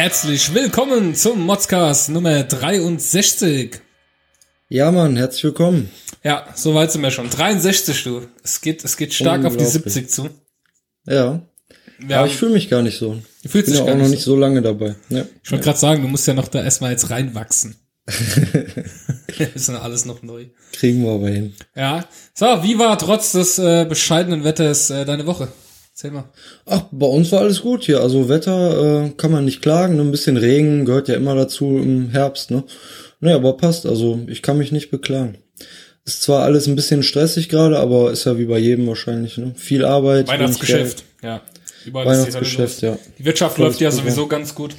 Herzlich 0.00 0.54
willkommen 0.54 1.14
zum 1.14 1.44
Modscast 1.44 2.08
Nummer 2.08 2.42
63. 2.42 3.82
Ja, 4.70 4.90
Mann, 4.90 5.18
herzlich 5.18 5.44
willkommen. 5.44 5.90
Ja, 6.24 6.46
so 6.54 6.74
weit 6.74 6.90
sind 6.90 7.02
wir 7.02 7.10
schon. 7.10 7.28
63, 7.28 8.04
du. 8.04 8.22
Es 8.42 8.62
geht, 8.62 8.82
es 8.82 8.96
geht 8.96 9.12
stark 9.12 9.44
auf 9.44 9.58
die 9.58 9.66
70 9.66 10.08
zu. 10.08 10.30
Ja. 11.04 11.42
Ja, 12.08 12.20
Aber 12.20 12.26
ich 12.26 12.34
fühle 12.34 12.52
mich 12.52 12.70
gar 12.70 12.80
nicht 12.80 12.96
so. 12.96 13.20
du 13.42 13.48
fühlst 13.50 13.66
Bin 13.66 13.74
dich 13.74 13.84
ja 13.86 13.92
auch 13.92 13.98
noch 13.98 14.08
nicht 14.08 14.22
so. 14.22 14.30
so 14.30 14.36
lange 14.38 14.62
dabei. 14.62 14.96
Ja. 15.10 15.26
Ich 15.44 15.52
wollte 15.52 15.64
gerade 15.64 15.78
sagen, 15.78 16.00
du 16.00 16.08
musst 16.08 16.26
ja 16.26 16.32
noch 16.32 16.48
da 16.48 16.62
erstmal 16.64 16.92
jetzt 16.92 17.10
reinwachsen. 17.10 17.76
ist 19.54 19.68
ja 19.68 19.82
alles 19.82 20.06
noch 20.06 20.22
neu. 20.22 20.46
Kriegen 20.72 21.04
wir 21.04 21.10
aber 21.10 21.28
hin. 21.28 21.52
Ja. 21.76 22.06
So, 22.32 22.46
wie 22.62 22.78
war 22.78 22.98
trotz 22.98 23.32
des 23.32 23.58
äh, 23.58 23.84
bescheidenen 23.84 24.44
Wetters 24.44 24.88
äh, 24.88 25.04
deine 25.04 25.26
Woche? 25.26 25.48
Erzähl 26.02 26.12
mal. 26.12 26.24
Ach, 26.64 26.84
bei 26.92 27.06
uns 27.06 27.30
war 27.30 27.40
alles 27.40 27.60
gut 27.60 27.84
hier. 27.84 28.00
Also 28.00 28.30
Wetter 28.30 29.04
äh, 29.04 29.10
kann 29.18 29.30
man 29.30 29.44
nicht 29.44 29.60
klagen. 29.60 29.96
Nur 29.96 30.06
ein 30.06 30.10
bisschen 30.10 30.38
Regen 30.38 30.86
gehört 30.86 31.08
ja 31.08 31.14
immer 31.14 31.34
dazu 31.34 31.76
im 31.76 32.08
Herbst, 32.08 32.50
ne? 32.50 32.64
Naja, 33.20 33.36
aber 33.36 33.58
passt. 33.58 33.84
Also 33.84 34.18
ich 34.26 34.40
kann 34.40 34.56
mich 34.56 34.72
nicht 34.72 34.90
beklagen. 34.90 35.36
Ist 36.06 36.22
zwar 36.22 36.42
alles 36.44 36.66
ein 36.66 36.74
bisschen 36.74 37.02
stressig 37.02 37.50
gerade, 37.50 37.78
aber 37.78 38.12
ist 38.12 38.24
ja 38.24 38.38
wie 38.38 38.46
bei 38.46 38.56
jedem 38.58 38.86
wahrscheinlich, 38.86 39.36
ne? 39.36 39.52
Viel 39.56 39.84
Arbeit. 39.84 40.26
Weihnachtsgeschäft. 40.28 41.04
Ja. 41.22 41.42
Überall 41.84 42.06
Weihnachtsgeschäft, 42.06 42.80
ja. 42.80 42.98
Die 43.18 43.24
Wirtschaft 43.26 43.56
Volles 43.56 43.72
läuft 43.72 43.80
ja 43.82 43.90
sowieso 43.90 44.26
ganz 44.26 44.54
gut. 44.54 44.74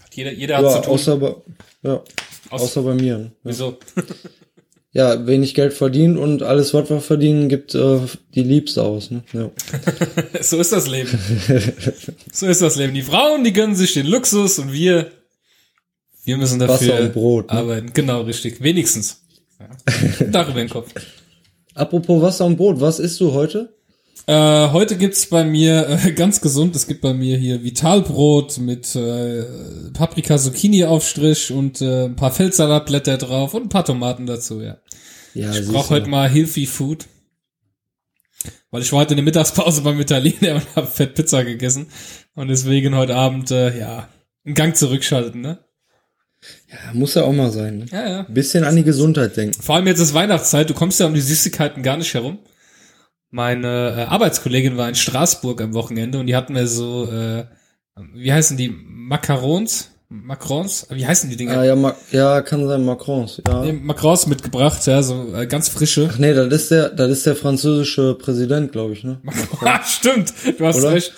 Hat 0.00 0.14
Jeder, 0.14 0.30
jeder 0.32 0.58
hat 0.58 0.62
Ja, 0.64 0.70
zu 0.76 0.82
tun. 0.82 0.92
außer 0.94 1.16
bei, 1.16 1.34
ja, 1.82 2.02
Aus- 2.50 2.62
außer 2.62 2.82
bei 2.82 2.94
mir. 2.94 3.18
Ne? 3.18 3.32
Wieso? 3.42 3.78
Ja, 4.92 5.26
wenig 5.26 5.54
Geld 5.54 5.72
verdient 5.72 6.18
und 6.18 6.42
alles, 6.42 6.74
was 6.74 6.90
wir 6.90 7.00
verdienen, 7.00 7.48
gibt 7.48 7.74
äh, 7.74 8.00
die 8.34 8.42
Liebste 8.42 8.82
aus, 8.82 9.10
ne? 9.10 9.22
Ja. 9.32 9.50
So 10.40 10.58
ist 10.58 10.72
das 10.72 10.88
Leben. 10.88 11.10
so 12.32 12.46
ist 12.46 12.62
das 12.62 12.76
Leben. 12.76 12.94
Die 12.94 13.02
Frauen, 13.02 13.44
die 13.44 13.52
gönnen 13.52 13.76
sich 13.76 13.94
den 13.94 14.06
Luxus 14.06 14.58
und 14.58 14.72
wir, 14.72 15.12
wir 16.24 16.36
müssen 16.36 16.58
dafür 16.58 16.94
Wasser 16.94 17.02
und 17.02 17.12
Brot, 17.12 17.52
ne? 17.52 17.58
arbeiten. 17.58 17.92
Genau, 17.94 18.22
richtig. 18.22 18.62
Wenigstens. 18.62 19.22
Ja. 19.60 20.24
Dach 20.26 20.48
über 20.48 20.60
den 20.60 20.70
Kopf. 20.70 20.92
Apropos 21.74 22.20
Wasser 22.20 22.46
und 22.46 22.56
Brot, 22.56 22.80
was 22.80 22.98
isst 22.98 23.20
du 23.20 23.32
heute? 23.32 23.72
Äh, 24.30 24.70
heute 24.70 24.96
gibt's 24.96 25.26
bei 25.26 25.42
mir 25.42 25.88
äh, 25.88 26.12
ganz 26.16 26.40
gesund. 26.40 26.76
Es 26.76 26.86
gibt 26.86 27.00
bei 27.00 27.12
mir 27.12 27.36
hier 27.36 27.64
Vitalbrot 27.64 28.58
mit 28.58 28.94
äh, 28.94 29.44
Paprika-Zucchini-Aufstrich 29.92 31.50
und 31.50 31.82
äh, 31.82 32.04
ein 32.04 32.14
paar 32.14 32.30
Feldsalatblätter 32.30 33.18
drauf 33.18 33.54
und 33.54 33.64
ein 33.64 33.68
paar 33.68 33.84
Tomaten 33.84 34.26
dazu. 34.26 34.60
Ja. 34.60 34.76
Ja, 35.34 35.52
Ich 35.52 35.66
brauche 35.66 35.90
heute 35.90 36.08
mal 36.08 36.28
Healthy 36.28 36.66
Food. 36.66 37.06
Weil 38.70 38.82
ich 38.82 38.92
war 38.92 39.00
heute 39.00 39.14
in 39.14 39.16
der 39.16 39.24
Mittagspause 39.24 39.82
beim 39.82 40.00
Italiener 40.00 40.54
und 40.54 40.76
habe 40.76 40.86
Fett 40.86 41.16
Pizza 41.16 41.42
gegessen. 41.42 41.88
Und 42.36 42.46
deswegen 42.46 42.94
heute 42.94 43.16
Abend, 43.16 43.50
äh, 43.50 43.76
ja, 43.76 44.08
einen 44.44 44.54
Gang 44.54 44.76
zurückschalten, 44.76 45.40
ne? 45.40 45.58
Ja, 46.70 46.92
muss 46.92 47.14
ja 47.14 47.24
auch 47.24 47.32
mal 47.32 47.50
sein. 47.50 47.78
Ne? 47.78 47.86
Ja, 47.90 48.08
ja. 48.08 48.22
Bisschen 48.28 48.62
an 48.62 48.76
die 48.76 48.84
Gesundheit 48.84 49.36
denken. 49.36 49.60
Vor 49.60 49.74
allem 49.74 49.88
jetzt 49.88 49.98
ist 49.98 50.14
Weihnachtszeit, 50.14 50.70
du 50.70 50.74
kommst 50.74 51.00
ja 51.00 51.06
um 51.06 51.14
die 51.14 51.20
Süßigkeiten 51.20 51.82
gar 51.82 51.96
nicht 51.96 52.14
herum. 52.14 52.38
Meine 53.30 53.94
äh, 53.96 54.02
Arbeitskollegin 54.02 54.76
war 54.76 54.88
in 54.88 54.94
Straßburg 54.94 55.60
am 55.62 55.74
Wochenende 55.74 56.18
und 56.18 56.26
die 56.26 56.34
hatten 56.34 56.52
mir 56.54 56.66
so, 56.66 57.08
äh, 57.10 57.44
wie 58.14 58.32
heißen 58.32 58.56
die, 58.56 58.68
Macarons? 58.68 59.90
Macrons? 60.08 60.88
Wie 60.90 61.06
heißen 61.06 61.30
die 61.30 61.36
Dinger? 61.36 61.58
Ah, 61.58 61.64
ja, 61.64 61.76
Ma 61.76 61.94
ja, 62.10 62.42
kann 62.42 62.66
sein, 62.66 62.84
Macrons. 62.84 63.40
Ja. 63.46 63.62
Nee, 63.62 63.72
Macrons 63.72 64.26
mitgebracht, 64.26 64.84
ja, 64.88 65.00
so 65.04 65.32
äh, 65.36 65.46
ganz 65.46 65.68
frische. 65.68 66.10
Ach 66.12 66.18
nee, 66.18 66.34
das 66.34 66.48
ist 66.52 66.70
der, 66.72 66.88
das 66.88 67.10
ist 67.10 67.26
der 67.26 67.36
französische 67.36 68.14
Präsident, 68.14 68.72
glaube 68.72 68.94
ich, 68.94 69.04
ne? 69.04 69.20
Ah, 69.64 69.80
stimmt, 69.84 70.34
du 70.58 70.66
hast 70.66 70.78
Oder? 70.78 70.94
recht. 70.94 71.12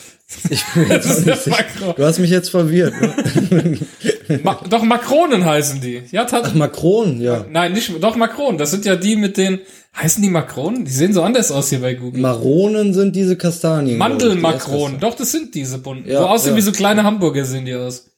Ich 0.50 0.62
bin 0.74 0.86
jetzt 0.90 1.06
Das 1.08 1.16
auch 1.16 1.26
ist 1.26 1.46
nicht. 1.46 1.58
Macron. 1.58 1.94
Du 1.96 2.04
hast 2.04 2.18
mich 2.18 2.30
jetzt 2.30 2.50
verwirrt. 2.50 2.92
Ne? 3.00 3.78
Ma 4.42 4.60
doch 4.68 4.82
Makronen 4.82 5.44
heißen 5.44 5.80
die. 5.80 6.02
Ja, 6.10 6.24
tat 6.24 6.44
Ach, 6.46 6.54
Macron, 6.54 7.20
ja. 7.20 7.44
Nein, 7.50 7.72
nicht, 7.72 7.90
doch 8.02 8.16
Makronen. 8.16 8.58
Das 8.58 8.70
sind 8.70 8.84
ja 8.84 8.96
die 8.96 9.16
mit 9.16 9.36
den, 9.36 9.60
heißen 9.96 10.22
die 10.22 10.28
Makronen? 10.30 10.84
Die 10.84 10.90
sehen 10.90 11.12
so 11.12 11.22
anders 11.22 11.50
aus 11.52 11.70
hier 11.70 11.80
bei 11.80 11.94
Google. 11.94 12.20
Maronen 12.20 12.94
sind 12.94 13.14
diese 13.16 13.36
Kastanien. 13.36 13.98
Mandelmakronen. 13.98 15.00
Doch, 15.00 15.14
das 15.14 15.32
sind 15.32 15.54
diese 15.54 15.78
bunten. 15.78 16.08
Ja, 16.08 16.20
so 16.20 16.26
aussehen 16.26 16.52
ja. 16.52 16.56
wie 16.58 16.62
so 16.62 16.72
kleine 16.72 17.04
Hamburger 17.04 17.44
sehen 17.44 17.64
die 17.64 17.74
aus. 17.74 18.08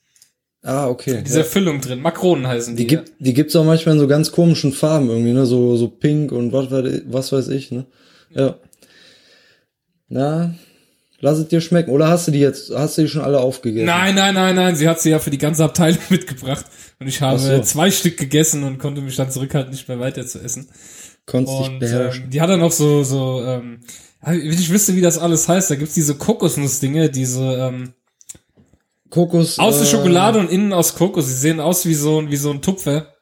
Ah, 0.63 0.89
okay. 0.89 1.23
Diese 1.27 1.41
Ja. 1.41 1.45
Füllung 1.45 1.81
drin. 1.83 2.01
Makronen 2.01 2.47
heißen 2.47 2.75
die. 2.75 2.83
Die 2.85 2.87
gibt, 2.87 3.13
die 3.19 3.35
gibt's 3.35 3.55
auch 3.55 3.65
manchmal 3.65 3.97
in 3.97 4.01
so 4.01 4.09
ganz 4.09 4.33
komischen 4.33 4.73
Farben 4.73 5.11
irgendwie, 5.11 5.33
ne? 5.33 5.45
So, 5.45 5.77
so 5.77 5.89
pink 5.89 6.33
und 6.33 6.53
was, 6.53 6.69
weiß- 6.69 7.03
was 7.07 7.33
weiß 7.33 7.49
ich, 7.49 7.71
ne? 7.71 7.85
Ja. 8.31 8.55
Na, 10.09 10.55
lass 11.25 11.39
es 11.39 11.49
dir 11.49 11.61
schmecken. 11.61 11.91
Oder 11.91 12.09
hast 12.09 12.29
du 12.29 12.31
die 12.31 12.39
jetzt, 12.39 12.71
hast 12.75 12.97
du 12.99 13.03
die 13.03 13.09
schon 13.09 13.23
alle 13.23 13.41
aufgegessen? 13.41 13.87
Nein, 13.87 14.15
nein, 14.15 14.35
nein, 14.35 14.55
nein. 14.55 14.77
Sie 14.77 14.89
hat 14.89 15.01
sie 15.01 15.11
ja 15.11 15.19
für 15.19 15.31
die 15.31 15.39
ganze 15.39 15.65
Abteilung 15.65 15.99
mitgebracht. 16.11 16.67
Und 17.01 17.09
ich 17.09 17.21
habe 17.21 17.39
so. 17.39 17.61
zwei 17.63 17.91
Stück 17.91 18.17
gegessen 18.17 18.63
und 18.63 18.79
konnte 18.79 19.01
mich 19.01 19.17
dann 19.17 19.31
zurückhalten, 19.31 19.73
nicht 19.73 19.89
mehr 19.89 19.99
weiter 19.99 20.27
zu 20.27 20.39
essen. 20.41 20.69
Konntest 21.27 21.59
dich 21.59 21.69
Und 21.69 21.79
beherrschen. 21.81 22.25
ähm, 22.25 22.31
die 22.31 22.41
hat 22.41 22.51
dann 22.51 22.61
noch 22.61 22.73
so, 22.73 23.03
so, 23.03 23.43
ähm, 23.45 23.81
ich 24.31 24.71
wüsste, 24.71 24.95
wie 24.97 25.01
das 25.01 25.19
alles 25.19 25.49
heißt, 25.49 25.71
da 25.71 25.75
gibt's 25.75 25.95
diese 25.95 26.15
Kokosnussdinge, 26.15 27.11
diese, 27.11 27.43
ähm, 27.43 27.95
Kokos. 29.11 29.59
außen 29.59 29.83
äh, 29.85 29.87
Schokolade 29.87 30.39
und 30.39 30.51
innen 30.51 30.73
aus 30.73 30.95
Kokos. 30.95 31.27
Sie 31.29 31.35
sehen 31.35 31.61
aus 31.61 31.87
wie 31.87 31.95
so 31.95 32.21
ein, 32.21 32.31
wie 32.31 32.37
so 32.37 32.51
ein 32.51 32.63
Tupfer. 32.63 33.15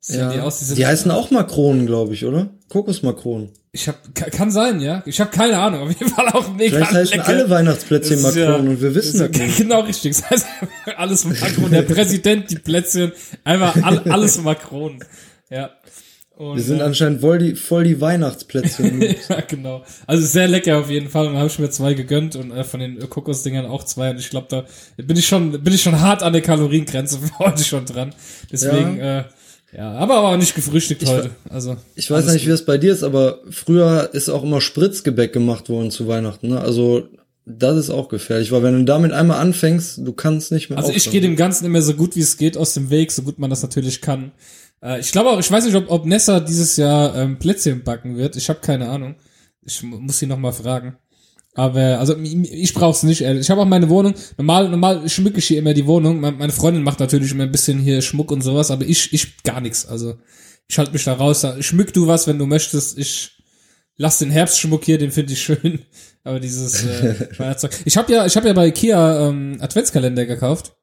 Sehen 0.00 0.20
Ja. 0.20 0.32
die 0.32 0.40
aus, 0.40 0.60
die 0.60 0.74
die 0.74 0.86
heißen 0.86 1.10
auch 1.10 1.30
Makronen, 1.30 1.86
glaube 1.86 2.14
ich, 2.14 2.24
oder? 2.24 2.50
Kokosmakronen. 2.68 3.50
Ich 3.72 3.86
hab, 3.88 4.14
ka- 4.14 4.30
kann 4.30 4.50
sein, 4.50 4.80
ja. 4.80 5.02
Ich 5.06 5.20
habe 5.20 5.30
keine 5.30 5.58
Ahnung. 5.58 5.82
Auf 5.82 5.88
jeden 5.98 6.10
Fall 6.12 6.28
auch 6.28 6.52
mega 6.54 6.76
Vielleicht 6.76 6.92
heißen 6.92 7.16
lecker. 7.18 7.28
alle 7.28 7.50
Weihnachtsplätzchen 7.50 8.20
Makronen 8.22 8.44
ja- 8.48 8.56
und 8.56 8.80
wir 8.82 8.94
wissen 8.94 9.18
das 9.20 9.30
nicht. 9.30 9.56
Genau 9.58 9.80
richtig. 9.80 10.16
Das 10.16 10.30
heißt 10.30 10.46
alles 10.96 11.24
Makron. 11.24 11.70
Der 11.70 11.82
Präsident, 11.82 12.50
die 12.50 12.58
Plätzchen, 12.58 13.12
einfach 13.44 13.76
all, 13.82 13.98
alles 14.10 14.40
Makron. 14.42 14.98
Ja. 15.50 15.70
Und, 16.36 16.56
Wir 16.56 16.62
sind 16.62 16.78
äh, 16.78 16.82
anscheinend 16.84 17.20
voll 17.20 17.38
die, 17.38 17.54
voll 17.56 17.82
die 17.84 18.00
Weihnachtsplätzchen. 18.00 19.00
ja, 19.28 19.40
genau. 19.40 19.82
Also 20.06 20.24
sehr 20.24 20.46
lecker 20.46 20.78
auf 20.78 20.88
jeden 20.88 21.08
Fall. 21.08 21.26
Und 21.26 21.32
da 21.34 21.40
habe 21.40 21.48
ich 21.48 21.58
mir 21.58 21.68
zwei 21.70 21.94
gegönnt 21.94 22.36
und 22.36 22.52
äh, 22.52 22.62
von 22.64 22.78
den 22.80 23.00
äh, 23.00 23.06
Kokosdingern 23.06 23.66
auch 23.66 23.82
zwei. 23.84 24.10
Und 24.10 24.20
ich 24.20 24.30
glaube, 24.30 24.46
da 24.48 24.64
bin 25.02 25.16
ich 25.16 25.26
schon, 25.26 25.50
bin 25.62 25.74
ich 25.74 25.82
schon 25.82 25.98
hart 26.00 26.22
an 26.22 26.32
der 26.32 26.42
Kaloriengrenze 26.42 27.18
für 27.18 27.38
heute 27.40 27.64
schon 27.64 27.86
dran. 27.86 28.14
Deswegen, 28.52 28.98
ja, 28.98 29.18
äh, 29.20 29.24
ja 29.76 29.92
aber, 29.92 30.20
auch 30.20 30.36
nicht 30.36 30.54
gefrühstückt 30.54 31.06
heute. 31.06 31.30
Also 31.50 31.76
Ich 31.94 32.10
weiß 32.10 32.32
nicht, 32.32 32.46
wie 32.46 32.50
das 32.50 32.64
bei 32.64 32.78
dir 32.78 32.92
ist, 32.92 33.02
aber 33.02 33.40
früher 33.50 34.10
ist 34.12 34.28
auch 34.28 34.42
immer 34.42 34.60
Spritzgebäck 34.60 35.32
gemacht 35.32 35.68
worden 35.68 35.90
zu 35.90 36.06
Weihnachten. 36.08 36.48
Ne? 36.48 36.60
Also 36.60 37.08
das 37.44 37.76
ist 37.78 37.90
auch 37.90 38.08
gefährlich, 38.08 38.52
weil 38.52 38.62
wenn 38.62 38.78
du 38.78 38.84
damit 38.84 39.12
einmal 39.12 39.40
anfängst, 39.40 39.98
du 39.98 40.12
kannst 40.12 40.52
nicht 40.52 40.68
mehr 40.70 40.78
Also 40.78 40.90
ich 40.90 40.98
aufhören. 40.98 41.12
gehe 41.12 41.20
dem 41.22 41.36
Ganzen 41.36 41.64
immer 41.64 41.80
so 41.82 41.94
gut 41.94 42.14
wie 42.16 42.20
es 42.20 42.36
geht 42.36 42.56
aus 42.56 42.74
dem 42.74 42.90
Weg, 42.90 43.10
so 43.12 43.22
gut 43.22 43.38
man 43.38 43.48
das 43.50 43.62
natürlich 43.62 44.00
kann. 44.02 44.32
Äh, 44.82 45.00
ich 45.00 45.12
glaube 45.12 45.30
auch, 45.30 45.40
ich 45.40 45.50
weiß 45.50 45.64
nicht, 45.64 45.74
ob, 45.74 45.90
ob 45.90 46.04
Nessa 46.06 46.40
dieses 46.40 46.76
Jahr 46.76 47.16
ähm, 47.16 47.38
Plätzchen 47.38 47.82
backen 47.84 48.16
wird. 48.16 48.36
Ich 48.36 48.48
habe 48.50 48.60
keine 48.60 48.88
Ahnung. 48.88 49.14
Ich 49.62 49.82
mu- 49.82 49.98
muss 49.98 50.18
sie 50.18 50.26
noch 50.26 50.38
mal 50.38 50.52
fragen. 50.52 50.96
Aber 51.58 51.98
also 51.98 52.16
ich, 52.16 52.72
brauch's 52.72 53.02
nicht. 53.02 53.22
Ehrlich. 53.22 53.40
Ich 53.40 53.50
habe 53.50 53.60
auch 53.60 53.66
meine 53.66 53.88
Wohnung. 53.88 54.14
Normal, 54.36 54.68
normal 54.68 55.08
schmücke 55.08 55.38
ich 55.40 55.46
hier 55.48 55.58
immer 55.58 55.74
die 55.74 55.86
Wohnung. 55.86 56.20
Me- 56.20 56.30
Meine 56.30 56.52
Freundin 56.52 56.84
macht 56.84 57.00
natürlich 57.00 57.32
immer 57.32 57.42
ein 57.42 57.50
bisschen 57.50 57.80
hier 57.80 58.00
Schmuck 58.00 58.30
und 58.30 58.42
sowas, 58.42 58.70
aber 58.70 58.84
ich 58.84 59.12
ich 59.12 59.42
gar 59.42 59.60
nichts. 59.60 59.84
Also 59.84 60.14
ich 60.68 60.78
halte 60.78 60.92
mich 60.92 61.02
da 61.02 61.14
raus. 61.14 61.44
Schmück 61.60 61.92
du 61.92 62.06
was, 62.06 62.28
wenn 62.28 62.38
du 62.38 62.46
möchtest. 62.46 62.96
Ich 62.96 63.32
lass 63.96 64.18
den 64.18 64.30
Herbstschmuck 64.30 64.84
hier, 64.84 64.98
den 64.98 65.10
finde 65.10 65.32
ich 65.32 65.42
schön. 65.42 65.80
Aber 66.22 66.38
dieses 66.38 66.84
äh, 66.84 67.26
Weihnachtszeug. 67.38 67.72
Ich 67.84 67.96
habe 67.96 68.12
ja, 68.12 68.24
ich 68.24 68.36
habe 68.36 68.46
ja 68.46 68.52
bei 68.52 68.68
Ikea 68.68 69.28
ähm, 69.28 69.56
Adventskalender 69.60 70.26
gekauft. 70.26 70.76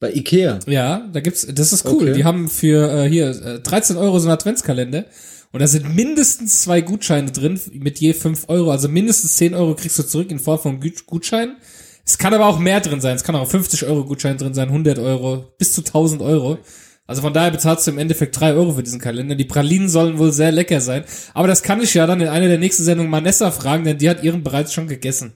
Bei 0.00 0.10
Ikea. 0.14 0.60
Ja, 0.66 1.10
da 1.12 1.20
gibt's, 1.20 1.46
das 1.46 1.74
ist 1.74 1.84
cool. 1.84 2.04
Okay. 2.04 2.14
Die 2.14 2.24
haben 2.24 2.48
für 2.48 3.04
äh, 3.04 3.06
hier 3.10 3.28
äh, 3.30 3.60
13 3.60 3.98
Euro 3.98 4.18
so 4.18 4.28
einen 4.28 4.32
Adventskalender 4.32 5.04
und 5.52 5.60
da 5.60 5.66
sind 5.66 5.94
mindestens 5.94 6.62
zwei 6.62 6.80
Gutscheine 6.80 7.32
drin 7.32 7.58
mit 7.72 7.98
je 7.98 8.12
5 8.12 8.44
Euro. 8.48 8.70
Also 8.70 8.88
mindestens 8.88 9.36
10 9.36 9.54
Euro 9.54 9.74
kriegst 9.74 9.98
du 9.98 10.02
zurück 10.04 10.30
in 10.30 10.38
Form 10.38 10.58
von 10.60 10.80
Gut- 10.80 11.06
Gutschein. 11.06 11.56
Es 12.04 12.18
kann 12.18 12.34
aber 12.34 12.46
auch 12.46 12.58
mehr 12.58 12.80
drin 12.80 13.00
sein. 13.00 13.16
Es 13.16 13.24
kann 13.24 13.34
auch 13.36 13.48
50 13.48 13.84
Euro 13.86 14.04
Gutschein 14.04 14.36
drin 14.36 14.54
sein, 14.54 14.68
100 14.68 14.98
Euro, 14.98 15.52
bis 15.58 15.72
zu 15.72 15.82
1000 15.82 16.22
Euro. 16.22 16.58
Also 17.06 17.22
von 17.22 17.32
daher 17.32 17.50
bezahlst 17.50 17.86
du 17.86 17.90
im 17.90 17.98
Endeffekt 17.98 18.38
3 18.38 18.52
Euro 18.54 18.72
für 18.74 18.84
diesen 18.84 19.00
Kalender. 19.00 19.34
Die 19.34 19.44
Pralinen 19.44 19.88
sollen 19.88 20.18
wohl 20.18 20.30
sehr 20.30 20.52
lecker 20.52 20.80
sein. 20.80 21.04
Aber 21.34 21.48
das 21.48 21.64
kann 21.64 21.82
ich 21.82 21.94
ja 21.94 22.06
dann 22.06 22.20
in 22.20 22.28
einer 22.28 22.46
der 22.46 22.58
nächsten 22.58 22.84
Sendungen 22.84 23.10
Manessa 23.10 23.50
fragen, 23.50 23.82
denn 23.84 23.98
die 23.98 24.08
hat 24.08 24.22
ihren 24.22 24.44
bereits 24.44 24.72
schon 24.72 24.86
gegessen. 24.86 25.32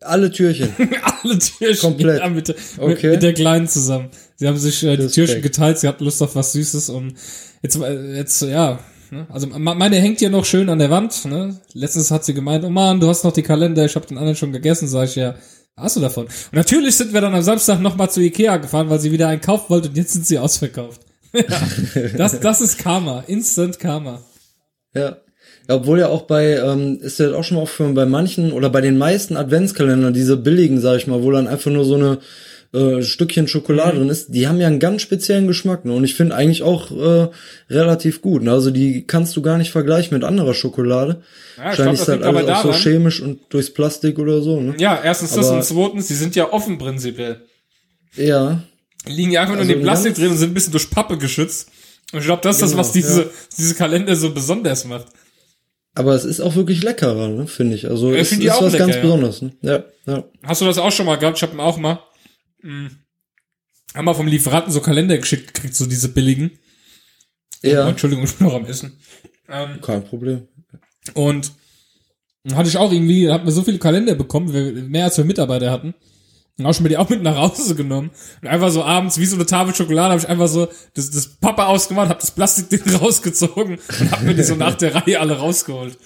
Alle 0.00 0.30
Türchen. 0.30 0.72
Alle 1.22 1.38
Türchen 1.38 1.80
Komplett. 1.80 2.20
Ja, 2.20 2.28
mit, 2.28 2.48
mit, 2.48 2.56
Okay. 2.78 3.10
mit 3.10 3.22
der 3.22 3.34
Kleinen 3.34 3.68
zusammen. 3.68 4.08
Sie 4.36 4.48
haben 4.48 4.56
sich 4.56 4.82
äh, 4.82 4.96
die 4.96 5.02
Respekt. 5.02 5.14
Türchen 5.14 5.42
geteilt, 5.42 5.78
sie 5.78 5.88
hatten 5.88 6.04
Lust 6.04 6.22
auf 6.22 6.34
was 6.34 6.52
Süßes 6.52 6.88
und 6.88 7.14
jetzt, 7.62 7.76
äh, 7.76 8.16
jetzt 8.16 8.40
ja, 8.42 8.78
ne? 9.10 9.26
also 9.28 9.46
meine 9.46 9.96
hängt 9.96 10.20
hier 10.20 10.30
noch 10.30 10.46
schön 10.46 10.70
an 10.70 10.78
der 10.78 10.90
Wand. 10.90 11.26
Ne? 11.26 11.60
Letztens 11.74 12.10
hat 12.10 12.24
sie 12.24 12.32
gemeint, 12.32 12.64
oh 12.64 12.70
Mann, 12.70 13.00
du 13.00 13.08
hast 13.08 13.24
noch 13.24 13.32
die 13.32 13.42
Kalender, 13.42 13.84
ich 13.84 13.94
habe 13.94 14.06
den 14.06 14.16
anderen 14.16 14.36
schon 14.36 14.52
gegessen, 14.52 14.88
sag 14.88 15.04
ich 15.08 15.16
ja. 15.16 15.34
Hast 15.76 15.96
du 15.96 16.00
davon? 16.00 16.26
Und 16.26 16.52
natürlich 16.52 16.96
sind 16.96 17.12
wir 17.12 17.20
dann 17.20 17.34
am 17.34 17.42
Samstag 17.42 17.80
nochmal 17.80 18.10
zu 18.10 18.20
Ikea 18.20 18.56
gefahren, 18.58 18.90
weil 18.90 19.00
sie 19.00 19.12
wieder 19.12 19.28
einen 19.28 19.40
kaufen 19.40 19.66
wollte 19.68 19.88
und 19.88 19.96
jetzt 19.96 20.12
sind 20.12 20.26
sie 20.26 20.38
ausverkauft. 20.38 21.00
ja, 21.32 21.44
das, 22.16 22.40
das 22.40 22.60
ist 22.60 22.78
Karma, 22.78 23.24
Instant 23.26 23.78
Karma. 23.78 24.22
Ja. 24.94 25.18
Obwohl 25.70 25.98
ja 26.00 26.08
auch 26.08 26.22
bei, 26.22 26.56
ähm, 26.56 26.98
ist 27.00 27.18
ja 27.18 27.32
auch 27.34 27.44
schon 27.44 27.56
mal 27.56 27.62
aufgefallen, 27.62 27.94
bei 27.94 28.06
manchen 28.06 28.52
oder 28.52 28.70
bei 28.70 28.80
den 28.80 28.98
meisten 28.98 29.36
Adventskalendern, 29.36 30.12
diese 30.14 30.36
billigen, 30.36 30.80
sag 30.80 30.96
ich 30.96 31.06
mal, 31.06 31.22
wo 31.22 31.30
dann 31.30 31.48
einfach 31.48 31.70
nur 31.70 31.84
so 31.84 31.94
eine 31.94 32.18
äh, 32.72 33.02
Stückchen 33.02 33.48
Schokolade 33.48 33.94
Mhm. 33.94 33.98
drin 33.98 34.08
ist, 34.10 34.28
die 34.28 34.46
haben 34.46 34.60
ja 34.60 34.68
einen 34.68 34.78
ganz 34.78 35.02
speziellen 35.02 35.48
Geschmack. 35.48 35.84
Ne? 35.84 35.92
Und 35.92 36.04
ich 36.04 36.14
finde 36.14 36.36
eigentlich 36.36 36.62
auch 36.62 36.90
äh, 36.92 37.28
relativ 37.68 38.22
gut. 38.22 38.42
Ne? 38.44 38.52
Also 38.52 38.70
die 38.70 39.04
kannst 39.08 39.36
du 39.36 39.42
gar 39.42 39.58
nicht 39.58 39.72
vergleichen 39.72 40.14
mit 40.14 40.22
anderer 40.22 40.54
Schokolade. 40.54 41.20
Ja, 41.56 41.64
Wahrscheinlich 41.64 41.98
das 41.98 42.08
ist 42.08 42.08
halt 42.08 42.22
alles 42.22 42.48
auch 42.48 42.62
so 42.62 42.72
chemisch 42.72 43.20
und 43.20 43.40
durchs 43.48 43.70
Plastik 43.74 44.20
oder 44.20 44.40
so. 44.40 44.60
Ne? 44.60 44.74
Ja, 44.78 45.00
erstens 45.02 45.34
das 45.34 45.48
Aber- 45.48 45.56
und 45.56 45.64
zweitens, 45.64 46.06
die 46.06 46.14
sind 46.14 46.36
ja 46.36 46.52
offen 46.52 46.78
prinzipiell. 46.78 47.40
Ja. 48.16 48.62
Die 49.08 49.12
liegen 49.12 49.32
ja 49.32 49.40
einfach 49.40 49.54
nur 49.54 49.62
Also 49.62 49.72
in 49.72 49.78
dem 49.78 49.82
Plastik 49.82 50.10
ganz- 50.12 50.18
drin 50.20 50.30
und 50.30 50.36
sind 50.38 50.50
ein 50.50 50.54
bisschen 50.54 50.72
durch 50.72 50.90
Pappe 50.90 51.18
geschützt. 51.18 51.68
Und 52.12 52.20
ich 52.20 52.24
glaube, 52.26 52.42
das 52.42 52.56
ist 52.56 52.62
das, 52.62 52.70
Genau, 52.70 52.80
was 52.80 52.92
diese, 52.92 53.22
ja. 53.22 53.28
diese 53.58 53.74
Kalender 53.74 54.14
so 54.16 54.30
besonders 54.32 54.84
macht. 54.84 55.06
Aber 56.00 56.14
es 56.14 56.24
ist 56.24 56.40
auch 56.40 56.54
wirklich 56.56 56.82
leckerer, 56.82 57.28
ne? 57.28 57.46
finde 57.46 57.76
ich. 57.76 57.88
Also 57.88 58.12
Ja, 58.12 58.18
es 58.20 58.30
find 58.30 58.42
ist 58.42 58.50
was 58.50 58.72
lecker, 58.72 58.84
ganz 58.86 58.96
ja. 58.96 59.02
Besonderes. 59.02 59.42
Ne? 59.42 59.52
Ja, 59.62 59.84
ja. 60.06 60.24
Hast 60.42 60.60
du 60.60 60.64
das 60.66 60.78
auch 60.78 60.90
schon 60.90 61.06
mal 61.06 61.16
gehabt? 61.16 61.36
Ich 61.36 61.42
habe 61.42 61.58
auch 61.62 61.76
mal, 61.78 62.00
mh, 62.62 62.90
haben 63.94 64.04
wir 64.04 64.14
vom 64.14 64.26
Lieferanten 64.26 64.72
so 64.72 64.80
Kalender 64.80 65.18
geschickt 65.18 65.54
gekriegt, 65.54 65.74
so 65.74 65.86
diese 65.86 66.08
billigen. 66.08 66.52
Oh, 67.62 67.68
Ja, 67.68 67.88
Entschuldigung, 67.88 68.24
ich 68.24 68.34
bin 68.36 68.46
noch 68.46 68.54
am 68.54 68.64
Essen. 68.66 68.98
Ähm, 69.48 69.80
kein 69.80 70.04
Problem. 70.04 70.48
und 71.14 71.52
dann 72.44 72.56
hatte 72.56 72.68
ich 72.70 72.78
auch 72.78 72.90
irgendwie, 72.90 73.30
hatten 73.30 73.44
wir 73.44 73.52
so 73.52 73.62
viele 73.62 73.78
Kalender 73.78 74.14
bekommen, 74.14 74.52
wir, 74.54 74.72
mehr 74.72 75.04
als 75.04 75.18
wir 75.18 75.24
Mitarbeiter 75.26 75.70
hatten. 75.70 75.94
Und 76.60 76.66
auch 76.66 76.74
schon 76.74 76.82
mir 76.84 76.88
die 76.90 76.96
auch 76.96 77.08
mit 77.08 77.22
nach 77.22 77.36
Hause 77.36 77.74
genommen. 77.74 78.10
Und 78.42 78.48
einfach 78.48 78.70
so 78.70 78.82
abends, 78.84 79.18
wie 79.18 79.26
so 79.26 79.36
eine 79.36 79.46
Tafel 79.46 79.74
Schokolade, 79.74 80.10
habe 80.12 80.20
ich 80.20 80.28
einfach 80.28 80.48
so 80.48 80.68
das, 80.94 81.10
das 81.10 81.26
Pappe 81.26 81.66
ausgemacht, 81.66 82.08
habe 82.08 82.20
das 82.20 82.30
Plastikding 82.30 82.94
rausgezogen 83.00 83.78
und 84.00 84.10
hab 84.10 84.22
mir 84.22 84.34
die 84.34 84.42
so 84.42 84.54
nach 84.54 84.74
der 84.74 84.94
Reihe 84.94 85.20
alle 85.20 85.38
rausgeholt. 85.38 85.96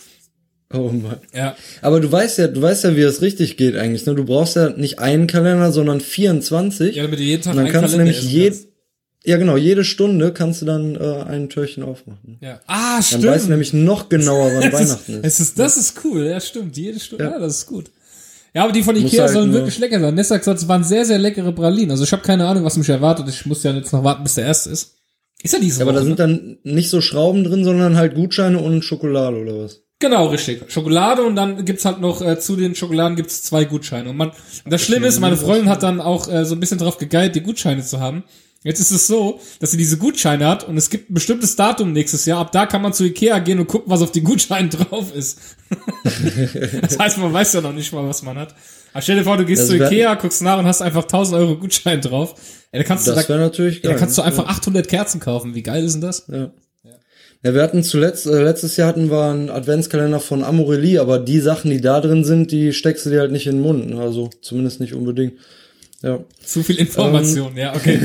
Oh 0.72 0.88
Mann. 0.90 1.18
Ja. 1.32 1.56
Aber 1.82 2.00
du 2.00 2.10
weißt 2.10 2.38
ja, 2.38 2.48
du 2.48 2.60
weißt 2.60 2.84
ja, 2.84 2.96
wie 2.96 3.02
es 3.02 3.22
richtig 3.22 3.56
geht 3.56 3.76
eigentlich. 3.76 4.06
Ne? 4.06 4.14
Du 4.14 4.24
brauchst 4.24 4.56
ja 4.56 4.70
nicht 4.70 4.98
einen 4.98 5.26
Kalender, 5.28 5.70
sondern 5.70 6.00
24. 6.00 6.96
Ja, 6.96 7.04
damit 7.04 7.18
du 7.20 7.22
jeden 7.22 7.42
Tag 7.42 7.52
und 7.52 7.58
dann 7.58 7.66
einen 7.66 7.72
kannst 7.74 7.94
du 7.94 7.98
Kalender 7.98 8.12
nämlich 8.12 8.26
essen 8.26 8.40
je, 8.40 8.48
kannst. 8.50 8.68
ja 9.24 9.36
genau, 9.36 9.56
jede 9.56 9.84
Stunde 9.84 10.32
kannst 10.32 10.62
du 10.62 10.66
dann 10.66 10.96
äh, 10.96 11.22
ein 11.28 11.48
Türchen 11.48 11.84
aufmachen. 11.84 12.38
Ja. 12.40 12.60
Ah, 12.66 12.94
Dann 12.94 13.02
stimmt. 13.04 13.24
weißt 13.26 13.44
du 13.46 13.50
nämlich 13.50 13.72
noch 13.72 14.08
genauer, 14.08 14.50
wann 14.52 14.62
Weihnachten 14.72 15.12
ist, 15.12 15.18
ist. 15.18 15.24
es 15.24 15.40
ist, 15.40 15.58
das 15.60 15.76
ist 15.76 16.00
cool, 16.04 16.24
ja, 16.26 16.40
stimmt. 16.40 16.76
Jede 16.76 16.98
Stunde, 16.98 17.24
ja, 17.24 17.30
Ja. 17.32 17.38
das 17.38 17.58
ist 17.58 17.66
gut. 17.66 17.90
Ja, 18.54 18.62
aber 18.64 18.72
die 18.72 18.82
von 18.82 18.94
Ikea 18.96 19.22
halt 19.22 19.32
sollen 19.32 19.50
nur- 19.50 19.60
wirklich 19.60 19.78
lecker 19.78 19.98
sein. 20.00 20.14
Nessa 20.14 20.34
hat 20.36 20.42
gesagt, 20.42 20.60
es 20.60 20.68
waren 20.68 20.84
sehr, 20.84 21.04
sehr 21.04 21.18
leckere 21.18 21.52
Pralinen. 21.52 21.90
Also 21.90 22.04
ich 22.04 22.12
habe 22.12 22.22
keine 22.22 22.46
Ahnung, 22.46 22.64
was 22.64 22.76
mich 22.76 22.88
erwartet. 22.88 23.28
Ich 23.28 23.44
muss 23.46 23.62
ja 23.64 23.72
jetzt 23.72 23.92
noch 23.92 24.04
warten, 24.04 24.22
bis 24.22 24.36
der 24.36 24.44
erste 24.46 24.70
ist. 24.70 24.94
Ist 25.42 25.52
ja 25.52 25.58
diese 25.58 25.80
Ja, 25.80 25.84
aber 25.86 25.92
da 25.92 26.00
sind 26.00 26.10
ne? 26.10 26.16
dann 26.16 26.58
nicht 26.62 26.88
so 26.88 27.00
Schrauben 27.00 27.44
drin, 27.44 27.64
sondern 27.64 27.96
halt 27.96 28.14
Gutscheine 28.14 28.58
und 28.60 28.82
Schokolade 28.84 29.38
oder 29.38 29.58
was? 29.64 29.80
Genau, 29.98 30.26
richtig. 30.26 30.70
Schokolade 30.70 31.22
und 31.22 31.34
dann 31.36 31.64
gibt's 31.64 31.84
halt 31.84 32.00
noch, 32.00 32.22
äh, 32.22 32.38
zu 32.38 32.56
den 32.56 32.74
Schokoladen 32.74 33.16
gibt's 33.16 33.42
zwei 33.42 33.64
Gutscheine. 33.64 34.10
Und 34.10 34.16
man, 34.16 34.32
das 34.66 34.82
Schlimme 34.82 35.06
ist, 35.06 35.20
meine 35.20 35.36
Freundin 35.36 35.68
hat 35.68 35.82
dann 35.82 36.00
auch 36.00 36.28
äh, 36.28 36.44
so 36.44 36.54
ein 36.54 36.60
bisschen 36.60 36.78
drauf 36.78 36.98
gegeilt, 36.98 37.34
die 37.34 37.40
Gutscheine 37.42 37.82
zu 37.82 38.00
haben. 38.00 38.24
Jetzt 38.64 38.80
ist 38.80 38.90
es 38.90 39.06
so, 39.06 39.40
dass 39.60 39.70
sie 39.72 39.76
diese 39.76 39.98
Gutscheine 39.98 40.46
hat 40.48 40.66
und 40.66 40.76
es 40.78 40.88
gibt 40.90 41.10
ein 41.10 41.14
bestimmtes 41.14 41.54
Datum 41.54 41.92
nächstes 41.92 42.24
Jahr. 42.24 42.40
Ab 42.40 42.50
da 42.50 42.64
kann 42.66 42.80
man 42.82 42.92
zu 42.94 43.04
Ikea 43.04 43.38
gehen 43.40 43.58
und 43.60 43.68
gucken, 43.68 43.92
was 43.92 44.00
auf 44.02 44.10
die 44.10 44.22
Gutscheine 44.22 44.68
drauf 44.70 45.14
ist. 45.14 45.38
das 46.80 46.98
heißt, 46.98 47.18
man 47.18 47.32
weiß 47.32 47.52
ja 47.52 47.60
noch 47.60 47.72
nicht 47.74 47.92
mal, 47.92 48.06
was 48.08 48.22
man 48.22 48.38
hat. 48.38 48.54
Aber 48.92 49.02
stell 49.02 49.16
dir 49.16 49.24
vor, 49.24 49.36
du 49.36 49.44
gehst 49.44 49.62
Das 49.62 49.68
zu 49.68 49.76
Ikea, 49.76 50.14
guckst 50.14 50.42
nach 50.42 50.58
und 50.58 50.66
hast 50.66 50.80
einfach 50.82 51.02
1000 51.02 51.38
Euro 51.38 51.56
Gutschein 51.58 52.00
drauf. 52.00 52.34
Ja, 52.72 52.78
da 52.78 52.84
kannst 52.84 53.06
du, 53.06 53.12
Das 53.12 53.26
da, 53.26 53.28
wäre 53.34 53.40
natürlich 53.40 53.76
ja, 53.76 53.82
geil. 53.82 53.92
da 53.92 53.98
kannst 53.98 54.16
du 54.18 54.22
einfach 54.22 54.46
800 54.48 54.88
Kerzen 54.88 55.20
kaufen. 55.20 55.54
Wie 55.54 55.62
geil 55.62 55.84
ist 55.84 55.92
denn 55.94 56.00
das? 56.00 56.24
Ja. 56.32 56.50
Ja, 57.42 57.52
wir 57.52 57.60
hatten 57.62 57.82
zuletzt, 57.82 58.24
äh, 58.26 58.42
letztes 58.42 58.78
Jahr 58.78 58.88
hatten 58.88 59.10
wir 59.10 59.24
einen 59.24 59.50
Adventskalender 59.50 60.18
von 60.18 60.42
Amorelie, 60.42 60.98
aber 60.98 61.18
die 61.18 61.40
Sachen, 61.40 61.70
die 61.70 61.82
da 61.82 62.00
drin 62.00 62.24
sind, 62.24 62.50
die 62.50 62.72
steckst 62.72 63.04
du 63.04 63.10
dir 63.10 63.20
halt 63.20 63.32
nicht 63.32 63.46
in 63.46 63.56
den 63.56 63.62
Mund. 63.62 63.90
ne? 63.90 64.00
Also 64.00 64.30
zumindest 64.40 64.80
nicht 64.80 64.94
unbedingt. 64.94 65.34
Ja. 66.04 66.24
Zu 66.44 66.62
viel 66.62 66.76
Information, 66.76 67.56
ja, 67.56 67.74
okay. 67.74 67.98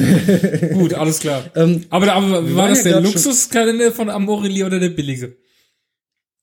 Gut, 0.73 0.93
alles 0.93 1.19
klar. 1.19 1.43
Ähm, 1.55 1.83
Aber, 1.89 2.13
aber 2.13 2.55
war 2.55 2.69
das 2.69 2.85
ja 2.85 2.93
der 2.93 3.01
Luxuskalender 3.01 3.91
von 3.91 4.09
Amorelie 4.09 4.65
oder 4.65 4.79
der 4.79 4.89
billige? 4.89 5.35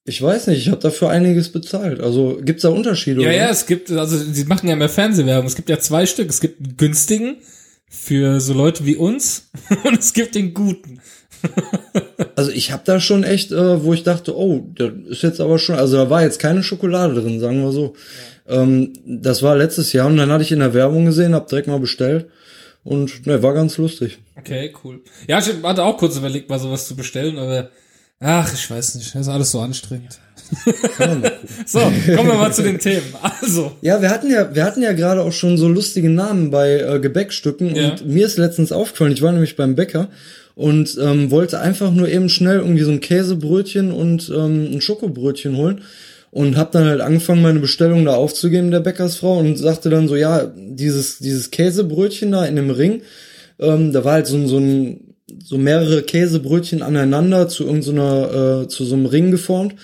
ich 0.09 0.23
weiß 0.23 0.47
nicht, 0.47 0.59
ich 0.59 0.69
habe 0.69 0.81
dafür 0.81 1.11
einiges 1.11 1.51
bezahlt. 1.51 2.01
Also 2.01 2.39
gibt's 2.41 2.63
da 2.63 2.69
Unterschiede? 2.69 3.23
Ja, 3.23 3.29
oder? 3.29 3.37
ja, 3.37 3.51
es 3.51 3.67
gibt, 3.67 3.91
also 3.91 4.17
sie 4.17 4.45
machen 4.45 4.69
ja 4.69 4.77
mehr 4.77 4.89
Fernsehwerbung. 4.89 5.47
Es 5.47 5.57
gibt 5.57 5.69
ja 5.69 5.81
zwei 5.81 6.07
Stück. 6.07 6.31
Es 6.31 6.41
gibt 6.41 6.61
einen 6.61 6.77
günstigen 6.77 7.39
für 7.89 8.41
so 8.41 8.55
Leute 8.55 8.87
wie 8.87 8.97
uns 8.97 9.51
und 9.85 9.99
es 9.99 10.13
gibt 10.13 10.35
den 10.35 10.55
guten. 10.55 11.01
Also 12.35 12.51
ich 12.51 12.71
habe 12.71 12.83
da 12.85 13.01
schon 13.01 13.25
echt, 13.25 13.51
äh, 13.51 13.83
wo 13.83 13.95
ich 13.95 14.03
dachte, 14.03 14.37
oh, 14.37 14.67
da 14.75 14.91
ist 15.09 15.23
jetzt 15.23 15.41
aber 15.41 15.59
schon, 15.59 15.77
also 15.77 15.97
da 15.97 16.11
war 16.11 16.23
jetzt 16.23 16.39
keine 16.39 16.63
Schokolade 16.63 17.15
drin, 17.15 17.41
sagen 17.41 17.63
wir 17.63 17.73
so. 17.73 17.95
Ähm, 18.49 18.93
das 19.07 19.43
war 19.43 19.57
letztes 19.57 19.93
Jahr 19.93 20.07
und 20.07 20.17
dann 20.17 20.31
hatte 20.31 20.43
ich 20.45 20.53
in 20.53 20.61
der 20.61 20.75
Werbung 20.75 21.05
gesehen, 21.07 21.35
hab 21.35 21.49
direkt 21.49 21.69
mal 21.69 21.81
bestellt 21.81 22.27
und 22.85 23.27
ne, 23.27 23.43
war 23.43 23.55
ganz 23.55 23.77
lustig. 23.79 24.19
Okay, 24.37 24.73
cool. 24.85 25.01
Ja, 25.27 25.39
ich 25.39 25.49
hatte 25.63 25.83
auch 25.83 25.97
kurz 25.99 26.17
überlegt, 26.17 26.49
mal 26.49 26.59
sowas 26.59 26.87
zu 26.87 26.95
bestellen, 26.95 27.39
aber 27.39 27.71
ach, 28.21 28.53
ich 28.55 28.71
weiß 28.71 28.95
nicht. 28.97 29.15
Das 29.15 29.23
ist 29.23 29.29
alles 29.29 29.51
so 29.51 29.61
anstrengend. 29.61 30.19
so, 31.67 31.81
kommen 31.81 32.29
wir 32.29 32.35
mal 32.35 32.53
zu 32.53 32.63
den 32.63 32.79
Themen. 32.79 33.07
Also, 33.21 33.73
Ja, 33.81 34.01
wir 34.01 34.11
hatten 34.11 34.31
ja, 34.31 34.55
wir 34.55 34.65
hatten 34.65 34.81
ja 34.83 34.93
gerade 34.93 35.23
auch 35.23 35.33
schon 35.33 35.59
so 35.59 35.67
lustige 35.69 36.09
Namen 36.09 36.51
bei 36.53 36.79
äh, 36.79 37.01
Gebäckstücken 37.01 37.75
Ja. 37.75 37.91
und 37.91 38.07
mir 38.07 38.27
ist 38.27 38.39
letztens 38.39 38.71
aufgefallen, 38.71 39.13
ich 39.13 39.23
war 39.23 39.33
nämlich 39.33 39.57
beim 39.57 39.75
Bäcker 39.75 40.09
und 40.55 40.97
ähm, 41.03 41.31
wollte 41.33 41.59
einfach 41.61 41.91
nur 41.91 42.09
eben 42.09 42.29
schnell 42.29 42.59
irgendwie 42.59 42.85
so 42.85 42.93
ein 42.93 43.01
Käsebrötchen 43.01 43.91
und 43.91 44.31
ähm, 44.35 44.71
ein 44.75 44.81
Schokobrötchen 44.81 45.57
holen 45.57 45.83
und 46.37 46.59
habe 46.59 46.69
dann 46.71 46.85
halt 46.85 47.01
angefangen, 47.01 47.41
meine 47.41 47.61
Bestellung 47.61 48.05
da 48.05 48.15
aufzugeben 48.15 48.71
der 48.71 48.81
Bäckersfrau 48.81 49.39
und 49.39 49.57
sagte 49.57 49.89
dann 49.89 50.07
so, 50.07 50.17
ja, 50.17 50.53
dieses 50.55 51.17
dieses 51.19 51.51
Käsebrötchen 51.51 52.31
da 52.31 52.45
in 52.45 52.57
dem 52.57 52.69
Ring, 52.69 53.01
ähm, 53.59 53.91
da 53.95 54.05
war 54.05 54.13
halt 54.13 54.27
so, 54.27 54.47
so 54.47 54.59
ein 54.59 55.15
so 55.43 55.57
mehrere 55.57 56.03
Käsebrötchen 56.03 56.83
aneinander 56.83 57.49
zu 57.49 57.65
irgendeiner 57.65 58.65
äh, 58.65 58.69
zu 58.69 58.85
so 58.85 58.97
einem 58.97 59.07
Ring 59.07 59.31
geformt. 59.31 59.77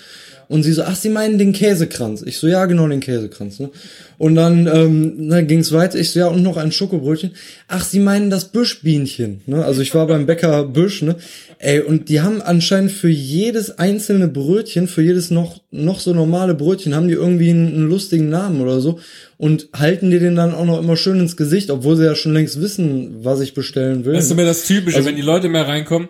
Und 0.52 0.62
sie 0.64 0.72
so, 0.72 0.82
ach, 0.82 0.96
sie 0.96 1.08
meinen 1.08 1.38
den 1.38 1.52
Käsekranz. 1.52 2.22
Ich 2.26 2.36
so, 2.36 2.46
ja, 2.46 2.66
genau, 2.66 2.86
den 2.86 3.00
Käsekranz. 3.00 3.58
Ne? 3.58 3.70
Und 4.18 4.34
dann, 4.34 4.66
ähm, 4.66 5.28
dann 5.30 5.46
ging 5.46 5.60
es 5.60 5.72
weiter. 5.72 5.98
Ich 5.98 6.10
so, 6.10 6.20
ja, 6.20 6.26
und 6.26 6.42
noch 6.42 6.58
ein 6.58 6.72
Schokobrötchen. 6.72 7.30
Ach, 7.68 7.82
sie 7.84 7.98
meinen 7.98 8.28
das 8.28 8.44
Büschbienchen. 8.52 9.40
Ne? 9.46 9.64
Also 9.64 9.80
ich 9.80 9.94
war 9.94 10.06
beim 10.06 10.26
Bäcker 10.26 10.64
Büsch. 10.64 11.00
Ne? 11.02 11.16
Ey, 11.58 11.80
und 11.80 12.10
die 12.10 12.20
haben 12.20 12.42
anscheinend 12.42 12.92
für 12.92 13.08
jedes 13.08 13.78
einzelne 13.78 14.28
Brötchen, 14.28 14.88
für 14.88 15.00
jedes 15.02 15.30
noch, 15.30 15.60
noch 15.70 16.00
so 16.00 16.12
normale 16.12 16.54
Brötchen, 16.54 16.94
haben 16.94 17.08
die 17.08 17.14
irgendwie 17.14 17.50
einen, 17.50 17.68
einen 17.68 17.88
lustigen 17.88 18.28
Namen 18.28 18.60
oder 18.60 18.80
so. 18.80 19.00
Und 19.38 19.68
halten 19.72 20.10
dir 20.10 20.20
den 20.20 20.36
dann 20.36 20.54
auch 20.54 20.66
noch 20.66 20.78
immer 20.78 20.96
schön 20.96 21.18
ins 21.18 21.36
Gesicht, 21.38 21.70
obwohl 21.70 21.96
sie 21.96 22.04
ja 22.04 22.14
schon 22.14 22.34
längst 22.34 22.60
wissen, 22.60 23.24
was 23.24 23.40
ich 23.40 23.54
bestellen 23.54 24.04
will. 24.04 24.12
das 24.12 24.26
ist 24.26 24.32
immer 24.32 24.44
das 24.44 24.66
Typische, 24.66 24.98
Also- 24.98 25.08
wenn 25.08 25.16
die 25.16 25.22
Leute 25.22 25.48
mehr 25.48 25.66
reinkommen. 25.66 26.08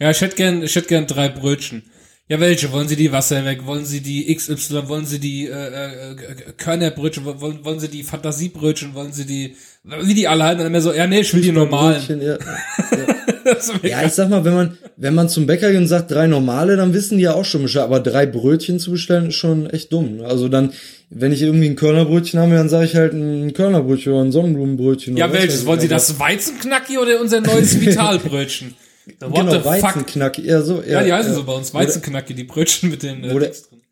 Ja, 0.00 0.10
ich 0.10 0.20
hätte 0.20 0.34
gern, 0.34 0.62
ich 0.64 0.74
hätte 0.74 0.88
gern 0.88 1.06
drei 1.06 1.28
Brötchen. 1.28 1.82
Ja, 2.26 2.40
welche? 2.40 2.72
Wollen 2.72 2.88
Sie 2.88 2.96
die 2.96 3.12
Wasser 3.12 3.44
weg? 3.44 3.66
Wollen 3.66 3.84
Sie 3.84 4.00
die 4.00 4.34
XY? 4.34 4.88
Wollen 4.88 5.04
Sie 5.04 5.18
die 5.18 5.46
äh, 5.46 6.12
äh, 6.12 6.16
Körnerbrötchen? 6.56 7.24
Wollen, 7.26 7.62
wollen 7.64 7.80
Sie 7.80 7.88
die 7.88 8.02
Fantasiebrötchen? 8.02 8.94
Wollen 8.94 9.12
Sie 9.12 9.26
die, 9.26 9.56
wie 9.84 10.14
die 10.14 10.26
alle 10.26 10.44
halten? 10.44 10.62
Und 10.62 10.68
immer 10.68 10.80
so, 10.80 10.94
ja, 10.94 11.06
nee, 11.06 11.20
ich 11.20 11.34
will 11.34 11.42
die 11.42 11.52
normalen. 11.52 12.00
Ja. 12.22 12.38
Ist 13.52 13.74
Ja, 13.82 14.02
ich 14.02 14.12
sag 14.12 14.30
mal, 14.30 14.42
wenn 14.46 14.54
man, 14.54 14.78
wenn 14.96 15.14
man 15.14 15.28
zum 15.28 15.46
Bäcker 15.46 15.70
geht 15.70 15.78
und 15.78 15.86
sagt 15.86 16.10
drei 16.10 16.26
normale, 16.26 16.76
dann 16.76 16.94
wissen 16.94 17.18
die 17.18 17.24
ja 17.24 17.34
auch 17.34 17.44
schon 17.44 17.60
Bescheid. 17.60 17.82
Aber 17.82 18.00
drei 18.00 18.24
Brötchen 18.24 18.78
zu 18.78 18.92
bestellen 18.92 19.28
ist 19.28 19.34
schon 19.34 19.68
echt 19.68 19.92
dumm. 19.92 20.16
ne? 20.16 20.24
Also 20.24 20.48
dann, 20.48 20.72
wenn 21.10 21.30
ich 21.30 21.42
irgendwie 21.42 21.66
ein 21.66 21.76
Körnerbrötchen 21.76 22.40
habe, 22.40 22.54
dann 22.54 22.70
sage 22.70 22.86
ich 22.86 22.94
halt 22.94 23.12
ein 23.12 23.52
Körnerbrötchen 23.52 24.14
oder 24.14 24.24
ein 24.24 24.32
Sonnenblumenbrötchen. 24.32 25.18
Ja, 25.18 25.30
welches? 25.30 25.66
Wollen 25.66 25.80
Sie 25.80 25.88
das 25.88 26.18
Weizenknacki 26.18 26.96
oder 26.96 27.20
unser 27.20 27.42
neues 27.42 27.78
Vitalbrötchen? 27.82 28.74
What 29.20 29.34
Genau, 29.34 29.50
the 29.52 29.56
fuck? 29.58 29.66
Weizenknack. 29.66 30.38
Ja, 30.38 30.62
so, 30.62 30.82
ja, 30.82 30.92
Ja, 31.00 31.02
die 31.04 31.12
heißen 31.12 31.32
ja. 31.32 31.36
so 31.38 31.44
bei 31.44 31.52
uns. 31.52 31.74
Weizenknacki, 31.74 32.34
die 32.34 32.44
Brötchen 32.44 32.90
mit 32.90 33.02
den 33.02 33.24
äh, 33.24 33.32
Wo 33.34 33.38
du, 33.38 33.50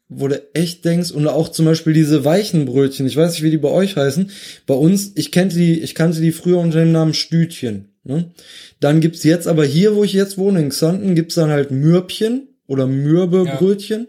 wo 0.09 0.29
du 0.29 0.43
echt 0.55 0.85
denkst, 0.85 1.11
und 1.11 1.27
auch 1.29 1.49
zum 1.51 1.65
Beispiel 1.67 1.93
diese 1.93 2.25
weichen 2.25 2.65
Brötchen, 2.67 3.07
ich 3.07 3.17
weiß 3.17 3.33
nicht, 3.33 3.43
wie 3.43 3.51
die 3.51 3.59
bei 3.59 3.71
euch 3.71 3.97
heißen. 3.97 4.31
Bei 4.67 4.75
uns, 4.75 5.13
ich 5.15 5.33
kannte 5.33 5.57
die, 5.57 5.81
ich 5.81 5.95
kannte 5.95 6.21
die 6.21 6.33
früher 6.33 6.59
unter 6.59 6.81
dem 6.81 6.93
Namen 6.93 7.15
Stütchen. 7.15 7.89
Ne? 8.05 8.33
Dann 8.81 9.01
gibt's 9.01 9.23
jetzt 9.25 9.47
aber 9.47 9.65
hier, 9.65 9.95
wo 9.95 10.03
ich 10.05 10.13
jetzt 10.13 10.37
wohne, 10.39 10.61
in 10.61 10.71
Xanten, 10.71 11.15
gibt's 11.15 11.37
dann 11.37 11.51
halt 11.51 11.71
Mürbchen 11.71 12.49
oder 12.67 12.87
Mürbebrötchen. 12.87 14.09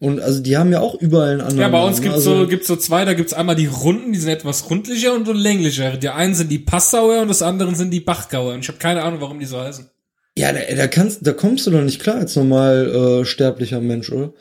Und 0.00 0.20
also 0.20 0.40
die 0.40 0.56
haben 0.56 0.72
ja 0.72 0.80
auch 0.80 0.94
überall 0.94 1.32
einen 1.32 1.40
anderen 1.42 1.60
Ja, 1.60 1.68
bei 1.68 1.84
uns 1.84 1.96
Namen. 1.98 2.02
gibt's 2.04 2.14
also, 2.26 2.38
so, 2.42 2.48
gibt's 2.48 2.66
so 2.66 2.76
zwei, 2.76 3.04
da 3.04 3.12
gibt's 3.14 3.34
einmal 3.34 3.54
die 3.54 3.66
Runden, 3.66 4.12
die 4.12 4.18
sind 4.18 4.30
etwas 4.30 4.70
rundlicher 4.70 5.14
und 5.14 5.26
so 5.26 5.32
länglicher. 5.32 5.96
Die 5.98 6.08
einen 6.08 6.34
sind 6.34 6.50
die 6.50 6.58
Passauer 6.58 7.20
und 7.20 7.28
das 7.28 7.42
andere 7.42 7.74
sind 7.74 7.90
die 7.90 8.00
Bachgauer. 8.00 8.54
Und 8.54 8.60
ich 8.60 8.68
habe 8.68 8.78
keine 8.78 9.02
Ahnung, 9.02 9.20
warum 9.20 9.38
die 9.38 9.46
so 9.46 9.60
heißen. 9.60 9.88
Ja, 10.36 10.52
da, 10.52 10.60
da 10.74 10.86
kannst, 10.88 11.26
da 11.26 11.32
kommst 11.32 11.66
du 11.66 11.70
doch 11.70 11.82
nicht 11.82 12.00
klar 12.00 12.16
als 12.16 12.34
normal 12.36 13.20
äh, 13.20 13.24
sterblicher 13.24 13.80
Mensch, 13.80 14.10
oder? 14.10 14.32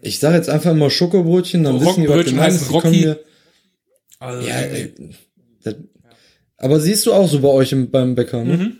Ich 0.00 0.18
sage 0.18 0.36
jetzt 0.36 0.48
einfach 0.48 0.72
immer 0.72 0.90
Schokobrötchen, 0.90 1.62
dann 1.62 1.80
wissen 1.80 2.02
die, 2.02 2.08
was 2.08 2.58
Die 2.58 2.64
können 2.80 2.84
Rocky. 2.94 3.00
mir- 3.06 3.20
Also, 4.18 4.48
Ja, 4.48 4.60
ey, 4.60 4.94
das, 5.62 5.76
aber 6.56 6.80
siehst 6.80 7.06
du 7.06 7.12
auch 7.12 7.28
so 7.28 7.40
bei 7.40 7.48
euch 7.48 7.70
im, 7.72 7.90
beim 7.90 8.14
Bäcker, 8.16 8.42
ne? 8.44 8.56
Mhm. 8.56 8.78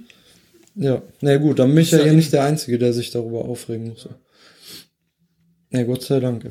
Ja, 0.75 1.03
na 1.21 1.37
gut, 1.37 1.59
dann 1.61 1.69
bin 1.75 1.83
ich 1.83 1.91
ja 1.93 1.99
hier 1.99 2.13
nicht 2.13 2.33
der 2.33 2.45
Einzige, 2.45 2.79
der 2.79 2.93
sich 2.93 3.11
darüber 3.11 3.45
aufregen 3.45 3.89
muss. 3.91 4.09
Na 5.71 5.83
Gott 5.85 6.03
sei 6.03 6.19
Dank. 6.19 6.51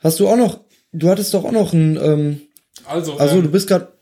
Hast 0.00 0.18
du 0.18 0.26
auch 0.28 0.36
noch, 0.36 0.60
du 0.92 1.08
hattest 1.08 1.32
doch 1.34 1.44
auch 1.44 1.52
noch 1.52 1.72
ein, 1.72 1.96
ähm, 2.02 2.40
also, 2.86 3.14
also 3.18 3.36
ähm, 3.36 3.42
du 3.44 3.50
bist 3.50 3.68
grad, 3.68 3.92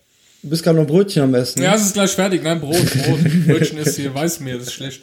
Du 0.42 0.48
bist 0.48 0.62
gerade 0.62 0.78
noch 0.78 0.86
Brötchen 0.86 1.22
am 1.22 1.34
Essen. 1.34 1.62
Ja, 1.62 1.74
es 1.74 1.82
ist 1.82 1.94
gleich 1.94 2.10
fertig. 2.10 2.42
Nein, 2.42 2.60
Brot, 2.60 2.76
Brot. 2.76 3.46
Brötchen 3.46 3.78
ist 3.78 3.96
hier 3.96 4.14
Weißmehl, 4.14 4.58
das 4.58 4.68
ist 4.68 4.72
schlecht. 4.72 5.02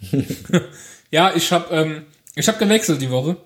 ja, 1.10 1.32
ich 1.34 1.52
hab, 1.52 1.70
ähm, 1.72 2.02
ich 2.34 2.48
hab 2.48 2.58
gewechselt 2.58 3.00
die 3.00 3.10
Woche. 3.10 3.36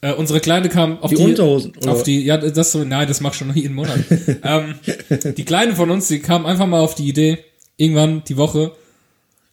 Äh, 0.00 0.12
unsere 0.14 0.40
Kleine 0.40 0.68
kam 0.68 1.00
auf 1.00 1.10
Die 1.10 1.16
die, 1.16 1.22
Unterhosen, 1.22 1.72
oder? 1.76 1.92
auf 1.92 2.02
die, 2.02 2.24
ja, 2.24 2.36
das 2.36 2.72
so, 2.72 2.84
nein, 2.84 3.06
das 3.06 3.20
mach 3.20 3.32
ich 3.32 3.38
schon 3.38 3.54
jeden 3.54 3.74
Monat. 3.74 3.98
ähm, 4.42 4.74
die 5.36 5.44
Kleine 5.44 5.74
von 5.76 5.90
uns, 5.90 6.08
die 6.08 6.20
kam 6.20 6.44
einfach 6.44 6.66
mal 6.66 6.80
auf 6.80 6.94
die 6.94 7.08
Idee, 7.08 7.38
irgendwann 7.76 8.22
die 8.24 8.36
Woche, 8.36 8.72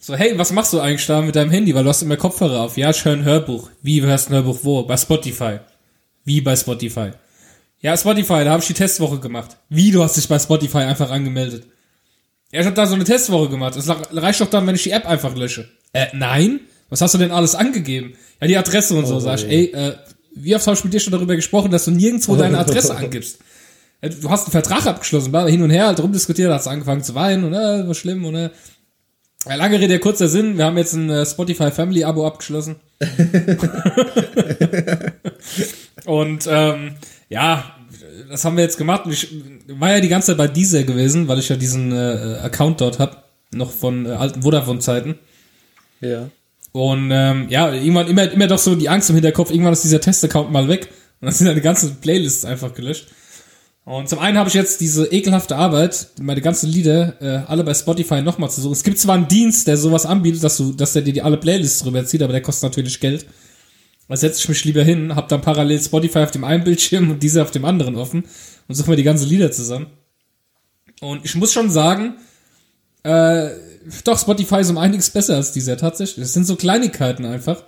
so, 0.02 0.16
hey, 0.16 0.38
was 0.38 0.54
machst 0.54 0.72
du 0.72 0.80
eigentlich 0.80 1.06
da 1.06 1.22
mit 1.22 1.36
deinem 1.36 1.52
Handy? 1.52 1.76
Weil 1.76 1.84
du 1.84 1.90
hast 1.90 2.02
immer 2.02 2.16
Kopfhörer 2.16 2.62
auf. 2.62 2.78
Ja, 2.78 2.90
ich 2.90 3.04
höre 3.04 3.14
ein 3.14 3.26
Hörbuch. 3.26 3.70
Wie, 3.82 4.00
du 4.00 4.08
hörst 4.08 4.30
ein 4.30 4.34
Hörbuch 4.34 4.60
wo? 4.64 4.84
Bei 4.84 4.96
Spotify. 4.96 5.60
Wie 6.24 6.40
bei 6.40 6.56
Spotify? 6.56 7.12
Ja, 7.82 7.96
Spotify, 7.96 8.44
da 8.44 8.52
habe 8.52 8.62
ich 8.62 8.68
die 8.68 8.74
Testwoche 8.74 9.20
gemacht. 9.20 9.58
Wie, 9.70 9.92
du 9.92 10.04
hast 10.04 10.18
dich 10.18 10.28
bei 10.28 10.38
Spotify 10.38 10.80
einfach 10.80 11.12
angemeldet? 11.12 11.66
Ja, 12.52 12.60
ich 12.60 12.66
habe 12.66 12.76
da 12.76 12.86
so 12.86 12.96
eine 12.96 13.06
Testwoche 13.06 13.50
gemacht. 13.50 13.76
Es 13.76 13.88
reicht 13.88 14.42
doch 14.42 14.50
dann, 14.50 14.68
wenn 14.68 14.76
ich 14.76 14.84
die 14.84 14.92
App 14.92 15.06
einfach 15.06 15.36
lösche. 15.36 15.70
Äh, 15.94 16.08
nein? 16.14 16.62
Was 16.90 17.02
hast 17.02 17.14
du 17.14 17.20
denn 17.20 17.32
alles 17.32 17.56
angegeben? 17.56 18.16
Ja, 18.42 18.48
die 18.48 18.58
Adresse 18.58 18.96
und 18.96 19.06
so. 19.06 19.16
Oh, 19.16 19.20
Sag 19.20 19.40
ich, 19.40 19.48
ey, 19.48 19.66
äh, 19.72 19.96
wie 20.36 20.56
oft 20.56 20.66
habe 20.66 20.76
ich 20.76 20.84
mit 20.84 20.94
dir 20.94 21.00
schon 21.00 21.14
darüber 21.14 21.36
gesprochen, 21.36 21.72
dass 21.72 21.86
du 21.86 21.92
nirgendwo 21.92 22.36
deine 22.36 22.58
Adresse 22.58 22.96
angibst? 22.98 23.40
Äh, 24.02 24.10
Du 24.10 24.30
hast 24.30 24.46
einen 24.46 24.52
Vertrag 24.52 24.86
abgeschlossen, 24.86 25.32
bla, 25.32 25.46
hin 25.46 25.62
und 25.62 25.70
her, 25.70 25.88
halt 25.88 26.02
rumdiskutiert, 26.02 26.52
hast 26.52 26.68
angefangen 26.68 27.04
zu 27.04 27.16
weinen 27.16 27.44
und 27.44 27.54
äh, 27.54 27.88
war 27.88 27.96
schlimm 27.96 28.26
und 28.26 28.36
äh. 28.36 28.50
Lange 29.46 29.80
Rede, 29.80 30.00
kurzer 30.00 30.28
Sinn, 30.28 30.58
wir 30.58 30.66
haben 30.66 30.78
jetzt 30.78 30.94
ein 30.94 31.10
äh, 31.10 31.26
Spotify 31.26 31.72
Family 31.72 32.04
Abo 32.04 32.28
abgeschlossen. 32.28 32.76
und 36.06 36.46
ähm, 36.50 36.96
ja, 37.30 37.64
das 38.30 38.44
haben 38.44 38.58
wir 38.58 38.64
jetzt 38.64 38.78
gemacht. 38.78 39.04
Ich 39.10 39.28
war 39.68 39.92
ja 39.92 40.00
die 40.00 40.08
ganze 40.08 40.28
Zeit 40.28 40.38
bei 40.38 40.48
dieser 40.48 40.84
gewesen, 40.84 41.28
weil 41.28 41.40
ich 41.40 41.50
ja 41.50 41.56
diesen 41.56 41.92
äh, 41.92 42.40
Account 42.44 42.82
dort 42.82 43.00
hab, 43.00 43.30
noch 43.52 43.72
von 43.72 44.06
äh, 44.06 44.10
alten 44.10 44.42
Vodafone-Zeiten. 44.42 45.16
Ja. 46.02 46.30
Und 46.72 47.10
ähm, 47.12 47.48
ja, 47.50 47.72
irgendwann 47.72 48.08
immer, 48.08 48.32
immer 48.32 48.48
doch 48.48 48.60
so 48.60 48.76
die 48.76 48.90
Angst 48.90 49.10
im 49.10 49.16
Hinterkopf, 49.16 49.52
irgendwann 49.52 49.74
ist 49.74 49.84
dieser 49.84 50.02
Test-Account 50.02 50.52
mal 50.52 50.68
weg 50.68 50.90
und 51.20 51.26
dann 51.26 51.34
sind 51.34 51.48
deine 51.48 51.62
ganzen 51.62 51.96
Playlists 52.00 52.46
einfach 52.46 52.74
gelöscht. 52.74 53.08
Und 53.86 54.08
zum 54.08 54.20
einen 54.20 54.38
habe 54.38 54.50
ich 54.50 54.54
jetzt 54.54 54.82
diese 54.82 55.08
ekelhafte 55.08 55.56
Arbeit, 55.56 56.10
meine 56.22 56.42
ganzen 56.42 56.70
Lieder 56.70 57.20
äh, 57.22 57.42
alle 57.48 57.64
bei 57.64 57.74
Spotify 57.74 58.22
nochmal 58.22 58.52
zu 58.52 58.62
suchen. 58.62 58.74
Es 58.74 58.84
gibt 58.84 59.00
zwar 59.00 59.16
einen 59.16 59.28
Dienst, 59.28 59.68
der 59.68 59.78
sowas 59.78 60.06
anbietet, 60.06 60.44
dass 60.44 60.58
du, 60.58 60.74
dass 60.74 60.94
der 60.94 61.02
dir 61.02 61.14
die 61.14 61.24
alle 61.24 61.38
Playlists 61.38 61.80
drüber 61.80 62.06
zieht, 62.06 62.22
aber 62.22 62.34
der 62.34 62.44
kostet 62.44 62.70
natürlich 62.70 63.00
Geld. 63.00 63.26
Setze 64.18 64.40
ich 64.40 64.50
mich 64.50 64.66
lieber 64.66 64.84
hin, 64.84 65.16
hab 65.16 65.30
dann 65.30 65.42
parallel 65.42 65.80
Spotify 65.80 66.20
auf 66.20 66.32
dem 66.32 66.44
einen 66.44 66.64
Bildschirm 66.64 67.12
und 67.12 67.22
diese 67.22 67.42
auf 67.42 67.52
dem 67.52 67.66
anderen 67.66 67.96
offen 67.96 68.24
und 68.68 68.76
suche 68.76 68.90
mir 68.90 68.96
die 68.96 69.04
ganzen 69.04 69.30
Lieder 69.30 69.52
zusammen. 69.52 69.88
Und 71.02 71.24
ich 71.24 71.36
muss 71.36 71.54
schon 71.54 71.70
sagen, 71.70 72.16
äh, 73.04 73.50
doch, 74.04 74.20
Spotify 74.20 74.62
ist 74.62 74.70
um 74.70 74.78
einiges 74.78 75.10
besser 75.10 75.36
als 75.36 75.52
dieser 75.52 75.78
tatsächlich. 75.78 76.24
Das 76.24 76.34
sind 76.34 76.46
so 76.46 76.56
Kleinigkeiten 76.56 77.26
einfach. 77.26 77.64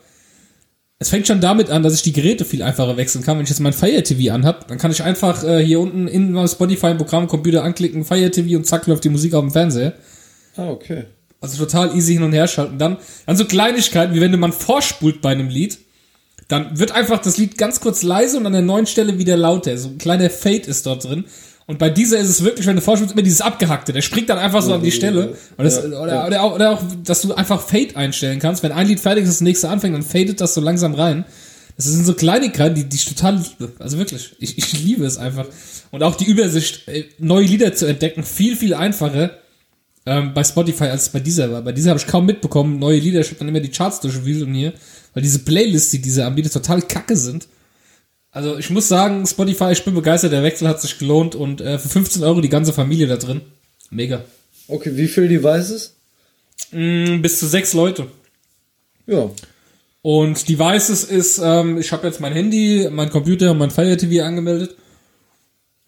Es 0.99 1.09
fängt 1.09 1.25
schon 1.25 1.41
damit 1.41 1.71
an, 1.71 1.81
dass 1.81 1.95
ich 1.95 2.03
die 2.03 2.13
Geräte 2.13 2.45
viel 2.45 2.61
einfacher 2.61 2.95
wechseln 2.97 3.23
kann. 3.23 3.37
Wenn 3.37 3.43
ich 3.43 3.49
jetzt 3.49 3.59
mein 3.59 3.73
Fire 3.73 4.03
TV 4.03 4.33
anhab, 4.33 4.67
dann 4.67 4.77
kann 4.77 4.91
ich 4.91 5.01
einfach 5.01 5.43
äh, 5.43 5.63
hier 5.63 5.79
unten 5.79 6.07
in 6.07 6.31
meinem 6.31 6.47
Spotify 6.47 6.87
im 6.87 6.97
Programm 6.97 7.27
Computer 7.27 7.63
anklicken, 7.63 8.05
Fire 8.05 8.29
TV 8.29 8.57
und 8.57 8.65
zack 8.65 8.85
läuft 8.85 9.03
die 9.03 9.09
Musik 9.09 9.33
auf 9.33 9.41
dem 9.41 9.51
Fernseher. 9.51 9.93
Ah, 10.57 10.69
okay. 10.69 11.05
Also 11.39 11.65
total 11.65 11.95
easy 11.95 12.13
hin 12.13 12.23
und 12.23 12.33
her 12.33 12.47
schalten. 12.47 12.77
Dann, 12.77 12.97
dann 13.25 13.35
so 13.35 13.45
Kleinigkeiten, 13.45 14.13
wie 14.13 14.21
wenn 14.21 14.39
man 14.39 14.53
vorspult 14.53 15.21
bei 15.21 15.31
einem 15.31 15.49
Lied, 15.49 15.79
dann 16.51 16.77
wird 16.77 16.91
einfach 16.91 17.21
das 17.21 17.37
Lied 17.37 17.57
ganz 17.57 17.79
kurz 17.79 18.03
leise 18.03 18.37
und 18.37 18.45
an 18.45 18.51
der 18.51 18.61
neuen 18.61 18.85
Stelle 18.85 19.17
wieder 19.17 19.37
lauter. 19.37 19.77
So 19.77 19.89
ein 19.89 19.97
kleiner 19.97 20.29
Fade 20.29 20.67
ist 20.67 20.85
dort 20.85 21.05
drin. 21.05 21.25
Und 21.65 21.79
bei 21.79 21.89
dieser 21.89 22.19
ist 22.19 22.27
es 22.27 22.43
wirklich, 22.43 22.67
wenn 22.67 22.75
du 22.75 22.81
vorspulst, 22.81 23.13
immer 23.13 23.21
dieses 23.21 23.39
Abgehackte. 23.39 23.93
Der 23.93 24.01
springt 24.01 24.29
dann 24.29 24.37
einfach 24.37 24.61
so 24.61 24.73
an 24.73 24.83
die 24.83 24.91
Stelle. 24.91 25.37
Das, 25.55 25.77
Ja, 25.77 26.01
oder, 26.01 26.27
oder, 26.27 26.43
auch, 26.43 26.55
oder 26.55 26.71
auch, 26.71 26.81
dass 27.05 27.21
du 27.21 27.33
einfach 27.33 27.61
Fade 27.61 27.95
einstellen 27.95 28.39
kannst. 28.39 28.63
Wenn 28.63 28.73
ein 28.73 28.87
Lied 28.87 28.99
fertig 28.99 29.23
ist, 29.23 29.29
das 29.29 29.41
nächste 29.41 29.69
anfängt, 29.69 29.95
dann 29.95 30.03
fadet 30.03 30.41
das 30.41 30.53
so 30.53 30.59
langsam 30.59 30.93
rein. 30.93 31.23
Das 31.77 31.85
sind 31.85 32.05
so 32.05 32.13
Kleinigkeiten, 32.13 32.75
die, 32.75 32.83
die 32.83 32.97
ich 32.97 33.05
total 33.05 33.37
liebe. 33.37 33.71
Also 33.79 33.97
wirklich, 33.97 34.35
ich, 34.39 34.57
ich 34.57 34.83
liebe 34.83 35.05
es 35.05 35.17
einfach. 35.17 35.45
Und 35.91 36.03
auch 36.03 36.15
die 36.15 36.25
Übersicht, 36.25 36.85
äh, 36.89 37.05
neue 37.17 37.45
Lieder 37.45 37.73
zu 37.73 37.85
entdecken, 37.85 38.23
viel, 38.23 38.57
viel 38.57 38.73
einfacher 38.73 39.37
ähm, 40.05 40.33
bei 40.33 40.43
Spotify 40.43 40.85
als 40.85 41.03
es 41.03 41.09
bei 41.09 41.19
dieser 41.19 41.51
war. 41.51 41.61
Bei 41.61 41.71
dieser 41.71 41.91
habe 41.91 41.99
ich 41.99 42.07
kaum 42.07 42.25
mitbekommen, 42.25 42.79
neue 42.79 42.99
Lieder, 42.99 43.21
ich 43.21 43.27
habe 43.27 43.39
dann 43.39 43.47
immer 43.47 43.59
die 43.59 43.69
Charts 43.69 44.01
durchgewühlt 44.01 44.43
und 44.43 44.53
hier, 44.53 44.73
weil 45.13 45.23
diese 45.23 45.39
Playlists, 45.39 45.91
die 45.91 46.01
diese 46.01 46.25
anbietet, 46.25 46.53
total 46.53 46.81
kacke 46.81 47.15
sind. 47.15 47.47
Also 48.31 48.57
ich 48.57 48.69
muss 48.69 48.87
sagen, 48.87 49.25
Spotify, 49.27 49.71
ich 49.71 49.83
bin 49.83 49.93
begeistert, 49.93 50.31
der 50.31 50.43
Wechsel 50.43 50.67
hat 50.67 50.81
sich 50.81 50.97
gelohnt 50.97 51.35
und 51.35 51.59
äh, 51.59 51.77
für 51.77 51.89
15 51.89 52.23
Euro 52.23 52.39
die 52.39 52.49
ganze 52.49 52.71
Familie 52.71 53.07
da 53.07 53.17
drin. 53.17 53.41
Mega. 53.89 54.23
Okay, 54.67 54.95
wie 54.95 55.07
viele 55.07 55.27
Devices? 55.27 55.95
Mm, 56.71 57.21
bis 57.21 57.39
zu 57.39 57.47
sechs 57.47 57.73
Leute. 57.73 58.07
Ja. 59.05 59.29
Und 60.01 60.47
Devices 60.47 61.03
ist, 61.03 61.39
ähm, 61.43 61.77
ich 61.77 61.91
habe 61.91 62.07
jetzt 62.07 62.21
mein 62.21 62.33
Handy, 62.33 62.87
mein 62.89 63.09
Computer 63.09 63.51
und 63.51 63.57
mein 63.57 63.71
Fire 63.71 63.97
TV 63.97 64.23
angemeldet. 64.25 64.75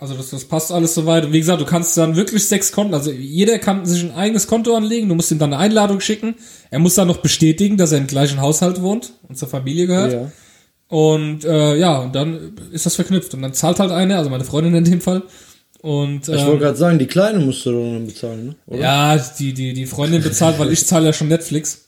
Also 0.04 0.16
das, 0.16 0.32
das 0.32 0.44
passt 0.44 0.70
alles 0.70 0.94
soweit. 0.96 1.24
Und 1.24 1.32
wie 1.32 1.40
gesagt, 1.40 1.62
du 1.62 1.66
kannst 1.66 1.96
dann 1.96 2.18
wirklich 2.18 2.46
sechs 2.46 2.74
Konten, 2.74 2.94
also 2.94 3.10
jeder 3.10 3.58
kann 3.58 3.86
sich 3.86 4.04
ein 4.04 4.12
eigenes 4.12 4.48
Konto 4.48 4.76
anlegen, 4.76 5.08
du 5.08 5.16
musst 5.16 5.32
ihm 5.32 5.40
dann 5.40 5.54
eine 5.54 5.64
Einladung 5.64 6.02
schicken. 6.02 6.36
Er 6.72 6.80
muss 6.80 6.96
dann 6.96 7.08
noch 7.08 7.20
bestätigen, 7.20 7.78
dass 7.78 7.94
er 7.94 8.00
im 8.00 8.08
gleichen 8.08 8.42
Haushalt 8.42 8.82
wohnt 8.82 9.14
und 9.30 9.38
zur 9.38 9.48
Familie 9.48 9.88
gehört. 9.88 10.12
Ja. 10.12 10.32
Und 10.90 11.46
äh, 11.46 11.78
ja, 11.78 12.00
und 12.00 12.14
dann 12.14 12.54
ist 12.74 12.86
das 12.86 12.96
verknüpft. 12.96 13.34
Und 13.34 13.44
dann 13.44 13.54
zahlt 13.54 13.80
halt 13.80 13.92
einer, 13.92 14.18
also 14.18 14.30
meine 14.30 14.44
Freundin 14.44 14.76
in 14.76 14.84
dem 14.84 15.00
Fall. 15.00 15.24
Und 15.80 16.28
Ich 16.28 16.36
ähm, 16.38 16.48
wollte 16.48 16.60
gerade 16.60 16.78
sagen, 16.78 17.00
die 17.00 17.08
Kleine 17.08 17.40
musst 17.40 17.66
du 17.66 17.72
dann 17.72 18.06
bezahlen, 18.06 18.46
ne? 18.48 18.56
Oder? 18.66 18.82
ja, 18.82 19.18
die, 19.40 19.54
die, 19.54 19.72
die 19.72 19.86
Freundin 19.86 20.22
bezahlt, 20.22 20.60
weil 20.60 20.74
ich 20.74 20.86
zahle 20.86 21.06
ja 21.06 21.14
schon 21.14 21.30
Netflix. 21.30 21.86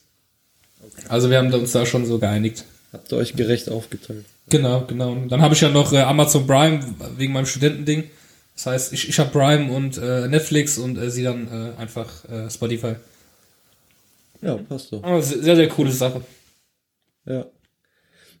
Also 1.06 1.28
wir 1.28 1.36
haben 1.36 1.52
uns 1.52 1.72
da 1.72 1.84
schon 1.84 2.06
so 2.06 2.18
geeinigt. 2.18 2.64
Habt 2.94 3.12
ihr 3.12 3.18
euch 3.18 3.36
gerecht 3.36 3.68
aufgeteilt. 3.68 4.24
Genau, 4.48 4.84
genau. 4.86 5.12
Und 5.12 5.28
dann 5.28 5.42
habe 5.42 5.54
ich 5.54 5.60
ja 5.60 5.70
noch 5.70 5.92
äh, 5.92 5.98
Amazon 5.98 6.46
Prime 6.46 6.80
wegen 7.16 7.32
meinem 7.32 7.46
Studentending. 7.46 8.04
Das 8.54 8.66
heißt, 8.66 8.92
ich, 8.92 9.08
ich 9.08 9.18
habe 9.18 9.30
Prime 9.30 9.72
und 9.72 9.98
äh, 9.98 10.28
Netflix 10.28 10.78
und 10.78 10.96
äh, 10.96 11.10
sie 11.10 11.24
dann 11.24 11.48
äh, 11.48 11.80
einfach 11.80 12.24
äh, 12.30 12.48
Spotify. 12.48 12.94
Ja, 14.40 14.56
passt 14.56 14.92
doch. 14.92 15.02
Oh, 15.04 15.20
sehr, 15.20 15.56
sehr 15.56 15.68
coole 15.68 15.90
Sache. 15.90 16.22
Ja. 17.26 17.46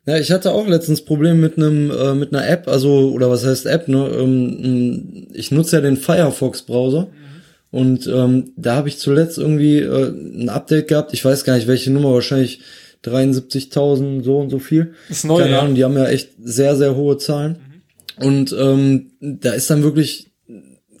Ja, 0.06 0.18
ich 0.18 0.30
hatte 0.30 0.52
auch 0.52 0.68
letztens 0.68 1.04
Problem 1.04 1.40
mit 1.40 1.58
einem 1.58 1.90
äh, 1.90 2.14
mit 2.14 2.32
einer 2.32 2.48
App, 2.48 2.68
also 2.68 3.10
oder 3.10 3.28
was 3.28 3.44
heißt 3.44 3.66
App, 3.66 3.88
ne? 3.88 4.08
Ähm, 4.08 5.26
ich 5.32 5.50
nutze 5.50 5.76
ja 5.76 5.82
den 5.82 5.96
Firefox 5.96 6.62
Browser 6.62 7.08
und 7.72 8.06
ähm, 8.06 8.52
da 8.56 8.76
habe 8.76 8.88
ich 8.88 8.98
zuletzt 8.98 9.36
irgendwie 9.36 9.80
äh, 9.80 10.08
ein 10.08 10.48
Update 10.48 10.86
gehabt. 10.86 11.12
Ich 11.12 11.24
weiß 11.24 11.42
gar 11.42 11.56
nicht 11.56 11.66
welche 11.66 11.90
Nummer, 11.90 12.12
wahrscheinlich 12.12 12.60
73.000 13.06 14.22
so 14.22 14.38
und 14.38 14.50
so 14.50 14.58
viel. 14.58 14.94
Ist 15.08 15.24
neu, 15.24 15.40
Keine 15.40 15.52
ja. 15.52 15.60
Ahnung, 15.60 15.74
die 15.74 15.84
haben 15.84 15.96
ja 15.96 16.06
echt 16.06 16.30
sehr 16.42 16.76
sehr 16.76 16.96
hohe 16.96 17.18
Zahlen 17.18 17.58
und 18.18 18.54
ähm, 18.58 19.12
da 19.20 19.52
ist 19.52 19.68
dann 19.70 19.82
wirklich, 19.82 20.30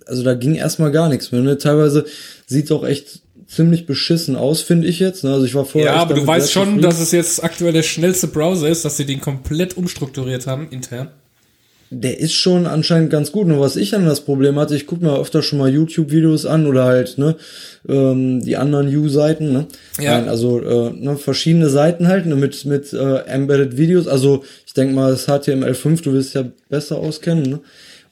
also 0.06 0.22
da 0.22 0.34
ging 0.34 0.54
erstmal 0.54 0.92
gar 0.92 1.08
nichts 1.08 1.32
mehr. 1.32 1.40
Ne? 1.40 1.58
Teilweise 1.58 2.04
sieht 2.46 2.70
auch 2.70 2.84
echt 2.84 3.22
ziemlich 3.46 3.86
beschissen 3.86 4.36
aus, 4.36 4.60
finde 4.60 4.88
ich 4.88 4.98
jetzt. 4.98 5.24
Ne? 5.24 5.32
Also 5.32 5.46
ich 5.46 5.54
war 5.54 5.64
vorher. 5.64 5.92
Ja, 5.92 5.96
aber 5.96 6.14
du 6.14 6.26
weißt 6.26 6.52
schon, 6.52 6.80
dass 6.82 7.00
es 7.00 7.12
jetzt 7.12 7.42
aktuell 7.42 7.72
der 7.72 7.82
schnellste 7.82 8.26
Browser 8.26 8.68
ist, 8.68 8.84
dass 8.84 8.96
sie 8.96 9.06
den 9.06 9.20
komplett 9.20 9.76
umstrukturiert 9.76 10.46
haben, 10.46 10.68
intern. 10.70 11.10
Der 11.90 12.18
ist 12.18 12.34
schon 12.34 12.66
anscheinend 12.66 13.10
ganz 13.10 13.30
gut. 13.30 13.46
Nur 13.46 13.60
was 13.60 13.76
ich 13.76 13.94
an 13.94 14.06
das 14.06 14.20
Problem 14.20 14.58
hatte, 14.58 14.74
ich 14.74 14.86
gucke 14.86 15.04
mir 15.04 15.18
öfter 15.18 15.42
schon 15.42 15.58
mal 15.58 15.70
YouTube-Videos 15.70 16.44
an 16.44 16.66
oder 16.66 16.84
halt, 16.84 17.16
ne, 17.16 17.36
ähm, 17.88 18.42
die 18.42 18.56
anderen 18.56 18.88
U-Seiten, 18.88 19.52
ne? 19.52 19.66
Ja. 20.00 20.18
Nein, 20.18 20.28
also 20.28 20.60
äh, 20.60 20.90
ne, 20.90 21.16
verschiedene 21.16 21.68
Seiten 21.68 22.08
halt, 22.08 22.26
ne, 22.26 22.34
mit, 22.34 22.64
mit 22.64 22.92
äh, 22.92 23.18
Embedded 23.26 23.76
Videos. 23.76 24.08
Also 24.08 24.44
ich 24.66 24.74
denke 24.74 24.94
mal, 24.94 25.12
das 25.12 25.28
HTML5, 25.28 26.02
du 26.02 26.12
wirst 26.12 26.34
ja 26.34 26.44
besser 26.68 26.96
auskennen, 26.96 27.44
ne? 27.44 27.60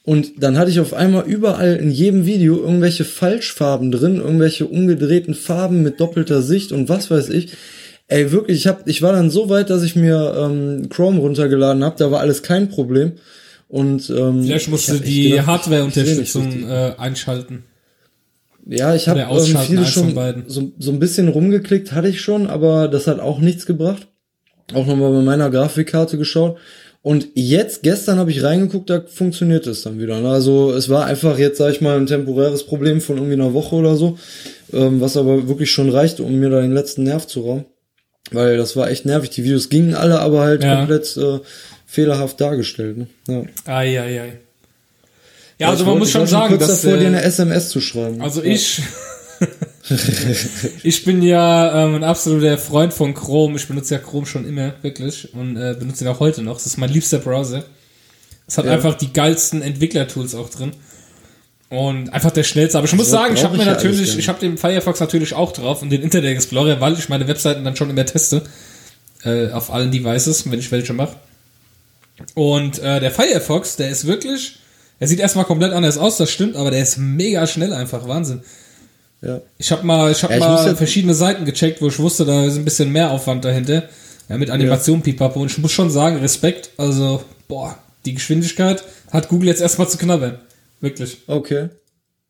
Und 0.05 0.43
dann 0.43 0.57
hatte 0.57 0.69
ich 0.69 0.79
auf 0.79 0.93
einmal 0.93 1.25
überall 1.25 1.77
in 1.77 1.89
jedem 1.89 2.27
Video 2.27 2.57
irgendwelche 2.57 3.03
Falschfarben 3.03 3.91
drin, 3.91 4.17
irgendwelche 4.17 4.67
umgedrehten 4.67 5.33
Farben 5.33 5.81
mit 5.81 5.99
doppelter 5.99 6.43
Sicht 6.43 6.71
und 6.71 6.89
was 6.89 7.09
weiß 7.09 7.29
ich. 7.29 7.49
Ey, 8.07 8.31
wirklich, 8.31 8.59
ich 8.59 8.67
hab, 8.67 8.87
ich 8.87 9.01
war 9.01 9.13
dann 9.13 9.31
so 9.31 9.49
weit, 9.49 9.71
dass 9.71 9.81
ich 9.81 9.95
mir 9.95 10.35
ähm, 10.37 10.89
Chrome 10.89 11.19
runtergeladen 11.19 11.83
habe, 11.83 11.95
da 11.97 12.11
war 12.11 12.19
alles 12.19 12.43
kein 12.43 12.69
Problem. 12.69 13.13
Und 13.67 14.09
ähm, 14.09 14.43
Vielleicht 14.43 14.69
musst 14.69 14.89
ich 14.89 14.99
du 14.99 15.03
die 15.03 15.29
gedacht, 15.31 15.47
Hardware-Unterstützung 15.47 16.69
äh, 16.69 16.93
einschalten. 16.97 17.63
Ja, 18.67 18.95
ich 18.95 19.07
habe 19.07 19.19
ähm, 19.21 19.57
viele 19.65 19.85
schon 19.85 20.15
beiden. 20.15 20.43
so, 20.47 20.71
so 20.79 20.91
ein 20.91 20.99
bisschen 20.99 21.27
rumgeklickt, 21.27 21.91
hatte 21.91 22.07
ich 22.07 22.21
schon, 22.21 22.47
aber 22.47 22.87
das 22.87 23.05
hat 23.07 23.19
auch 23.19 23.39
nichts 23.39 23.65
gebracht. 23.65 24.07
Auch 24.73 24.85
nochmal 24.87 25.11
bei 25.11 25.21
meiner 25.21 25.49
Grafikkarte 25.51 26.17
geschaut. 26.17 26.57
Und 27.03 27.27
jetzt, 27.35 27.83
gestern 27.83 28.17
habe 28.17 28.31
ich 28.31 28.41
reingeguckt, 28.41 28.89
da 28.89 29.01
funktioniert 29.05 29.67
es 29.67 29.83
dann 29.83 29.99
wieder. 29.99 30.19
ne? 30.21 30.29
Also 30.29 30.73
es 30.73 30.89
war 30.89 31.05
einfach 31.05 31.37
jetzt, 31.37 31.59
sag 31.59 31.71
ich 31.71 31.81
mal, 31.81 31.97
ein 31.97 32.07
temporäres 32.07 32.63
Problem 32.65 32.99
von 32.99 33.17
irgendwie 33.17 33.33
einer 33.35 33.53
Woche 33.53 33.75
oder 33.75 33.95
so, 33.95 34.17
ähm, 34.73 34.99
was 35.01 35.15
aber 35.15 35.47
wirklich 35.47 35.69
schon 35.69 35.89
reicht, 35.91 36.19
um 36.19 36.33
mir 36.39 36.49
da 36.49 36.61
den 36.61 36.73
letzten 36.73 37.03
Nerv 37.03 37.27
zu 37.27 37.41
rauben. 37.41 37.65
Weil 38.31 38.57
das 38.57 38.75
war 38.75 38.89
echt 38.89 39.05
nervig. 39.05 39.29
Die 39.29 39.43
Videos 39.43 39.69
gingen 39.69 39.93
alle, 39.93 40.19
aber 40.19 40.41
halt 40.41 40.63
Ja. 40.63 40.77
komplett 40.77 41.15
äh, 41.17 41.39
fehlerhaft 41.85 42.39
dargestellt. 42.41 42.97
Ne? 42.97 43.07
Ja. 43.27 43.43
Ei, 43.73 43.99
ei, 44.01 44.21
ei. 44.21 44.33
Ja, 45.57 45.69
also 45.69 45.85
man 45.85 45.99
muss 45.99 46.11
schon 46.11 46.27
sagen, 46.27 46.57
kurz 46.57 46.67
dass 46.67 46.81
davor, 46.81 46.97
dir 46.97 47.05
äh, 47.05 47.07
eine 47.07 47.21
SMS 47.21 47.69
zu 47.69 47.79
schreiben. 47.79 48.21
Also 48.21 48.43
ich, 48.43 48.81
ich 50.83 51.05
bin 51.05 51.21
ja 51.21 51.85
ähm, 51.85 51.95
ein 51.95 52.03
absoluter 52.03 52.57
Freund 52.57 52.93
von 52.93 53.13
Chrome. 53.13 53.55
Ich 53.55 53.67
benutze 53.67 53.95
ja 53.95 53.99
Chrome 53.99 54.25
schon 54.25 54.45
immer, 54.47 54.73
wirklich. 54.81 55.33
Und 55.33 55.55
äh, 55.57 55.75
benutze 55.77 56.03
ihn 56.03 56.09
auch 56.09 56.19
heute 56.19 56.41
noch. 56.41 56.55
Das 56.55 56.65
ist 56.65 56.77
mein 56.77 56.89
liebster 56.89 57.19
Browser. 57.19 57.63
Es 58.47 58.57
hat 58.57 58.65
Ja. 58.65 58.73
einfach 58.73 58.95
die 58.95 59.13
geilsten 59.13 59.61
Entwicklertools 59.61 60.35
auch 60.35 60.49
drin. 60.49 60.71
Und 61.69 62.09
einfach 62.13 62.31
der 62.31 62.43
schnellste. 62.43 62.77
Aber 62.77 62.85
ich 62.87 62.93
muss 62.93 63.07
So 63.07 63.13
sagen, 63.13 63.33
ich 63.35 63.43
habe 63.43 63.55
mir 63.55 63.63
ich 63.63 63.67
ja 63.67 63.73
natürlich, 63.73 64.17
ich 64.17 64.27
habe 64.27 64.39
den 64.39 64.57
Firefox 64.57 64.99
natürlich 64.99 65.33
auch 65.33 65.51
drauf 65.51 65.81
und 65.81 65.89
den 65.89 66.01
Internet 66.01 66.31
Explorer, 66.35 66.79
weil 66.79 66.93
ich 66.93 67.09
meine 67.09 67.27
Webseiten 67.27 67.63
dann 67.63 67.75
schon 67.75 67.89
immer 67.89 68.05
teste. 68.05 68.43
Äh, 69.23 69.49
auf 69.51 69.71
allen 69.73 69.89
Devices, 69.91 70.49
wenn 70.49 70.59
ich 70.59 70.71
welche 70.71 70.93
mache. 70.93 71.15
Und 72.33 72.79
äh, 72.79 72.99
der 72.99 73.11
Firefox, 73.11 73.75
der 73.75 73.89
ist 73.89 74.05
wirklich, 74.05 74.57
er 74.99 75.07
sieht 75.07 75.19
erstmal 75.19 75.45
komplett 75.45 75.73
anders 75.73 75.97
aus, 75.97 76.17
das 76.17 76.31
stimmt, 76.31 76.55
aber 76.55 76.71
der 76.71 76.81
ist 76.81 76.97
mega 76.97 77.45
schnell 77.47 77.73
einfach, 77.73 78.07
Wahnsinn. 78.07 78.41
ja. 79.21 79.41
Ich 79.57 79.71
habe 79.71 79.85
mal, 79.85 80.11
ich 80.11 80.23
hab 80.23 80.29
Ja, 80.31 80.37
ich 80.37 80.43
mal 80.43 80.75
verschiedene 80.75 81.13
Seiten 81.13 81.45
gecheckt, 81.45 81.81
wo 81.81 81.87
ich 81.87 81.99
wusste, 81.99 82.25
da 82.25 82.45
ist 82.45 82.55
ein 82.55 82.65
bisschen 82.65 82.91
mehr 82.91 83.11
Aufwand 83.11 83.43
dahinter. 83.43 83.89
Ja, 84.29 84.37
mit 84.37 84.49
Animation, 84.49 85.01
Pipapo. 85.03 85.39
Und 85.39 85.51
ich 85.51 85.57
muss 85.59 85.71
schon 85.71 85.91
sagen, 85.91 86.17
Respekt. 86.17 86.71
Also, 86.77 87.23
boah, 87.47 87.77
die 88.05 88.15
Geschwindigkeit 88.15 88.83
hat 89.11 89.29
Google 89.29 89.49
jetzt 89.49 89.61
erstmal 89.61 89.87
zu 89.87 89.97
knabbern. 89.99 90.39
Wirklich. 90.81 91.19
Okay. 91.27 91.69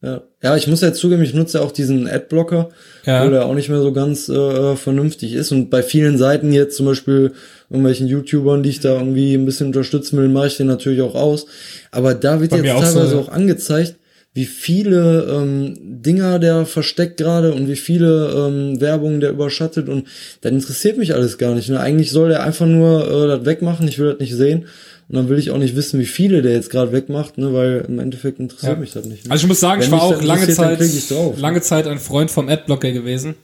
Ja. 0.05 0.21
ja, 0.43 0.55
ich 0.55 0.67
muss 0.67 0.81
ja 0.81 0.93
zugeben, 0.93 1.24
ich 1.24 1.33
nutze 1.33 1.57
ja 1.57 1.63
auch 1.63 1.71
diesen 1.71 2.07
Adblocker, 2.07 2.69
Ja. 3.05 3.25
wo 3.25 3.31
der 3.31 3.45
auch 3.47 3.55
nicht 3.55 3.69
mehr 3.69 3.81
so 3.81 3.91
ganz 3.91 4.29
äh, 4.29 4.75
vernünftig 4.75 5.33
ist. 5.33 5.51
Und 5.51 5.71
bei 5.71 5.81
vielen 5.81 6.19
Seiten 6.19 6.53
jetzt, 6.53 6.77
zum 6.77 6.85
Beispiel 6.85 7.31
irgendwelchen 7.71 8.07
YouTubern, 8.07 8.62
die 8.62 8.69
ich 8.69 8.79
da 8.81 8.93
irgendwie 8.93 9.33
ein 9.33 9.45
bisschen 9.45 9.67
unterstützen 9.67 10.17
will, 10.19 10.27
mache 10.27 10.47
ich 10.47 10.57
den 10.57 10.67
natürlich 10.67 11.01
auch 11.01 11.15
aus. 11.15 11.47
Aber 11.89 12.13
da 12.13 12.39
wird 12.39 12.51
Bei 12.51 12.57
jetzt 12.57 12.65
mir 12.65 12.75
auch 12.75 12.85
so, 12.85 12.93
teilweise 13.00 13.15
ja. 13.15 13.21
auch 13.21 13.29
angezeigt, 13.29 13.95
wie 14.35 14.45
viele 14.45 15.27
ähm, 15.31 15.75
Dinger 15.81 16.39
der 16.39 16.65
versteckt 16.65 17.17
gerade 17.17 17.53
und 17.53 17.67
wie 17.69 17.77
viele 17.77 18.31
ähm, 18.35 18.81
Werbungen 18.81 19.21
der 19.21 19.29
überschattet 19.31 19.88
und 19.88 20.07
dann 20.41 20.55
interessiert 20.55 20.97
mich 20.97 21.15
alles 21.15 21.38
gar 21.38 21.55
nicht. 21.55 21.69
Ne? 21.69 21.79
Eigentlich 21.79 22.12
soll 22.12 22.29
der 22.29 22.43
einfach 22.43 22.65
nur 22.65 23.07
äh, 23.09 23.27
das 23.27 23.45
wegmachen, 23.45 23.88
ich 23.88 23.97
will 23.97 24.12
das 24.12 24.19
nicht 24.19 24.35
sehen. 24.35 24.65
Und 25.07 25.15
dann 25.15 25.29
will 25.29 25.38
ich 25.38 25.51
auch 25.51 25.57
nicht 25.59 25.75
wissen, 25.75 26.00
wie 26.00 26.05
viele 26.05 26.41
der 26.41 26.53
jetzt 26.53 26.71
gerade 26.71 26.91
wegmacht, 26.91 27.38
ne? 27.38 27.53
weil 27.53 27.85
im 27.88 28.00
Endeffekt 28.00 28.39
interessiert 28.39 28.74
Ja. 28.74 28.79
mich 28.79 28.91
das 28.91 29.05
nicht. 29.05 29.25
Ne? 29.25 29.31
Also 29.31 29.43
ich 29.43 29.47
muss 29.47 29.59
sagen, 29.59 29.81
Wenn 29.81 29.88
ich 29.88 29.91
war 29.91 30.01
auch 30.01 30.21
lange 30.21 30.47
Zeit, 30.47 30.79
drauf. 31.09 31.38
lange 31.38 31.62
Zeit 31.62 31.88
ein 31.88 32.00
Freund 32.00 32.31
vom 32.31 32.50
Adblocker 32.50 32.91
gewesen. 32.91 33.35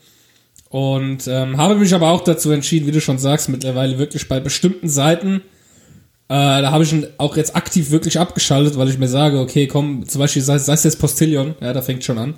Und 0.70 1.28
ähm, 1.28 1.58
habe 1.58 1.76
mich 1.76 1.94
aber 1.94 2.10
auch 2.10 2.22
dazu 2.22 2.50
entschieden, 2.50 2.86
wie 2.86 2.92
du 2.92 3.00
schon 3.00 3.18
sagst, 3.18 3.48
mittlerweile 3.48 3.98
wirklich 3.98 4.26
bei 4.26 4.40
bestimmten 4.40 4.88
Seiten, 4.88 5.36
äh, 6.28 6.34
da 6.62 6.70
habe 6.72 6.82
ich 6.82 6.92
ihn 6.92 7.06
auch 7.18 7.36
jetzt 7.36 7.54
aktiv 7.54 7.90
wirklich 7.90 8.18
abgeschaltet, 8.18 8.76
weil 8.78 8.88
ich 8.88 8.98
mir 8.98 9.08
sage, 9.08 9.38
okay, 9.38 9.66
komm, 9.66 10.08
zum 10.08 10.18
Beispiel 10.18 10.42
sei, 10.42 10.58
sei 10.58 10.72
es 10.72 10.82
jetzt 10.84 10.98
Postillion, 10.98 11.54
ja, 11.60 11.72
da 11.74 11.82
fängt 11.82 12.02
schon 12.04 12.18
an. 12.18 12.34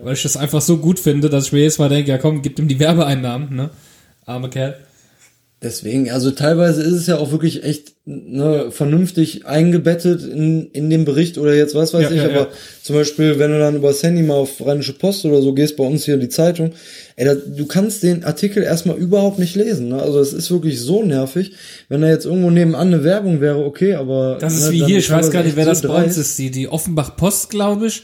Weil 0.00 0.14
ich 0.14 0.22
das 0.22 0.36
einfach 0.36 0.60
so 0.60 0.76
gut 0.78 1.00
finde, 1.00 1.28
dass 1.28 1.46
ich 1.46 1.52
mir 1.52 1.62
jetzt 1.62 1.78
mal 1.78 1.88
denke, 1.88 2.10
ja 2.10 2.18
komm, 2.18 2.40
gib 2.40 2.58
ihm 2.58 2.68
die 2.68 2.78
Werbeeinnahmen, 2.78 3.54
ne? 3.54 3.70
Arme 4.26 4.48
Kerl. 4.48 4.76
Deswegen, 5.62 6.10
also 6.10 6.32
teilweise 6.32 6.82
ist 6.82 6.92
es 6.92 7.06
ja 7.06 7.16
auch 7.16 7.30
wirklich 7.32 7.64
echt 7.64 7.94
ne, 8.04 8.70
vernünftig 8.70 9.46
eingebettet 9.46 10.22
in, 10.22 10.70
in 10.72 10.90
dem 10.90 11.06
Bericht 11.06 11.38
oder 11.38 11.54
jetzt 11.54 11.74
was 11.74 11.94
weiß 11.94 12.02
Ja, 12.02 12.10
ich, 12.10 12.16
ja, 12.18 12.24
aber 12.24 12.34
ja. 12.34 12.48
zum 12.82 12.94
Beispiel, 12.94 13.38
wenn 13.38 13.50
du 13.50 13.58
dann 13.58 13.76
über 13.76 13.88
das 13.88 14.02
Handy 14.02 14.22
mal 14.22 14.34
auf 14.34 14.60
Rheinische 14.64 14.92
Post 14.92 15.24
oder 15.24 15.40
so 15.40 15.54
gehst, 15.54 15.78
bei 15.78 15.84
uns 15.84 16.04
hier 16.04 16.18
die 16.18 16.28
Zeitung, 16.28 16.72
ey, 17.16 17.24
da, 17.24 17.34
du 17.34 17.64
kannst 17.64 18.02
den 18.02 18.22
Artikel 18.22 18.62
erstmal 18.62 18.98
überhaupt 18.98 19.38
nicht 19.38 19.56
lesen. 19.56 19.88
Ne? 19.88 20.02
Also 20.02 20.20
es 20.20 20.34
ist 20.34 20.50
wirklich 20.50 20.78
so 20.78 21.02
nervig. 21.02 21.52
Wenn 21.88 22.02
da 22.02 22.08
jetzt 22.08 22.26
irgendwo 22.26 22.50
nebenan 22.50 22.88
eine 22.88 23.02
Werbung 23.02 23.40
wäre, 23.40 23.64
okay, 23.64 23.94
aber. 23.94 24.36
Das 24.38 24.54
ist 24.54 24.66
ne, 24.66 24.72
wie 24.72 24.84
hier, 24.84 24.98
ich 24.98 25.10
weiß 25.10 25.30
gar 25.30 25.42
nicht, 25.42 25.56
wer 25.56 25.64
so 25.64 25.70
das 25.70 25.82
bei 25.82 26.04
uns 26.04 26.18
ist, 26.18 26.38
die, 26.38 26.50
die 26.50 26.68
Offenbach 26.68 27.16
Post, 27.16 27.48
glaube 27.48 27.86
ich. 27.86 28.02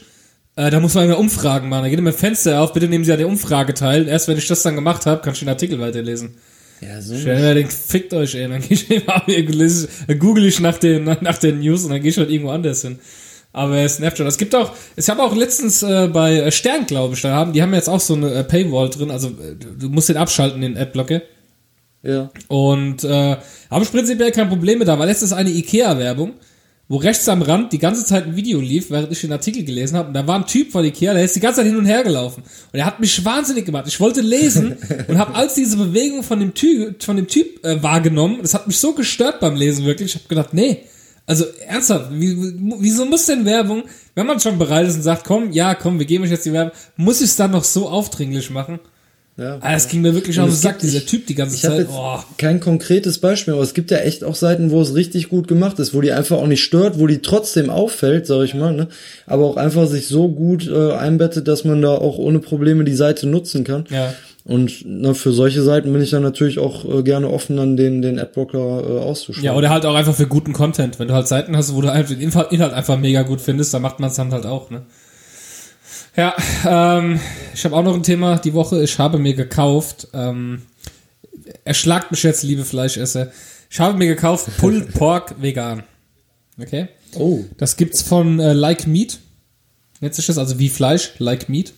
Äh, 0.55 0.71
da 0.71 0.79
muss 0.79 0.95
man 0.95 1.05
immer 1.05 1.19
Umfragen 1.19 1.69
machen. 1.69 1.83
Da 1.83 1.89
geht 1.89 1.99
immer 1.99 2.09
ein 2.09 2.15
Fenster 2.15 2.61
auf, 2.61 2.73
bitte 2.73 2.87
nehmen 2.87 3.05
Sie 3.05 3.11
an 3.11 3.19
der 3.19 3.27
Umfrage 3.27 3.75
teil. 3.75 4.07
Erst 4.07 4.27
wenn 4.27 4.39
ich 4.39 4.47
das 4.47 4.63
dann 4.63 4.73
gemacht 4.73 5.05
habe, 5.05 5.21
kann 5.21 5.33
ich 5.33 5.39
den 5.39 5.49
Artikel 5.49 5.79
weiterlesen. 5.79 6.35
Ja, 6.87 7.01
so. 7.01 7.15
Denkt, 7.15 7.73
fickt 7.73 8.13
euch, 8.13 8.35
ey. 8.35 8.47
Dann 8.47 8.61
gehe 8.61 8.71
ich 8.71 8.87
dann 8.87 10.19
google 10.19 10.45
ich 10.45 10.59
nach 10.59 10.77
den, 10.77 11.03
nach 11.03 11.37
den 11.37 11.59
News 11.59 11.83
und 11.83 11.91
dann 11.91 12.01
gehe 12.01 12.11
ich 12.11 12.17
halt 12.17 12.29
irgendwo 12.29 12.51
anders 12.51 12.81
hin. 12.81 12.99
Aber 13.53 13.87
schon. 13.87 14.25
Es 14.25 14.39
gibt 14.39 14.55
auch, 14.55 14.73
ich 14.95 15.07
habe 15.09 15.21
auch 15.21 15.35
letztens 15.35 15.83
äh, 15.83 16.07
bei 16.11 16.37
äh, 16.37 16.51
Stern, 16.51 16.87
glaube 16.87 17.13
ich, 17.13 17.21
da 17.21 17.35
haben, 17.35 17.53
die 17.53 17.61
haben 17.61 17.73
jetzt 17.75 17.87
auch 17.87 17.99
so 17.99 18.15
eine 18.15 18.33
äh, 18.33 18.43
Paywall 18.43 18.89
drin, 18.89 19.11
also 19.11 19.27
äh, 19.27 19.55
du 19.79 19.89
musst 19.89 20.09
den 20.09 20.17
abschalten, 20.17 20.61
den 20.61 20.75
Adblocker. 20.75 21.21
Ja. 22.01 22.31
Und 22.47 23.03
äh, 23.03 23.37
habe 23.69 23.83
ich 23.83 23.91
prinzipiell 23.91 24.31
kein 24.31 24.49
Problem 24.49 24.79
mit 24.79 24.87
da, 24.87 24.97
weil 24.97 25.07
letztens 25.07 25.33
eine 25.33 25.51
Ikea-Werbung, 25.51 26.33
wo 26.93 26.97
rechts 26.97 27.27
am 27.27 27.41
Rand 27.41 27.73
die 27.73 27.79
ganze 27.79 28.05
Zeit 28.05 28.25
ein 28.25 28.35
Video 28.35 28.59
lief, 28.61 28.91
während 28.91 29.11
ich 29.11 29.21
den 29.21 29.31
Artikel 29.31 29.63
gelesen 29.63 29.97
habe. 29.97 30.09
Und 30.09 30.13
da 30.13 30.27
war 30.27 30.35
ein 30.37 30.45
Typ 30.45 30.71
von 30.71 30.85
Ikea, 30.85 31.13
der 31.15 31.23
ist 31.23 31.35
die 31.35 31.39
ganze 31.39 31.57
Zeit 31.61 31.65
hin 31.67 31.75
und 31.77 31.85
her 31.85 32.03
gelaufen. 32.03 32.43
Und 32.71 32.79
er 32.79 32.85
hat 32.85 32.99
mich 32.99 33.25
wahnsinnig 33.25 33.65
gemacht. 33.65 33.85
Ich 33.87 33.99
wollte 33.99 34.21
lesen 34.21 34.77
und 35.07 35.17
habe 35.17 35.33
als 35.33 35.55
diese 35.55 35.77
Bewegung 35.77 36.21
von 36.21 36.39
dem 36.39 36.53
Typ, 36.53 37.01
von 37.01 37.15
dem 37.15 37.27
Typ 37.27 37.65
äh, 37.65 37.81
wahrgenommen. 37.81 38.37
Das 38.43 38.53
hat 38.53 38.67
mich 38.67 38.77
so 38.77 38.93
gestört 38.93 39.39
beim 39.39 39.55
Lesen 39.55 39.85
wirklich. 39.85 40.13
Ich 40.13 40.21
habe 40.21 40.27
gedacht, 40.29 40.53
nee. 40.53 40.77
Also 41.25 41.45
ernsthaft, 41.67 42.11
wie, 42.11 42.35
wie- 42.37 42.73
wieso 42.79 43.05
muss 43.05 43.25
denn 43.25 43.45
Werbung, 43.45 43.83
wenn 44.13 44.27
man 44.27 44.39
schon 44.39 44.59
bereit 44.59 44.87
ist 44.87 44.95
und 44.97 45.01
sagt, 45.03 45.23
komm, 45.25 45.51
ja, 45.51 45.73
komm, 45.73 45.97
wir 45.97 46.05
geben 46.05 46.25
euch 46.25 46.31
jetzt 46.31 46.45
die 46.45 46.53
Werbung, 46.53 46.73
muss 46.97 47.21
ich 47.21 47.29
es 47.29 47.35
dann 47.37 47.51
noch 47.51 47.63
so 47.63 47.89
aufdringlich 47.89 48.49
machen? 48.49 48.79
Ja. 49.37 49.57
Ah, 49.61 49.73
das 49.73 49.87
ging 49.87 50.01
mir 50.01 50.13
wirklich 50.13 50.37
Und 50.37 50.45
auf 50.45 50.49
den 50.51 50.55
Sack, 50.57 50.79
dieser 50.79 51.05
Typ 51.05 51.25
die 51.27 51.35
ganze 51.35 51.55
Ich 51.55 51.61
Zeit. 51.61 51.79
jetzt 51.79 51.89
Oh. 51.91 52.19
kein 52.37 52.59
konkretes 52.59 53.17
Beispiel, 53.19 53.53
aber 53.55 53.63
es 53.63 53.73
gibt 53.73 53.89
ja 53.91 53.97
echt 53.97 54.23
auch 54.23 54.35
Seiten, 54.35 54.69
wo 54.71 54.81
es 54.81 54.93
richtig 54.95 55.29
gut 55.29 55.47
gemacht 55.47 55.79
ist, 55.79 55.93
wo 55.93 56.01
die 56.01 56.11
einfach 56.11 56.37
auch 56.37 56.47
nicht 56.47 56.63
stört, 56.63 56.99
wo 56.99 57.07
die 57.07 57.19
trotzdem 57.21 57.69
auffällt, 57.69 58.27
sag 58.27 58.43
ich 58.43 58.53
mal, 58.53 58.73
ne? 58.73 58.87
aber 59.25 59.45
auch 59.45 59.57
einfach 59.57 59.87
sich 59.87 60.07
so 60.07 60.29
gut 60.29 60.67
äh, 60.67 60.91
einbettet, 60.93 61.47
dass 61.47 61.63
man 61.63 61.81
da 61.81 61.89
auch 61.89 62.17
ohne 62.17 62.39
Probleme 62.39 62.83
die 62.83 62.95
Seite 62.95 63.27
nutzen 63.27 63.63
kann. 63.63 63.85
Ja. 63.89 64.13
Und 64.45 64.85
ne, 64.85 65.15
für 65.15 65.31
solche 65.31 65.61
Seiten 65.63 65.93
bin 65.93 66.01
ich 66.01 66.09
dann 66.09 66.21
natürlich 66.21 66.59
auch 66.59 66.83
äh, 66.83 67.01
gerne 67.01 67.29
offen, 67.29 67.55
dann 67.55 67.77
den, 67.77 68.01
den 68.01 68.19
Adblocker 68.19 68.57
äh, 68.57 68.99
auszuschalten. 68.99 69.45
Ja, 69.45 69.55
oder 69.55 69.69
halt 69.69 69.85
auch 69.85 69.95
einfach 69.95 70.13
für 70.13 70.27
guten 70.27 70.51
Content. 70.51 70.99
Wenn 70.99 71.07
du 71.07 71.13
halt 71.13 71.29
Seiten 71.29 71.55
hast, 71.55 71.73
wo 71.73 71.79
du 71.81 71.87
halt 71.93 72.09
den 72.09 72.19
Inhalt, 72.19 72.51
Inhalt 72.51 72.73
einfach 72.73 72.97
mega 72.97 73.21
gut 73.21 73.39
findest, 73.39 73.73
dann 73.73 73.81
macht 73.81 74.01
man 74.01 74.09
es 74.09 74.17
dann 74.17 74.33
halt 74.33 74.45
auch, 74.45 74.69
ne? 74.69 74.81
Ja, 76.15 76.35
ähm, 76.65 77.19
ich 77.53 77.65
habe 77.65 77.75
auch 77.75 77.83
noch 77.83 77.95
ein 77.95 78.03
Thema 78.03 78.37
die 78.37 78.53
Woche. 78.53 78.83
Ich 78.83 78.99
habe 78.99 79.17
mir 79.17 79.33
gekauft, 79.33 80.07
ähm, 80.13 80.61
erschlagt 81.65 82.11
mich 82.11 82.21
jetzt, 82.23 82.43
liebe 82.43 82.65
Fleischesser. 82.65 83.31
Ich 83.69 83.79
habe 83.79 83.97
mir 83.97 84.07
gekauft 84.07 84.47
Pulled 84.57 84.93
Pork 84.93 85.41
Vegan. 85.41 85.83
Okay? 86.61 86.89
Oh, 87.15 87.43
Das 87.57 87.77
gibt's 87.77 88.01
von 88.03 88.39
äh, 88.39 88.53
Like 88.53 88.85
Meat. 88.85 89.19
Nennt 90.01 90.13
sich 90.13 90.27
das, 90.27 90.37
also 90.37 90.59
wie 90.59 90.69
Fleisch, 90.69 91.13
Like 91.17 91.49
Meat. 91.49 91.73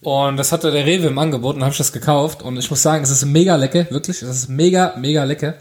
Und 0.00 0.36
das 0.36 0.52
hatte 0.52 0.70
der 0.70 0.86
Rewe 0.86 1.06
im 1.08 1.18
Angebot 1.18 1.56
und 1.56 1.62
habe 1.62 1.72
ich 1.72 1.78
das 1.78 1.92
gekauft. 1.92 2.42
Und 2.42 2.56
ich 2.56 2.70
muss 2.70 2.82
sagen, 2.82 3.02
es 3.02 3.10
ist 3.10 3.24
mega 3.24 3.56
lecker, 3.56 3.90
wirklich. 3.90 4.22
Es 4.22 4.36
ist 4.36 4.48
mega, 4.48 4.94
mega 4.96 5.24
lecker. 5.24 5.54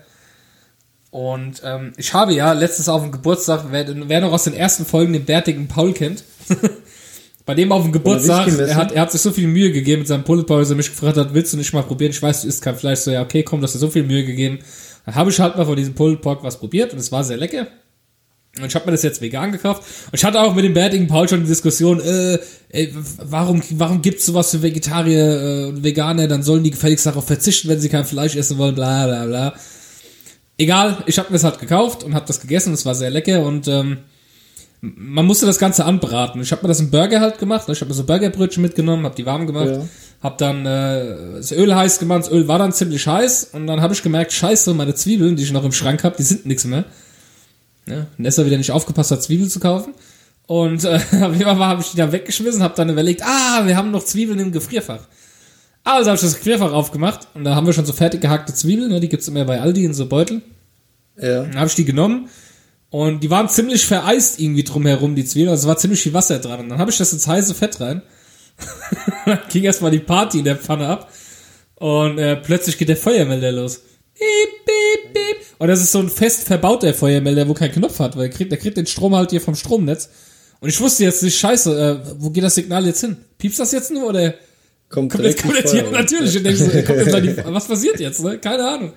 Und 1.10 1.62
ähm, 1.64 1.94
ich 1.98 2.14
habe 2.14 2.34
ja 2.34 2.54
letztens 2.54 2.90
auf 2.90 3.02
dem 3.02 3.12
Geburtstag, 3.12 3.66
wer, 3.72 3.86
wer 4.08 4.22
noch 4.22 4.32
aus 4.34 4.44
den 4.44 4.54
ersten 4.54 4.86
Folgen 4.86 5.14
den 5.14 5.26
bärtigen 5.26 5.68
Paul 5.68 5.94
kennt, 5.94 6.24
bei 7.48 7.56
dem 7.56 7.72
auf 7.72 7.82
dem 7.82 7.94
Geburtstag, 7.94 8.50
er 8.60 8.76
hat, 8.76 8.92
er 8.92 9.02
hat 9.04 9.12
sich 9.14 9.22
so 9.22 9.32
viel 9.32 9.48
Mühe 9.48 9.72
gegeben 9.72 10.02
mit 10.02 10.08
seinem 10.10 10.26
Pulled 10.26 10.46
Pork, 10.46 10.60
dass 10.60 10.70
er 10.70 10.76
mich 10.76 10.90
gefragt 10.90 11.16
hat, 11.16 11.34
willst 11.34 11.54
du 11.54 11.58
nicht 11.58 11.72
mal 11.72 11.82
probieren? 11.82 12.12
Ich 12.12 12.22
weiß, 12.22 12.42
du 12.42 12.50
isst 12.50 12.62
kein 12.62 12.76
Fleisch. 12.76 13.00
So, 13.00 13.12
ja, 13.12 13.22
okay, 13.22 13.42
komm, 13.42 13.62
du 13.62 13.64
hast 13.64 13.74
dir 13.74 13.80
so 13.80 13.90
viel 13.90 14.04
Mühe 14.04 14.26
gegeben. 14.26 14.60
Dann 15.06 15.16
habe 15.16 15.32
ich 15.32 15.40
halt 15.40 15.56
mal 15.56 15.66
von 15.66 15.78
diesem 15.78 15.96
Pulled 15.96 16.22
Pork 16.22 16.44
was 16.44 16.60
probiert 16.60 16.92
und 16.92 17.00
es 17.00 17.10
war 17.14 17.24
sehr 17.24 17.38
lecker. 17.38 17.68
Und 18.60 18.66
ich 18.66 18.76
habe 18.76 18.86
mir 18.86 18.92
das 18.92 19.02
jetzt 19.02 19.22
vegan 19.22 19.54
gekauft. 19.54 19.82
Und 20.08 20.16
ich 20.16 20.26
hatte 20.26 20.42
auch 20.42 20.56
mit 20.56 20.66
dem 20.66 20.74
bärtigen 20.74 21.08
Paul 21.08 21.30
schon 21.30 21.40
die 21.40 21.48
Diskussion, 21.48 22.02
äh, 22.02 22.38
ey, 22.68 22.94
warum, 23.24 23.62
warum 23.76 24.02
gibt's 24.02 24.26
sowas 24.26 24.52
für 24.52 24.62
Vegetarier 24.62 25.42
äh, 25.42 25.66
und 25.70 25.86
Veganer? 25.86 26.28
Dann 26.28 26.44
sollen 26.44 26.66
die 26.66 26.72
gefälligst 26.72 27.06
darauf 27.06 27.28
verzichten, 27.28 27.70
wenn 27.70 27.80
sie 27.80 27.88
kein 27.88 28.04
Fleisch 28.04 28.36
essen 28.36 28.58
wollen, 28.58 28.76
bla 28.76 29.06
bla 29.08 29.26
bla. 29.26 29.54
Egal, 30.58 31.02
ich 31.06 31.18
habe 31.18 31.30
mir 31.30 31.36
das 31.36 31.46
halt 31.46 31.60
gekauft 31.60 32.04
und 32.04 32.14
habe 32.14 32.26
das 32.28 32.42
gegessen. 32.42 32.74
Es 32.74 32.86
war 32.86 32.94
sehr 32.94 33.10
lecker 33.10 33.46
und 33.46 33.70
ähm, 33.70 34.00
man 34.82 35.26
musste 35.26 35.46
das 35.46 35.58
Ganze 35.60 35.86
anbraten. 35.86 36.42
Ich 36.42 36.52
habe 36.52 36.62
mir 36.62 36.68
das 36.68 36.80
im 36.80 36.92
Burger 36.92 37.20
halt 37.20 37.40
gemacht. 37.40 37.68
ne? 37.68 37.74
Ich 37.74 37.82
habe 37.82 37.90
mir 37.90 37.96
so 37.96 38.04
Burgerbrötchen 38.06 38.62
mitgenommen, 38.62 39.06
habe 39.06 39.16
die 39.16 39.26
warm 39.26 39.48
gemacht, 39.48 39.68
Ja. 39.70 39.86
habe 40.22 40.36
dann 40.38 40.66
äh, 40.66 41.38
das 41.38 41.52
Öl 41.52 41.74
heiß 41.76 42.00
gemacht. 42.00 42.22
Das 42.26 42.32
Öl 42.32 42.48
war 42.48 42.60
dann 42.60 42.72
ziemlich 42.74 43.08
heiß 43.08 43.50
und 43.54 43.66
dann 43.68 43.82
habe 43.82 43.94
ich 43.94 44.04
gemerkt, 44.04 44.34
scheiße, 44.34 44.74
meine 44.74 44.94
Zwiebeln, 44.94 45.36
die 45.36 45.44
ich 45.44 45.52
noch 45.52 45.64
im 45.64 45.72
Schrank 45.72 46.04
habe, 46.04 46.16
die 46.18 46.24
sind 46.24 46.46
nichts 46.46 46.66
mehr. 46.66 46.86
Ja, 47.88 48.06
Nessa 48.18 48.46
wieder 48.46 48.58
nicht 48.58 48.72
aufgepasst 48.72 49.12
hat, 49.12 49.24
Zwiebeln 49.24 49.50
zu 49.50 49.60
kaufen. 49.60 49.94
Und 50.46 50.84
äh, 50.84 50.96
auf 51.22 51.34
jeden 51.34 51.44
Fall 51.44 51.58
habe 51.60 51.82
ich 51.82 51.92
die 51.92 51.98
dann 51.98 52.12
weggeschmissen, 52.12 52.62
habe 52.62 52.76
dann 52.76 52.90
überlegt, 52.90 53.24
ah, 53.24 53.66
wir 53.66 53.76
haben 53.76 53.92
noch 53.92 54.04
Zwiebeln 54.04 54.40
im 54.40 54.52
Gefrierfach. 54.52 55.02
Also 55.84 56.10
habe 56.10 56.16
ich 56.16 56.22
das 56.22 56.36
Gefrierfach 56.36 56.72
aufgemacht 56.74 57.28
und 57.34 57.46
da 57.46 57.56
haben 57.56 57.66
wir 57.66 57.74
schon 57.74 57.86
so 57.86 57.94
fertig 57.94 58.20
gehackte 58.22 58.54
Zwiebeln, 58.54 58.90
ne, 58.92 59.00
die 59.00 59.08
gibt's 59.10 59.28
immer 59.30 59.46
bei 59.46 59.62
Aldi 59.62 59.86
in 59.86 59.94
so 59.94 60.06
Beutel. 60.06 60.42
ja. 61.20 61.44
Dann 61.44 61.56
habe 61.56 61.68
ich 61.68 61.76
die 61.76 61.86
genommen 61.86 62.28
und 62.90 63.22
die 63.22 63.30
waren 63.30 63.50
ziemlich 63.50 63.86
vereist 63.86 64.40
irgendwie 64.40 64.64
drumherum, 64.64 65.16
die 65.16 65.26
Zwiebeln. 65.26 65.52
Also 65.52 65.64
es 65.64 65.68
war 65.68 65.78
ziemlich 65.78 66.02
viel 66.02 66.14
Wasser 66.14 66.40
dran. 66.40 66.62
Und 66.62 66.70
dann 66.70 66.80
habe 66.80 66.92
ich 66.92 66.98
das 66.98 67.14
ins 67.14 67.28
heiße 67.28 67.54
Fett 67.54 67.80
rein. 67.82 68.02
dann 69.26 69.40
ging 69.50 69.64
erstmal 69.64 69.92
die 69.92 70.00
Party 70.00 70.40
in 70.40 70.46
der 70.46 70.56
Pfanne 70.56 70.88
ab. 70.88 71.12
Und 71.76 72.18
äh, 72.18 72.38
plötzlich 72.38 72.78
geht 72.78 72.90
der 72.90 72.98
Feuermelder 72.98 73.52
los. 73.52 73.82
Piep, 74.14 74.66
piep, 74.66 75.14
piep. 75.14 75.38
Und 75.60 75.68
das 75.68 75.82
ist 75.82 75.92
so 75.92 76.00
ein 76.00 76.10
fest 76.10 76.46
verbauter 76.46 76.94
Feuermelder, 76.94 77.48
wo 77.48 77.54
kein 77.54 77.72
Knopf 77.72 78.00
hat, 78.00 78.16
weil 78.16 78.30
der 78.30 78.38
kriegt, 78.38 78.52
der 78.52 78.58
kriegt 78.58 78.78
den 78.78 78.88
Strom 78.88 79.16
halt 79.16 79.32
hier 79.32 79.42
vom 79.42 79.56
Stromnetz. 79.56 80.10
Und 80.60 80.70
ich 80.70 80.80
wusste 80.80 81.04
jetzt 81.04 81.22
nicht, 81.22 81.38
scheiße, 81.38 82.02
äh, 82.04 82.16
wo 82.20 82.32
geht 82.32 82.44
das 82.44 82.56
Signal 82.56 82.86
jetzt 82.86 83.02
hin? 83.02 83.18
Piepst 83.38 83.60
das 83.60 83.72
jetzt 83.74 83.92
nur 83.92 84.08
oder 84.08 84.34
Kommt, 84.90 85.12
kommt 85.12 85.26
jetzt, 85.26 85.42
kommt 85.42 85.56
jetzt 85.56 85.72
hier? 85.72 85.84
Natürlich. 85.92 86.38
Und 86.38 86.44
denkst, 86.46 86.62
so, 86.62 86.66
kommt 86.66 87.00
jetzt 87.00 87.16
die, 87.16 87.38
was 87.46 87.68
passiert 87.68 88.00
jetzt? 88.00 88.24
Ne? 88.24 88.38
Keine 88.38 88.66
Ahnung. 88.66 88.94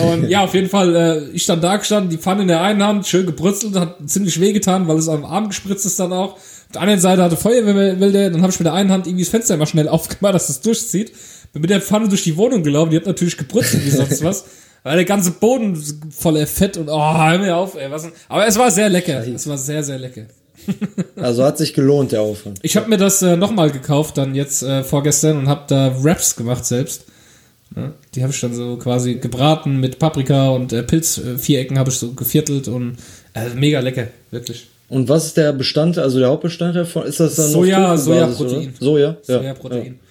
Und 0.00 0.28
ja, 0.28 0.44
auf 0.44 0.54
jeden 0.54 0.68
Fall, 0.68 0.94
äh, 0.94 1.28
ich 1.32 1.44
stand 1.44 1.64
da 1.64 1.76
gestanden, 1.76 2.10
die 2.10 2.18
Pfanne 2.18 2.42
in 2.42 2.48
der 2.48 2.62
einen 2.62 2.82
Hand, 2.82 3.06
schön 3.06 3.26
gebrützelt, 3.26 3.74
hat 3.74 3.96
ziemlich 4.06 4.40
weh 4.40 4.52
getan, 4.52 4.86
weil 4.86 4.98
es 4.98 5.08
am 5.08 5.24
Arm 5.24 5.48
gespritzt 5.48 5.86
ist 5.86 5.98
dann 5.98 6.12
auch. 6.12 6.34
Auf 6.34 6.72
der 6.74 6.82
anderen 6.82 7.00
Seite 7.00 7.22
hatte 7.22 7.36
Feuerwehrwälder, 7.36 8.30
dann 8.30 8.42
habe 8.42 8.52
ich 8.52 8.58
mit 8.58 8.66
der 8.66 8.74
einen 8.74 8.92
Hand 8.92 9.06
irgendwie 9.06 9.24
das 9.24 9.30
Fenster 9.30 9.54
immer 9.54 9.66
schnell 9.66 9.88
aufgemacht, 9.88 10.34
dass 10.34 10.48
das 10.48 10.60
durchzieht. 10.60 11.12
Bin 11.52 11.62
mit 11.62 11.70
der 11.70 11.80
Pfanne 11.80 12.08
durch 12.08 12.24
die 12.24 12.36
Wohnung 12.36 12.62
gelaufen, 12.62 12.90
die 12.90 12.96
hat 12.96 13.06
natürlich 13.06 13.38
gebrützelt 13.38 13.84
wie 13.86 13.90
sonst 13.90 14.22
was. 14.22 14.44
Weil 14.84 14.96
der 14.96 15.04
ganze 15.04 15.32
Boden 15.32 15.76
voller 16.10 16.46
Fett 16.46 16.76
und 16.76 16.88
oh, 16.88 17.18
hör 17.18 17.38
mir 17.38 17.56
auf, 17.56 17.74
ey. 17.74 17.90
Was 17.90 18.02
denn? 18.02 18.12
Aber 18.28 18.46
es 18.46 18.56
war 18.56 18.70
sehr 18.70 18.88
lecker. 18.88 19.26
Es 19.26 19.46
war 19.48 19.58
sehr, 19.58 19.82
sehr 19.82 19.98
lecker. 19.98 20.26
Also 21.16 21.44
hat 21.44 21.58
sich 21.58 21.74
gelohnt, 21.74 22.12
der 22.12 22.22
Aufwand. 22.22 22.60
Ich 22.62 22.76
habe 22.76 22.88
mir 22.88 22.96
das 22.96 23.22
äh, 23.22 23.36
nochmal 23.36 23.70
gekauft, 23.70 24.18
dann 24.18 24.34
jetzt 24.34 24.62
äh, 24.62 24.84
vorgestern 24.84 25.38
und 25.38 25.48
habe 25.48 25.64
da 25.66 26.02
Wraps 26.02 26.36
gemacht 26.36 26.64
selbst. 26.64 27.06
Ja, 27.76 27.92
die 28.14 28.22
habe 28.22 28.32
ich 28.32 28.40
dann 28.40 28.54
so 28.54 28.76
quasi 28.76 29.14
gebraten 29.14 29.78
mit 29.78 29.98
Paprika 29.98 30.50
und 30.50 30.72
äh, 30.72 30.82
Pilzvierecken 30.82 31.78
habe 31.78 31.90
ich 31.90 31.96
so 31.96 32.12
geviertelt 32.12 32.68
und 32.68 32.96
äh, 33.34 33.54
mega 33.54 33.80
lecker, 33.80 34.08
wirklich. 34.30 34.68
Und 34.88 35.08
was 35.08 35.26
ist 35.26 35.36
der 35.36 35.52
Bestandteil, 35.52 36.04
also 36.04 36.18
der 36.18 36.28
Hauptbestandteil 36.28 36.86
von, 36.86 37.04
ist 37.04 37.20
das 37.20 37.36
dann 37.36 37.50
Soja, 37.50 37.96
Sojaprotein. 37.96 38.74
Soja? 38.80 39.16
Ja. 39.26 39.38
Sojaprotein. 39.38 39.86
Ja. 39.86 40.07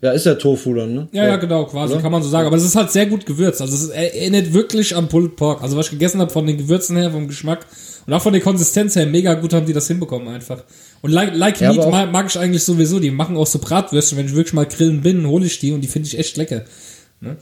Ja, 0.00 0.12
ist 0.12 0.26
ja 0.26 0.34
Tofu 0.34 0.74
dann, 0.74 0.94
ne? 0.94 1.08
Ja, 1.12 1.26
ja, 1.26 1.36
genau, 1.36 1.64
quasi, 1.66 1.92
Oder? 1.92 2.02
kann 2.02 2.12
man 2.12 2.22
so 2.22 2.28
sagen. 2.28 2.46
Aber 2.46 2.56
es 2.56 2.64
ist 2.64 2.76
halt 2.76 2.90
sehr 2.90 3.06
gut 3.06 3.26
gewürzt. 3.26 3.60
Also 3.60 3.74
es 3.74 3.88
erinnert 3.88 4.52
wirklich 4.52 4.96
an 4.96 5.08
Pulled 5.08 5.36
Pork. 5.36 5.62
Also 5.62 5.76
was 5.76 5.86
ich 5.86 5.92
gegessen 5.92 6.20
habe 6.20 6.30
von 6.30 6.46
den 6.46 6.56
Gewürzen 6.56 6.96
her, 6.96 7.10
vom 7.10 7.28
Geschmack 7.28 7.66
und 8.06 8.12
auch 8.14 8.22
von 8.22 8.32
der 8.32 8.42
Konsistenz 8.42 8.96
her, 8.96 9.06
mega 9.06 9.34
gut 9.34 9.52
haben 9.52 9.66
die 9.66 9.72
das 9.72 9.86
hinbekommen 9.88 10.28
einfach. 10.28 10.64
Und 11.02 11.12
Like, 11.12 11.36
like 11.36 11.60
Ja, 11.60 11.72
Meat 11.72 12.12
mag 12.12 12.26
ich 12.28 12.38
eigentlich 12.38 12.64
sowieso. 12.64 12.98
Die 12.98 13.10
machen 13.10 13.36
auch 13.36 13.46
so 13.46 13.58
Bratwürste. 13.58 14.16
Wenn 14.16 14.26
ich 14.26 14.34
wirklich 14.34 14.54
mal 14.54 14.66
grillen 14.66 15.02
bin, 15.02 15.26
hole 15.26 15.46
ich 15.46 15.58
die 15.58 15.72
und 15.72 15.80
die 15.82 15.88
finde 15.88 16.08
ich 16.08 16.18
echt 16.18 16.36
lecker. 16.36 16.64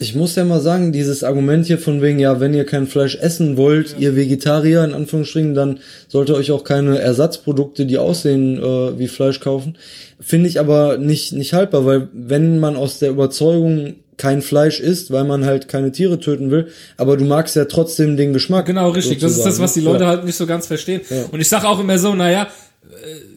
Ich 0.01 0.17
muss 0.17 0.35
ja 0.35 0.45
mal 0.45 0.61
sagen, 0.61 0.91
dieses 0.91 1.23
Argument 1.23 1.64
hier 1.67 1.79
von 1.79 2.03
wegen, 2.03 2.19
ja, 2.19 2.41
wenn 2.41 2.53
ihr 2.53 2.67
kein 2.67 2.88
Fleisch 2.88 3.14
essen 3.14 3.57
wollt, 3.57 3.95
ihr 3.97 4.17
Vegetarier 4.17 4.83
in 4.83 4.93
Anführungsstrichen, 4.93 5.55
dann 5.55 5.79
sollt 6.09 6.31
ihr 6.31 6.35
euch 6.35 6.51
auch 6.51 6.64
keine 6.64 6.99
Ersatzprodukte, 6.99 7.87
die 7.87 7.97
aussehen 7.97 8.59
äh, 8.59 8.99
wie 8.99 9.07
Fleisch 9.07 9.38
kaufen. 9.38 9.79
Finde 10.19 10.49
ich 10.49 10.59
aber 10.59 10.99
nicht, 10.99 11.33
nicht 11.33 11.53
haltbar, 11.53 11.87
weil 11.87 12.09
wenn 12.12 12.59
man 12.59 12.75
aus 12.75 12.99
der 12.99 13.11
Überzeugung 13.11 13.95
kein 14.17 14.43
Fleisch 14.43 14.81
isst, 14.81 15.12
weil 15.12 15.23
man 15.23 15.45
halt 15.45 15.69
keine 15.69 15.93
Tiere 15.93 16.19
töten 16.19 16.51
will, 16.51 16.67
aber 16.97 17.17
du 17.17 17.25
magst 17.25 17.55
ja 17.55 17.67
trotzdem 17.67 18.17
den 18.17 18.33
Geschmack. 18.33 18.67
Genau, 18.67 18.91
richtig. 18.91 19.21
Das 19.21 19.31
ist 19.31 19.47
das, 19.47 19.61
was 19.61 19.75
die 19.75 19.81
sozusagen. 19.81 20.01
Leute 20.01 20.07
halt 20.11 20.25
nicht 20.25 20.37
so 20.37 20.47
ganz 20.47 20.67
verstehen. 20.67 21.03
Ja. 21.09 21.27
Und 21.31 21.41
ich 21.41 21.49
sage 21.49 21.69
auch 21.69 21.79
immer 21.79 21.99
so, 21.99 22.17
naja, 22.17 22.49
äh, 22.83 23.28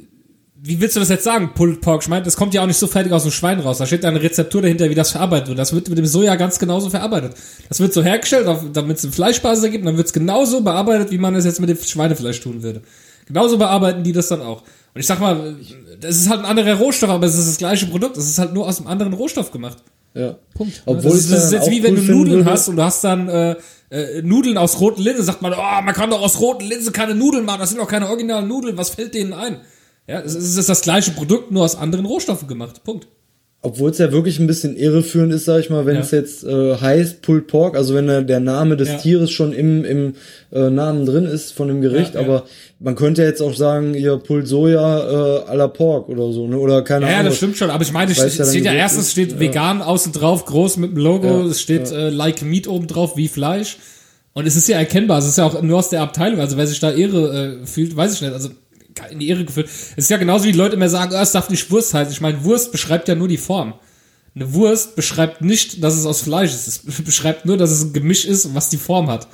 wie 0.63 0.79
willst 0.79 0.95
du 0.95 0.99
das 0.99 1.09
jetzt 1.09 1.23
sagen, 1.23 1.51
Pulled 1.55 1.81
Pork? 1.81 2.03
Ich 2.03 2.07
meine, 2.07 2.23
das 2.23 2.35
kommt 2.35 2.53
ja 2.53 2.61
auch 2.61 2.67
nicht 2.67 2.77
so 2.77 2.85
fertig 2.87 3.11
aus 3.13 3.23
dem 3.23 3.31
Schwein 3.31 3.59
raus. 3.59 3.79
Da 3.79 3.85
steht 3.87 4.05
eine 4.05 4.21
Rezeptur 4.21 4.61
dahinter, 4.61 4.89
wie 4.89 4.95
das 4.95 5.11
verarbeitet 5.11 5.47
wird. 5.47 5.57
Das 5.59 5.73
wird 5.73 5.89
mit 5.89 5.97
dem 5.97 6.05
Soja 6.05 6.35
ganz 6.35 6.59
genauso 6.59 6.89
verarbeitet. 6.91 7.33
Das 7.67 7.79
wird 7.79 7.93
so 7.93 8.03
hergestellt, 8.03 8.47
damit 8.73 8.97
es 8.97 9.03
eine 9.03 9.11
Fleischbasis 9.13 9.63
ergibt, 9.63 9.81
und 9.83 9.87
dann 9.87 9.97
wird 9.97 10.07
es 10.07 10.13
genauso 10.13 10.61
bearbeitet, 10.61 11.09
wie 11.11 11.17
man 11.17 11.33
es 11.35 11.45
jetzt 11.45 11.59
mit 11.59 11.69
dem 11.69 11.77
Schweinefleisch 11.77 12.41
tun 12.41 12.61
würde. 12.61 12.81
Genauso 13.25 13.57
bearbeiten 13.57 14.03
die 14.03 14.11
das 14.11 14.27
dann 14.27 14.41
auch. 14.41 14.61
Und 14.93 14.99
ich 14.99 15.07
sag 15.07 15.19
mal, 15.19 15.55
das 15.99 16.17
ist 16.17 16.29
halt 16.29 16.41
ein 16.41 16.45
anderer 16.45 16.75
Rohstoff, 16.75 17.09
aber 17.09 17.25
es 17.25 17.37
ist 17.37 17.47
das 17.47 17.57
gleiche 17.57 17.87
Produkt. 17.87 18.17
Es 18.17 18.29
ist 18.29 18.37
halt 18.37 18.53
nur 18.53 18.67
aus 18.67 18.77
einem 18.77 18.87
anderen 18.87 19.13
Rohstoff 19.13 19.51
gemacht. 19.51 19.77
Ja. 20.13 20.35
Punkt. 20.53 20.81
Obwohl 20.85 21.11
das 21.11 21.13
ich 21.13 21.25
ist, 21.25 21.31
das 21.31 21.43
ist 21.45 21.51
jetzt 21.53 21.71
wie 21.71 21.81
wenn 21.81 21.95
cool 21.97 22.05
du 22.05 22.11
Nudeln 22.13 22.37
würde- 22.39 22.51
hast 22.51 22.67
und 22.67 22.75
du 22.75 22.83
hast 22.83 23.03
dann 23.03 23.29
äh, 23.29 23.55
äh, 23.89 24.21
Nudeln 24.21 24.57
aus 24.57 24.79
roten 24.81 25.01
Linsen, 25.01 25.23
sagt 25.23 25.41
man, 25.41 25.53
oh, 25.53 25.81
man 25.83 25.93
kann 25.95 26.09
doch 26.09 26.21
aus 26.21 26.39
roten 26.41 26.65
Linsen 26.65 26.91
keine 26.91 27.15
Nudeln 27.15 27.45
machen, 27.45 27.61
das 27.61 27.69
sind 27.69 27.79
doch 27.79 27.87
keine 27.87 28.09
originalen 28.09 28.47
Nudeln, 28.47 28.77
was 28.77 28.89
fällt 28.89 29.13
denen 29.15 29.31
ein? 29.33 29.61
Ja, 30.07 30.19
es 30.21 30.35
ist, 30.35 30.67
das 30.69 30.81
gleiche 30.81 31.11
Produkt, 31.11 31.51
nur 31.51 31.63
aus 31.63 31.75
anderen 31.75 32.05
Rohstoffen 32.05 32.47
gemacht. 32.47 32.83
Punkt. 32.83 33.07
Obwohl 33.63 33.91
es 33.91 33.99
ja 33.99 34.11
wirklich 34.11 34.39
ein 34.39 34.47
bisschen 34.47 34.75
irreführend 34.75 35.31
ist, 35.31 35.45
sag 35.45 35.59
ich 35.59 35.69
mal, 35.69 35.85
wenn 35.85 35.93
Ja. 35.93 36.01
es 36.01 36.09
jetzt 36.09 36.43
äh, 36.43 36.75
heißt 36.77 37.21
Pulled 37.21 37.45
Pork, 37.45 37.77
also 37.77 37.93
wenn 37.93 38.07
der, 38.07 38.23
der 38.23 38.39
Name 38.39 38.75
des 38.75 38.87
Ja. 38.89 38.97
Tieres 38.97 39.29
schon 39.29 39.53
im, 39.53 39.85
im 39.85 40.15
äh, 40.51 40.71
Namen 40.71 41.05
drin 41.05 41.25
ist 41.25 41.51
von 41.53 41.67
dem 41.67 41.79
Gericht, 41.79 42.15
Ja, 42.15 42.21
aber 42.21 42.45
man 42.79 42.95
könnte 42.95 43.21
ja 43.21 43.27
jetzt 43.27 43.39
auch 43.39 43.53
sagen, 43.53 43.93
ihr 43.93 44.17
Pulled 44.17 44.47
Soja 44.47 45.43
äh, 45.45 45.51
à 45.51 45.53
la 45.55 45.67
Pork 45.67 46.09
oder 46.09 46.31
so, 46.33 46.47
ne? 46.47 46.57
Oder 46.57 46.81
keine 46.81 47.05
Ja, 47.05 47.11
ja, 47.11 47.17
Ahnung. 47.19 47.29
das 47.29 47.37
stimmt 47.37 47.55
schon, 47.55 47.69
aber 47.69 47.83
ich 47.83 47.91
meine, 47.93 48.15
steht 48.15 48.39
dann 48.39 48.51
ja 48.63 48.73
erstens 48.73 49.05
ist. 49.05 49.11
steht 49.11 49.33
Ja. 49.33 49.39
vegan 49.39 49.83
außen 49.83 50.11
drauf, 50.11 50.45
groß 50.45 50.77
mit 50.77 50.93
dem 50.93 50.97
Logo, 50.97 51.45
es 51.45 51.61
steht 51.61 51.91
äh, 51.91 52.09
like 52.09 52.41
Meat 52.41 52.67
oben 52.67 52.87
drauf, 52.87 53.15
wie 53.15 53.27
Fleisch. 53.27 53.77
Und 54.33 54.47
es 54.47 54.55
ist 54.55 54.67
ja 54.69 54.77
erkennbar, 54.79 55.19
es 55.19 55.27
ist 55.27 55.37
ja 55.37 55.45
auch 55.45 55.61
nur 55.61 55.77
aus 55.77 55.89
der 55.89 56.01
Abteilung, 56.01 56.39
also 56.39 56.57
wer 56.57 56.65
sich 56.65 56.79
da 56.79 56.91
Ehre 56.91 57.59
äh, 57.61 57.67
fühlt, 57.67 57.95
weiß 57.95 58.15
ich 58.15 58.21
nicht, 58.21 58.33
also 58.33 58.49
in 59.09 59.19
die 59.19 59.29
Ehre 59.29 59.45
gefühlt. 59.45 59.67
Es 59.67 60.05
ist 60.05 60.09
ja 60.09 60.17
genauso 60.17 60.45
wie 60.45 60.51
die 60.51 60.57
Leute 60.57 60.75
immer 60.75 60.89
sagen, 60.89 61.13
oh, 61.13 61.21
es 61.21 61.31
darf 61.31 61.49
nicht 61.49 61.69
Wurst 61.71 61.93
heißen. 61.93 62.11
Ich 62.11 62.21
meine, 62.21 62.43
Wurst 62.43 62.71
beschreibt 62.71 63.07
ja 63.07 63.15
nur 63.15 63.27
die 63.27 63.37
Form. 63.37 63.73
Eine 64.35 64.53
Wurst 64.53 64.95
beschreibt 64.95 65.41
nicht, 65.41 65.83
dass 65.83 65.95
es 65.95 66.05
aus 66.05 66.21
Fleisch 66.21 66.51
ist. 66.51 66.67
Es 66.67 67.01
beschreibt 67.03 67.45
nur, 67.45 67.57
dass 67.57 67.71
es 67.71 67.83
ein 67.83 67.93
Gemisch 67.93 68.25
ist, 68.25 68.53
was 68.55 68.69
die 68.69 68.77
Form 68.77 69.09
hat. 69.09 69.27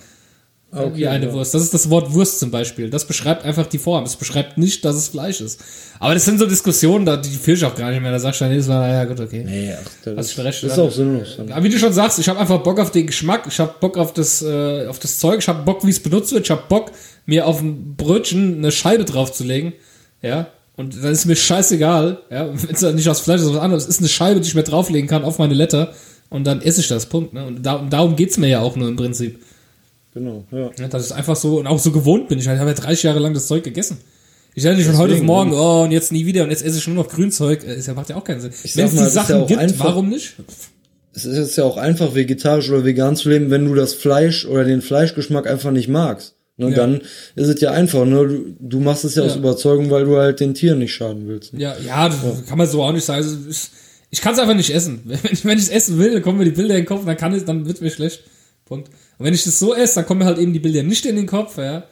Okay, 0.70 0.92
wie 0.96 1.08
eine 1.08 1.28
ja. 1.28 1.34
Wurst. 1.34 1.54
Das 1.54 1.62
ist 1.62 1.74
das 1.74 1.90
Wort 1.90 2.14
Wurst 2.14 2.40
zum 2.40 2.52
Beispiel. 2.52 2.90
Das 2.90 3.06
beschreibt 3.06 3.46
einfach 3.46 3.68
die 3.68 3.78
Form. 3.78 4.04
Es 4.04 4.18
beschreibt 4.18 4.58
nicht, 4.58 4.84
dass 4.84 4.98
es 4.98 5.08
Fleisch 5.08 5.40
ist. 5.40 5.64
Aber 5.98 6.14
das 6.14 6.26
sind 6.26 6.40
so 6.40 6.46
Diskussionen, 6.46 7.06
da, 7.06 7.16
die 7.16 7.30
führe 7.30 7.56
ich 7.56 7.64
auch 7.64 7.74
gar 7.74 7.90
nicht 7.90 8.02
mehr. 8.02 8.12
Da 8.12 8.20
sagst 8.20 8.42
du 8.42 8.46
dann 8.46 8.52
jedes 8.52 8.68
Mal, 8.68 8.80
naja, 8.80 9.06
gut, 9.06 9.20
okay. 9.20 9.44
Nee, 9.46 9.74
ach, 9.74 9.90
das, 10.04 10.36
du 10.36 10.42
recht, 10.42 10.64
das 10.64 10.72
ist 10.72 10.78
ja. 10.78 10.84
auch 10.84 10.92
sinnlos. 10.92 11.38
Aber 11.40 11.64
wie 11.64 11.70
du 11.70 11.80
schon 11.80 11.94
sagst, 11.94 12.20
ich 12.20 12.28
habe 12.28 12.40
einfach 12.40 12.58
Bock 12.58 12.80
auf 12.82 12.92
den 12.92 13.08
Geschmack, 13.08 13.46
ich 13.48 13.58
habe 13.62 13.76
Bock 13.80 13.98
auf 13.98 14.14
das, 14.14 14.42
äh, 14.42 14.88
auf 14.88 15.00
das 15.00 15.18
Zeug, 15.20 15.40
ich 15.40 15.48
habe 15.48 15.64
Bock, 15.64 15.86
wie 15.86 15.90
es 15.90 16.04
benutzt 16.04 16.34
wird, 16.34 16.44
ich 16.44 16.52
habe 16.52 16.64
Bock, 16.68 16.92
mir 17.28 17.46
auf 17.46 17.62
ein 17.62 17.96
Brötchen 17.96 18.58
eine 18.58 18.72
Scheibe 18.72 19.06
draufzulegen, 19.06 19.74
ja, 20.24 20.48
und 20.76 20.96
dann 21.04 21.12
ist 21.12 21.26
mir 21.26 21.36
scheißegal, 21.36 22.20
ja, 22.32 22.50
wenn 22.52 22.74
es 22.76 22.82
nicht 22.96 23.08
aus 23.10 23.20
Fleisch 23.20 23.42
ist, 23.42 23.50
was 23.54 23.60
anderes, 23.60 23.84
es 23.84 23.90
ist 23.90 24.00
eine 24.00 24.10
Scheibe, 24.10 24.40
die 24.42 24.48
ich 24.48 24.56
mir 24.56 24.64
drauflegen 24.64 25.08
kann 25.08 25.24
auf 25.24 25.38
meine 25.38 25.54
Letter 25.54 25.94
und 26.30 26.46
dann 26.48 26.62
esse 26.62 26.82
ich 26.82 26.88
das, 26.88 27.06
Punkt, 27.06 27.34
ne, 27.34 27.46
und 27.46 27.64
da, 27.64 27.86
darum 27.90 28.16
geht's 28.16 28.38
mir 28.38 28.48
ja 28.48 28.62
auch 28.62 28.76
nur 28.76 28.88
im 28.88 28.96
Prinzip, 28.96 29.40
Genau, 30.14 30.44
ja. 30.52 30.72
ja, 30.80 30.88
dass 30.88 31.06
ich 31.06 31.14
einfach 31.14 31.36
so, 31.36 31.60
und 31.60 31.68
auch 31.68 31.78
so 31.78 31.92
gewohnt 31.92 32.28
bin, 32.28 32.40
ich 32.40 32.48
habe 32.48 32.58
ja 32.58 32.74
30 32.74 33.04
Jahre 33.04 33.20
lang 33.20 33.36
das 33.36 33.46
Zeug 33.46 33.64
gegessen. 33.64 33.98
Ich 34.56 34.64
hätte 34.64 34.76
nicht 34.78 34.88
von 34.88 34.98
heute 34.98 35.14
auf 35.14 35.22
morgen, 35.22 35.54
oh, 35.54 35.84
und 35.84 35.92
jetzt 35.92 36.12
nie 36.12 36.26
wieder, 36.26 36.44
und 36.44 36.50
jetzt 36.50 36.66
esse 36.66 36.80
ich 36.80 36.88
nur 36.88 36.96
noch 36.96 37.08
Grünzeug, 37.10 37.64
äh, 37.64 37.76
ist 37.76 37.86
ja, 37.88 37.94
macht 37.94 38.10
ja 38.10 38.16
auch 38.16 38.24
keinen 38.24 38.42
Sinn. 38.42 38.52
Ich 38.64 38.76
Wenn 38.76 38.86
es 38.86 38.92
die 38.94 38.98
ist 38.98 39.04
ja 39.04 39.10
Sachen 39.12 39.36
auch 39.44 39.48
gibt, 39.48 39.60
einfach- 39.60 39.86
warum 39.86 40.10
nicht? 40.10 40.34
Es 41.14 41.26
ist 41.26 41.38
jetzt 41.38 41.58
ja 41.58 41.64
auch 41.66 41.78
einfach, 41.78 42.16
vegetarisch 42.16 42.70
oder 42.72 42.84
vegan 42.84 43.16
zu 43.16 43.30
leben, 43.30 43.52
wenn 43.52 43.66
du 43.66 43.76
das 43.76 43.94
Fleisch 43.94 44.46
oder 44.48 44.64
den 44.64 44.82
Fleischgeschmack 44.82 45.46
einfach 45.46 45.70
nicht 45.70 45.88
magst. 45.90 46.34
Ne, 46.58 46.70
Ja. 46.70 46.76
Dann 46.76 47.02
ist 47.36 47.48
es 47.48 47.62
ja 47.62 47.72
einfach. 47.72 48.06
Ne? 48.06 48.28
Du, 48.28 48.56
du 48.60 48.80
machst 48.80 49.06
es 49.06 49.16
ja, 49.16 49.24
aus 49.24 49.34
Ja. 49.34 49.38
Überzeugung, 49.38 49.90
weil 49.92 50.06
du 50.06 50.18
halt 50.18 50.40
den 50.40 50.54
Tieren 50.54 50.80
nicht 50.80 50.94
schaden 50.94 51.28
willst. 51.28 51.54
Ne? 51.54 51.62
Ja, 51.62 51.76
ja, 51.86 52.10
das 52.10 52.46
kann 52.48 52.58
man 52.58 52.68
so 52.68 52.84
auch 52.84 52.92
nicht 52.92 53.06
sagen. 53.06 53.24
Also, 53.24 53.38
ich, 53.50 53.70
ich 54.10 54.22
kann 54.22 54.34
es 54.34 54.40
einfach 54.40 54.56
nicht 54.56 54.74
essen. 54.74 55.02
Wenn 55.06 55.20
ich, 55.32 55.46
wenn 55.46 55.58
ich 55.58 55.66
es 55.66 55.70
essen 55.70 56.00
will, 56.00 56.14
dann 56.14 56.22
kommen 56.22 56.40
mir 56.40 56.46
die 56.46 56.52
Bilder 56.52 56.76
in 56.76 56.82
den 56.82 56.88
Kopf, 56.88 57.06
dann 57.06 57.18
kann 57.18 57.34
es, 57.34 57.46
dann 57.46 57.66
wird 57.68 57.82
mir 57.82 57.92
schlecht. 57.92 58.24
Punkt. 58.66 58.90
Und 59.18 59.26
wenn 59.26 59.34
ich 59.34 59.44
das 59.44 59.60
so 59.60 59.74
esse, 59.76 59.96
dann 59.96 60.06
kommen 60.06 60.20
mir 60.20 60.26
halt 60.26 60.38
eben 60.40 60.52
die 60.54 60.60
Bilder 60.60 60.84
nicht 60.84 61.06
in 61.06 61.16
den 61.16 61.26
Kopf, 61.28 61.58
ja. 61.58 61.84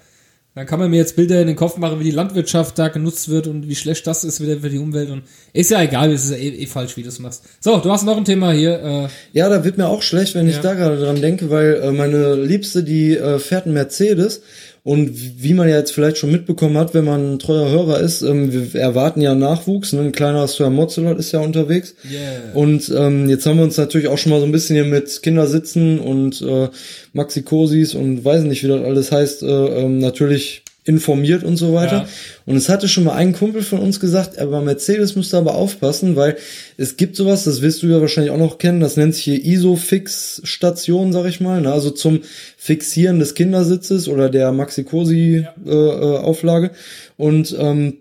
Dann 0.56 0.66
kann 0.66 0.80
man 0.80 0.90
mir 0.90 0.96
jetzt 0.96 1.18
Bilder 1.18 1.42
in 1.42 1.48
den 1.48 1.58
Kopf 1.58 1.76
machen, 1.78 2.00
wie 2.00 2.06
die 2.06 2.12
Landwirtschaft 2.12 2.80
da 2.80 2.88
genutzt 2.88 3.28
wird 3.28 3.48
und 3.48 3.68
wie 3.68 3.76
schlecht 3.76 4.08
das 4.08 4.24
ist 4.24 4.40
wieder 4.42 4.58
für 4.62 4.70
die 4.70 4.80
Umwelt 4.80 5.10
und 5.10 5.24
ist 5.52 5.70
ja 5.70 5.82
egal, 5.84 6.14
es 6.14 6.24
ist 6.26 6.32
ja 6.32 6.38
eh, 6.38 6.48
eh 6.64 6.66
falsch, 6.66 6.96
wie 6.96 7.04
du 7.04 7.10
es 7.10 7.20
machst. 7.20 7.44
So, 7.60 7.78
du 7.80 7.92
hast 7.92 8.06
noch 8.06 8.16
ein 8.16 8.24
Thema 8.24 8.54
hier, 8.54 8.82
äh, 8.82 9.08
Ja, 9.38 9.50
da 9.50 9.66
wird 9.66 9.78
mir 9.78 9.88
auch 9.90 10.02
schlecht, 10.02 10.34
wenn 10.34 10.48
ich 10.48 10.56
Ja. 10.56 10.62
da 10.62 10.74
gerade 10.74 10.98
dran 10.98 11.20
denke, 11.22 11.50
weil 11.50 11.82
äh, 11.84 11.92
meine 11.92 12.36
Liebste, 12.36 12.84
die 12.84 13.18
äh, 13.18 13.38
fährt 13.38 13.66
einen 13.66 13.74
Mercedes 13.74 14.42
und 14.86 15.42
wie 15.42 15.56
man 15.56 15.68
ja 15.68 15.78
jetzt 15.78 15.96
vielleicht 15.96 16.20
schon 16.20 16.32
mitbekommen 16.32 16.78
hat, 16.78 16.94
wenn 16.94 17.06
man 17.06 17.34
ein 17.34 17.40
treuer 17.40 17.72
Hörer 17.72 18.02
ist, 18.02 18.22
ähm, 18.22 18.54
wir 18.54 18.80
erwarten 18.80 19.20
ja 19.20 19.34
Nachwuchs, 19.34 19.94
ne? 19.94 20.02
ein 20.02 20.12
kleiner 20.12 20.48
Sir 20.48 20.70
Mozzelot 20.70 21.18
ist 21.18 21.32
ja 21.32 21.40
unterwegs. 21.40 21.96
Yeah. 22.08 22.54
Und 22.54 22.94
ähm, 22.96 23.28
jetzt 23.28 23.48
haben 23.48 23.58
wir 23.58 23.64
uns 23.64 23.78
natürlich 23.78 24.10
auch 24.10 24.20
schon 24.20 24.32
mal 24.32 24.40
so 24.40 24.46
ein 24.46 24.52
bisschen 24.52 24.76
hier 24.76 24.86
mit 24.86 25.24
Kindersitzen 25.24 26.00
und 26.00 26.40
äh, 26.44 26.70
Maxikosis 27.14 27.96
und 27.96 28.24
weiß 28.24 28.44
nicht, 28.44 28.64
wie 28.64 28.68
das 28.68 28.84
alles 28.84 29.12
heißt, 29.12 29.42
äh, 29.42 29.48
ähm, 29.48 29.98
natürlich 29.98 30.65
informiert 30.86 31.44
und 31.44 31.58
so 31.58 31.74
weiter. 31.74 31.96
Ja. 31.96 32.08
Und 32.46 32.56
es 32.56 32.70
hatte 32.70 32.88
schon 32.88 33.06
mal 33.06 33.16
ein 33.16 33.34
Kumpel 33.34 33.64
von 33.64 33.80
uns 33.80 34.00
gesagt, 34.00 34.38
aber 34.38 34.62
Mercedes 34.62 35.16
müsste 35.16 35.38
aber 35.38 35.56
aufpassen, 35.56 36.16
weil 36.16 36.38
es 36.78 36.96
gibt 36.96 37.16
sowas, 37.16 37.44
das 37.44 37.64
wirst 37.64 37.82
du 37.82 37.88
ja 37.88 38.00
wahrscheinlich 38.00 38.32
auch 38.32 38.38
noch 38.38 38.60
kennen, 38.60 38.80
das 38.80 38.96
nennt 38.96 39.16
sich 39.16 39.24
hier 39.24 39.44
ISO-Fix-Station, 39.44 41.12
sag 41.12 41.26
ich 41.26 41.42
mal, 41.42 41.62
ne? 41.62 41.74
also 41.74 41.90
zum 41.90 42.22
Fixieren 42.56 43.18
des 43.18 43.34
Kindersitzes 43.34 44.08
oder 44.08 44.30
der 44.30 44.52
Maxi-Cosi-Auflage. 44.52 46.70
und 47.18 47.56
ähm, 47.60 47.98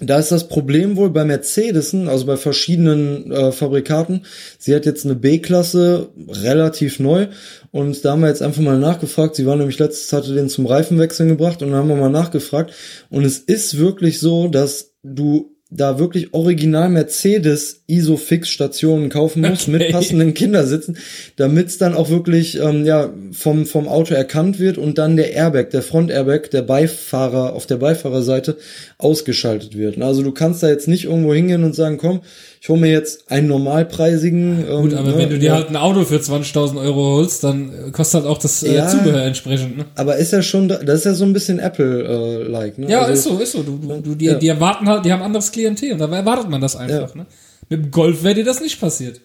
da 0.00 0.18
ist 0.18 0.32
das 0.32 0.48
Problem 0.48 0.96
wohl 0.96 1.10
bei 1.10 1.24
Mercedesen, 1.24 2.08
also 2.08 2.24
bei 2.24 2.36
verschiedenen 2.36 3.30
äh, 3.30 3.52
Fabrikaten. 3.52 4.24
Sie 4.58 4.74
hat 4.74 4.86
jetzt 4.86 5.04
eine 5.04 5.14
B-Klasse, 5.14 6.08
relativ 6.28 6.98
neu. 6.98 7.28
Und 7.70 8.04
da 8.04 8.12
haben 8.12 8.22
wir 8.22 8.28
jetzt 8.28 8.42
einfach 8.42 8.62
mal 8.62 8.78
nachgefragt. 8.78 9.36
Sie 9.36 9.46
war 9.46 9.56
nämlich 9.56 9.78
letztes, 9.78 10.12
hatte 10.12 10.34
den 10.34 10.48
zum 10.48 10.66
Reifenwechseln 10.66 11.28
gebracht 11.28 11.62
und 11.62 11.70
dann 11.70 11.78
haben 11.78 11.88
wir 11.88 11.96
mal 11.96 12.08
nachgefragt. 12.08 12.72
Und 13.10 13.24
es 13.24 13.38
ist 13.38 13.76
wirklich 13.78 14.18
so, 14.18 14.48
dass 14.48 14.94
du 15.02 15.51
da 15.74 15.98
wirklich 15.98 16.34
original 16.34 16.88
Mercedes 16.90 17.82
Isofix-Stationen 17.86 19.08
kaufen 19.08 19.42
muss 19.42 19.62
Okay. 19.62 19.70
mit 19.70 19.90
passenden 19.92 20.34
Kindersitzen, 20.34 20.96
damit 21.36 21.68
es 21.68 21.78
dann 21.78 21.94
auch 21.94 22.10
wirklich 22.10 22.58
ähm, 22.60 22.84
ja 22.84 23.12
vom 23.32 23.66
vom 23.66 23.88
Auto 23.88 24.14
erkannt 24.14 24.58
wird 24.58 24.78
und 24.78 24.98
dann 24.98 25.16
der 25.16 25.32
Airbag, 25.32 25.70
der 25.70 25.82
Front-Airbag, 25.82 26.50
der 26.50 26.62
Beifahrer 26.62 27.52
auf 27.54 27.66
der 27.66 27.76
Beifahrerseite 27.76 28.56
ausgeschaltet 28.98 29.76
wird. 29.76 30.00
Also 30.00 30.22
du 30.22 30.32
kannst 30.32 30.62
da 30.62 30.68
jetzt 30.68 30.88
nicht 30.88 31.04
irgendwo 31.04 31.32
hingehen 31.34 31.64
und 31.64 31.74
sagen, 31.74 31.98
komm, 31.98 32.20
ich 32.64 32.68
hole 32.68 32.78
mir 32.80 32.92
jetzt 32.92 33.28
einen 33.28 33.48
normalpreisigen. 33.48 34.64
Ähm, 34.68 34.82
Gut, 34.82 34.94
aber 34.94 35.08
ne, 35.08 35.18
wenn 35.18 35.30
du 35.30 35.38
dir 35.40 35.46
ja. 35.46 35.54
halt 35.54 35.68
ein 35.70 35.76
Auto 35.76 36.04
für 36.04 36.14
20.000 36.18 36.80
Euro 36.80 37.16
holst, 37.16 37.42
dann 37.42 37.70
äh, 37.88 37.90
kostet 37.90 38.20
halt 38.22 38.30
auch 38.30 38.38
das 38.38 38.62
äh, 38.62 38.74
Ja. 38.76 38.86
Zubehör 38.86 39.24
entsprechend, 39.24 39.78
ne? 39.78 39.84
Aber 39.96 40.14
ist 40.16 40.32
ja 40.32 40.42
schon, 40.42 40.68
das 40.68 40.80
ist 40.80 41.04
ja 41.04 41.14
so 41.14 41.24
ein 41.24 41.32
bisschen 41.32 41.58
Apple-like, 41.58 42.78
ne? 42.78 42.88
Ja, 42.88 43.00
Also- 43.02 43.12
ist 43.14 43.24
so, 43.24 43.38
ist 43.42 43.52
so. 43.52 43.62
Du, 43.64 43.78
du, 43.78 44.00
du, 44.00 44.14
die, 44.14 44.26
Ja. 44.26 44.34
die 44.34 44.46
erwarten 44.46 44.88
halt, 44.88 45.04
die 45.04 45.12
haben 45.12 45.22
anderes 45.22 45.50
Klientel 45.50 45.92
und 45.92 45.98
da 45.98 46.06
erwartet 46.08 46.48
man 46.48 46.60
das 46.60 46.76
einfach, 46.76 47.16
ne? 47.16 47.26
Mit 47.68 47.82
dem 47.86 47.90
Golf 47.90 48.22
wäre 48.22 48.34
dir 48.36 48.44
das 48.44 48.60
nicht 48.60 48.80
passiert. 48.80 49.20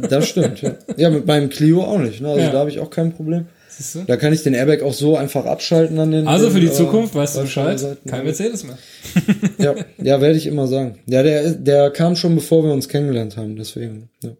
Das 0.00 0.26
stimmt, 0.28 0.62
ja. 0.62 0.72
Ja, 0.96 1.10
mit 1.10 1.26
meinem 1.26 1.50
Clio 1.50 1.82
auch 1.82 1.98
nicht, 1.98 2.22
ne? 2.22 2.28
Also 2.28 2.40
Ja. 2.40 2.50
da 2.50 2.58
habe 2.60 2.70
ich 2.70 2.80
auch 2.80 2.88
kein 2.88 3.12
Problem. 3.12 3.44
Da 4.06 4.16
kann 4.16 4.32
ich 4.32 4.42
den 4.42 4.54
Airbag 4.54 4.82
auch 4.82 4.92
so 4.92 5.16
einfach 5.16 5.46
abschalten 5.46 5.98
an 5.98 6.10
den. 6.10 6.28
Also 6.28 6.50
für 6.50 6.60
die 6.60 6.68
äh, 6.68 6.72
Zukunft, 6.72 7.14
weißt 7.14 7.36
du 7.36 7.40
Bescheid, 7.42 7.98
kein 8.08 8.24
Mercedes 8.24 8.64
mehr. 8.64 8.78
Ja, 9.58 9.74
ja 10.02 10.20
werde 10.20 10.36
ich 10.36 10.46
immer 10.46 10.66
sagen. 10.66 10.98
Ja, 11.06 11.22
der, 11.22 11.52
der 11.52 11.90
kam 11.90 12.16
schon 12.16 12.34
bevor 12.34 12.64
wir 12.64 12.72
uns 12.72 12.88
kennengelernt 12.88 13.36
haben, 13.36 13.56
deswegen. 13.56 14.08
Ja. 14.22 14.30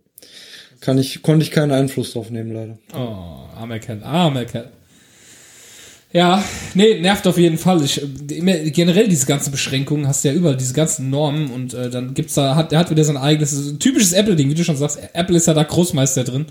Kann 0.81 0.99
ich, 0.99 1.23
konnte 1.23 1.45
ich 1.45 1.51
keinen 1.51 1.73
Einfluss 1.73 2.13
drauf 2.13 2.31
nehmen, 2.31 2.53
leider. 2.53 2.79
Oh, 2.93 3.57
armer 3.59 3.79
Kerl, 3.79 4.03
armer 4.03 4.45
Kerl. 4.45 4.69
Ja, 6.13 6.45
nee, 6.75 7.01
nervt 7.01 7.27
auf 7.27 7.39
jeden 7.39 7.59
Fall. 7.59 7.83
Ich, 7.83 8.01
äh, 8.01 8.71
generell 8.71 9.09
diese 9.09 9.27
ganzen 9.27 9.51
Beschränkungen 9.51 10.07
hast 10.07 10.23
du 10.25 10.29
ja 10.29 10.35
überall, 10.35 10.57
diese 10.57 10.75
ganzen 10.75 11.11
Normen 11.11 11.51
und 11.51 11.75
äh, 11.75 11.91
dann 11.91 12.15
gibt's 12.15 12.35
da, 12.35 12.55
hat, 12.55 12.73
er 12.73 12.79
hat 12.79 12.91
wieder 12.91 13.03
sein 13.03 13.17
eigenes, 13.17 13.51
so 13.51 13.71
ein 13.71 13.81
typisches 13.81 14.13
Apple-Ding, 14.13 14.49
wie 14.49 14.55
du 14.55 14.63
schon 14.63 14.77
sagst. 14.77 15.01
Apple 15.13 15.37
ist 15.37 15.47
ja 15.49 15.55
da 15.55 15.65
Großmeister 15.65 16.23
drin. 16.23 16.47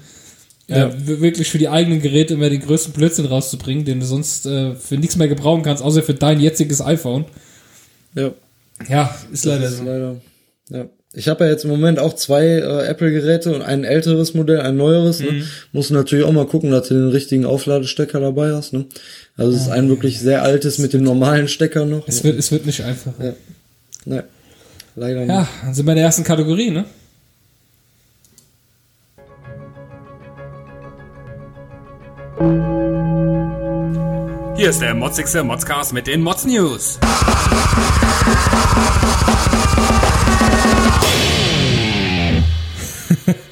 Ja. 0.68 0.88
Äh, 0.88 1.22
wirklich 1.22 1.50
für 1.50 1.58
die 1.58 1.70
eigenen 1.70 2.02
Geräte 2.02 2.36
immer 2.36 2.50
den 2.50 2.62
größten 2.62 2.94
Blödsinn 2.94 3.26
rauszubringen, 3.26 3.86
den 3.86 4.00
du 4.00 4.06
sonst 4.06 4.46
äh, 4.46 4.76
für 4.76 4.98
nichts 4.98 5.16
mehr 5.18 5.28
gebrauchen 5.28 5.64
kannst, 5.64 5.84
außer 5.84 6.04
für 6.04 6.14
dein 6.14 6.40
jetziges 6.40 6.82
iPhone. 6.82 7.26
Ja. 8.16 8.32
Ja, 8.88 9.16
ist 9.32 9.46
leider 9.46 9.68
ist 9.68 9.78
so. 9.78 9.84
leider. 9.84 10.22
Ja. 10.70 10.86
Ich 11.16 11.28
habe 11.28 11.46
ja 11.46 11.52
jetzt 11.52 11.64
im 11.64 11.70
Moment 11.70 12.00
auch 12.00 12.14
zwei 12.14 12.44
äh, 12.44 12.88
Apple-Geräte 12.88 13.54
und 13.54 13.62
ein 13.62 13.84
älteres 13.84 14.34
Modell, 14.34 14.62
ein 14.62 14.78
neueres. 14.78 15.20
Mhm. 15.20 15.26
Ne? 15.26 15.44
Musst 15.72 15.92
du 15.92 15.94
natürlich 15.94 16.26
auch 16.26 16.32
mal 16.32 16.48
gucken, 16.48 16.72
dass 16.72 16.88
du 16.88 16.96
den 16.96 17.10
richtigen 17.10 17.46
Aufladestecker 17.46 18.20
dabei 18.20 18.54
hast. 18.54 18.74
Ne? 18.74 18.86
Also 19.38 19.56
es 19.56 19.64
ist 19.64 19.70
ein 19.70 19.90
wirklich 19.90 20.20
sehr 20.20 20.42
altes 20.42 20.80
mit 20.80 20.94
dem 20.94 21.04
normalen 21.04 21.48
Stecker 21.48 21.86
noch. 21.86 22.08
Es 22.08 22.24
wird, 22.24 22.40
es 22.40 22.52
wird 22.52 22.66
nicht 22.66 22.84
einfach. 22.84 23.14
Ja. 23.20 23.34
Ne, 24.06 24.24
leider 24.96 25.20
nicht. 25.20 25.30
Ja, 25.30 25.48
dann 25.64 25.74
sind 25.74 25.86
wir 25.86 25.92
in 25.92 25.98
der 25.98 26.06
ersten 26.06 26.24
Kategorie, 26.24 26.72
ne? 26.72 26.86
Hier 34.56 34.70
ist 34.70 34.82
der 34.82 34.94
motzigste 34.94 35.44
Modscast 35.44 35.94
mit 35.94 36.08
den 36.08 36.22
Mods 36.22 36.46
News. 36.46 37.00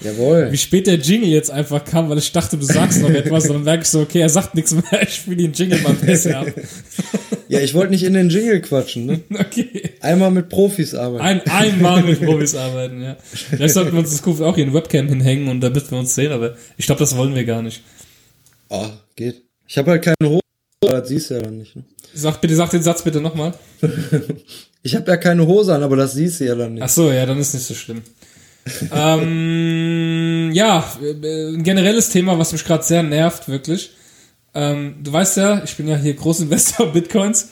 Jawohl. 0.02 0.52
Wie 0.52 0.58
spät 0.58 0.88
der 0.88 0.96
Jingle 0.96 1.30
jetzt 1.30 1.52
einfach 1.52 1.86
kam, 1.86 2.10
weil 2.10 2.18
ich 2.18 2.32
dachte, 2.32 2.58
du 2.58 2.66
sagst 2.66 3.02
noch 3.02 3.10
etwas, 3.10 3.48
und 3.48 3.56
dann 3.56 3.64
merke 3.64 3.84
ich 3.84 3.90
so, 3.90 4.02
okay, 4.02 4.20
er 4.20 4.30
sagt 4.30 4.56
nichts 4.56 4.74
mehr, 4.74 5.02
ich 5.02 5.16
spiele 5.16 5.38
den 5.38 5.54
Jingle 5.54 5.80
mal 5.82 5.94
besser 5.94 6.40
ab. 6.40 6.48
Ja, 7.48 7.60
ich 7.60 7.74
wollte 7.74 7.92
nicht 7.92 8.04
in 8.04 8.14
den 8.14 8.30
Jingle 8.30 8.62
quatschen. 8.62 9.06
Ne? 9.06 9.22
Okay. 9.38 9.92
Einmal 10.00 10.32
mit 10.32 10.50
Profis 10.50 10.96
arbeiten. 10.96 11.24
Ein, 11.24 11.42
einmal 11.48 12.04
mit 12.04 12.22
Profis 12.26 12.56
arbeiten, 12.56 13.02
ja. 13.02 13.18
Vielleicht 13.22 13.74
sollten 13.74 13.92
wir 13.92 14.00
uns 14.00 14.12
das 14.12 14.22
Kuf 14.22 14.40
auch 14.40 14.56
hier 14.56 14.64
in 14.64 14.74
Webcam 14.74 15.08
hinhängen 15.08 15.50
und 15.50 15.62
damit 15.62 15.92
wir 15.92 15.98
uns 15.98 16.16
sehen, 16.16 16.32
aber 16.32 16.56
ich 16.78 16.86
glaube, 16.86 17.00
das 17.00 17.18
wollen 17.18 17.36
wir 17.36 17.44
gar 17.44 17.62
nicht. 17.62 17.82
Oh, 18.74 18.88
geht. 19.18 19.44
Ich 19.68 19.78
habe 19.78 19.92
halt 19.92 20.04
keine 20.04 20.30
Hose, 20.30 20.42
aber 20.82 21.02
das 21.02 21.10
siehst 21.10 21.30
du 21.30 21.34
ja 21.34 21.42
dann 21.42 21.58
nicht. 21.58 21.76
Ne? 21.76 21.84
Sag 22.14 22.40
bitte, 22.40 22.56
sag 22.56 22.70
den 22.70 22.82
Satz 22.82 23.04
bitte 23.04 23.22
nochmal. 23.22 23.54
Ich 24.84 24.96
habe 24.96 25.12
ja 25.12 25.18
keine 25.18 25.46
Hose 25.46 25.76
an, 25.76 25.84
aber 25.84 25.96
das 25.96 26.14
siehst 26.14 26.40
du 26.40 26.46
ja 26.46 26.56
dann 26.56 26.74
nicht. 26.74 26.82
Ach 26.82 26.90
so, 26.90 27.12
ja, 27.12 27.24
dann 27.28 27.38
ist 27.38 27.54
nicht 27.54 27.68
so 27.68 27.76
schlimm. 27.76 28.02
ähm, 28.92 30.50
ja, 30.54 30.84
ein 31.00 31.62
generelles 31.62 32.10
Thema, 32.10 32.40
was 32.40 32.52
mich 32.52 32.66
gerade 32.66 32.84
sehr 32.84 33.04
nervt, 33.04 33.48
wirklich. 33.48 33.92
Ähm, 34.56 34.96
du 35.04 35.14
weißt 35.14 35.38
ja, 35.38 35.64
ich 35.64 35.76
bin 35.78 35.88
ja 35.88 35.98
hier 35.98 36.16
Großinvestor 36.16 36.88
Bitcoins 36.94 37.50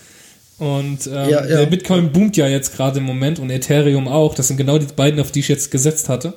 und 0.58 1.06
ähm, 1.06 1.14
Ja, 1.14 1.46
ja. 1.46 1.58
der 1.58 1.66
Bitcoin 1.68 2.12
boomt 2.12 2.36
ja 2.36 2.48
jetzt 2.48 2.76
gerade 2.76 2.98
im 2.98 3.06
Moment 3.06 3.38
und 3.38 3.52
Ethereum 3.52 4.08
auch. 4.08 4.34
Das 4.34 4.48
sind 4.48 4.58
genau 4.58 4.80
die 4.80 4.92
beiden, 4.92 5.20
auf 5.20 5.32
die 5.32 5.42
ich 5.42 5.50
jetzt 5.50 5.70
gesetzt 5.70 6.10
hatte. 6.10 6.34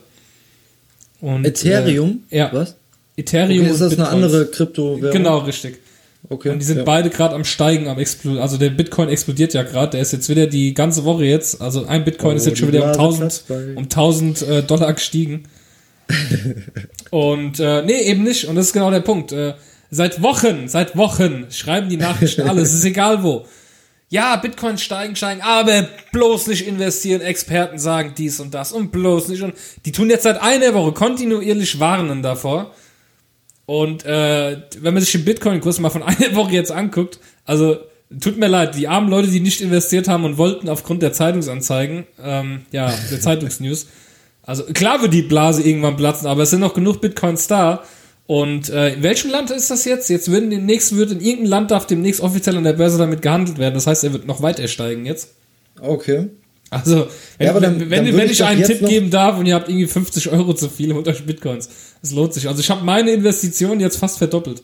Und, 1.23 1.47
Ethereum? 1.47 2.25
Äh, 2.31 2.37
ja. 2.37 2.51
Was? 2.53 2.77
Ethereum 3.16 3.64
Okay, 3.64 3.72
ist 3.72 3.81
das 3.81 3.98
eine 3.98 4.09
andere 4.09 4.46
Kryptowährung? 4.46 5.12
Genau, 5.12 5.38
richtig. 5.38 5.79
Okay. 6.29 6.51
Und 6.51 6.61
die 6.61 6.64
sind 6.64 6.79
ja. 6.79 6.85
beide 6.85 7.11
gerade 7.11 7.35
am 7.35 7.44
Steigen, 7.44 7.88
am 7.88 7.98
explodieren. 7.98 8.42
Also 8.42 8.57
der 8.57 8.70
Bitcoin 8.70 9.09
explodiert 9.09 9.55
ja 9.55 9.64
gerade. 9.64 9.92
Der 9.92 10.01
ist 10.01 10.12
jetzt 10.12 10.29
wieder 10.29 10.46
die 10.46 10.72
ganze 10.72 11.05
Woche 11.05 11.25
jetzt. 11.25 11.61
Also 11.61 11.85
ein 11.87 12.05
Bitcoin 12.05 12.35
Oh, 12.35 12.37
ist 12.37 12.46
jetzt 12.46 12.59
schon 12.59 12.68
wieder 12.68 12.85
um 12.85 12.92
Blase 12.92 13.01
1000, 13.01 13.20
platzt 13.20 13.48
bald. 13.48 13.77
um 13.77 13.83
1000 13.85 14.42
äh, 14.42 14.62
Dollar 14.62 14.92
gestiegen. 14.92 15.44
Und 17.11 17.59
äh, 17.59 17.83
nee, 17.83 18.01
eben 18.03 18.22
nicht. 18.22 18.46
Und 18.46 18.55
das 18.55 18.66
ist 18.66 18.72
genau 18.72 18.90
der 18.90 19.01
Punkt. 19.01 19.33
Äh, 19.33 19.55
seit 19.90 20.22
Wochen, 20.22 20.68
seit 20.68 20.96
Wochen 20.96 21.46
schreiben 21.51 21.88
die 21.88 21.96
Nachrichten 21.96 22.42
alle. 22.42 22.62
es 22.62 22.72
ist 22.72 22.85
egal 22.85 23.22
wo. 23.22 23.44
Ja, 24.09 24.37
Bitcoin 24.37 24.77
steigen, 24.77 25.16
steigen, 25.16 25.40
aber 25.40 25.88
bloß 26.12 26.46
nicht 26.48 26.66
investieren. 26.66 27.22
Experten 27.22 27.79
sagen 27.79 28.12
dies 28.16 28.40
und 28.40 28.53
das 28.53 28.70
und 28.70 28.92
bloß 28.92 29.29
nicht. 29.29 29.42
Und 29.42 29.55
die 29.87 29.92
tun 29.92 30.11
jetzt 30.11 30.25
seit 30.25 30.40
einer 30.40 30.75
Woche 30.75 30.92
kontinuierlich 30.92 31.81
warnen 31.81 32.22
davor. 32.22 32.75
Und 33.72 34.04
äh, 34.04 34.58
wenn 34.82 34.92
man 34.92 35.02
sich 35.02 35.12
den 35.12 35.24
Bitcoin-Kurs 35.24 35.78
mal 35.78 35.88
von 35.88 36.02
einer 36.02 36.35
Woche 36.35 36.52
jetzt 36.52 36.70
anguckt, 36.70 37.18
also 37.46 37.78
tut 38.20 38.37
mir 38.37 38.48
leid, 38.48 38.76
die 38.76 38.87
armen 38.87 39.08
Leute, 39.08 39.28
die 39.28 39.40
nicht 39.40 39.62
investiert 39.62 40.08
haben 40.08 40.24
und 40.24 40.37
wollten 40.37 40.68
aufgrund 40.68 41.00
der 41.00 41.14
Zeitungsanzeigen, 41.14 42.04
ähm, 42.22 42.66
ja, 42.70 42.92
der 43.11 43.20
Zeitungsnews, 43.22 43.87
also 44.42 44.64
klar 44.64 45.00
wird 45.00 45.14
die 45.14 45.22
Blase 45.22 45.62
irgendwann 45.62 45.96
platzen, 45.96 46.26
aber 46.26 46.42
es 46.42 46.50
sind 46.50 46.61
noch 46.61 46.74
genug 46.74 47.00
Bitcoins 47.00 47.46
da. 47.46 47.82
Und 48.26 48.68
äh, 48.68 48.92
in 48.92 49.02
welchem 49.02 49.30
Land 49.30 49.50
ist 49.50 49.70
das 49.70 49.87
jetzt? 49.87 50.11
Jetzt 50.11 50.30
würden 50.30 50.50
demnächst 50.50 50.94
wird 50.94 51.11
in 51.11 51.20
irgendeinem 51.22 51.50
Land 51.50 51.70
darf 51.70 51.87
demnächst 51.87 52.20
offiziell 52.20 52.58
an 52.58 52.64
der 52.64 52.74
Börse 52.74 52.98
damit 52.98 53.22
gehandelt 53.22 53.56
werden. 53.56 53.72
Das 53.72 53.87
heißt, 53.87 54.04
er 54.04 54.12
wird 54.12 54.26
noch 54.26 54.42
weiter 54.42 54.68
steigen 54.68 55.06
jetzt. 55.06 55.30
Okay. 55.80 56.28
Also, 56.72 57.06
wenn, 57.38 57.44
Ja, 57.46 57.50
aber 57.52 57.61
dann- 57.61 57.78
wenn, 57.78 58.04
dann 58.06 58.16
wenn, 58.16 58.26
ich 58.26 58.32
ich 58.32 58.44
einen 58.44 58.62
Tipp 58.64 58.87
geben 58.88 59.11
darf 59.11 59.38
und 59.38 59.46
ihr 59.46 59.54
habt 59.54 59.68
irgendwie 59.68 59.87
50 59.87 60.30
Euro 60.32 60.54
zu 60.54 60.68
viel 60.68 60.94
mit 60.94 61.06
euch 61.06 61.24
Bitcoins, 61.26 61.68
es 62.02 62.12
lohnt 62.12 62.32
sich. 62.35 62.48
Also 62.48 62.61
ich 62.61 62.70
habe 62.70 62.85
meine 62.85 63.11
Investition 63.12 63.78
jetzt 63.80 63.96
fast 63.98 64.18
verdoppelt. 64.18 64.62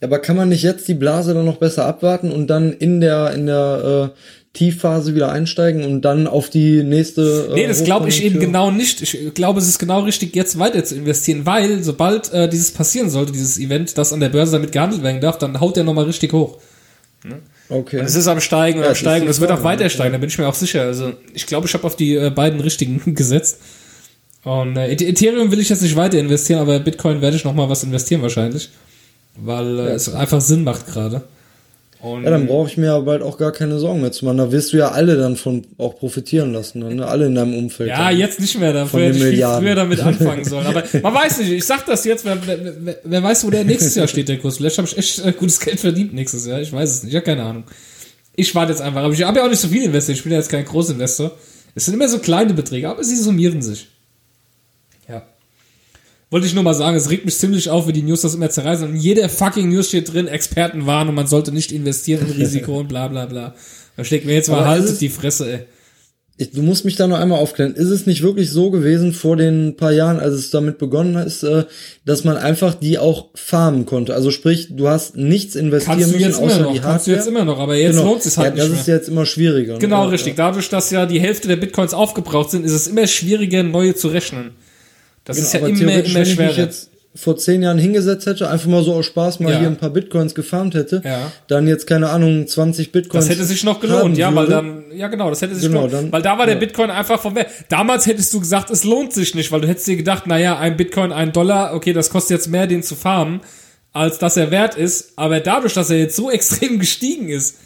Aber 0.00 0.20
kann 0.20 0.36
man 0.36 0.48
nicht 0.48 0.62
jetzt 0.62 0.86
die 0.86 0.94
Blase 0.94 1.34
dann 1.34 1.44
noch 1.44 1.56
besser 1.56 1.84
abwarten 1.86 2.30
und 2.30 2.46
dann 2.46 2.72
in 2.72 3.00
der 3.00 3.32
in 3.34 3.46
der 3.46 4.12
äh, 4.14 4.18
Tiefphase 4.56 5.14
wieder 5.16 5.32
einsteigen 5.32 5.84
und 5.84 6.02
dann 6.02 6.28
auf 6.28 6.50
die 6.50 6.84
nächste? 6.84 7.48
Äh, 7.50 7.54
Nee, 7.54 7.66
das 7.66 7.82
glaube 7.82 8.08
ich 8.08 8.22
eben 8.24 8.38
genau 8.38 8.70
nicht. 8.70 9.02
Ich 9.02 9.34
glaube, 9.34 9.58
es 9.58 9.66
ist 9.68 9.80
genau 9.80 10.02
richtig, 10.02 10.36
jetzt 10.36 10.56
weiter 10.58 10.84
zu 10.84 10.94
investieren, 10.94 11.46
weil 11.46 11.82
sobald 11.82 12.32
äh, 12.32 12.48
dieses 12.48 12.70
passieren 12.70 13.10
sollte, 13.10 13.32
dieses 13.32 13.58
Event, 13.58 13.98
das 13.98 14.12
an 14.12 14.20
der 14.20 14.28
Börse 14.28 14.52
damit 14.52 14.70
gehandelt 14.70 15.02
werden 15.02 15.20
darf, 15.20 15.36
dann 15.38 15.58
haut 15.58 15.74
der 15.76 15.82
nochmal 15.82 16.04
richtig 16.04 16.32
hoch. 16.32 16.58
Okay. 17.70 18.00
Es 18.00 18.14
ist 18.14 18.26
am 18.28 18.40
Steigen 18.40 18.80
Ja, 18.80 18.88
am 18.88 18.94
Steigen 18.94 19.26
es 19.28 19.40
wird 19.40 19.50
auch 19.50 19.62
weiter 19.62 19.82
ja. 19.84 19.90
steigen, 19.90 20.12
da 20.12 20.18
bin 20.18 20.28
ich 20.28 20.38
mir 20.38 20.48
auch 20.48 20.54
sicher. 20.54 20.82
Also 20.82 21.12
ich 21.34 21.46
glaube, 21.46 21.66
ich 21.66 21.74
habe 21.74 21.84
auf 21.84 21.96
die 21.96 22.14
äh, 22.16 22.30
beiden 22.30 22.60
richtigen 22.60 23.14
gesetzt. 23.14 23.58
Und 24.44 24.76
äh, 24.76 24.90
Eth- 24.92 25.02
Ethereum 25.02 25.50
will 25.50 25.60
ich 25.60 25.68
jetzt 25.68 25.82
nicht 25.82 25.96
weiter 25.96 26.18
investieren, 26.18 26.60
aber 26.60 26.78
Bitcoin 26.78 27.20
werde 27.20 27.36
ich 27.36 27.44
nochmal 27.44 27.68
was 27.68 27.82
investieren 27.84 28.22
wahrscheinlich. 28.22 28.70
Weil 29.36 29.78
äh, 29.78 29.82
es 29.92 30.12
einfach 30.12 30.40
Sinn 30.40 30.64
macht 30.64 30.86
gerade. 30.86 31.22
Und 32.00 32.22
Ja, 32.22 32.30
dann 32.30 32.46
brauche 32.46 32.68
ich 32.68 32.76
mir 32.76 32.86
ja 32.86 32.98
bald 33.00 33.22
auch 33.22 33.38
gar 33.38 33.50
keine 33.50 33.78
Sorgen 33.78 34.00
mehr 34.00 34.12
zu 34.12 34.24
machen. 34.24 34.38
Da 34.38 34.52
wirst 34.52 34.72
du 34.72 34.76
ja 34.76 34.92
alle 34.92 35.16
dann 35.16 35.36
von 35.36 35.66
auch 35.78 35.96
profitieren 35.96 36.52
lassen, 36.52 36.78
ne? 36.78 37.06
alle 37.06 37.26
in 37.26 37.34
deinem 37.34 37.56
Umfeld. 37.56 37.88
Ja, 37.88 38.10
jetzt 38.10 38.38
nicht 38.40 38.58
mehr. 38.58 38.72
Dafür 38.72 39.00
hätte 39.06 39.28
ich 39.28 39.44
früher 39.44 39.74
damit 39.74 40.00
anfangen 40.04 40.44
sollen. 40.44 40.66
Aber 40.66 40.84
man 41.02 41.14
weiß 41.14 41.38
nicht. 41.40 41.50
Ich 41.50 41.64
sag 41.64 41.86
das 41.86 42.04
jetzt. 42.04 42.24
Wer, 42.24 42.38
wer, 42.46 42.58
wer, 42.80 42.96
wer 43.02 43.22
weiß, 43.22 43.44
wo 43.46 43.50
der 43.50 43.64
nächstes 43.64 43.96
Jahr 43.96 44.06
steht, 44.06 44.28
der 44.28 44.38
Kurs. 44.38 44.58
Vielleicht 44.58 44.78
habe 44.78 44.86
ich 44.86 44.96
echt 44.96 45.24
äh, 45.24 45.32
gutes 45.32 45.58
Geld 45.58 45.80
verdient 45.80 46.14
nächstes 46.14 46.46
Jahr. 46.46 46.60
Ich 46.60 46.72
weiß 46.72 46.88
es 46.90 47.02
nicht. 47.02 47.12
Ich 47.12 47.16
habe 47.16 47.26
keine 47.26 47.42
Ahnung. 47.42 47.64
Ich 48.36 48.54
warte 48.54 48.70
jetzt 48.72 48.80
einfach. 48.80 49.02
Aber 49.02 49.12
ich 49.12 49.22
habe 49.24 49.38
ja 49.38 49.44
auch 49.44 49.50
nicht 49.50 49.60
so 49.60 49.68
viel 49.68 49.82
investiert. 49.82 50.18
Ich 50.18 50.22
bin 50.22 50.32
ja 50.32 50.38
jetzt 50.38 50.50
kein 50.50 50.64
Großinvestor. 50.64 51.32
Es 51.74 51.84
sind 51.84 51.94
immer 51.94 52.08
so 52.08 52.18
kleine 52.20 52.54
Beträge, 52.54 52.88
aber 52.88 53.02
sie 53.02 53.16
summieren 53.16 53.60
sich. 53.60 53.88
Wollte 56.30 56.46
ich 56.46 56.54
nur 56.54 56.62
mal 56.62 56.74
sagen, 56.74 56.96
es 56.96 57.08
regt 57.10 57.24
mich 57.24 57.38
ziemlich 57.38 57.70
auf, 57.70 57.86
wie 57.88 57.92
die 57.92 58.02
News 58.02 58.20
das 58.20 58.34
immer 58.34 58.50
zerreißen. 58.50 58.86
Und 58.86 58.94
in 58.96 59.00
jeder 59.00 59.28
fucking 59.30 59.68
News 59.70 59.88
steht 59.88 60.12
drin, 60.12 60.28
Experten 60.28 60.84
warnen 60.86 61.08
und 61.10 61.14
man 61.16 61.26
sollte 61.26 61.52
nicht 61.52 61.72
investieren 61.72 62.26
in 62.26 62.32
Risiko 62.40 62.80
und 62.80 62.88
bla 62.88 63.08
bla 63.08 63.24
bla. 63.26 63.54
Da 63.96 64.04
steckt 64.04 64.26
mir 64.26 64.34
jetzt 64.34 64.50
mal 64.50 64.60
ist 64.60 64.66
haltet 64.66 65.00
die 65.00 65.08
Fresse, 65.08 65.50
ey. 65.50 65.58
ich, 66.36 66.50
du 66.50 66.60
musst 66.62 66.84
mich 66.84 66.96
da 66.96 67.06
noch 67.06 67.18
einmal 67.18 67.38
aufklären. 67.38 67.74
Ist 67.74 67.88
es 67.88 68.04
nicht 68.04 68.22
wirklich 68.22 68.50
so 68.50 68.70
gewesen 68.70 69.14
vor 69.14 69.36
den 69.38 69.76
paar 69.78 69.90
Jahren, 69.90 70.20
als 70.20 70.34
es 70.34 70.50
damit 70.50 70.76
begonnen 70.76 71.16
ist, 71.16 71.42
äh, 71.44 71.64
dass 72.04 72.24
man 72.24 72.36
einfach 72.36 72.74
die 72.74 72.98
auch 72.98 73.30
farmen 73.34 73.86
konnte? 73.86 74.14
Also 74.14 74.30
sprich, 74.30 74.68
du 74.70 74.86
hast 74.86 75.16
nichts 75.16 75.56
investieren 75.56 75.98
Kannst 75.98 76.10
du 76.10 76.12
müssen 76.18 76.28
jetzt 76.28 76.38
immer 76.40 76.46
außer 76.52 76.60
noch, 76.62 76.72
die 76.74 76.78
kannst 76.80 77.06
du 77.06 77.10
Hardware. 77.12 77.16
jetzt 77.16 77.26
immer 77.26 77.44
noch, 77.46 77.58
aber 77.58 77.74
jetzt 77.76 77.96
Genau. 77.96 78.10
lohnt 78.10 78.26
es 78.26 78.36
halt 78.36 78.54
ja, 78.56 78.64
das 78.64 78.68
nicht 78.70 78.80
ist 78.82 78.86
mehr. 78.86 78.96
jetzt 78.96 79.08
immer 79.08 79.24
schwieriger. 79.24 79.72
ne? 79.72 79.78
Genau, 79.78 80.04
Ja, 80.04 80.10
richtig. 80.10 80.36
Dadurch, 80.36 80.68
dass 80.68 80.90
ja 80.90 81.06
die 81.06 81.20
Hälfte 81.20 81.48
der 81.48 81.56
Bitcoins 81.56 81.94
aufgebraucht 81.94 82.50
sind, 82.50 82.66
ist 82.66 82.72
es 82.72 82.86
immer 82.86 83.06
schwieriger, 83.06 83.62
neue 83.62 83.94
zu 83.94 84.08
rechnen. 84.08 84.50
Das 85.28 85.36
Genau, 85.36 85.46
ist 85.46 85.52
ja 85.54 85.60
aber 85.60 85.68
immer, 85.68 85.78
theoretisch, 85.78 86.10
immer 86.10 86.14
wenn 86.20 86.22
ich 86.28 86.34
schwerer. 86.34 86.56
jetzt 86.56 86.90
vor 87.14 87.36
zehn 87.36 87.62
Jahren 87.62 87.78
hingesetzt 87.78 88.26
hätte, 88.26 88.48
einfach 88.48 88.68
mal 88.68 88.82
so 88.84 88.94
aus 88.94 89.06
Spaß 89.06 89.40
mal 89.40 89.52
Ja. 89.52 89.58
hier 89.58 89.66
ein 89.68 89.76
paar 89.76 89.90
Bitcoins 89.90 90.34
gefarmt 90.34 90.74
hätte, 90.74 91.02
Ja. 91.04 91.32
dann 91.48 91.66
jetzt 91.66 91.86
keine 91.86 92.10
Ahnung 92.10 92.46
20 92.46 92.92
Bitcoins. 92.92 93.26
Das 93.26 93.34
hätte 93.34 93.44
sich 93.46 93.64
noch 93.64 93.80
gelohnt, 93.80 94.16
ja, 94.18 94.32
weil 94.34 94.46
dann, 94.46 94.84
ja 94.94 95.08
genau, 95.08 95.28
das 95.30 95.42
hätte 95.42 95.54
sich 95.54 95.64
Genau, 95.64 95.86
gelohnt. 95.86 95.94
dann- 95.94 96.12
weil 96.12 96.22
da 96.22 96.38
war 96.38 96.46
der 96.46 96.54
ja. 96.56 96.60
Bitcoin 96.60 96.90
einfach 96.90 97.20
vom 97.20 97.34
Wert. 97.34 97.48
Damals 97.68 98.06
hättest 98.06 98.32
du 98.34 98.40
gesagt, 98.40 98.70
es 98.70 98.84
lohnt 98.84 99.12
sich 99.12 99.34
nicht, 99.34 99.50
weil 99.52 99.60
du 99.60 99.68
hättest 99.68 99.86
dir 99.88 99.96
gedacht, 99.96 100.26
naja, 100.26 100.58
ein 100.58 100.76
Bitcoin, 100.76 101.10
ein 101.12 101.32
Dollar, 101.32 101.74
okay, 101.74 101.92
das 101.92 102.10
kostet 102.10 102.36
jetzt 102.38 102.48
mehr, 102.48 102.66
den 102.66 102.82
zu 102.82 102.94
farmen, 102.94 103.40
als 103.92 104.18
dass 104.18 104.36
er 104.36 104.50
wert 104.52 104.76
ist. 104.76 105.12
Aber 105.16 105.40
dadurch, 105.40 105.72
dass 105.74 105.90
er 105.90 105.98
jetzt 105.98 106.14
so 106.14 106.30
extrem 106.30 106.78
gestiegen 106.78 107.30
ist, 107.30 107.56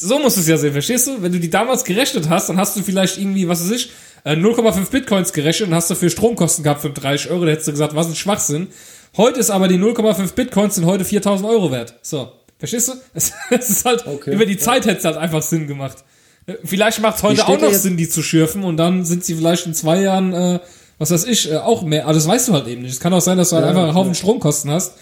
so 0.00 0.18
musst 0.18 0.36
du 0.36 0.40
es 0.40 0.48
ja 0.48 0.56
sehen, 0.56 0.72
verstehst 0.72 1.06
du? 1.06 1.22
Wenn 1.22 1.32
du 1.32 1.38
die 1.40 1.50
damals 1.50 1.84
gerechnet 1.84 2.28
hast, 2.28 2.48
dann 2.48 2.58
hast 2.58 2.76
du 2.76 2.82
vielleicht 2.82 3.18
irgendwie, 3.18 3.48
was 3.48 3.62
weiß 3.64 3.70
ich, 3.70 3.90
äh, 4.24 4.34
0,5 4.34 4.90
Bitcoins 4.90 5.32
gerechnet 5.32 5.68
und 5.68 5.74
hast 5.74 5.90
dafür 5.90 6.10
Stromkosten 6.10 6.64
gehabt 6.64 6.80
für 6.82 6.90
30 6.90 7.30
Euro, 7.30 7.44
da 7.44 7.52
hättest 7.52 7.68
du 7.68 7.72
gesagt, 7.72 7.94
was 7.94 8.06
ein 8.08 8.14
Schwachsinn. 8.14 8.68
Heute 9.16 9.38
ist 9.40 9.50
aber 9.50 9.68
die 9.68 9.76
0,5 9.78 10.32
Bitcoins 10.34 10.74
sind 10.76 10.86
heute 10.86 11.04
4000 11.04 11.48
Euro 11.48 11.70
wert. 11.70 11.94
So. 12.02 12.32
Verstehst 12.58 12.88
du? 12.88 12.92
Es, 13.12 13.32
es 13.50 13.70
ist 13.70 13.84
halt, 13.84 14.06
Okay. 14.06 14.32
über 14.34 14.46
die 14.46 14.56
Zeit 14.56 14.86
hätte 14.86 14.98
es 14.98 15.04
halt 15.04 15.16
einfach 15.16 15.42
Sinn 15.42 15.66
gemacht. 15.66 15.98
Äh, 16.46 16.54
Vielleicht 16.64 17.00
macht 17.00 17.16
es 17.18 17.22
heute 17.22 17.46
auch 17.46 17.60
noch 17.60 17.72
Sinn, 17.72 17.96
die 17.96 18.08
zu 18.08 18.22
schürfen 18.22 18.64
und 18.64 18.76
dann 18.76 19.04
sind 19.04 19.24
sie 19.24 19.34
vielleicht 19.34 19.66
in 19.66 19.74
zwei 19.74 20.00
Jahren, 20.00 20.32
äh, 20.32 20.60
was 20.98 21.10
weiß 21.10 21.24
ich, 21.26 21.50
äh, 21.52 21.56
auch 21.58 21.82
mehr. 21.82 22.04
Aber 22.04 22.14
das 22.14 22.26
weißt 22.26 22.48
du 22.48 22.52
halt 22.54 22.66
eben 22.66 22.82
nicht. 22.82 22.92
Es 22.92 23.00
kann 23.00 23.12
auch 23.12 23.20
sein, 23.20 23.36
dass 23.38 23.50
du 23.50 23.56
halt 23.56 23.64
Ja, 23.64 23.70
einfach 23.70 23.84
einen 23.84 23.94
Haufen 23.94 24.10
ja. 24.10 24.14
Stromkosten 24.14 24.70
hast 24.70 24.94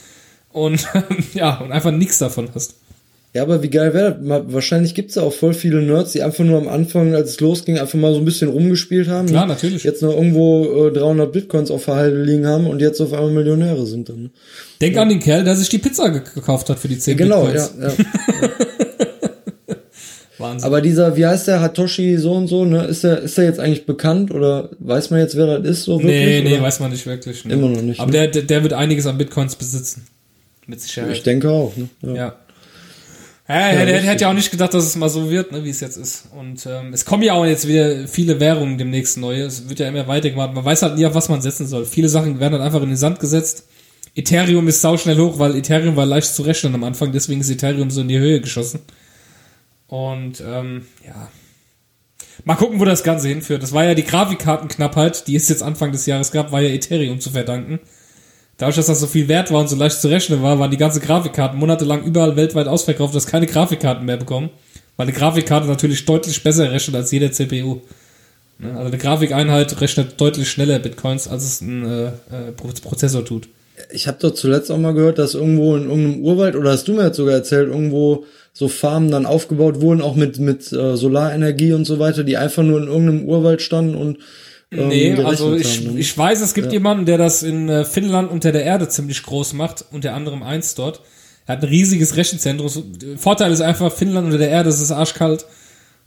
und 0.51 0.87
ja, 1.35 1.59
und 1.61 1.73
einfach 1.73 1.91
nichts 1.93 2.19
davon 2.19 2.49
hast. 2.55 2.75
Ja, 3.35 3.43
aber 3.43 3.63
wie 3.63 3.71
geil 3.71 3.95
wäre 3.95 4.19
das? 4.21 4.43
Wahrscheinlich 4.53 4.95
gibt's 4.95 5.15
ja 5.15 5.23
auch 5.23 5.33
voll 5.33 5.55
viele 5.55 5.81
Nerds, 5.81 6.13
die 6.13 6.23
einfach 6.23 6.45
nur 6.45 6.59
am 6.59 6.69
Anfang, 6.69 7.15
als 7.15 7.31
es 7.31 7.41
losging, 7.41 7.79
einfach 7.79 7.99
mal 7.99 8.13
so 8.13 8.19
ein 8.19 8.27
bisschen 8.27 8.49
rumgespielt 8.51 9.09
haben. 9.09 9.27
Klar, 9.27 9.47
ne? 9.47 9.55
natürlich. 9.55 9.85
Jetzt 9.85 10.03
noch 10.03 10.13
irgendwo 10.13 10.89
äh, 10.89 10.93
300 10.93 11.33
Bitcoins 11.33 11.71
auf 11.71 11.87
der 11.87 11.95
Halde 11.95 12.23
liegen 12.23 12.47
haben 12.47 12.67
und 12.67 12.81
jetzt 12.81 13.01
auf 13.01 13.13
einmal 13.15 13.31
Millionäre 13.31 13.87
sind 13.87 14.11
dann. 14.11 14.31
Denk 14.83 14.99
an 14.99 15.09
den 15.09 15.19
Kerl, 15.21 15.45
der 15.45 15.57
sich 15.57 15.71
die 15.71 15.79
Pizza 15.79 16.11
ge 16.11 16.21
gekauft 16.35 16.69
hat 16.69 16.79
für 16.79 16.89
die 16.89 16.99
10 16.99 17.17
Genau, 17.17 17.49
ja, 17.49 17.67
Bitcoins. 17.69 17.99
ja. 17.99 18.49
Wahnsinn. 20.39 20.67
Aber 20.67 20.81
dieser, 20.81 21.17
wie 21.17 21.25
heißt 21.25 21.49
der, 21.49 21.61
Hatoshi 21.61 22.19
so 22.19 22.33
und 22.33 22.49
so, 22.49 22.65
ne? 22.65 22.85
Ist 22.85 23.05
der, 23.05 23.21
ist 23.21 23.39
der 23.39 23.45
jetzt 23.45 23.61
eigentlich 23.61 23.87
bekannt 23.87 24.31
oder 24.33 24.71
weiß 24.81 25.11
man 25.11 25.21
jetzt, 25.21 25.37
wer 25.37 25.59
das 25.59 25.67
ist 25.71 25.85
so 25.85 26.03
wirklich? 26.03 26.13
nee, 26.13 26.41
nee, 26.43 26.55
oder? 26.55 26.63
weiß 26.65 26.81
man 26.81 26.91
nicht 26.91 27.07
wirklich. 27.07 27.45
Ne? 27.45 27.55
Immer 27.55 27.69
noch 27.69 27.83
nicht, 27.83 28.01
Aber 28.01 28.11
ne? 28.11 28.19
der, 28.19 28.29
der, 28.29 28.43
der 28.43 28.63
wird 28.63 28.73
einiges 28.73 29.07
an 29.07 29.17
Bitcoins 29.19 29.57
besitzen. 29.57 30.07
Mit 30.67 30.81
Sicherheit. 30.81 31.13
Ich 31.13 31.23
denke 31.23 31.51
auch, 31.51 31.73
ne? 31.77 31.89
Ja. 32.03 32.15
Ja. 32.15 32.37
Ja, 33.49 33.55
er 33.55 33.87
richtig. 33.87 34.09
hätte 34.09 34.23
ja 34.23 34.31
auch 34.31 34.35
nicht 34.35 34.51
gedacht, 34.51 34.73
dass 34.73 34.85
es 34.85 34.97
mal 34.97 35.09
so 35.09 35.29
wird, 35.29 35.51
ne, 35.51 35.65
wie 35.65 35.71
es 35.71 35.81
jetzt 35.81 35.97
ist. 35.97 36.29
Und 36.39 36.65
ähm, 36.67 36.93
es 36.93 37.05
kommen 37.05 37.23
ja 37.25 37.35
auch 37.35 37.45
jetzt 37.45 37.67
wieder 37.67 38.07
viele 38.07 38.39
Währungen 38.39 38.79
demnächst 38.79 39.19
neue. 39.19 39.43
Es 39.43 39.69
wird 39.69 39.81
ja 39.81 39.89
immer 39.89 40.07
weitergemacht. 40.07 40.55
Man 40.55 40.65
weiß 40.65 40.83
halt 40.83 40.97
nie, 40.97 41.07
auf 41.07 41.15
was 41.15 41.29
man 41.29 41.43
setzen 41.43 41.67
soll. 41.67 41.85
Viele 41.85 42.09
Sachen 42.09 42.39
werden 42.39 42.53
dann 42.53 42.63
einfach 42.63 42.83
in 42.83 42.89
den 42.89 42.97
Sand 42.97 43.19
gesetzt. 43.19 43.65
Ethereum 44.15 44.69
ist 44.69 44.81
sauschnell 44.81 45.19
hoch, 45.19 45.39
weil 45.39 45.57
Ethereum 45.57 45.97
war 45.97 46.07
leicht 46.07 46.35
zu 46.35 46.43
rechnen 46.43 46.75
am 46.75 46.85
Anfang, 46.85 47.13
deswegen 47.13 47.41
ist 47.41 47.51
Ethereum 47.51 47.91
so 47.91 48.03
in 48.03 48.09
die 48.09 48.19
Höhe 48.19 48.41
geschossen. 48.41 48.81
Und 49.87 50.43
ähm, 50.47 50.87
ja. 51.05 51.29
Mal 52.45 52.57
gucken, 52.57 52.81
wo 52.81 52.85
das 52.85 53.05
Ganze 53.05 53.29
hinführt. 53.29 53.63
Das 53.63 53.73
war 53.73 53.85
ja 53.85 53.95
die 53.95 54.05
Grafikkartenknappheit, 54.05 55.27
die 55.29 55.37
es 55.37 55.49
jetzt 55.49 55.63
Anfang 55.63 55.93
des 55.93 56.07
Jahres 56.07 56.33
gab, 56.33 56.53
war 56.53 56.61
ja 56.61 56.71
Ethereum 56.71 57.21
zu 57.21 57.31
verdanken. 57.31 57.81
Dadurch, 58.63 58.77
dass 58.77 58.87
das 58.87 59.01
so 59.01 59.09
viel 59.09 59.27
wert 59.27 59.51
war 59.51 59.59
und 59.59 59.69
so 59.69 59.75
leicht 59.75 60.01
zu 60.01 60.07
rechnen 60.07 60.41
war, 60.41 60.57
waren 60.61 60.71
die 60.71 60.77
ganzen 60.77 61.03
Grafikkarten 61.03 61.59
monatelang 61.59 62.05
überall 62.05 62.37
weltweit 62.37 62.69
ausverkauft, 62.69 63.13
dass 63.13 63.27
keine 63.27 63.49
Grafikkarten 63.49 64.07
mehr 64.07 64.19
bekommen. 64.19 64.51
Weil 64.97 65.09
eine 65.09 65.17
Grafikkarte 65.17 65.67
natürlich 65.67 66.05
deutlich 66.05 66.45
besser 66.45 66.71
rechnet 66.71 66.95
als 66.95 67.11
jeder 67.11 67.33
CPU. 67.33 67.81
Ne? 68.61 68.71
Also 68.71 68.87
eine 68.87 68.99
Grafikeinheit 68.99 69.81
rechnet 69.81 70.21
deutlich 70.21 70.49
schneller 70.49 70.79
Bitcoins, 70.79 71.27
als 71.27 71.43
es 71.43 71.61
ein 71.61 71.85
äh, 71.85 72.07
äh, 72.07 72.53
Pro- 72.57 72.69
Prozessor 72.69 73.25
tut. 73.25 73.49
Ich 73.91 74.07
habe 74.07 74.19
doch 74.21 74.31
zuletzt 74.31 74.71
auch 74.71 74.79
mal 74.79 74.95
gehört, 74.95 75.19
dass 75.19 75.35
irgendwo 75.35 75.75
in 75.75 75.91
irgendeinem 75.91 76.23
Urwald, 76.25 76.55
oder 76.55 76.71
hast 76.71 76.87
du 76.87 76.93
mir 76.93 77.07
jetzt 77.07 77.17
sogar 77.17 77.35
erzählt, 77.35 77.67
irgendwo 77.69 78.27
so 78.53 78.69
Farmen 78.69 79.11
dann 79.11 79.27
aufgebaut 79.27 79.81
wurden, 79.81 80.03
auch 80.03 80.15
mit, 80.15 80.39
mit 80.39 80.73
äh, 80.73 80.97
Solarenergie 80.97 81.73
und 81.73 81.85
so 81.85 81.99
weiter, 81.99 82.23
die 82.23 82.37
einfach 82.37 82.63
nur 82.63 82.79
in 82.81 82.87
irgendeinem 82.87 83.25
Urwald 83.29 83.61
standen 83.61 83.97
und 83.97 84.19
Nee, 84.73 85.11
gerechnet 85.11 85.27
also 85.27 85.55
ich, 85.55 85.79
haben, 85.79 85.95
ne? 85.95 86.01
ich 86.01 86.17
weiß, 86.17 86.41
es 86.41 86.55
gibt 86.55 86.73
jemanden, 86.73 87.05
der 87.05 87.19
das 87.19 87.43
in 87.43 87.69
äh, 87.69 87.85
Finnland 87.85 88.31
unter 88.31 88.53
der 88.53 88.65
Erde 88.65 88.89
ziemlich 88.89 89.23
groß 89.23 89.53
macht, 89.53 89.85
unter 89.91 90.15
anderem 90.15 90.43
eins 90.43 90.75
dort. 90.75 91.03
Er 91.47 91.57
hat 91.57 91.63
ein 91.63 91.69
riesiges 91.69 92.17
Rechenzentrum. 92.17 92.71
Vorteil 93.19 93.53
ist 93.53 93.61
einfach, 93.61 93.93
Finnland 93.93 94.27
unter 94.27 94.39
der 94.39 94.49
Erde, 94.49 94.71
es 94.71 94.81
ist 94.81 94.91
arschkalt. 94.91 95.45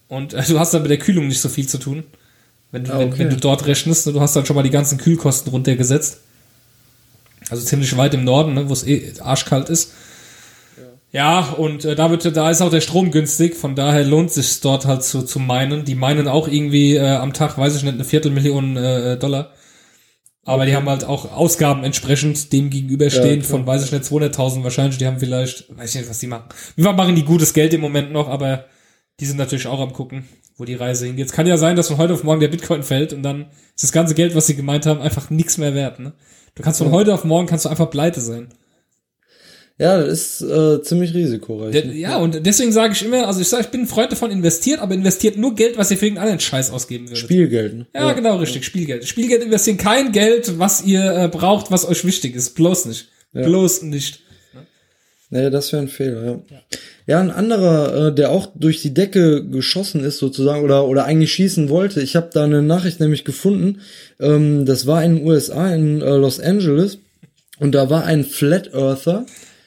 Und 0.08 0.34
äh, 0.34 0.44
du 0.48 0.60
hast 0.60 0.74
dann 0.74 0.82
mit 0.82 0.90
der 0.90 0.98
Kühlung 0.98 1.28
nicht 1.28 1.42
so 1.42 1.50
viel 1.50 1.68
zu 1.68 1.78
tun. 1.78 2.06
Wenn 2.72 2.86
du, 2.86 2.94
Ah, 2.94 3.00
wenn, 3.00 3.10
okay. 3.10 3.20
wenn 3.20 3.30
du 3.30 3.38
dort 3.38 3.68
rechnest, 3.68 4.08
ne, 4.08 4.14
du 4.14 4.22
hast 4.22 4.36
dann 4.36 4.46
schon 4.46 4.56
mal 4.56 4.64
die 4.64 4.72
ganzen 4.72 4.98
Kühlkosten 4.98 5.52
runtergesetzt. 5.52 6.20
Also 7.50 7.64
ziemlich 7.64 7.96
weit 7.96 8.16
im 8.16 8.24
Norden, 8.24 8.56
ne, 8.56 8.68
wo 8.68 8.74
es 8.74 8.86
eh 8.86 9.14
arschkalt 9.20 9.70
ist. 9.70 9.92
Ja, 11.16 11.40
und 11.52 11.86
äh, 11.86 11.96
da, 11.96 12.12
wird, 12.12 12.36
da 12.36 12.52
ist 12.52 12.62
auch 12.62 12.70
der 12.70 12.82
Strom 12.82 13.10
günstig, 13.10 13.56
von 13.56 13.74
daher 13.74 14.04
lohnt 14.04 14.32
sich 14.32 14.60
dort 14.60 14.86
halt 14.86 15.02
zu, 15.02 15.22
zu 15.22 15.40
meinen. 15.40 15.86
Die 15.86 15.96
meinen 15.96 16.28
auch 16.28 16.50
irgendwie 16.50 16.96
äh, 16.96 17.08
am 17.08 17.32
Tag, 17.32 17.58
weiß 17.58 17.78
ich 17.78 17.84
nicht, 17.84 17.94
eine 17.94 18.04
Viertelmillion 18.04 18.76
äh, 18.76 19.18
Dollar. 19.18 19.54
Aber 20.44 20.66
die 20.66 20.76
haben 20.76 20.90
halt 20.90 21.06
auch 21.06 21.32
Ausgaben 21.32 21.86
entsprechend 21.86 22.52
dem 22.52 22.70
gegenüberstehen 22.70 23.40
Ja, 23.40 23.48
von, 23.48 23.66
weiß 23.66 23.86
ich 23.86 23.94
nicht, 23.94 24.04
200.000 24.04 24.66
wahrscheinlich. 24.66 24.98
Die 24.98 25.08
haben 25.08 25.18
vielleicht, 25.18 25.74
weiß 25.78 25.92
ich 25.96 26.02
nicht, 26.02 26.10
was 26.10 26.20
die 26.20 26.28
machen. 26.28 26.50
Wir 26.76 26.92
machen 26.92 27.16
die 27.16 27.24
gutes 27.24 27.54
Geld 27.54 27.74
im 27.74 27.80
Moment 27.80 28.12
noch, 28.12 28.28
aber 28.28 28.66
die 29.22 29.26
sind 29.26 29.38
natürlich 29.38 29.68
auch 29.68 29.80
am 29.80 29.94
gucken, 29.94 30.28
wo 30.58 30.66
die 30.66 30.76
Reise 30.76 31.06
hingeht. 31.06 31.28
Es 31.28 31.32
kann 31.32 31.48
ja 31.48 31.56
sein, 31.56 31.78
dass 31.78 31.88
von 31.88 31.98
heute 31.98 32.14
auf 32.14 32.26
morgen 32.26 32.42
der 32.42 32.50
Bitcoin 32.50 32.84
fällt 32.84 33.14
und 33.14 33.24
dann 33.24 33.46
ist 33.74 33.84
das 33.84 33.94
ganze 33.94 34.16
Geld, 34.16 34.36
was 34.36 34.48
sie 34.48 34.58
gemeint 34.58 34.86
haben, 34.86 35.00
einfach 35.00 35.30
nichts 35.30 35.58
mehr 35.58 35.74
wert. 35.76 35.98
Ne? 35.98 36.12
Du 36.56 36.62
kannst 36.62 36.80
von 36.80 36.92
heute 36.92 37.14
auf 37.14 37.24
morgen 37.24 37.48
kannst 37.48 37.64
du 37.64 37.70
einfach 37.70 37.90
pleite 37.90 38.20
sein. 38.20 38.50
Ja, 39.78 39.98
das 39.98 40.40
ist 40.40 40.42
äh, 40.42 40.82
ziemlich 40.84 41.14
risikoreich. 41.14 41.74
Der, 41.74 41.86
ne? 41.86 41.96
ja, 41.96 42.18
und 42.18 42.46
deswegen 42.46 42.72
sage 42.72 42.94
ich 42.94 43.04
immer, 43.04 43.28
also 43.28 43.42
ich 43.42 43.50
sage, 43.50 43.64
ich 43.64 43.70
bin 43.70 43.82
ein 43.82 43.88
Freund 43.88 44.10
davon, 44.10 44.32
investiert, 44.32 44.80
aber 44.80 44.94
investiert 44.94 45.38
nur 45.38 45.54
Geld, 45.54 45.78
was 45.78 45.92
ihr 45.92 45.98
für 45.98 46.06
irgendeinen 46.06 46.40
Scheiß 46.40 46.72
ausgeben 46.72 47.10
würdet. 47.10 47.18
Spielgeld. 47.18 47.74
Ne? 47.76 47.88
Ja, 47.94 48.14
genau, 48.14 48.38
richtig, 48.38 48.64
Spielgeld. 48.64 49.06
Spielgeld 49.06 49.44
investieren 49.44 49.78
kein 49.78 50.14
Geld, 50.14 50.60
was 50.60 50.86
ihr 50.86 51.04
äh, 51.04 51.28
braucht, 51.28 51.72
was 51.72 51.86
euch 51.86 52.06
wichtig 52.06 52.36
ist. 52.36 52.56
Bloß 52.56 52.86
nicht. 52.86 53.10
Bloß 53.34 53.82
nicht. 53.82 54.22
Nee, 55.30 55.50
das 55.50 55.74
wäre 55.74 55.82
ein 55.82 55.90
Fehler, 55.90 56.24
ja. 56.26 56.42
Ja, 57.08 57.20
ein 57.20 57.30
anderer, 57.30 58.08
äh, 58.08 58.16
der 58.16 58.32
auch 58.32 58.48
durch 58.56 58.82
die 58.82 58.94
Decke 58.94 59.46
geschossen 59.46 60.04
ist 60.04 60.18
sozusagen 60.18 60.64
oder 60.64 60.88
oder 60.88 61.06
eigentlich 61.06 61.34
schießen 61.34 61.70
wollte. 61.70 62.02
Ich 62.02 62.16
habe 62.16 62.30
da 62.34 62.46
eine 62.46 62.64
Nachricht 62.64 63.00
nämlich 63.00 63.26
gefunden. 63.26 63.82
Ähm, 64.20 64.66
das 64.66 64.88
war 64.88 65.04
in 65.04 65.18
den 65.18 65.26
USA 65.26 65.72
in 65.72 66.02
äh, 66.02 66.16
Los 66.16 66.40
Angeles 66.40 66.98
und 67.60 67.74
da 67.74 67.92
war 67.92 68.06
ein 68.06 68.24
Flat 68.24 68.74
Earther. 68.74 69.26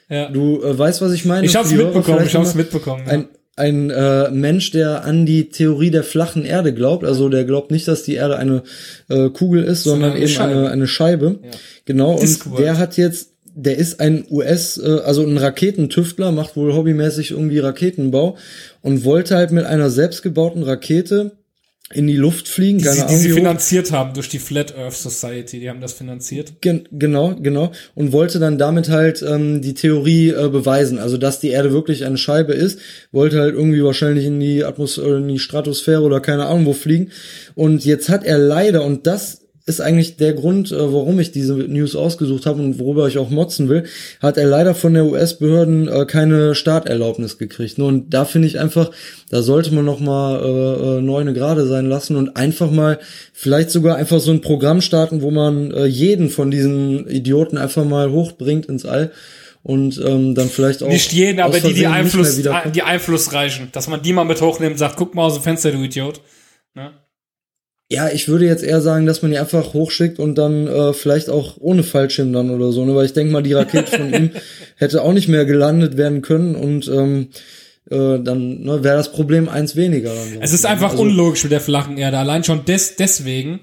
Ja. 0.08 0.30
Du 0.30 0.62
äh, 0.62 0.78
weißt, 0.78 1.00
was 1.02 1.12
ich 1.12 1.24
meine? 1.24 1.46
Ich 1.46 1.56
hab's 1.56 1.70
mitbekommen, 1.70 2.24
ich 2.24 2.34
hab's 2.34 2.54
mitbekommen. 2.54 3.02
Ja. 3.06 3.12
Ein, 3.12 3.28
ein 3.56 3.90
äh, 3.90 4.30
Mensch, 4.30 4.70
der 4.70 5.04
an 5.04 5.26
die 5.26 5.48
Theorie 5.48 5.90
der 5.90 6.04
flachen 6.04 6.44
Erde 6.44 6.72
glaubt. 6.72 7.04
Also 7.04 7.28
der 7.28 7.44
glaubt 7.44 7.70
nicht, 7.70 7.88
dass 7.88 8.04
die 8.04 8.14
Erde 8.14 8.36
eine 8.36 8.62
äh, 9.08 9.30
Kugel 9.30 9.64
ist, 9.64 9.82
sondern, 9.82 10.12
eine 10.12 10.20
eben 10.20 10.28
Scheibe. 10.28 10.58
eine, 10.58 10.70
eine 10.70 10.86
Scheibe. 10.86 11.38
Genau. 11.84 12.12
Und 12.12 12.22
Discworld. 12.22 12.64
der 12.64 12.78
hat 12.78 12.96
jetzt, 12.96 13.32
der 13.54 13.76
ist 13.76 14.00
ein 14.00 14.24
US, 14.30 14.78
äh, 14.78 15.00
also 15.04 15.24
ein 15.24 15.36
Raketentüftler, 15.36 16.30
macht 16.30 16.56
wohl 16.56 16.72
hobbymäßig 16.72 17.32
irgendwie 17.32 17.58
Raketenbau 17.58 18.36
und 18.80 19.04
wollte 19.04 19.36
halt 19.36 19.50
mit 19.50 19.64
einer 19.64 19.90
selbstgebauten 19.90 20.62
Rakete 20.62 21.37
in 21.92 22.06
die 22.06 22.16
Luft 22.16 22.48
fliegen. 22.48 22.78
die, 22.78 22.84
keine 22.84 23.00
sie, 23.00 23.06
die 23.06 23.16
sie 23.16 23.30
finanziert 23.30 23.92
haben 23.92 24.12
durch 24.12 24.28
die 24.28 24.38
Flat 24.38 24.76
Earth 24.76 24.94
Society, 24.94 25.58
die 25.58 25.70
haben 25.70 25.80
das 25.80 25.94
finanziert. 25.94 26.60
Gen 26.60 26.86
genau, 26.92 27.34
genau. 27.34 27.72
Und 27.94 28.12
wollte 28.12 28.38
dann 28.38 28.58
damit 28.58 28.90
halt 28.90 29.22
ähm, 29.22 29.62
die 29.62 29.74
Theorie 29.74 30.30
äh, 30.30 30.48
beweisen, 30.48 30.98
also 30.98 31.16
dass 31.16 31.40
die 31.40 31.48
Erde 31.48 31.72
wirklich 31.72 32.04
eine 32.04 32.18
Scheibe 32.18 32.52
ist. 32.52 32.78
Wollte 33.10 33.40
halt 33.40 33.54
irgendwie 33.54 33.82
wahrscheinlich 33.82 34.26
in 34.26 34.38
die 34.38 34.64
Atmosphäre, 34.64 35.18
in 35.18 35.28
die 35.28 35.38
Stratosphäre 35.38 36.02
oder 36.02 36.20
keine 36.20 36.46
Ahnung 36.46 36.66
wo 36.66 36.72
fliegen. 36.74 37.10
Und 37.54 37.84
jetzt 37.84 38.10
hat 38.10 38.24
er 38.24 38.38
leider, 38.38 38.84
und 38.84 39.06
das 39.06 39.47
ist 39.68 39.80
eigentlich 39.80 40.16
der 40.16 40.32
Grund, 40.32 40.72
äh, 40.72 40.76
warum 40.76 41.20
ich 41.20 41.30
diese 41.30 41.54
News 41.54 41.94
ausgesucht 41.94 42.46
habe 42.46 42.62
und 42.62 42.78
worüber 42.78 43.06
ich 43.06 43.18
auch 43.18 43.30
motzen 43.30 43.68
will, 43.68 43.84
hat 44.20 44.38
er 44.38 44.46
leider 44.46 44.74
von 44.74 44.94
der 44.94 45.04
US-Behörden 45.04 45.88
äh, 45.88 46.06
keine 46.06 46.54
Starterlaubnis 46.54 47.38
gekriegt. 47.38 47.78
Und 47.78 48.12
da 48.12 48.24
finde 48.24 48.48
ich 48.48 48.58
einfach, 48.58 48.90
da 49.30 49.42
sollte 49.42 49.74
man 49.74 49.84
noch 49.84 50.00
mal 50.00 50.40
äh, 50.40 50.98
äh, 50.98 51.00
neune 51.02 51.34
Gerade 51.34 51.66
sein 51.66 51.86
lassen 51.86 52.16
und 52.16 52.36
einfach 52.36 52.70
mal 52.70 52.98
vielleicht 53.32 53.70
sogar 53.70 53.96
einfach 53.96 54.20
so 54.20 54.30
ein 54.30 54.40
Programm 54.40 54.80
starten, 54.80 55.22
wo 55.22 55.30
man 55.30 55.70
äh, 55.70 55.84
jeden 55.84 56.30
von 56.30 56.50
diesen 56.50 57.06
Idioten 57.08 57.58
einfach 57.58 57.84
mal 57.84 58.10
hochbringt 58.10 58.66
ins 58.66 58.86
All 58.86 59.12
und 59.62 60.00
ähm, 60.04 60.34
dann 60.34 60.48
vielleicht 60.48 60.82
auch 60.82 60.88
Nicht 60.88 61.12
jeden, 61.12 61.40
aber 61.40 61.60
die, 61.60 61.74
die, 61.74 61.86
Einfluss, 61.86 62.40
die 62.40 62.82
einflussreichen. 62.82 63.68
Dass 63.72 63.88
man 63.88 64.00
die 64.02 64.12
mal 64.12 64.24
mit 64.24 64.40
hochnimmt 64.40 64.72
und 64.72 64.78
sagt, 64.78 64.96
guck 64.96 65.14
mal 65.14 65.24
aus 65.24 65.34
dem 65.34 65.42
Fenster, 65.42 65.72
du 65.72 65.78
Idiot. 65.78 66.22
Ne? 66.74 66.92
Ja, 67.90 68.10
ich 68.10 68.28
würde 68.28 68.44
jetzt 68.44 68.62
eher 68.62 68.82
sagen, 68.82 69.06
dass 69.06 69.22
man 69.22 69.30
die 69.30 69.38
einfach 69.38 69.72
hochschickt 69.72 70.18
und 70.18 70.34
dann 70.36 70.66
äh, 70.66 70.92
vielleicht 70.92 71.30
auch 71.30 71.56
ohne 71.58 71.82
Fallschirm 71.82 72.32
dann 72.34 72.50
oder 72.50 72.70
so, 72.70 72.84
ne? 72.84 72.94
Weil 72.94 73.06
ich 73.06 73.14
denke 73.14 73.32
mal, 73.32 73.42
die 73.42 73.54
Rakete 73.54 73.96
von 73.96 74.12
ihm 74.12 74.30
hätte 74.76 75.00
auch 75.02 75.12
nicht 75.14 75.28
mehr 75.28 75.46
gelandet 75.46 75.96
werden 75.96 76.20
können 76.20 76.54
und 76.54 76.86
ähm, 76.88 77.28
äh, 77.90 78.18
dann 78.22 78.60
ne, 78.60 78.84
wäre 78.84 78.98
das 78.98 79.10
Problem 79.12 79.48
eins 79.48 79.74
weniger. 79.74 80.10
Dann. 80.10 80.42
Es 80.42 80.52
ist 80.52 80.66
einfach 80.66 80.90
Also- 80.90 81.02
unlogisch 81.02 81.44
mit 81.44 81.52
der 81.52 81.62
flachen 81.62 81.96
Erde. 81.96 82.18
Allein 82.18 82.44
schon 82.44 82.66
des, 82.66 82.96
deswegen, 82.96 83.60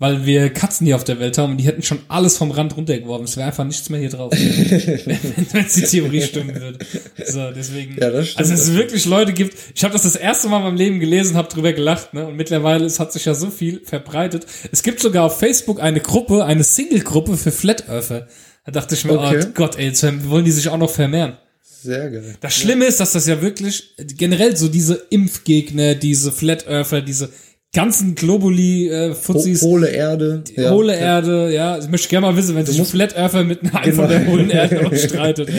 weil 0.00 0.26
wir 0.26 0.50
Katzen 0.50 0.86
hier 0.86 0.94
auf 0.94 1.02
der 1.02 1.18
Welt 1.18 1.38
haben 1.38 1.52
und 1.52 1.56
die 1.56 1.64
hätten 1.64 1.82
schon 1.82 1.98
alles 2.06 2.36
vom 2.36 2.52
Rand 2.52 2.76
runtergeworfen. 2.76 3.24
Es 3.24 3.36
wäre 3.36 3.48
einfach 3.48 3.64
nichts 3.64 3.88
mehr 3.90 3.98
hier 3.98 4.10
drauf. 4.10 4.32
wenn 4.32 5.46
wenn 5.52 5.66
die 5.74 5.82
Theorie 5.82 6.22
stimmen 6.22 6.54
würde. 6.54 6.78
So, 7.26 7.50
deswegen. 7.50 7.96
Ja, 8.00 8.10
das 8.10 8.28
stimmt. 8.28 8.38
Also 8.38 8.54
es 8.54 8.74
wirklich 8.74 9.06
Leute 9.06 9.32
gibt. 9.32 9.56
Ich 9.74 9.82
habe 9.82 9.92
das 9.92 10.02
das 10.02 10.14
erste 10.14 10.48
Mal 10.48 10.58
in 10.58 10.64
meinem 10.64 10.76
Leben 10.76 11.00
gelesen, 11.00 11.36
habe 11.36 11.48
drüber 11.48 11.72
gelacht, 11.72 12.14
ne? 12.14 12.26
Und 12.28 12.36
mittlerweile 12.36 12.84
es 12.84 13.00
hat 13.00 13.12
sich 13.12 13.24
ja 13.24 13.34
so 13.34 13.50
viel 13.50 13.80
verbreitet. 13.84 14.46
Es 14.70 14.84
gibt 14.84 15.00
sogar 15.00 15.24
auf 15.24 15.38
Facebook 15.38 15.80
eine 15.80 16.00
Gruppe, 16.00 16.44
eine 16.44 16.62
Single-Gruppe 16.62 17.36
für 17.36 17.50
Flat 17.50 17.88
Earther. 17.88 18.28
Da 18.64 18.72
dachte 18.72 18.94
ich 18.94 19.04
mir, 19.04 19.18
Okay. 19.18 19.44
oh 19.46 19.50
Gott, 19.54 19.78
ey, 19.78 19.86
jetzt 19.86 20.04
wollen 20.30 20.44
die 20.44 20.52
sich 20.52 20.68
auch 20.68 20.78
noch 20.78 20.90
vermehren. 20.90 21.38
Sehr 21.82 22.10
geil. 22.10 22.36
Das 22.40 22.54
Schlimme 22.54 22.86
ist, 22.86 23.00
dass 23.00 23.12
das 23.12 23.26
ja 23.26 23.40
wirklich 23.40 23.94
generell 24.16 24.56
so 24.56 24.68
diese 24.68 24.94
Impfgegner, 25.10 25.94
diese 25.94 26.32
Flat 26.32 26.66
Earther, 26.66 27.00
diese 27.02 27.30
ganzen 27.74 28.14
Globuli 28.14 28.88
äh, 28.88 29.14
Fuzis, 29.14 29.60
hohle 29.62 29.88
Erde. 29.90 30.42
ja. 30.56 30.70
hohle 30.72 30.96
Erde, 30.96 31.52
ja, 31.52 31.78
ich 31.78 31.88
möchte 31.88 32.08
gerne 32.08 32.26
mal 32.26 32.36
wissen, 32.36 32.56
wenn 32.56 32.64
sich 32.64 32.78
ein 32.78 32.86
Flat 32.86 33.14
Earther 33.14 33.44
mit 33.44 33.60
einem 33.74 33.94
von 33.94 34.08
der 34.08 34.20
Genau. 34.20 34.30
hohlen 34.32 34.50
Erde 34.50 34.82
noch 34.82 34.94
streitet. 34.96 35.50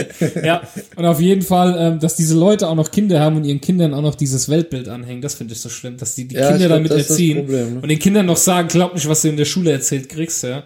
Ja, 0.43 0.63
und 0.95 1.05
auf 1.05 1.21
jeden 1.21 1.43
Fall, 1.43 1.75
ähm, 1.77 1.99
dass 1.99 2.15
diese 2.15 2.35
Leute 2.35 2.67
auch 2.67 2.75
noch 2.75 2.89
Kinder 2.91 3.19
haben 3.19 3.37
und 3.37 3.43
ihren 3.45 3.61
Kindern 3.61 3.93
auch 3.93 4.01
noch 4.01 4.15
dieses 4.15 4.49
Weltbild 4.49 4.89
anhängen, 4.89 5.21
das 5.21 5.35
finde 5.35 5.53
ich 5.53 5.61
so 5.61 5.69
schlimm, 5.69 5.97
dass 5.97 6.15
die 6.15 6.27
die 6.27 6.35
Ja, 6.35 6.49
Kinder 6.49 6.65
glaub, 6.67 6.77
damit 6.79 6.91
erziehen 6.91 7.37
Problem, 7.39 7.73
ne? 7.75 7.79
und 7.81 7.89
den 7.89 7.99
Kindern 7.99 8.25
noch 8.25 8.37
sagen, 8.37 8.67
glaub 8.69 8.95
nicht, 8.95 9.07
was 9.07 9.21
du 9.21 9.29
in 9.29 9.37
der 9.37 9.45
Schule 9.45 9.71
erzählt 9.71 10.09
kriegst, 10.09 10.43
ja. 10.43 10.63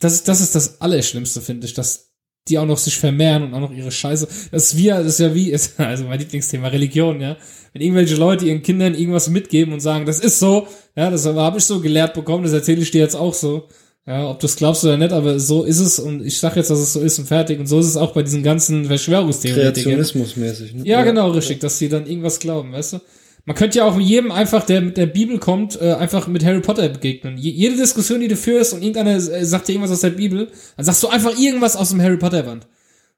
Das 0.00 0.14
ist, 0.14 0.26
das 0.28 0.40
ist 0.40 0.54
das 0.54 0.80
Allerschlimmste, 0.80 1.42
finde 1.42 1.66
ich, 1.66 1.74
dass 1.74 2.06
die 2.48 2.56
auch 2.56 2.64
noch 2.66 2.78
sich 2.78 2.96
vermehren 2.96 3.42
und 3.42 3.52
auch 3.52 3.60
noch 3.60 3.72
ihre 3.72 3.90
Scheiße. 3.90 4.26
Das 4.52 4.64
ist 4.72 4.76
wie, 4.78 4.86
das 4.86 5.04
ist 5.06 5.20
ja 5.20 5.34
wie, 5.34 5.50
ist, 5.50 5.78
also 5.80 6.04
mein 6.04 6.18
Lieblingsthema, 6.18 6.68
Religion, 6.68 7.20
ja. 7.20 7.36
Wenn 7.78 7.86
irgendwelche 7.86 8.16
Leute 8.16 8.44
ihren 8.46 8.62
Kindern 8.62 8.94
irgendwas 8.94 9.30
mitgeben 9.30 9.72
und 9.72 9.78
sagen, 9.78 10.04
das 10.04 10.18
ist 10.18 10.40
so, 10.40 10.66
ja, 10.96 11.10
das 11.10 11.26
habe 11.26 11.58
ich 11.58 11.64
so 11.64 11.80
gelehrt 11.80 12.12
bekommen, 12.12 12.42
das 12.42 12.52
erzähle 12.52 12.82
ich 12.82 12.90
dir 12.90 13.00
jetzt 13.00 13.14
auch 13.14 13.34
so. 13.34 13.68
Ja, 14.04 14.28
ob 14.28 14.40
du 14.40 14.46
es 14.46 14.56
glaubst 14.56 14.82
oder 14.84 14.96
nicht, 14.96 15.12
aber 15.12 15.38
so 15.38 15.62
ist 15.62 15.78
es 15.78 16.00
und 16.00 16.24
ich 16.24 16.38
sag 16.38 16.56
jetzt, 16.56 16.70
dass 16.70 16.78
es 16.78 16.92
so 16.94 17.00
ist 17.00 17.18
und 17.20 17.26
fertig. 17.26 17.60
Und 17.60 17.66
so 17.66 17.78
ist 17.78 17.86
es 17.86 17.96
auch 17.96 18.12
bei 18.14 18.22
diesen 18.22 18.42
ganzen 18.42 18.86
Verschwörungstheoretikern. 18.86 19.74
Kreationismusmäßig. 19.74 20.74
Ne? 20.74 20.86
Ja, 20.86 21.04
genau, 21.04 21.30
richtig, 21.30 21.60
dass 21.60 21.78
die 21.78 21.88
dann 21.88 22.06
irgendwas 22.06 22.40
glauben, 22.40 22.72
weißt 22.72 22.94
du? 22.94 22.98
Man 23.44 23.54
könnte 23.54 23.78
ja 23.78 23.84
auch 23.84 24.00
jedem 24.00 24.32
einfach, 24.32 24.64
der 24.64 24.80
mit 24.80 24.96
der 24.96 25.06
Bibel 25.06 25.38
kommt, 25.38 25.80
äh, 25.80 25.92
einfach 25.92 26.26
mit 26.26 26.44
Harry 26.44 26.60
Potter 26.60 26.88
begegnen. 26.88 27.36
Je 27.36 27.50
jede 27.50 27.76
Diskussion, 27.76 28.20
die 28.20 28.28
du 28.28 28.36
führst 28.36 28.72
und 28.72 28.82
irgendeiner 28.82 29.16
äh, 29.16 29.44
sagt 29.44 29.68
dir 29.68 29.72
irgendwas 29.72 29.92
aus 29.92 30.00
der 30.00 30.10
Bibel, 30.10 30.48
dann 30.76 30.86
sagst 30.86 31.02
du 31.02 31.08
einfach 31.08 31.38
irgendwas 31.38 31.76
aus 31.76 31.90
dem 31.90 32.02
Harry 32.02 32.16
Potter 32.16 32.42
Band. 32.42 32.66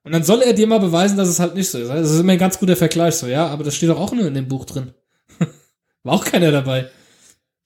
Und 0.03 0.13
dann 0.13 0.23
soll 0.23 0.43
er 0.43 0.55
dir 0.55 0.67
mal 0.67 0.81
beweisen, 0.81 1.19
dass 1.19 1.29
es 1.29 1.41
halt 1.41 1.55
nicht 1.55 1.69
so 1.69 1.79
ist. 1.79 1.89
Das 1.89 2.11
ist 2.11 2.21
immer 2.21 2.33
ein 2.33 2.39
ganz 2.39 2.59
guter 2.59 2.77
Vergleich 2.77 3.17
so, 3.17 3.27
ja, 3.27 3.47
aber 3.47 3.65
das 3.65 3.75
steht 3.75 3.91
doch 3.91 4.01
auch 4.01 4.13
nur 4.13 4.27
in 4.27 4.35
dem 4.35 4.49
Buch 4.49 4.65
drin. 4.65 4.93
War 6.03 6.15
auch 6.15 6.25
keiner 6.25 6.51
dabei. 6.51 6.87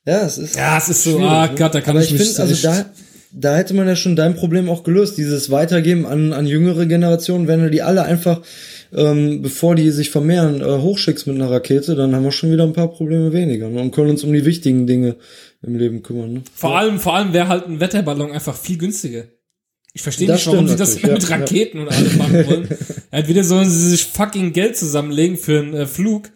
Ja, 0.07 0.22
es 0.22 0.39
ist. 0.39 0.57
Ja, 0.57 0.76
es 0.76 0.89
ist 0.89 1.05
so, 1.05 1.18
ah 1.20 1.47
ne? 1.47 1.55
Gott, 1.57 1.74
da 1.74 1.80
kann 1.80 1.97
Aber 1.97 2.05
ich 2.05 2.12
ich 2.12 2.18
mich 2.18 2.28
finde, 2.28 2.43
also 2.43 2.62
da, 2.62 2.87
da 3.32 3.57
hätte 3.57 3.74
man 3.74 3.87
ja 3.87 3.97
schon 3.97 4.16
dein 4.16 4.35
Problem 4.35 4.68
auch 4.68 4.82
gelöst, 4.82 5.16
dieses 5.16 5.51
Weitergeben 5.51 6.07
an, 6.07 6.32
an 6.32 6.47
jüngere 6.47 6.87
Generationen, 6.87 7.49
wenn 7.49 7.61
du 7.61 7.70
die 7.70 7.82
alle 7.82 8.03
einfach, 8.03 8.43
ähm, 8.93 9.41
bevor 9.41 9.74
die 9.76 9.91
sich 9.91 10.11
vermehren, 10.11 10.61
äh, 10.61 10.64
hochschickst 10.64 11.26
mit 11.26 11.37
einer 11.37 11.51
Rakete, 11.51 11.95
dann 11.95 12.14
haben 12.14 12.24
wir 12.24 12.32
schon 12.32 12.53
wieder 12.53 12.64
ein 12.64 12.74
paar 12.74 12.89
Probleme 12.89 13.32
weniger 13.32 13.68
ne? 13.68 13.80
und 13.80 13.93
können 13.93 14.11
uns 14.11 14.24
um 14.24 14.32
die 14.32 14.45
wichtigen 14.45 14.87
Dinge 14.87 15.16
im 15.62 15.76
Leben 15.76 16.03
kümmern. 16.03 16.32
Ne? 16.35 16.43
Vor 16.55 16.76
allem, 16.76 16.99
vor 16.99 17.14
allem 17.14 17.32
wäre 17.32 17.49
halt 17.49 17.66
ein 17.66 17.80
Wetterballon 17.80 18.30
einfach 18.30 18.57
viel 18.57 18.78
günstiger. 18.78 19.24
Ich 19.97 20.03
verstehe 20.03 20.27
Das 20.27 20.39
nicht, 20.39 20.53
warum 20.53 20.67
sie 20.67 20.77
das 20.77 21.01
mit 21.01 21.23
ja, 21.23 21.37
Raketen 21.37 21.79
und 21.79 21.89
allem 21.89 22.19
machen 22.19 22.47
wollen. 22.47 22.69
Entweder 23.13 23.45
sollen 23.45 23.71
sie 23.71 23.91
sich 23.91 24.05
fucking 24.05 24.53
Geld 24.53 24.77
zusammenlegen 24.77 25.37
für 25.37 25.61
einen 25.61 25.75
äh, 25.75 25.87
Flug 25.87 26.31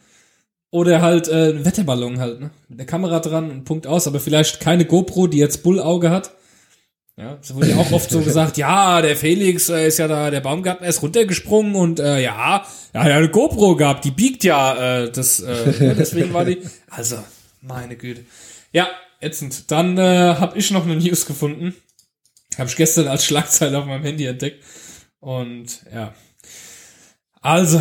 oder 0.71 1.03
halt 1.03 1.27
äh, 1.27 1.33
einen 1.33 1.65
Wetterballon 1.65 2.21
halt, 2.21 2.41
ne? 2.41 2.51
Mit 2.69 2.79
der 2.79 2.87
Kamera 2.87 3.19
dran 3.19 3.51
und 3.51 3.65
Punkt 3.65 3.89
aus, 3.89 4.07
aber 4.07 4.21
vielleicht 4.21 4.61
keine 4.61 4.85
GoPro, 4.85 5.27
die 5.27 5.39
jetzt 5.39 5.65
Bullauge 5.65 6.11
hat. 6.11 6.35
Ja, 7.17 7.37
es 7.43 7.53
wurde 7.53 7.71
ja 7.71 7.77
auch 7.79 7.91
oft 7.91 8.09
so 8.11 8.21
gesagt, 8.21 8.59
ja, 8.59 9.03
der 9.03 9.17
Felix 9.17 9.69
äh, 9.69 9.89
ist 9.89 9.99
ja 9.99 10.07
da, 10.07 10.31
der 10.31 10.41
Baumgartner 10.41 10.87
ist 10.87 11.03
runtergesprungen 11.03 11.75
und 11.75 11.99
äh, 11.99 12.23
ja, 12.23 12.65
er 12.93 13.01
hat 13.03 13.09
ja 13.09 13.17
eine 13.17 13.29
GoPro 13.29 13.75
gehabt, 13.75 14.05
die 14.05 14.13
biegt 14.13 14.45
ja, 14.45 15.03
äh, 15.03 15.11
das, 15.11 15.41
äh, 15.41 15.85
ja, 15.85 15.95
deswegen 15.95 16.33
war 16.33 16.45
die, 16.45 16.59
also, 16.91 17.17
meine 17.61 17.97
Güte. 17.97 18.21
Ja, 18.71 18.87
ätzend. 19.21 19.69
Dann 19.73 19.99
äh, 19.99 20.37
habe 20.39 20.57
ich 20.57 20.71
noch 20.71 20.85
eine 20.85 20.95
News 20.95 21.27
gefunden. 21.27 21.75
Habe 22.59 22.69
ich 22.69 22.77
gestern 22.77 23.09
als 23.09 23.25
Schlagzeile 23.25 23.79
auf 23.79 23.87
meinem 23.87 24.03
Handy 24.03 24.27
entdeckt. 24.27 24.65
Und 25.21 25.81
ja. 25.95 26.13
Also, 27.41 27.81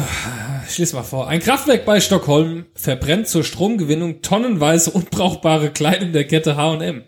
ich 0.69 0.77
lese 0.77 0.95
mal 0.95 1.03
vor. 1.03 1.27
Ein 1.27 1.39
Kraftwerk 1.39 1.83
bei 1.83 1.99
Stockholm 1.99 2.67
verbrennt 2.75 3.27
zur 3.27 3.43
Stromgewinnung 3.43 4.21
tonnenweise 4.21 4.91
unbrauchbare 4.91 5.71
Kleidung 5.71 6.11
der 6.11 6.25
Kette 6.25 6.55
H&M. 6.55 7.03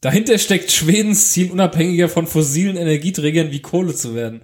Dahinter 0.00 0.38
steckt 0.38 0.70
Schwedens 0.70 1.32
Ziel, 1.32 1.50
unabhängiger 1.50 2.08
von 2.08 2.26
fossilen 2.26 2.76
Energieträgern 2.76 3.50
wie 3.50 3.60
Kohle 3.60 3.94
zu 3.94 4.14
werden. 4.14 4.42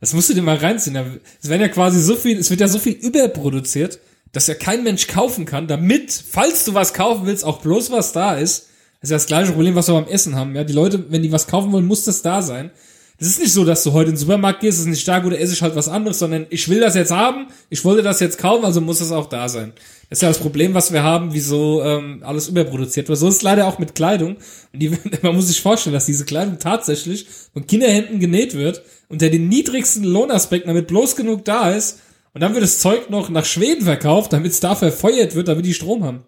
Das 0.00 0.14
musst 0.14 0.30
du 0.30 0.34
dir 0.34 0.42
mal 0.42 0.56
reinziehen. 0.56 1.20
Es 1.42 1.48
werden 1.48 1.60
ja 1.60 1.68
quasi 1.68 2.00
so 2.00 2.16
viel, 2.16 2.38
es 2.38 2.50
wird 2.50 2.60
ja 2.60 2.68
so 2.68 2.78
viel 2.78 2.94
überproduziert, 2.94 3.98
dass 4.32 4.46
ja 4.46 4.54
kein 4.54 4.84
Mensch 4.84 5.06
kaufen 5.06 5.44
kann, 5.44 5.66
damit, 5.68 6.12
falls 6.12 6.64
du 6.64 6.72
was 6.74 6.94
kaufen 6.94 7.26
willst, 7.26 7.44
auch 7.44 7.60
bloß 7.60 7.90
was 7.90 8.12
da 8.12 8.36
ist. 8.36 8.68
Das 9.02 9.08
ist 9.08 9.10
ja 9.10 9.16
das 9.16 9.26
gleiche 9.26 9.52
Problem, 9.52 9.74
was 9.74 9.88
wir 9.88 9.94
beim 9.94 10.06
Essen 10.06 10.36
haben. 10.36 10.54
Ja, 10.54 10.62
die 10.62 10.72
Leute, 10.72 11.10
wenn 11.10 11.22
die 11.22 11.32
was 11.32 11.48
kaufen 11.48 11.72
wollen, 11.72 11.86
muss 11.86 12.04
das 12.04 12.22
da 12.22 12.40
sein. 12.40 12.70
Das 13.18 13.28
ist 13.28 13.40
nicht 13.40 13.52
so, 13.52 13.64
dass 13.64 13.82
du 13.82 13.92
heute 13.92 14.10
in 14.10 14.14
den 14.14 14.20
Supermarkt 14.20 14.60
gehst, 14.60 14.78
es 14.78 14.84
ist 14.84 14.90
nicht 14.90 15.06
da, 15.06 15.18
gut, 15.18 15.32
esse 15.32 15.52
ich 15.52 15.62
halt 15.62 15.74
was 15.74 15.88
anderes, 15.88 16.20
sondern 16.20 16.46
ich 16.50 16.68
will 16.68 16.80
das 16.80 16.94
jetzt 16.94 17.10
haben, 17.10 17.48
ich 17.68 17.84
wollte 17.84 18.02
das 18.02 18.20
jetzt 18.20 18.38
kaufen, 18.38 18.64
also 18.64 18.80
muss 18.80 19.00
es 19.00 19.12
auch 19.12 19.28
da 19.28 19.48
sein. 19.48 19.72
Das 20.08 20.18
ist 20.18 20.22
ja 20.22 20.28
das 20.28 20.38
Problem, 20.38 20.74
was 20.74 20.92
wir 20.92 21.02
haben, 21.02 21.32
wieso 21.32 21.82
ähm, 21.82 22.22
alles 22.24 22.48
überproduziert 22.48 23.08
wird. 23.08 23.18
So 23.18 23.28
ist 23.28 23.36
es 23.36 23.42
leider 23.42 23.66
auch 23.66 23.78
mit 23.78 23.94
Kleidung. 23.96 24.36
Die, 24.72 24.90
man 25.22 25.34
muss 25.34 25.48
sich 25.48 25.60
vorstellen, 25.60 25.94
dass 25.94 26.06
diese 26.06 26.24
Kleidung 26.24 26.58
tatsächlich 26.60 27.26
von 27.52 27.66
Kinderhänden 27.66 28.20
genäht 28.20 28.54
wird, 28.54 28.82
unter 29.08 29.30
den 29.30 29.48
niedrigsten 29.48 30.04
Lohnaspekten, 30.04 30.68
damit 30.68 30.86
bloß 30.86 31.16
genug 31.16 31.44
da 31.44 31.70
ist. 31.70 32.00
Und 32.34 32.40
dann 32.40 32.54
wird 32.54 32.62
das 32.62 32.78
Zeug 32.78 33.10
noch 33.10 33.30
nach 33.30 33.44
Schweden 33.44 33.84
verkauft, 33.84 34.32
damit 34.32 34.52
es 34.52 34.60
da 34.60 34.74
verfeuert 34.74 35.34
wird, 35.34 35.48
damit 35.48 35.66
die 35.66 35.74
Strom 35.74 36.04
haben. 36.04 36.22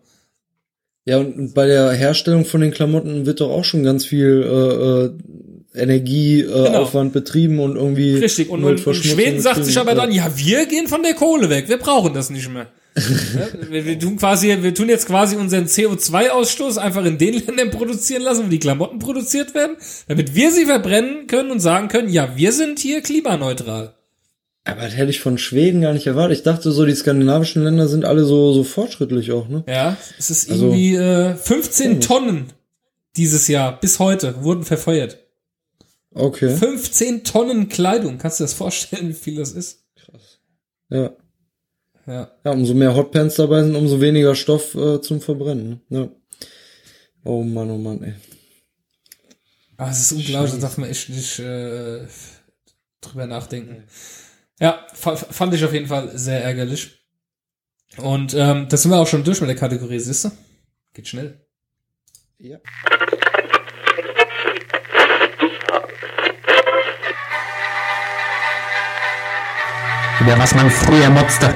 Ja, 1.06 1.18
und 1.18 1.52
bei 1.52 1.66
der 1.66 1.92
Herstellung 1.92 2.44
von 2.44 2.62
den 2.62 2.70
Klamotten 2.70 3.26
wird 3.26 3.40
doch 3.40 3.50
auch 3.50 3.64
schon 3.64 3.82
ganz 3.82 4.06
viel 4.06 4.42
äh, 4.42 5.78
äh, 5.78 5.82
Energieaufwand 5.82 6.74
äh, 6.74 6.78
Aufwand 6.78 7.12
betrieben 7.12 7.58
und 7.58 7.76
irgendwie 7.76 8.12
Genau. 8.12 8.24
Richtig. 8.24 8.48
Und, 8.48 8.58
und, 8.58 8.64
Umweltverschmutzung 8.64 9.18
Schweden 9.18 9.40
sagt 9.40 9.64
sich 9.64 9.76
aber 9.78 9.94
dann, 9.94 10.12
ja, 10.12 10.30
wir 10.36 10.66
gehen 10.66 10.86
von 10.86 11.02
der 11.02 11.14
Kohle 11.14 11.50
weg, 11.50 11.68
wir 11.68 11.78
brauchen 11.78 12.14
das 12.14 12.30
nicht 12.30 12.48
mehr. 12.48 12.68
ja, 12.96 13.70
wir, 13.70 13.84
wir 13.84 13.98
tun 13.98 14.16
quasi, 14.16 14.56
wir 14.60 14.72
tun 14.72 14.88
jetzt 14.88 15.06
quasi 15.06 15.36
unseren 15.36 15.64
CO2-Ausstoß 15.64 16.78
einfach 16.78 17.04
in 17.04 17.18
den 17.18 17.34
Ländern 17.44 17.70
produzieren 17.70 18.22
lassen, 18.22 18.46
wo 18.46 18.48
die 18.48 18.60
Klamotten 18.60 19.00
produziert 19.00 19.52
werden, 19.54 19.76
damit 20.06 20.34
wir 20.36 20.52
sie 20.52 20.64
verbrennen 20.64 21.26
können 21.26 21.50
und 21.50 21.58
sagen 21.58 21.88
können, 21.88 22.08
ja, 22.08 22.36
wir 22.36 22.52
sind 22.52 22.78
hier 22.78 23.02
klimaneutral. 23.02 23.94
Aber 24.66 24.80
das 24.82 24.96
hätte 24.96 25.10
ich 25.10 25.20
von 25.20 25.36
Schweden 25.36 25.82
gar 25.82 25.92
nicht 25.92 26.06
erwartet. 26.06 26.38
Ich 26.38 26.42
dachte 26.42 26.72
so, 26.72 26.86
die 26.86 26.94
skandinavischen 26.94 27.62
Länder 27.62 27.86
sind 27.86 28.04
alle 28.06 28.24
so, 28.24 28.52
so 28.54 28.64
fortschrittlich 28.64 29.30
auch, 29.32 29.48
ne? 29.48 29.62
Ja, 29.68 29.96
es 30.18 30.30
ist 30.30 30.50
Also- 30.50 30.66
irgendwie 30.68 30.94
äh, 30.96 31.34
15 31.36 32.00
Tonnen 32.00 32.46
dieses 33.16 33.46
Jahr 33.48 33.78
bis 33.78 33.98
heute 33.98 34.42
wurden 34.42 34.64
verfeuert. 34.64 35.18
Okay. 36.14 36.56
15 36.56 37.24
Tonnen 37.24 37.68
Kleidung, 37.68 38.18
kannst 38.18 38.38
du 38.40 38.44
dir 38.44 38.46
das 38.46 38.54
vorstellen, 38.54 39.08
wie 39.10 39.12
viel 39.14 39.36
das 39.36 39.52
ist? 39.52 39.84
Ja. 40.88 41.10
Ja. 42.06 42.30
Ja, 42.44 42.50
umso 42.52 42.72
mehr 42.74 42.94
Hotpants 42.94 43.34
dabei 43.36 43.62
sind, 43.64 43.74
umso 43.74 44.00
weniger 44.00 44.34
Stoff 44.34 44.74
äh, 44.74 45.00
zum 45.00 45.20
Verbrennen. 45.20 45.80
ne? 45.88 45.98
Ja. 46.00 46.08
Oh 47.24 47.42
Mann, 47.42 47.70
oh 47.70 47.78
Mann, 47.78 48.02
ey. 48.02 48.14
Ah, 49.76 49.90
es 49.90 50.00
ist 50.00 50.12
unglaublich, 50.12 50.52
da 50.54 50.58
darf 50.60 50.78
man 50.78 50.88
echt 50.88 51.08
nicht 51.08 51.38
äh, 51.40 52.06
drüber 53.00 53.26
nachdenken. 53.26 53.84
Ja, 54.64 54.86
fa 54.94 55.14
fand 55.14 55.52
ich 55.52 55.62
auf 55.62 55.74
jeden 55.74 55.88
Fall 55.88 56.16
sehr 56.16 56.42
ärgerlich. 56.42 56.98
Und 57.98 58.32
ähm, 58.32 58.66
das 58.70 58.80
sind 58.80 58.92
wir 58.92 58.98
auch 58.98 59.06
schon 59.06 59.22
durch 59.22 59.38
mit 59.42 59.50
der 59.50 59.58
Kategorie, 59.58 59.98
siehst 59.98 60.24
du? 60.24 60.30
Geht 60.94 61.06
schnell. 61.06 61.46
Ja. 62.38 62.56
Über 70.20 70.38
was 70.38 70.54
man 70.54 70.70
früher 70.70 71.10
motzte. 71.10 71.54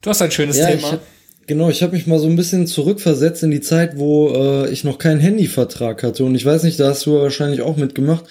Du 0.00 0.10
hast 0.10 0.22
ein 0.22 0.30
schönes 0.30 0.58
Ja, 0.58 0.68
ich 0.68 0.80
Thema. 0.80 1.00
Genau, 1.46 1.68
ich 1.68 1.82
habe 1.82 1.92
mich 1.92 2.06
mal 2.06 2.18
so 2.18 2.26
ein 2.26 2.36
bisschen 2.36 2.66
zurückversetzt 2.66 3.42
in 3.42 3.50
die 3.50 3.60
Zeit, 3.60 3.98
wo 3.98 4.30
äh, 4.34 4.70
ich 4.70 4.82
noch 4.84 4.96
keinen 4.98 5.20
Handyvertrag 5.20 6.02
hatte. 6.02 6.24
Und 6.24 6.34
ich 6.34 6.44
weiß 6.46 6.62
nicht, 6.62 6.80
da 6.80 6.88
hast 6.88 7.04
du 7.04 7.20
wahrscheinlich 7.20 7.60
auch 7.60 7.76
mitgemacht. 7.76 8.24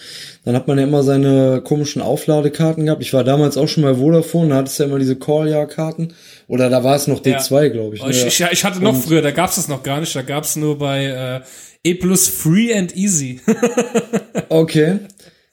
Dann 0.45 0.55
hat 0.55 0.68
man 0.68 0.78
ja 0.80 0.84
immer 0.86 1.03
seine 1.03 1.61
komischen 1.64 2.01
Aufladekarten 2.01 2.86
gehabt. 2.86 3.03
Ich 3.03 3.14
war 3.14 3.24
damals 3.24 3.55
auch 3.55 3.68
schon 3.68 3.84
bei 3.84 3.93
Vodafone, 3.95 4.49
da 4.49 4.55
hattest 4.55 4.80
du 4.80 4.84
ja 4.84 4.89
immer 4.89 4.97
diese 4.99 5.16
Call-Ja-Karten. 5.16 6.14
Oder 6.47 6.70
da 6.72 6.84
war 6.84 6.95
es 6.95 7.07
noch 7.07 7.22
D2, 7.22 7.70
glaube 7.70 7.95
ich. 7.95 8.01
Oh, 8.01 8.05
ne? 8.07 8.11
ich, 8.11 8.26
ich, 8.26 8.39
ja, 8.39 8.49
ich 8.51 8.64
hatte 8.66 8.84
noch 8.84 8.93
Und- 8.95 9.01
früher, 9.03 9.22
da 9.22 9.32
gab's 9.32 9.57
das 9.57 9.68
noch 9.68 9.84
gar 9.84 9.99
nicht, 9.99 10.16
da 10.16 10.24
gab's 10.24 10.55
nur 10.55 10.78
bei 10.80 11.05
äh, 11.05 11.41
E 11.89 11.93
plus 11.95 12.28
Free 12.28 12.74
and 12.74 12.95
Easy. 12.95 13.39
Okay. 14.49 14.99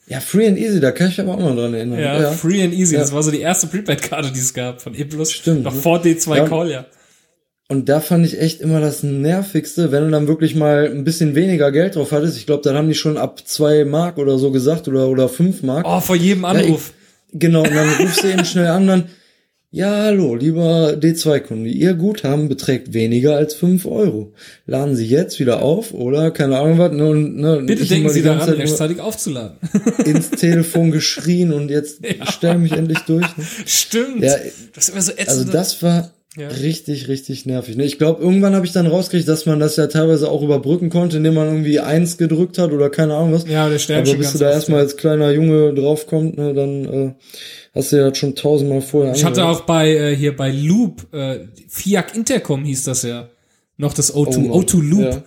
Ja, 0.07 0.19
Free 0.21 0.47
and 0.49 0.59
Easy, 0.59 0.81
da 0.81 0.91
kann 0.91 1.09
ich 1.09 1.19
mich 1.19 1.27
aber 1.29 1.37
auch 1.37 1.41
noch 1.51 1.57
dran 1.57 1.73
erinnern. 1.75 2.01
ja, 2.01 2.31
Free 2.33 2.63
and 2.63 2.75
Easy, 2.75 2.95
Ja. 2.95 3.01
das 3.01 3.13
war 3.13 3.23
so 3.23 3.31
die 3.31 3.41
erste 3.41 3.67
Prepaid-Karte, 3.69 4.33
die 4.33 4.41
es 4.41 4.53
gab 4.53 4.81
von 4.83 4.95
E 4.95 5.05
plus. 5.05 5.31
Stimmt, 5.33 5.63
Noch 5.63 5.75
ne? 5.75 5.81
vor 5.81 6.01
D2 6.03 6.37
Ja. 6.37 6.49
Call, 6.49 6.71
ja. 6.71 6.87
Und 7.71 7.89
da 7.89 8.01
fand 8.01 8.27
ich 8.27 8.41
echt 8.41 8.61
immer 8.61 8.81
das 8.81 9.05
Nervigste, 9.05 9.93
wenn 9.93 10.03
du 10.03 10.11
dann 10.11 10.27
wirklich 10.27 10.57
mal 10.57 10.89
ein 10.91 11.05
bisschen 11.05 11.37
weniger 11.37 11.71
Geld 11.71 11.95
drauf 11.95 12.11
hattest. 12.11 12.37
Ich 12.37 12.45
glaube, 12.45 12.65
dann 12.65 12.75
haben 12.75 12.89
die 12.89 12.97
schon 12.97 13.17
ab 13.17 13.43
zwei 13.47 13.85
Mark 13.85 14.19
oder 14.19 14.41
so 14.41 14.51
gesagt 14.51 14.89
oder, 14.89 15.09
oder 15.09 15.29
fünf 15.29 15.63
Mark. 15.63 15.87
Oh, 15.89 16.01
vor 16.01 16.17
jedem 16.17 16.45
Anruf. 16.45 16.93
Genau, 17.33 17.63
und 17.63 17.73
dann 17.73 17.89
rufst 18.01 18.25
du 18.25 18.27
eben 18.27 18.45
schnell 18.45 18.67
an, 18.67 18.89
dann, 18.89 19.05
ja, 19.71 19.89
hallo, 19.89 20.35
lieber 20.35 20.95
D2-Kunde, 20.95 21.71
Ihr 21.71 21.95
Guthaben 21.95 22.49
beträgt 22.49 22.93
weniger 22.93 23.37
als 23.37 23.55
fünf 23.55 23.87
Euro. 23.87 24.33
Laden 24.67 24.97
Sie 24.97 25.07
jetzt 25.07 25.39
wieder 25.39 25.63
auf 25.63 25.95
oder 25.95 26.33
keine 26.33 26.59
Ahnung 26.59 26.79
was. 26.79 26.91
Ne, 26.91 27.15
ne, 27.15 27.63
Bitte 27.65 27.85
ich 27.85 27.89
denken 27.89 28.09
Sie 28.09 28.23
daran, 28.23 28.49
Zeit 28.49 28.59
rechtzeitig 28.59 28.99
aufzuladen. 28.99 29.59
ins 30.05 30.31
Telefon 30.31 30.91
geschrien 30.91 31.53
und 31.53 31.71
jetzt 31.71 32.01
stell 32.33 32.59
mich 32.59 32.73
endlich 32.73 32.99
durch. 33.07 33.37
Ne? 33.37 33.45
Stimmt. 33.65 34.25
Ja, 34.25 34.35
das 34.75 34.89
ist 34.89 34.91
immer 34.93 35.03
so 35.03 35.13
ätzend. 35.13 35.29
Also 35.29 35.45
das 35.53 35.81
war 35.85 36.11
Ja. 36.37 36.47
richtig, 36.47 37.09
richtig 37.09 37.45
nervig. 37.45 37.77
Ne? 37.77 37.85
Ich 37.85 37.99
glaube, 37.99 38.23
irgendwann 38.23 38.55
habe 38.55 38.65
ich 38.65 38.71
dann 38.71 38.87
rausgekriegt, 38.87 39.29
dass 39.29 39.47
man 39.47 39.59
das 39.59 39.75
ja 39.75 39.89
teilweise 39.89 40.31
auch 40.31 40.43
überbrücken 40.43 40.89
konnte, 40.89 41.17
indem 41.17 41.35
man 41.35 41.49
irgendwie 41.49 41.81
eins 41.81 42.19
gedrückt 42.19 42.57
hat 42.57 42.71
oder 42.71 42.89
keine 42.89 43.15
Ahnung 43.17 43.33
was. 43.33 43.49
Ja, 43.49 43.69
der 43.69 43.81
sterben 43.81 44.09
Aber 44.09 44.17
bis 44.17 44.33
du 44.33 44.39
da 44.39 44.51
erstmal 44.51 44.79
ja. 44.79 44.85
als 44.85 44.97
kleiner 44.97 45.33
Junge 45.33 45.75
draufkommt, 45.75 46.39
ne, 46.39 46.55
dann 46.55 46.85
äh, 46.85 47.15
hast 47.75 47.91
du 47.91 47.97
ja 47.97 48.15
schon 48.15 48.37
tausendmal 48.37 48.81
vorher 48.81 49.13
Ich 49.13 49.25
hatte 49.25 49.45
auch 49.45 49.63
bei 49.63 49.91
äh, 49.91 50.15
hier 50.15 50.37
bei 50.37 50.53
Loop, 50.53 51.13
äh, 51.13 51.41
FIAC 51.69 52.15
Intercom 52.15 52.65
hieß 52.65 52.85
das 52.85 53.03
ja. 53.03 53.29
Noch 53.77 53.93
das 53.93 54.15
O2, 54.15 54.37
Oh 54.37 54.41
Mann. 54.41 54.51
O2 54.53 54.89
Loop 54.89 55.03
Ja. 55.03 55.23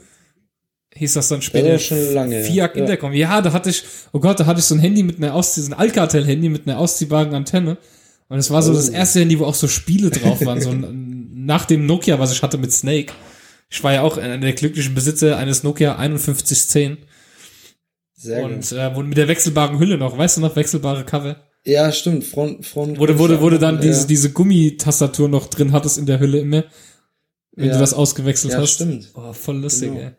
hieß 0.95 1.13
das 1.15 1.27
dann 1.27 1.41
später. 1.41 1.73
Ist 1.73 1.83
schon 1.83 2.13
lange. 2.13 2.43
FIAC 2.43 2.75
Ja. 2.77 2.81
Intercom. 2.81 3.11
Ja. 3.11 3.41
da 3.41 3.51
hatte 3.51 3.71
ich, 3.71 3.83
oh 4.13 4.19
Gott, 4.21 4.39
da 4.39 4.45
hatte 4.45 4.59
ich 4.61 4.65
so 4.65 4.75
ein 4.75 4.79
Handy 4.79 5.03
mit 5.03 5.17
einer 5.17 5.33
Auszieh, 5.33 5.61
so 5.61 5.71
ein 5.71 5.77
Alcatel-Handy 5.77 6.47
mit 6.47 6.65
einer 6.65 6.79
ausziehbaren 6.79 7.33
Antenne. 7.33 7.75
Und 8.29 8.37
es 8.39 8.49
war 8.51 8.61
so 8.61 8.73
das 8.73 8.89
Oh. 8.89 8.93
erste 8.93 9.19
Handy, 9.19 9.39
wo 9.39 9.45
auch 9.45 9.53
so 9.55 9.67
Spiele 9.67 10.09
drauf 10.09 10.43
waren, 10.45 10.61
so 10.61 10.73
nach 10.73 11.65
dem 11.65 11.85
Nokia, 11.85 12.19
was 12.19 12.31
ich 12.31 12.41
hatte 12.41 12.57
mit 12.57 12.71
Snake. 12.71 13.13
Ich 13.69 13.83
war 13.83 13.93
ja 13.93 14.01
auch 14.01 14.17
einer 14.17 14.37
der 14.37 14.53
glücklichen 14.53 14.93
Besitzer 14.95 15.37
eines 15.37 15.63
Nokia 15.63 15.95
5110 15.97 16.97
Sehr 18.15 18.43
und 18.45 18.71
äh, 18.71 18.95
wurde 18.95 19.07
mit 19.07 19.17
der 19.17 19.27
wechselbaren 19.27 19.79
Hülle 19.79 19.97
noch, 19.97 20.17
weißt 20.17 20.37
du 20.37 20.41
noch, 20.41 20.55
wechselbare 20.55 21.03
Cover? 21.03 21.37
Ja, 21.65 21.91
stimmt. 21.91 22.23
Front, 22.23 22.65
Front. 22.65 22.99
Wurde, 22.99 23.17
wurde, 23.19 23.41
wurde 23.41 23.57
dann 23.57 23.75
ja. 23.75 23.81
diese, 23.81 24.05
diese 24.05 24.31
Gummitastatur 24.31 25.29
noch 25.29 25.47
drin 25.47 25.71
hattest 25.71 25.97
in 25.97 26.05
der 26.05 26.19
Hülle 26.19 26.39
immer, 26.39 26.65
wenn 27.55 27.67
Ja. 27.67 27.73
du 27.73 27.79
das 27.79 27.93
ausgewechselt 27.93 28.53
Ja, 28.53 28.59
hast. 28.59 28.71
stimmt. 28.71 29.09
Oh, 29.15 29.31
voll 29.33 29.57
lustig, 29.57 29.89
Genau. 29.91 30.01
ey. 30.01 30.11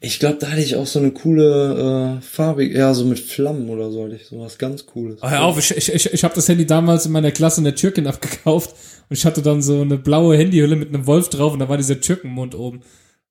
Ich 0.00 0.18
glaube, 0.18 0.38
da 0.40 0.48
hatte 0.50 0.60
ich 0.60 0.74
auch 0.74 0.86
so 0.86 0.98
eine 0.98 1.12
coole 1.12 2.18
äh, 2.18 2.22
farbig, 2.22 2.74
ja, 2.74 2.92
so 2.94 3.04
mit 3.04 3.20
Flammen 3.20 3.68
oder 3.70 3.90
so 3.92 4.04
hatte 4.04 4.16
ich 4.16 4.26
sowas 4.26 4.58
ganz 4.58 4.86
cooles. 4.86 5.20
Oh, 5.22 5.28
hör 5.30 5.42
auf, 5.44 5.58
ich, 5.58 5.70
ich, 5.76 5.92
ich, 5.94 6.12
ich 6.12 6.24
habe 6.24 6.34
das 6.34 6.48
Handy 6.48 6.66
damals 6.66 7.06
in 7.06 7.12
meiner 7.12 7.30
Klasse 7.30 7.60
in 7.60 7.64
der 7.64 7.76
Türkin 7.76 8.06
abgekauft 8.08 8.70
und 9.08 9.16
ich 9.16 9.24
hatte 9.24 9.42
dann 9.42 9.62
so 9.62 9.80
eine 9.82 9.96
blaue 9.98 10.36
Handyhülle 10.36 10.74
mit 10.76 10.88
einem 10.88 11.06
Wolf 11.06 11.28
drauf 11.28 11.52
und 11.52 11.60
da 11.60 11.68
war 11.68 11.76
dieser 11.76 12.00
Türkenmond 12.00 12.56
oben, 12.56 12.80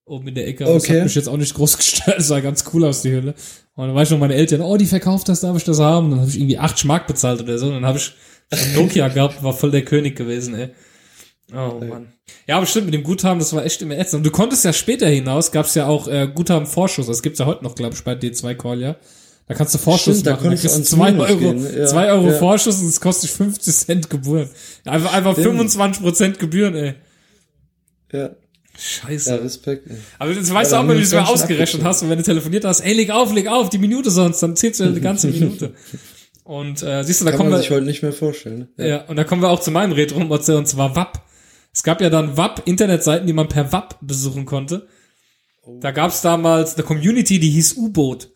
oben 0.06 0.30
in 0.30 0.36
der 0.36 0.48
Ecke. 0.48 0.64
Aber 0.66 0.76
Das 0.76 0.84
Okay. 0.86 0.98
hat 1.00 1.04
mich 1.04 1.16
jetzt 1.16 1.28
auch 1.28 1.36
nicht 1.38 1.54
groß 1.54 1.76
gestört, 1.78 2.18
das 2.18 2.28
sah 2.30 2.40
ganz 2.40 2.64
cool 2.74 2.86
aus, 2.86 3.02
die 3.02 3.12
Hülle. 3.12 3.34
Und 3.76 3.88
dann 3.88 3.96
war 3.96 4.04
ich 4.04 4.10
noch 4.10 4.20
meine 4.20 4.36
Eltern, 4.36 4.62
oh, 4.62 4.78
die 4.78 4.86
verkauft 4.86 5.28
das, 5.28 5.42
darf 5.42 5.58
ich 5.58 5.66
das 5.66 5.80
haben? 5.80 6.06
Und 6.06 6.12
dann 6.12 6.20
habe 6.22 6.30
ich 6.30 6.38
irgendwie 6.38 6.58
acht 6.58 6.80
Schmark 6.80 7.08
bezahlt 7.08 7.42
oder 7.42 7.58
so 7.58 7.68
und 7.68 7.74
dann 7.74 7.86
habe 7.86 7.98
ich 7.98 8.14
Nokia 8.76 9.10
gehabt, 9.10 9.44
war 9.44 9.54
voll 9.54 9.72
der 9.72 9.84
König 9.84 10.16
gewesen, 10.16 10.56
ey. 10.56 10.70
Oh 11.54 11.80
Mann. 11.84 12.14
Ja, 12.48 12.58
aber 12.58 12.66
stimmt, 12.66 12.86
mit 12.86 12.94
dem 12.94 13.04
Guthaben, 13.04 13.40
das 13.40 13.54
war 13.54 13.66
echt 13.66 13.82
immer 13.82 13.98
ätzend. 13.98 14.20
Und 14.20 14.24
du 14.26 14.32
konntest 14.32 14.64
ja 14.66 14.74
später 14.74 15.08
hinaus, 15.08 15.52
gab's 15.52 15.76
ja 15.76 15.88
auch 15.88 16.08
äh, 16.08 16.28
Guthabenvorschuss. 16.34 17.08
Das 17.08 17.22
gibt's 17.24 17.40
ja 17.40 17.46
heute 17.46 17.64
noch, 17.64 17.76
glaube 17.76 17.96
ich, 17.96 18.04
bei 18.04 18.14
D2 18.14 18.56
Call, 18.56 18.82
ja. 18.82 18.96
Da 19.48 19.56
kannst 19.56 19.74
du 19.74 19.80
Vorschuss 19.80 20.20
Stimmt, 20.20 20.28
da 20.28 20.32
machen. 20.34 20.44
Da 20.44 20.50
du 20.52 20.56
kriegst 20.58 20.66
du 20.66 20.70
ans 20.74 20.90
zwei 20.92 21.12
Minus 21.12 21.30
Euro, 21.30 21.40
gehen, 21.40 21.68
ja. 21.76 21.86
zwei 21.88 22.12
Euro 22.12 22.28
Ja. 22.28 22.38
Vorschuss 22.38 22.82
und 22.82 22.88
es 22.88 23.02
kostet 23.02 23.30
dich 23.32 23.36
50 23.36 23.76
Cent 23.76 24.10
Gebühren. 24.12 24.48
Ja, 24.86 24.92
Einfach, 24.92 25.12
einfach 25.14 25.32
Stimmt. 25.34 25.48
25 25.48 26.04
Prozent 26.04 26.40
Gebühren, 26.40 26.76
ey. 26.76 26.94
Ja, 28.12 28.20
ja 28.20 28.30
Scheiße. 28.78 29.44
Respekt. 29.44 29.90
Ey. 29.90 29.98
Aber 30.20 30.34
das 30.36 30.54
weißt 30.54 30.72
Ja, 30.72 30.78
du 30.78 30.84
auch 30.84 30.88
da 30.88 30.88
mal, 30.88 30.90
haben 30.90 30.90
wie 30.90 30.94
wir 30.94 30.98
du 31.00 31.04
es 31.04 31.14
mal 31.14 31.34
ausgerechnet 31.34 31.84
hast 31.84 32.04
und 32.04 32.10
wenn 32.12 32.20
du 32.20 32.24
telefoniert 32.24 32.64
hast, 32.64 32.82
ey, 32.82 32.94
leg 32.94 33.10
auf, 33.10 33.34
leg 33.34 33.48
auf, 33.48 33.70
die 33.70 33.80
Minute 33.80 34.12
sonst, 34.12 34.42
dann 34.44 34.56
zählst 34.56 34.80
du 34.82 34.84
ja 34.84 34.92
die 34.92 35.02
ganze 35.02 35.28
Minute. 35.32 35.74
Und 36.44 36.84
äh, 36.84 37.04
siehst 37.04 37.22
du, 37.22 37.26
da 37.26 37.32
Kann 37.32 37.40
kommen 37.40 37.50
man 37.50 37.60
wir, 37.60 37.64
sich 37.64 37.72
heute 37.72 37.86
nicht 37.86 38.04
mehr 38.04 38.14
vorstellen. 38.14 38.70
Ne? 38.78 38.88
ja. 38.88 39.06
und 39.06 39.16
da 39.16 39.24
kommen 39.24 39.42
wir 39.42 39.50
auch 39.50 39.60
zu 39.60 39.72
meinem 39.72 39.94
retro 39.94 40.20
und 40.20 40.68
zwar 40.68 40.96
WAP. 40.96 41.22
Es 41.80 41.84
gab 41.84 42.02
ja 42.02 42.10
dann 42.10 42.36
WAP-Internetseiten, 42.36 43.26
die 43.26 43.32
man 43.32 43.48
per 43.48 43.72
WAP 43.72 43.96
besuchen 44.02 44.44
konnte. 44.46 44.90
Da 45.80 45.92
gab's 45.92 46.22
damals 46.22 46.76
eine 46.76 46.84
Community, 46.84 47.40
die 47.40 47.52
hieß 47.52 47.78
U-Boot. 47.78 48.32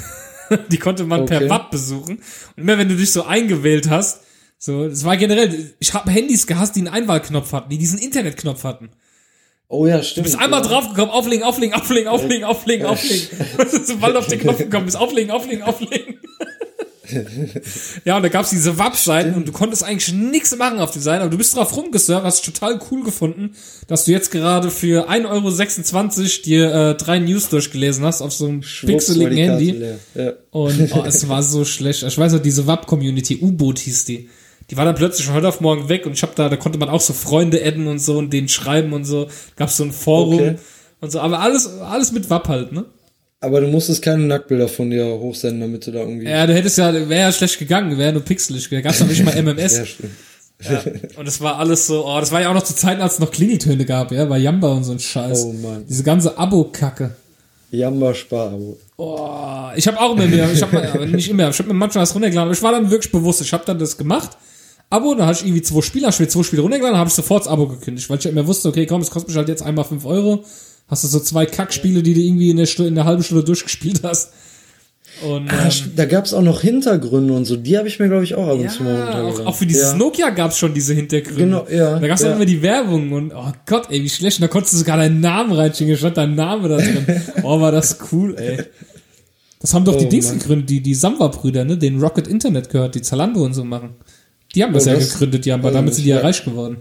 die 0.70 0.76
konnte 0.76 1.04
man 1.04 1.24
per 1.24 1.38
Okay. 1.38 1.48
WAP 1.48 1.70
besuchen. 1.70 2.16
Und 2.18 2.62
immer 2.62 2.76
wenn 2.76 2.90
du 2.90 2.94
dich 2.94 3.10
so 3.10 3.24
eingewählt 3.24 3.88
hast, 3.88 4.20
so, 4.58 4.84
es 4.84 5.02
war 5.02 5.16
generell, 5.16 5.72
ich 5.78 5.94
habe 5.94 6.10
Handys 6.10 6.46
gehasst, 6.46 6.76
die 6.76 6.80
einen 6.80 6.88
Einwahlknopf 6.88 7.54
hatten, 7.54 7.70
die 7.70 7.78
diesen 7.78 7.98
Internetknopf 7.98 8.64
hatten. 8.64 8.90
Oh 9.68 9.86
ja, 9.86 10.02
stimmt. 10.02 10.26
Du 10.26 10.30
bist 10.30 10.38
einmal 10.38 10.60
ja. 10.60 10.68
draufgekommen, 10.68 11.08
auflegen, 11.08 11.42
auflegen, 11.42 11.74
auflegen, 11.74 12.08
auflegen, 12.08 12.44
auflegen, 12.44 12.84
auflegen. 12.84 13.28
Sobald 13.86 14.14
auf 14.14 14.26
den 14.26 14.40
Knopf 14.40 14.58
gekommen 14.58 14.84
bist, 14.84 14.98
auflegen, 14.98 15.30
auflegen, 15.30 15.62
auflegen. 15.62 16.20
Ja, 18.04 18.16
und 18.16 18.22
da 18.22 18.28
gab's 18.28 18.50
diese 18.50 18.78
WAP-Seiten 18.78 19.34
und 19.34 19.48
du 19.48 19.52
konntest 19.52 19.84
eigentlich 19.84 20.12
nichts 20.12 20.56
machen 20.56 20.78
auf 20.78 20.90
den 20.90 21.02
Seiten, 21.02 21.22
aber 21.22 21.30
du 21.30 21.38
bist 21.38 21.54
drauf 21.56 21.76
rumgesurft, 21.76 22.24
hast 22.24 22.44
total 22.44 22.80
cool 22.90 23.04
gefunden, 23.04 23.54
dass 23.86 24.04
du 24.04 24.12
jetzt 24.12 24.30
gerade 24.30 24.70
für 24.70 25.08
1,26 25.10 25.24
Euro 25.28 26.42
dir 26.44 26.74
äh, 26.74 26.94
drei 26.94 27.18
News 27.18 27.48
durchgelesen 27.48 28.04
hast 28.04 28.22
auf 28.22 28.32
so 28.32 28.46
einem 28.46 28.62
Schwupps, 28.62 29.06
pixeligen 29.06 29.36
die 29.36 29.42
Handy. 29.42 29.84
Ja. 30.14 30.32
Und 30.50 30.92
oh, 30.92 31.02
es 31.06 31.28
war 31.28 31.42
so 31.42 31.64
schlecht. 31.64 32.02
Ich 32.02 32.18
weiß 32.18 32.32
noch, 32.32 32.42
diese 32.42 32.66
WAP-Community, 32.66 33.38
U-Boot 33.40 33.78
hieß 33.78 34.04
die. 34.04 34.28
Die 34.70 34.76
war 34.76 34.84
dann 34.84 34.94
plötzlich 34.94 35.26
von 35.26 35.34
heute 35.34 35.48
auf 35.48 35.60
morgen 35.60 35.88
weg 35.88 36.06
und 36.06 36.12
ich 36.12 36.22
hab 36.22 36.34
da, 36.36 36.48
da 36.48 36.56
konnte 36.56 36.78
man 36.78 36.88
auch 36.88 37.00
so 37.00 37.12
Freunde 37.12 37.62
adden 37.64 37.86
und 37.86 37.98
so 37.98 38.16
und 38.18 38.32
denen 38.32 38.48
schreiben 38.48 38.92
und 38.92 39.04
so. 39.04 39.28
Gab's 39.56 39.76
so 39.76 39.84
ein 39.84 39.92
Forum 39.92 40.34
Okay. 40.34 40.54
und 41.00 41.12
so. 41.12 41.20
Aber 41.20 41.40
alles, 41.40 41.66
alles 41.80 42.12
mit 42.12 42.30
WAP 42.30 42.48
halt, 42.48 42.72
ne? 42.72 42.86
Aber 43.44 43.60
du 43.60 43.68
musstest 43.68 44.02
keine 44.02 44.24
Nacktbilder 44.24 44.68
von 44.68 44.90
dir 44.90 45.04
hochsenden, 45.04 45.60
damit 45.60 45.86
du 45.86 45.92
da 45.92 46.00
irgendwie. 46.00 46.26
Ja, 46.26 46.46
du 46.46 46.54
hättest 46.54 46.78
ja, 46.78 46.92
wäre 46.92 47.20
ja 47.20 47.32
schlecht 47.32 47.58
gegangen, 47.58 47.96
wäre 47.98 48.12
nur 48.12 48.22
pixelig. 48.22 48.68
Da 48.70 48.80
gab's 48.80 48.98
doch 48.98 49.06
nicht 49.06 49.24
mal 49.24 49.34
MMS. 49.34 49.78
Ja, 49.78 49.86
stimmt. 49.86 50.12
Ja. 50.62 50.82
Und 51.18 51.26
es 51.26 51.40
war 51.40 51.58
alles 51.58 51.86
so, 51.86 52.06
oh, 52.06 52.20
das 52.20 52.32
war 52.32 52.40
ja 52.40 52.48
auch 52.48 52.54
noch 52.54 52.62
zu 52.62 52.74
Zeiten, 52.74 53.02
als 53.02 53.14
es 53.14 53.18
noch 53.18 53.30
Klingeltöne 53.30 53.84
gab, 53.84 54.12
ja, 54.12 54.24
bei 54.24 54.38
Jamba 54.38 54.72
und 54.72 54.84
so 54.84 54.92
ein 54.92 54.98
Scheiß. 54.98 55.44
Oh 55.44 55.52
Mann. 55.52 55.84
Diese 55.88 56.04
ganze 56.04 56.38
Abo-Kacke. 56.38 57.14
Jamba 57.70 58.14
Sparabo. 58.14 58.78
Oh, 58.96 59.70
ich 59.74 59.86
habe 59.88 60.00
auch 60.00 60.14
immer 60.14 60.26
mehr, 60.26 60.50
ich 60.52 60.62
habe 60.62 60.92
aber 60.92 61.06
nicht 61.06 61.28
immer, 61.28 61.50
ich 61.50 61.58
habe 61.58 61.68
mir 61.68 61.74
manchmal 61.74 62.02
was 62.02 62.14
runtergeladen, 62.14 62.48
aber 62.48 62.56
ich 62.56 62.62
war 62.62 62.72
dann 62.72 62.90
wirklich 62.90 63.10
bewusst, 63.10 63.40
ich 63.40 63.52
habe 63.52 63.64
dann 63.66 63.78
das 63.78 63.96
gemacht, 63.96 64.30
Abo, 64.90 65.14
dann 65.14 65.26
hatte 65.26 65.40
ich 65.40 65.46
irgendwie 65.46 65.62
zwei 65.62 65.80
Spiele, 65.82 66.06
hab 66.06 66.18
ich 66.18 66.28
zwei 66.28 66.42
Spiele 66.44 66.62
runtergeladen, 66.62 66.98
habe 66.98 67.08
ich 67.08 67.14
sofort 67.14 67.44
das 67.44 67.52
Abo 67.52 67.66
gekündigt, 67.66 68.08
weil 68.08 68.18
ich 68.18 68.24
ja 68.24 68.30
immer 68.30 68.46
wusste, 68.46 68.68
okay, 68.68 68.86
komm, 68.86 69.00
es 69.00 69.10
kostet 69.10 69.28
mich 69.28 69.36
halt 69.36 69.48
jetzt 69.48 69.62
einmal 69.62 69.84
fünf 69.84 70.04
Euro, 70.04 70.44
hast 70.88 71.04
du 71.04 71.08
so 71.08 71.20
zwei 71.20 71.46
Kackspiele, 71.46 72.02
die 72.02 72.14
du 72.14 72.20
irgendwie 72.20 72.50
in 72.50 72.56
der, 72.56 72.66
Stunde, 72.66 72.88
in 72.88 72.94
der 72.94 73.04
halben 73.04 73.22
Stunde 73.22 73.44
durchgespielt 73.44 74.00
hast. 74.02 74.32
Und 75.22 75.48
Ah, 75.48 75.66
ähm, 75.68 75.92
da 75.94 76.06
gab's 76.06 76.34
auch 76.34 76.42
noch 76.42 76.60
Hintergründe 76.60 77.32
und 77.34 77.44
so. 77.44 77.56
Die 77.56 77.78
habe 77.78 77.86
ich 77.86 78.00
mir, 78.00 78.08
glaube 78.08 78.24
ich, 78.24 78.34
auch 78.34 78.48
ab 78.48 78.58
und 78.58 78.68
zu 78.70 78.82
mal 78.82 78.98
ja, 78.98 79.22
auch, 79.22 79.46
auch 79.46 79.54
für 79.54 79.64
dieses 79.66 79.92
ja. 79.92 79.96
Nokia 79.96 80.30
gab's 80.30 80.58
schon 80.58 80.74
diese 80.74 80.92
Hintergründe. 80.92 81.40
Genau, 81.40 81.66
ja, 81.70 81.98
Da 82.00 82.08
gab's 82.08 82.22
ja. 82.22 82.30
auch 82.30 82.36
immer 82.36 82.46
die 82.46 82.60
Werbung 82.62 83.12
und 83.12 83.32
oh 83.32 83.52
Gott, 83.66 83.86
ey, 83.90 84.02
wie 84.02 84.08
schlecht. 84.08 84.38
Und 84.38 84.42
da 84.42 84.48
konntest 84.48 84.74
du 84.74 84.78
sogar 84.78 84.96
deinen 84.96 85.20
Namen 85.20 85.52
reinschicken, 85.52 85.96
stand 85.96 86.16
dein 86.16 86.34
Name 86.34 86.68
da 86.68 86.76
drin. 86.78 87.06
Oh, 87.44 87.60
war 87.60 87.70
das 87.70 87.98
cool, 88.10 88.34
ey. 88.36 88.64
Das 89.60 89.72
haben 89.72 89.84
doch 89.84 89.96
die 89.96 90.06
Oh, 90.06 90.08
Dings 90.08 90.28
Mann. 90.28 90.38
gegründet, 90.40 90.68
die, 90.70 90.80
die 90.80 90.94
Samba-Brüder, 90.94 91.64
ne, 91.64 91.78
den 91.78 92.00
Rocket 92.00 92.26
Internet 92.26 92.68
gehört, 92.68 92.96
die 92.96 93.02
Zalando 93.02 93.44
und 93.44 93.54
so 93.54 93.62
machen. 93.64 93.90
Die 94.54 94.64
haben 94.64 94.72
das 94.74 94.86
Oh, 94.86 94.90
ja 94.90 94.96
das 94.96 95.12
gegründet, 95.12 95.44
die 95.44 95.52
haben, 95.52 95.64
ich 95.64 95.72
damit 95.72 95.94
sind 95.94 96.04
die 96.04 96.10
ja 96.10 96.16
ja. 96.16 96.22
reich 96.22 96.44
geworden. 96.44 96.78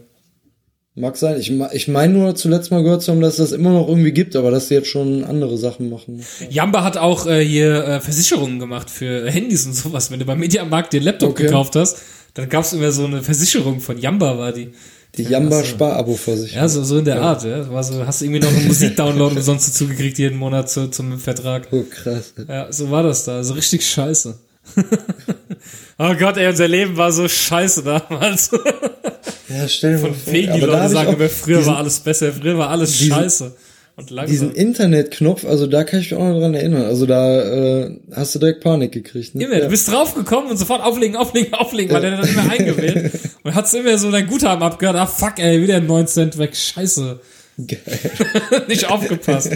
Mag 0.96 1.18
sein. 1.18 1.40
Ich, 1.40 1.52
ich 1.72 1.88
meine 1.88 2.14
nur 2.14 2.36
zuletzt 2.36 2.70
mal 2.70 2.84
gehört 2.84 3.02
zu 3.02 3.12
haben, 3.12 3.22
dass 3.22 3.38
das 3.38 3.52
immer 3.52 3.72
noch 3.72 3.88
irgendwie 3.88 4.12
gibt, 4.12 4.36
aber 4.36 4.52
dass 4.52 4.68
sie 4.68 4.76
jetzt 4.76 4.90
schon 4.90 5.24
andere 5.24 5.58
Sachen 5.58 5.90
machen. 5.90 6.24
Jamba 6.52 6.84
hat 6.84 6.98
auch 6.98 7.26
äh, 7.26 7.44
hier 7.44 7.84
äh, 7.84 8.00
Versicherungen 8.00 8.60
gemacht 8.60 8.92
für 8.92 9.30
Handys 9.30 9.66
und 9.66 9.74
sowas. 9.74 10.12
Wenn 10.12 10.20
du 10.20 10.26
beim 10.26 10.40
Mediamarkt 10.40 10.94
dir 10.94 10.98
einen 10.98 11.06
Laptop 11.06 11.32
Okay. 11.32 11.46
gekauft 11.46 11.76
hast, 11.76 11.98
dann 12.36 12.48
gab's 12.48 12.74
immer 12.74 12.92
so 12.92 13.06
eine 13.06 13.24
Versicherung 13.24 13.80
von 13.80 13.98
Jamba, 13.98 14.38
war 14.38 14.52
die. 14.52 14.70
Die 15.18 15.24
Jamba 15.24 15.58
Ach 15.60 15.62
so. 15.62 15.70
Sparabo-Versicherung. 15.72 16.62
Ja, 16.62 16.68
so, 16.68 16.84
so 16.84 16.98
in 17.00 17.06
der 17.06 17.22
Art, 17.22 17.44
ja. 17.44 17.72
War 17.72 17.84
so, 17.84 18.06
hast 18.06 18.22
du 18.22 18.26
irgendwie 18.26 18.42
noch 18.42 18.50
einen 18.56 18.68
Musikdownload 18.68 19.36
umsonst 19.36 19.68
dazu 19.68 19.88
gekriegt 19.88 20.18
jeden 20.20 20.38
Monat 20.38 20.70
zu, 20.70 20.90
zum 20.90 21.18
Vertrag. 21.20 21.68
Oh, 21.72 21.84
krass. 21.90 22.34
Ja, 22.48 22.72
so 22.72 22.90
war 22.92 23.02
das 23.04 23.24
da. 23.26 23.44
So 23.44 23.54
richtig 23.54 23.86
scheiße. 23.88 24.38
oh 25.98 26.14
Gott, 26.16 26.38
ey, 26.38 26.48
unser 26.48 26.68
Leben 26.68 26.98
war 26.98 27.12
so 27.12 27.28
scheiße 27.28 27.84
damals. 27.84 28.50
Ja, 29.50 29.68
stell 29.68 29.94
dir 29.94 30.00
Von 30.00 30.16
wegen 30.28 30.54
die 30.54 30.60
Leute 30.62 30.90
sagen 30.90 31.14
immer, 31.14 31.30
früher 31.30 31.58
diesen- 31.58 31.72
war 31.72 31.78
alles 31.80 32.00
besser, 32.00 32.32
früher 32.34 32.58
war 32.58 32.70
alles 32.70 32.98
diesen- 32.98 33.14
scheiße. 33.14 33.56
Und 33.96 34.10
langsam. 34.10 34.32
Diesen 34.32 34.52
Internetknopf, 34.56 35.46
also 35.46 35.68
da 35.68 35.84
kann 35.84 36.00
ich 36.00 36.10
mich 36.10 36.20
auch 36.20 36.28
noch 36.28 36.40
dran 36.40 36.56
erinnern. 36.56 36.86
Also 36.86 37.06
da 37.06 37.44
äh, 37.84 38.00
hast 38.16 38.34
du 38.34 38.40
direkt 38.40 38.62
Panik 38.64 38.92
gekriegt. 38.92 39.36
Ne? 39.36 39.44
Immer, 39.44 39.54
ja. 39.58 39.60
du 39.66 39.70
bist 39.70 39.88
draufgekommen 39.88 40.50
und 40.50 40.58
sofort 40.58 40.82
auflegen, 40.82 41.16
auflegen, 41.16 41.54
auflegen, 41.54 41.94
weil 41.94 42.02
der 42.02 42.18
dann 42.18 42.28
immer 42.28 42.52
eingewählt. 42.52 43.12
Und 43.44 43.54
hat's 43.54 43.72
immer 43.76 43.96
so 44.00 44.10
dein 44.10 44.26
Guthaben 44.26 44.64
abgehört. 44.64 44.96
Ah, 44.96 45.06
fuck, 45.06 45.38
ey, 45.38 45.62
wieder 45.62 45.80
9 45.80 46.08
Cent 46.08 46.40
weg. 46.40 46.56
Scheiße. 46.56 47.20
Geil. 47.68 47.80
Nicht 48.68 48.90
aufgepasst. 48.90 49.52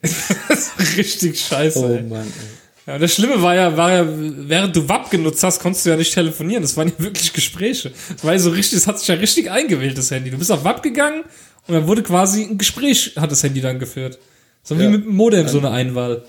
das 0.00 0.70
ist 0.78 0.96
richtig 0.96 1.40
scheiße, 1.40 1.80
Oh 1.80 1.88
ey. 1.92 2.02
Mann. 2.02 2.26
Ey. 2.26 2.59
Ja, 2.90 2.98
das 2.98 3.14
Schlimme 3.14 3.40
war 3.40 3.54
ja, 3.54 3.76
war 3.76 3.92
ja, 3.92 4.04
während 4.08 4.74
du 4.74 4.88
WAP 4.88 5.10
genutzt 5.12 5.44
hast, 5.44 5.60
konntest 5.60 5.86
du 5.86 5.90
ja 5.90 5.96
nicht 5.96 6.12
telefonieren. 6.12 6.60
Das 6.60 6.76
waren 6.76 6.88
ja 6.88 6.94
wirklich 6.98 7.32
Gespräche. 7.32 7.92
Das 8.12 8.24
war 8.24 8.32
ja 8.32 8.38
so 8.40 8.50
richtig, 8.50 8.80
das 8.80 8.88
hat 8.88 8.98
sich 8.98 9.06
ja 9.06 9.14
richtig 9.14 9.48
eingewählt, 9.48 9.96
das 9.96 10.10
Handy. 10.10 10.28
Du 10.28 10.36
bist 10.38 10.50
auf 10.50 10.64
WAP 10.64 10.82
gegangen 10.82 11.22
und 11.68 11.74
dann 11.74 11.86
wurde 11.86 12.02
quasi 12.02 12.42
ein 12.42 12.58
Gespräch, 12.58 13.12
hat 13.14 13.30
das 13.30 13.44
Handy 13.44 13.60
dann 13.60 13.78
geführt. 13.78 14.18
So 14.64 14.76
wie 14.76 14.82
Ja. 14.82 14.90
mit 14.90 15.04
dem 15.04 15.14
Modem, 15.14 15.46
so 15.46 15.58
eine 15.58 15.70
Einwahl. 15.70 16.24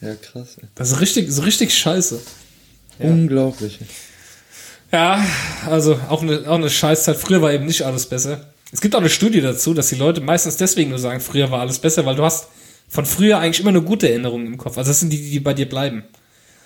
Ja, 0.00 0.14
krass. 0.14 0.58
Ey. 0.62 0.68
Das 0.76 0.92
ist 0.92 1.00
richtig, 1.00 1.28
so 1.32 1.42
richtig 1.42 1.76
scheiße. 1.76 2.20
Unglaublich. 3.00 3.80
Ja, 4.92 5.26
also 5.68 5.98
auch 6.08 6.22
eine, 6.22 6.48
auch 6.48 6.54
eine 6.54 6.70
Scheißzeit. 6.70 7.16
Früher 7.16 7.42
war 7.42 7.52
eben 7.52 7.66
nicht 7.66 7.82
alles 7.82 8.06
besser. 8.06 8.46
Es 8.70 8.80
gibt 8.80 8.94
auch 8.94 9.00
eine 9.00 9.10
Studie 9.10 9.40
dazu, 9.40 9.74
dass 9.74 9.88
die 9.88 9.96
Leute 9.96 10.20
meistens 10.20 10.56
deswegen 10.56 10.90
nur 10.90 11.00
sagen, 11.00 11.18
früher 11.20 11.50
war 11.50 11.60
alles 11.62 11.80
besser, 11.80 12.06
weil 12.06 12.14
du 12.14 12.22
hast 12.22 12.46
von 12.88 13.04
früher 13.04 13.38
eigentlich 13.38 13.60
immer 13.60 13.72
nur 13.72 13.82
gute 13.82 14.08
Erinnerungen 14.08 14.46
im 14.46 14.56
Kopf. 14.58 14.78
Also 14.78 14.90
das 14.90 15.00
sind 15.00 15.12
die, 15.12 15.30
die 15.30 15.40
bei 15.40 15.54
dir 15.54 15.68
bleiben. 15.68 16.04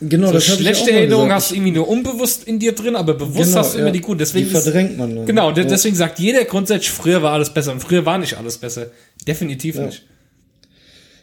Genau, 0.02 0.28
So 0.28 0.32
das 0.34 0.44
schlechte 0.46 0.90
Erinnerungen 0.92 1.30
hast 1.30 1.50
du 1.50 1.56
irgendwie 1.56 1.72
nur 1.72 1.86
unbewusst 1.86 2.44
in 2.44 2.58
dir 2.58 2.72
drin, 2.72 2.96
aber 2.96 3.14
bewusst 3.14 3.50
Genau, 3.50 3.58
hast 3.58 3.74
du 3.74 3.78
immer 3.78 3.88
ja. 3.88 3.92
die 3.92 4.00
guten. 4.00 4.18
Deswegen 4.18 4.46
Die 4.46 4.50
verdrängt 4.50 4.96
man 4.96 5.14
dann. 5.14 5.26
Genau, 5.26 5.48
Ja. 5.50 5.64
deswegen 5.64 5.94
sagt 5.94 6.18
jeder 6.18 6.44
grundsätzlich, 6.44 6.90
früher 6.90 7.20
war 7.22 7.32
alles 7.32 7.52
besser 7.52 7.72
und 7.72 7.80
früher 7.80 8.06
war 8.06 8.16
nicht 8.16 8.38
alles 8.38 8.56
besser. 8.56 8.86
Definitiv 9.28 9.76
nicht. 9.78 10.04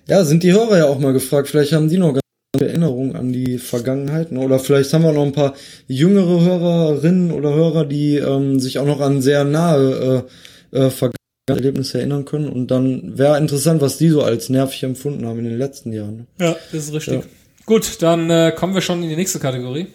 Ja, 0.07 0.23
sind 0.23 0.43
die 0.43 0.53
Hörer 0.53 0.77
ja 0.77 0.85
auch 0.85 0.99
mal 0.99 1.11
gefragt. 1.11 1.47
Vielleicht 1.49 1.73
haben 1.73 1.89
die 1.89 1.97
noch 1.97 2.13
ganz 2.13 2.21
viele 2.55 2.69
Erinnerungen 2.69 3.15
an 3.15 3.33
die 3.33 3.57
Vergangenheit. 3.57 4.31
Ne? 4.31 4.39
Oder 4.41 4.59
vielleicht 4.59 4.93
haben 4.93 5.03
wir 5.03 5.11
noch 5.11 5.25
ein 5.25 5.31
paar 5.33 5.53
jüngere 5.87 6.39
Hörerinnen 6.41 7.31
oder 7.31 7.53
Hörer, 7.55 7.83
die 7.85 8.17
ähm, 8.17 8.59
sich 8.59 8.77
auch 8.77 8.85
noch 8.85 9.01
an 9.01 9.21
sehr 9.23 9.43
nahe 9.43 10.25
äh, 10.71 10.77
äh, 10.77 10.89
vergangene 10.91 11.16
Erlebnisse 11.55 11.99
erinnern 11.99 12.25
können. 12.25 12.49
Und 12.49 12.71
dann 12.71 13.17
wäre 13.17 13.37
interessant, 13.37 13.81
was 13.81 13.97
die 13.97 14.09
so 14.09 14.21
als 14.21 14.49
nervig 14.49 14.83
empfunden 14.83 15.25
haben 15.25 15.39
in 15.39 15.45
den 15.45 15.57
letzten 15.57 15.93
Jahren. 15.93 16.17
Ne? 16.17 16.25
Ja, 16.39 16.55
das 16.71 16.85
ist 16.85 16.93
richtig. 16.93 17.13
Ja. 17.13 17.21
Gut, 17.65 18.01
dann 18.01 18.29
äh, 18.29 18.53
kommen 18.55 18.73
wir 18.73 18.81
schon 18.81 19.01
in 19.03 19.09
die 19.09 19.15
nächste 19.15 19.39
Kategorie. 19.39 19.87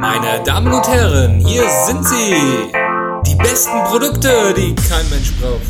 Meine 0.00 0.42
Damen 0.44 0.72
und 0.72 0.88
Herren, 0.88 1.44
hier 1.46 1.64
sind 1.86 2.06
sie. 2.06 2.34
Die 3.26 3.36
besten 3.36 3.84
Produkte, 3.84 4.54
die 4.56 4.74
kein 4.74 5.08
Mensch 5.10 5.32
braucht. 5.40 5.60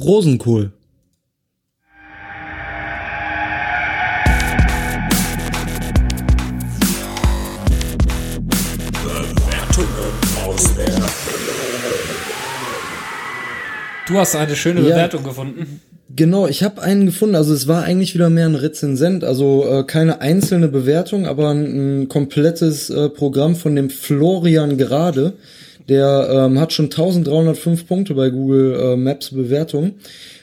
Rosenkohl. 0.00 0.72
Du 14.10 14.18
hast 14.18 14.34
eine 14.34 14.56
schöne 14.56 14.80
Ja. 14.80 14.88
Bewertung 14.88 15.22
gefunden. 15.22 15.80
Genau, 16.14 16.48
ich 16.48 16.64
habe 16.64 16.82
einen 16.82 17.06
gefunden. 17.06 17.36
Also 17.36 17.54
es 17.54 17.68
war 17.68 17.84
eigentlich 17.84 18.14
wieder 18.14 18.30
mehr 18.30 18.46
ein 18.46 18.56
Rezensent, 18.56 19.22
also 19.22 19.64
äh, 19.64 19.84
keine 19.84 20.20
einzelne 20.20 20.66
Bewertung, 20.66 21.26
aber 21.26 21.50
ein, 21.50 22.02
ein 22.02 22.08
komplettes 22.08 22.90
äh, 22.90 23.08
Programm 23.08 23.54
von 23.54 23.76
dem 23.76 23.90
Florian 23.90 24.76
Gerade. 24.76 25.34
Der 25.88 26.28
ähm, 26.30 26.58
hat 26.58 26.72
schon 26.72 26.86
1305 26.86 27.86
Punkte 27.86 28.14
bei 28.14 28.30
Google 28.30 28.74
äh, 28.80 28.96
Maps 28.96 29.30
Bewertung 29.30 29.94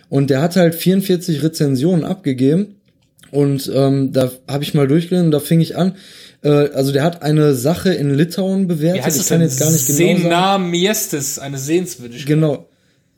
und 0.10 0.30
der 0.30 0.42
hat 0.42 0.56
halt 0.56 0.74
44 0.76 1.44
Rezensionen 1.44 2.06
abgegeben. 2.06 2.76
Und 3.32 3.70
ähm, 3.74 4.14
da 4.14 4.32
habe 4.48 4.64
ich 4.64 4.74
mal 4.74 4.88
durchgelesen, 4.88 5.32
da 5.32 5.42
fing 5.42 5.60
ich 5.60 5.76
an. 5.76 5.96
Äh, 6.44 6.50
also 6.50 6.94
der 6.94 7.04
hat 7.04 7.24
eine 7.24 7.54
Sache 7.56 7.94
in 7.94 8.14
Litauen 8.14 8.68
bewertet. 8.68 9.02
Wie 9.02 9.06
heißt 9.06 9.18
ich 9.18 9.24
es 9.24 9.30
kann 9.30 9.42
jetzt 9.42 9.60
gar 9.60 9.70
nicht 9.70 9.86
genau 9.86 9.98
sagen. 10.00 10.22
Sena 10.22 10.58
Miestes, 10.58 11.40
eine 11.40 11.58
Sehenswürdigkeit. 11.58 12.26
Genau. 12.26 12.67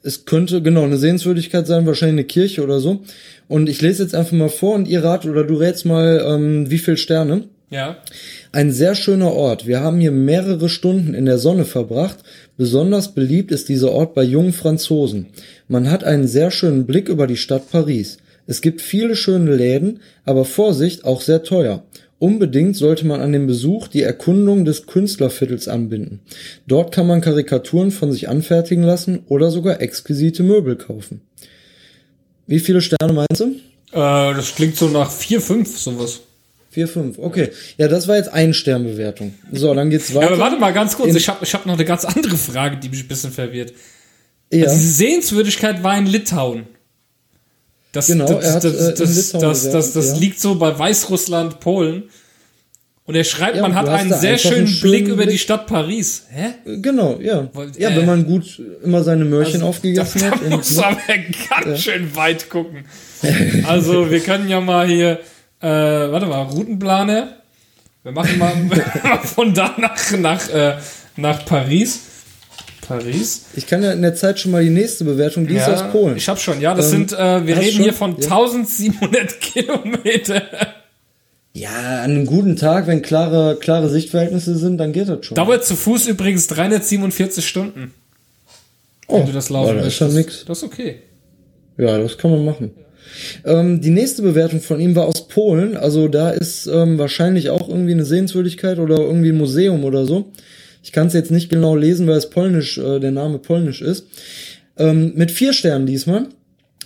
Es 0.02 0.24
könnte, 0.24 0.62
genau, 0.62 0.84
eine 0.84 0.96
Sehenswürdigkeit 0.96 1.66
sein, 1.66 1.86
wahrscheinlich 1.86 2.14
eine 2.14 2.24
Kirche 2.24 2.62
oder 2.62 2.80
so. 2.80 3.02
Und 3.48 3.68
ich 3.68 3.82
lese 3.82 4.02
jetzt 4.02 4.14
einfach 4.14 4.32
mal 4.32 4.48
vor 4.48 4.74
und 4.74 4.88
ihr 4.88 5.04
rat 5.04 5.26
oder 5.26 5.44
du 5.44 5.54
rätst 5.54 5.84
mal, 5.84 6.24
ähm, 6.26 6.70
wie 6.70 6.78
viel 6.78 6.96
Sterne. 6.96 7.44
Ja. 7.70 7.98
Ein 8.50 8.72
sehr 8.72 8.94
schöner 8.96 9.32
Ort. 9.32 9.66
Wir 9.66 9.80
haben 9.80 10.00
hier 10.00 10.10
mehrere 10.10 10.68
Stunden 10.68 11.14
in 11.14 11.24
der 11.24 11.38
Sonne 11.38 11.64
verbracht. 11.64 12.18
Besonders 12.56 13.14
beliebt 13.14 13.52
ist 13.52 13.68
dieser 13.68 13.92
Ort 13.92 14.14
bei 14.14 14.24
jungen 14.24 14.52
Franzosen. 14.52 15.26
Man 15.68 15.88
hat 15.88 16.02
einen 16.02 16.26
sehr 16.26 16.50
schönen 16.50 16.84
Blick 16.84 17.08
über 17.08 17.28
die 17.28 17.36
Stadt 17.36 17.70
Paris. 17.70 18.18
Es 18.46 18.60
gibt 18.60 18.80
viele 18.80 19.14
schöne 19.14 19.54
Läden, 19.54 20.00
aber 20.24 20.44
Vorsicht, 20.44 21.04
auch 21.04 21.20
sehr 21.20 21.44
teuer. 21.44 21.84
Unbedingt 22.20 22.76
sollte 22.76 23.06
man 23.06 23.20
an 23.20 23.32
dem 23.32 23.46
Besuch 23.46 23.88
die 23.88 24.02
Erkundung 24.02 24.64
des 24.64 24.86
Künstlerviertels 24.86 25.66
anbinden. 25.68 26.20
Dort 26.68 26.92
kann 26.94 27.06
man 27.06 27.22
Karikaturen 27.22 27.90
von 27.90 28.12
sich 28.12 28.28
anfertigen 28.28 28.84
lassen 28.84 29.20
oder 29.26 29.50
sogar 29.50 29.80
exquisite 29.80 30.42
Möbel 30.42 30.76
kaufen. 30.76 31.22
Wie 32.46 32.60
viele 32.60 32.82
Sterne 32.82 33.14
meinst 33.14 33.40
du? 33.40 33.46
Äh, 33.92 34.34
das 34.34 34.54
klingt 34.54 34.76
so 34.76 34.88
nach 34.88 35.10
4, 35.10 35.40
5, 35.40 35.78
sowas. 35.78 36.20
Vier, 36.72 36.86
fünf. 36.86 37.18
Okay. 37.18 37.48
Ja, 37.78 37.88
das 37.88 38.06
war 38.06 38.16
jetzt 38.16 38.32
ein 38.32 38.54
Sternbewertung. 38.54 39.34
So, 39.50 39.74
dann 39.74 39.90
geht's 39.90 40.14
weiter. 40.14 40.26
Ja, 40.26 40.32
aber 40.34 40.38
warte 40.38 40.56
mal 40.56 40.72
ganz 40.72 40.96
kurz, 40.96 41.10
In- 41.10 41.16
ich 41.16 41.28
habe 41.28 41.44
ich 41.44 41.52
hab 41.52 41.66
noch 41.66 41.74
eine 41.74 41.84
ganz 41.84 42.04
andere 42.04 42.36
Frage, 42.36 42.76
die 42.76 42.88
mich 42.88 43.00
ein 43.02 43.08
bisschen 43.08 43.32
verwirrt. 43.32 43.72
Ja. 44.52 44.66
Also 44.66 44.76
diese 44.78 44.92
Sehenswürdigkeit 44.94 45.82
war 45.82 45.98
in 45.98 46.06
Litauen. 46.06 46.66
Das, 47.92 48.06
Genau, 48.06 48.26
das, 48.26 48.60
das, 48.60 48.64
äh, 48.64 48.94
das, 48.94 49.32
das, 49.32 49.70
das, 49.70 49.92
das, 49.92 50.06
ja. 50.08 50.16
liegt 50.16 50.40
so 50.40 50.54
bei 50.54 50.78
Weißrussland, 50.78 51.60
Polen. 51.60 52.04
Und 53.04 53.16
er 53.16 53.24
schreibt, 53.24 53.56
Ja, 53.56 53.62
man 53.62 53.74
hat 53.74 53.88
einen 53.88 54.12
sehr 54.14 54.38
schönen 54.38 54.68
einen 54.68 54.80
Blick 54.80 55.08
über 55.08 55.26
die. 55.26 55.36
Stadt 55.38 55.66
Paris. 55.66 56.26
Hä? 56.30 56.50
Genau, 56.76 57.18
ja. 57.20 57.48
Wollt- 57.52 57.76
ja, 57.76 57.90
äh, 57.90 57.96
wenn 57.96 58.06
man 58.06 58.24
gut 58.24 58.62
immer 58.84 59.02
seine 59.02 59.24
Möhrchen 59.24 59.62
aufgegessen 59.62 60.20
da, 60.20 60.30
hat. 60.30 60.40
Da 60.48 60.56
musst 60.56 60.78
du 60.78 60.82
aber 60.82 60.96
ganz 61.64 61.80
schön 61.82 62.14
weit 62.14 62.48
gucken. 62.48 62.84
Also, 63.66 64.10
wir 64.10 64.20
können 64.20 64.48
ja 64.48 64.60
mal 64.60 64.86
hier, 64.86 65.18
äh, 65.60 65.66
warte 65.68 66.26
mal, 66.26 66.42
Routenplaner. 66.42 67.36
Wir 68.04 68.12
machen 68.12 68.38
mal 68.38 68.52
von 69.24 69.52
da 69.52 69.74
nach, 69.78 70.10
nach, 70.12 70.48
äh, 70.48 70.76
nach 71.16 71.44
Paris. 71.44 72.00
Paris. 72.90 73.42
Ich 73.56 73.66
kann 73.66 73.82
ja 73.82 73.92
in 73.92 74.02
der 74.02 74.14
Zeit 74.14 74.38
schon 74.40 74.50
mal 74.52 74.62
die 74.62 74.70
nächste 74.70 75.04
Bewertung, 75.04 75.46
die 75.46 75.54
ist 75.54 75.68
aus 75.68 75.90
Polen. 75.92 76.16
Ich 76.16 76.28
habe 76.28 76.38
schon, 76.40 76.60
ja, 76.60 76.74
das 76.74 76.86
Ähm, 76.92 77.08
sind, 77.08 77.12
äh, 77.18 77.46
wir 77.46 77.56
reden 77.56 77.72
schon? 77.76 77.82
hier 77.84 77.92
von 77.92 78.10
Ja. 78.20 78.36
1700 78.36 79.40
Kilometer. 79.40 80.42
ja, 81.52 82.02
an 82.02 82.10
einem 82.10 82.26
guten 82.26 82.56
Tag, 82.56 82.86
wenn 82.86 83.02
klare, 83.02 83.56
klare 83.60 83.88
Sichtverhältnisse 83.88 84.56
sind, 84.56 84.78
dann 84.78 84.92
geht 84.92 85.08
das 85.08 85.24
schon. 85.26 85.34
Dauert 85.36 85.64
zu 85.64 85.76
Fuß 85.76 86.06
übrigens 86.08 86.46
347 86.48 87.46
Stunden, 87.46 87.92
wenn 89.08 89.22
oh, 89.22 89.26
du 89.26 89.32
das 89.32 89.50
laufen 89.50 89.76
oh, 89.76 89.78
das 89.78 89.86
ist 89.88 90.00
ja 90.00 90.08
nix. 90.08 90.44
Das 90.46 90.58
ist 90.58 90.64
okay. 90.64 90.96
Ja, 91.78 91.98
das 91.98 92.18
kann 92.18 92.30
man 92.30 92.44
machen. 92.44 92.70
Ähm, 93.44 93.80
die 93.80 93.90
nächste 93.90 94.22
Bewertung 94.22 94.60
von 94.60 94.78
ihm 94.80 94.94
war 94.94 95.06
aus 95.06 95.26
Polen. 95.28 95.76
Also 95.76 96.08
da 96.08 96.30
ist 96.30 96.66
ähm, 96.66 96.98
wahrscheinlich 96.98 97.50
auch 97.50 97.68
irgendwie 97.68 97.92
eine 97.92 98.04
Sehenswürdigkeit 98.04 98.78
oder 98.78 98.98
irgendwie 98.98 99.30
ein 99.30 99.38
Museum 99.38 99.84
oder 99.84 100.04
so. 100.06 100.30
Ich 100.82 100.92
kann 100.92 101.06
es 101.06 101.12
jetzt 101.12 101.30
nicht 101.30 101.50
genau 101.50 101.76
lesen, 101.76 102.06
weil 102.06 102.16
es 102.16 102.30
polnisch, 102.30 102.78
äh, 102.78 103.00
der 103.00 103.10
Name 103.10 103.38
polnisch 103.38 103.82
ist. 103.82 104.06
Ähm, 104.78 105.12
mit 105.14 105.30
vier 105.30 105.52
Sternen 105.52 105.86
diesmal. 105.86 106.28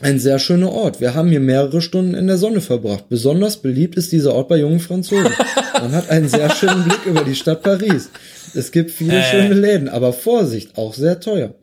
Ein 0.04 0.18
sehr 0.18 0.38
schöner 0.38 0.70
Ort. 0.70 1.00
Wir 1.00 1.14
haben 1.14 1.30
hier 1.30 1.40
mehrere 1.40 1.80
Stunden 1.80 2.12
in 2.12 2.26
der 2.26 2.36
Sonne 2.36 2.60
verbracht. 2.60 3.08
Besonders 3.08 3.56
beliebt 3.56 3.96
ist 3.96 4.12
dieser 4.12 4.34
Ort 4.34 4.48
bei 4.48 4.58
jungen 4.58 4.78
Franzosen. 4.80 5.32
Man 5.80 5.92
hat 5.92 6.10
einen 6.10 6.28
sehr 6.28 6.50
schönen 6.50 6.84
Blick 6.84 7.06
über 7.06 7.24
die 7.24 7.34
Stadt 7.34 7.62
Paris. 7.62 8.10
Es 8.54 8.70
gibt 8.70 8.90
viele 8.90 9.22
schöne 9.22 9.54
Läden, 9.54 9.88
aber 9.88 10.12
Vorsicht, 10.12 10.76
auch 10.76 10.92
sehr 10.92 11.20
teuer. 11.20 11.54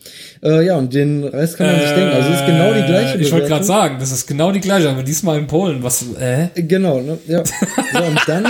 Äh, 0.44 0.66
ja, 0.66 0.76
und 0.76 0.92
den 0.92 1.24
Rest 1.24 1.58
kann 1.58 1.68
man 1.68 1.82
sich 1.82 1.92
denken. 1.92 2.16
Also 2.16 2.30
es 2.32 2.40
ist 2.40 2.48
genau 2.48 2.74
die 2.74 2.84
gleiche 2.84 3.18
Äh, 3.20 3.22
Ich 3.22 3.32
wollte 3.32 3.48
gerade 3.48 3.64
sagen, 3.64 3.98
das 4.00 4.12
ist 4.12 4.26
genau 4.26 4.52
die 4.52 4.60
gleiche, 4.60 4.90
aber 4.90 5.04
diesmal 5.04 5.38
in 5.38 5.46
Polen. 5.46 5.84
Was, 5.84 6.04
äh? 6.20 6.48
Genau, 6.64 7.00
ne? 7.00 7.20
Ja. 7.28 7.44
So, 7.46 8.04
und 8.04 8.20
dann 8.26 8.48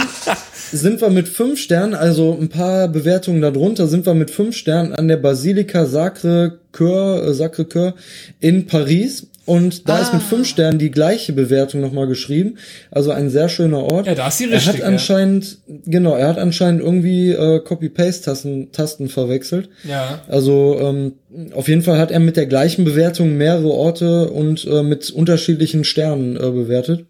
sind 0.72 1.02
wir 1.02 1.10
mit 1.10 1.28
fünf 1.28 1.60
Sternen, 1.60 1.96
also 1.96 2.38
ein 2.40 2.48
paar 2.48 2.88
Bewertungen 2.88 3.42
darunter, 3.42 3.88
sind 3.88 4.06
wir 4.06 4.14
mit 4.14 4.32
fünf 4.32 4.56
Sternen 4.56 4.94
an 4.94 5.10
der 5.10 5.18
Basilika 5.18 5.86
Sacre 5.86 6.60
Cœur, 6.74 7.28
äh, 7.28 7.34
Sacre 7.34 7.64
Cœur 7.64 7.94
in 8.40 8.68
Paris. 8.68 9.28
Und 9.46 9.90
da 9.90 10.00
ist 10.00 10.14
mit 10.14 10.22
fünf 10.22 10.48
Sternen 10.48 10.78
die 10.78 10.92
gleiche 10.92 11.34
Bewertung 11.34 11.82
nochmal 11.82 12.08
geschrieben. 12.08 12.58
Also 12.92 13.12
ein 13.12 13.30
sehr 13.30 13.50
schöner 13.50 13.84
Ort. 13.92 14.06
Ja, 14.06 14.14
da 14.14 14.28
ist 14.28 14.38
sie 14.38 14.46
Er 14.46 14.52
richtig, 14.52 14.76
hat 14.76 14.84
anscheinend, 14.84 15.58
genau, 15.86 16.16
er 16.16 16.28
hat 16.28 16.38
anscheinend 16.38 16.82
irgendwie 16.82 17.32
äh, 17.32 17.60
Copy-Paste-Tasten 17.60 18.72
Tasten 18.72 19.10
verwechselt. 19.10 19.70
Ja. 19.84 20.22
Also 20.28 20.78
ähm, 20.80 21.14
auf 21.54 21.68
jeden 21.68 21.82
Fall 21.82 21.98
hat 21.98 22.12
er 22.12 22.20
mit 22.20 22.38
der 22.38 22.46
gleichen 22.46 22.86
Bewertung 22.86 23.36
mehrere 23.36 23.72
Orte 23.72 24.30
und 24.30 24.66
äh, 24.66 24.84
mit 24.84 25.10
unterschiedlichen 25.10 25.86
Sternen 25.86 26.36
äh, 26.36 26.52
bewertet. 26.52 27.06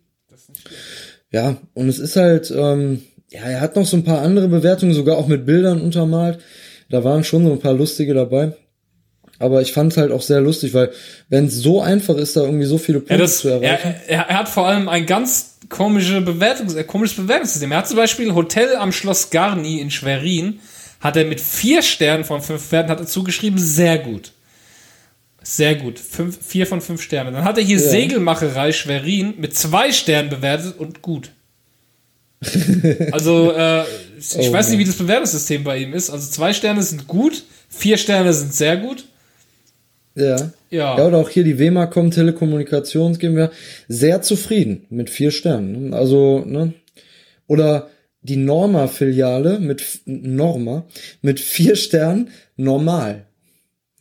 Ja, 1.32 1.58
und 1.74 1.90
es 1.90 2.00
ist 2.00 2.16
halt, 2.16 2.52
ähm, 2.56 3.02
ja, 3.30 3.42
er 3.42 3.62
hat 3.62 3.76
noch 3.76 3.86
so 3.86 3.98
ein 3.98 4.04
paar 4.04 4.22
andere 4.22 4.48
Bewertungen, 4.48 4.94
sogar 4.94 5.18
auch 5.18 5.28
mit 5.28 5.46
Bildern 5.46 5.82
untermalt. 5.82 6.40
Da 6.90 7.04
waren 7.04 7.24
schon 7.24 7.46
so 7.46 7.52
ein 7.52 7.60
paar 7.60 7.74
lustige 7.74 8.14
dabei. 8.14 8.54
Aber 9.42 9.62
ich 9.62 9.74
fand 9.74 9.92
es 9.92 9.98
halt 9.98 10.12
auch 10.12 10.22
sehr 10.22 10.42
lustig, 10.42 10.74
weil 10.74 10.92
wenn 11.30 11.46
es 11.48 11.56
so 11.56 11.82
einfach 11.82 12.16
ist, 12.16 12.36
da 12.36 12.42
irgendwie 12.42 12.66
so 12.66 12.78
viele 12.78 13.00
Punkte 13.00 13.14
Ja, 13.16 13.20
das, 13.20 13.40
zu 13.40 13.50
er, 13.50 13.62
erreichen. 13.62 13.96
er, 14.08 14.30
er 14.30 14.40
hat 14.40 14.50
vor 14.50 14.68
allem 14.68 14.88
ein 14.90 15.06
ganz 15.06 15.56
komische 15.70 16.22
Bewertungs, 16.22 16.76
äh, 16.76 16.84
komisches 16.84 17.18
Bewertungssystem. 17.18 17.72
Er 17.72 17.80
hat 17.80 17.88
zum 17.88 17.98
Beispiel 17.98 18.34
Hotel 18.34 18.76
am 18.76 18.92
Schloss 18.92 19.30
Garni 19.30 19.80
in 19.80 19.92
Schwerin, 19.92 20.60
hat 21.00 21.18
er 21.18 21.26
mit 21.26 21.42
vier 21.42 21.82
Sternen 21.82 22.24
von 22.24 22.42
fünf 22.42 22.66
Sternen 22.68 22.90
hat 22.90 23.00
er 23.00 23.08
zugeschrieben, 23.08 23.58
sehr 23.60 23.98
gut. 24.00 24.32
Sehr 25.44 25.74
gut. 25.76 25.98
Fünf, 25.98 26.38
vier 26.46 26.68
von 26.68 26.82
fünf 26.82 27.02
Sternen. 27.02 27.34
Dann 27.34 27.44
hat 27.44 27.58
er 27.58 27.64
hier 27.64 27.80
Ja. 27.80 27.90
Segelmacherei 27.90 28.72
Schwerin 28.74 29.34
mit 29.40 29.56
zwei 29.58 29.92
Sternen 29.92 30.30
bewertet 30.30 30.76
und 30.78 31.02
gut. 31.02 31.32
Also, 33.12 33.52
äh, 33.52 33.82
ich 34.20 34.50
Oh 34.50 34.54
weiß 34.54 34.70
nicht, 34.70 34.80
wie 34.80 34.84
das 34.86 34.96
Bewertungssystem 34.96 35.64
bei 35.64 35.78
ihm 35.80 35.94
ist. 35.94 36.10
Also 36.10 36.30
zwei 36.30 36.54
Sterne 36.54 36.82
sind 36.84 37.08
gut, 37.08 37.44
vier 37.70 37.98
Sterne 37.98 38.34
sind 38.34 38.54
sehr 38.54 38.78
gut. 38.78 39.06
Ja. 40.16 40.36
Ja. 40.70 40.98
Ja, 40.98 41.06
oder 41.08 41.18
auch 41.18 41.30
hier 41.30 41.44
die 41.44 41.58
Wemacom 41.60 42.12
Telekommunikations 42.12 43.20
GmbH. 43.20 43.52
Sehr 43.88 44.22
zufrieden 44.22 44.86
mit 44.90 45.10
vier 45.10 45.32
Sternen. 45.32 45.90
ne? 45.90 45.96
Also, 45.96 46.44
ne? 46.46 46.74
Oder 47.48 47.90
die 48.22 48.38
Norma-Filiale 48.38 49.60
mit 49.60 50.02
Norma 50.06 50.86
mit 51.22 51.40
vier 51.40 51.76
Sternen 51.76 52.30
normal. 52.56 53.26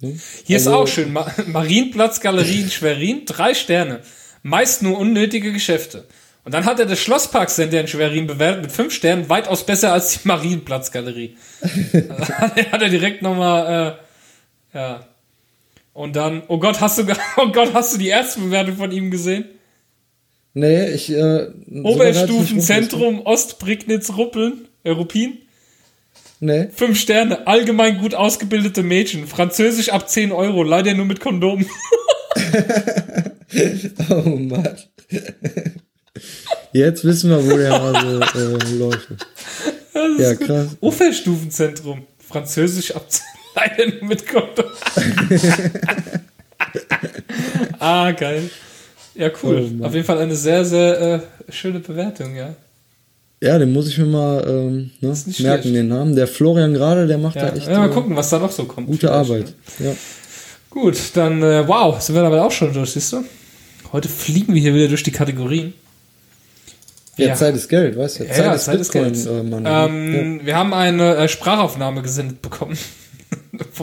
Hier 0.00 0.56
ist 0.56 0.66
Also- 0.66 0.78
auch 0.78 0.86
schön. 0.88 1.12
Ma 1.12 1.26
Marienplatz 1.46 2.20
Galerie 2.20 2.62
in 2.62 2.70
Schwerin, 2.70 3.22
drei 3.26 3.54
Sterne. 3.54 4.00
Meist 4.42 4.82
nur 4.82 4.98
unnötige 4.98 5.52
Geschäfte. 5.52 6.04
Und 6.44 6.54
dann 6.54 6.64
hat 6.64 6.80
er 6.80 6.86
das 6.86 6.98
Schlossparkcenter 7.00 7.80
in 7.80 7.86
Schwerin 7.86 8.26
bewertet 8.26 8.62
mit 8.62 8.72
fünf 8.72 8.94
Sternen, 8.94 9.28
weitaus 9.28 9.64
besser 9.66 9.92
als 9.92 10.12
die 10.22 10.28
Marienplatz 10.28 10.90
Galerie. 10.90 11.36
Also 11.62 12.32
hat 12.72 12.82
er 12.82 12.88
direkt 12.88 13.20
nochmal, 13.22 13.96
äh, 14.74 14.76
ja. 14.78 15.06
Und 15.93 16.16
dann, 16.16 16.43
oh 16.49 16.59
Gott, 16.59 16.80
hast 16.80 16.99
du, 16.99 17.03
oh 17.36 17.49
Gott, 17.53 17.74
hast 17.74 17.95
du 17.95 17.99
die 17.99 18.09
erste 18.09 18.41
Bewertung 18.41 18.76
von 18.76 18.93
ihm 18.93 19.11
gesehen? 19.11 19.45
Nee, 20.53 20.91
ich, 20.91 21.11
äh, 21.12 21.49
Oberstufenzentrum 21.82 23.22
Ostprignitz-Ruppeln, 23.24 24.66
äh, 24.82 24.91
Ruppin. 24.91 25.38
Nee. 26.41 26.68
Fünf 26.74 26.99
Sterne, 26.99 27.47
allgemein 27.47 27.99
gut 27.99 28.14
ausgebildete 28.14 28.82
Mädchen. 28.82 29.26
Französisch 29.26 29.91
ab 29.91 30.09
10 30.09 30.32
Euro, 30.32 30.62
leider 30.62 30.95
nur 30.95 31.07
mit 31.07 31.20
Kondom. 31.20 31.66
Oh 34.09 34.36
Mann. 34.36 34.76
Jetzt 36.72 37.05
wissen 37.05 37.30
wir, 37.30 37.45
wo 37.45 37.57
der 37.57 37.72
Hase 37.72 38.20
äh, 38.36 38.76
läuft. 38.76 39.09
Ja, 40.18 40.34
krass. 40.36 40.76
Oberstufenzentrum. 40.80 42.07
Französisch 42.18 42.95
ab 42.95 43.07
leider 43.55 43.86
nur 43.92 44.05
mit 44.05 44.26
Kondom. 44.26 44.66
ah, 47.78 48.11
geil. 48.12 48.51
Ja, 49.14 49.30
cool. 49.42 49.70
Oh. 49.80 49.86
Auf 49.86 49.94
jeden 49.94 50.07
Fall 50.07 50.18
eine 50.18 50.36
sehr, 50.36 50.64
sehr 50.64 51.01
äh, 51.01 51.20
schöne 51.53 51.80
Bewertung, 51.80 52.36
ja. 52.36 52.55
Ja, 53.42 53.59
den 53.59 53.72
muss 53.72 53.88
ich 53.88 53.98
mir 53.98 54.05
mal 54.07 54.44
ähm, 54.46 54.90
ne, 55.01 55.09
merken, 55.09 55.32
schlecht. 55.32 55.64
den 55.64 55.88
Namen. 55.88 56.14
Der 56.14 56.28
Florian 56.28 56.74
gerade, 56.74 57.07
der 57.07 57.18
macht 57.18 57.36
Ja, 57.36 57.51
da 57.51 57.57
echt 57.57 57.68
ja 57.68 57.78
mal 57.78 57.90
äh, 57.90 57.92
gucken, 57.92 58.14
was 58.14 58.28
da 58.30 58.38
noch 58.38 58.53
so 58.53 58.64
kommt. 58.64 58.86
gute 58.86 59.11
Arbeit. 59.11 59.53
ne? 59.78 59.88
Ja. 59.88 59.92
Gut, 60.68 60.96
dann, 61.14 61.42
äh, 61.42 61.66
wow, 61.66 62.01
sind 62.01 62.14
wir 62.14 62.22
dabei 62.22 62.42
auch 62.42 62.53
schon 62.53 62.72
durch, 62.72 62.92
siehst 62.92 63.12
du? 63.14 63.24
Heute 63.92 64.09
fliegen 64.09 64.55
wir 64.55 64.61
hier 64.61 64.74
wieder 64.74 64.88
durch 64.88 65.03
die 65.03 65.11
Kategorien. 65.11 65.72
Ja, 67.16 67.28
Ja. 67.28 67.34
Zeit 67.34 67.57
ist 67.57 67.68
Geld, 67.68 67.96
weißt 67.98 68.20
du? 68.20 68.24
Ja, 68.24 68.36
ja, 68.44 68.57
Zeit 68.59 68.78
ist 68.78 68.92
Geld. 68.92 69.16
Äh, 69.26 69.42
Mann. 69.42 69.64
Ähm, 69.66 70.40
Wir 70.44 70.57
haben 70.57 70.72
eine 70.74 71.16
äh, 71.16 71.28
Sprachaufnahme 71.28 72.03
gesendet 72.03 72.40
bekommen. 72.42 72.78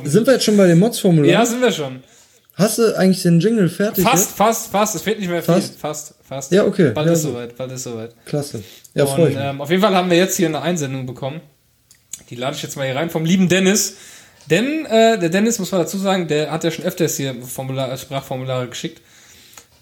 Sind 0.03 0.25
wir 0.27 0.33
jetzt 0.33 0.45
schon 0.45 0.57
bei 0.57 0.67
dem 0.67 0.79
Mods-Formular? 0.79 1.29
ja, 1.31 1.45
sind 1.45 1.61
wir 1.61 1.71
schon. 1.71 2.03
Hast 2.55 2.79
du 2.79 2.97
eigentlich 2.97 3.21
den 3.21 3.39
Jingle 3.39 3.69
fertig? 3.69 4.03
Fast, 4.03 4.29
jetzt? 4.29 4.37
fast, 4.37 4.71
fast. 4.71 4.95
Es 4.95 5.01
fehlt 5.03 5.19
nicht 5.19 5.29
mehr 5.29 5.43
viel. 5.43 5.53
Fast? 5.53 5.79
Fast, 5.79 6.15
fast. 6.27 6.51
Ja, 6.51 6.65
okay. 6.65 6.91
Bald 6.91 7.05
Ja, 7.07 7.13
ist 7.13 7.21
soweit, 7.21 7.55
bald 7.55 7.71
ist 7.71 7.83
soweit. 7.83 8.15
Klasse. 8.25 8.63
Ja, 8.95 9.05
freue 9.05 9.25
Und 9.25 9.29
ich 9.31 9.35
mich. 9.37 9.45
ähm, 9.45 9.61
auf 9.61 9.69
jeden 9.69 9.81
Fall 9.83 9.93
haben 9.95 10.09
wir 10.09 10.17
jetzt 10.17 10.37
hier 10.37 10.47
eine 10.47 10.61
Einsendung 10.61 11.05
bekommen. 11.05 11.41
Die 12.31 12.35
lade 12.35 12.55
ich 12.55 12.63
jetzt 12.63 12.75
mal 12.75 12.85
hier 12.87 12.95
rein 12.95 13.11
vom 13.11 13.25
lieben 13.25 13.47
Dennis. 13.47 13.97
Denn 14.49 14.85
äh, 14.87 15.19
der 15.19 15.29
Dennis, 15.29 15.59
muss 15.59 15.71
man 15.71 15.81
dazu 15.81 15.97
sagen, 15.99 16.27
der 16.27 16.49
hat 16.51 16.63
ja 16.63 16.71
schon 16.71 16.83
öfters 16.85 17.15
hier 17.17 17.35
Formular, 17.43 17.95
Sprachformulare 17.95 18.67
geschickt. 18.67 19.01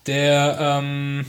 Der 0.08 0.58
ähm, 0.60 1.26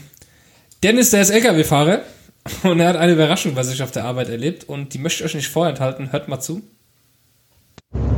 Dennis, 0.83 1.11
der 1.11 1.23
ist 1.23 1.31
LKW-Fahrer 1.31 2.01
und 2.65 2.81
er 2.81 2.89
hat 2.89 2.97
eine 2.97 3.13
Überraschung 3.13 3.55
bei 3.55 3.63
sich 3.63 3.83
auf 3.83 3.93
der 3.93 4.05
Arbeit 4.05 4.29
erlebt 4.31 4.65
und 4.69 4.95
die 4.95 4.99
möchte 4.99 5.23
ich 5.23 5.31
euch 5.31 5.35
nicht 5.37 5.49
vorenthalten. 5.49 6.11
Hört 6.13 6.27
mal 6.29 6.41
zu. 6.41 6.63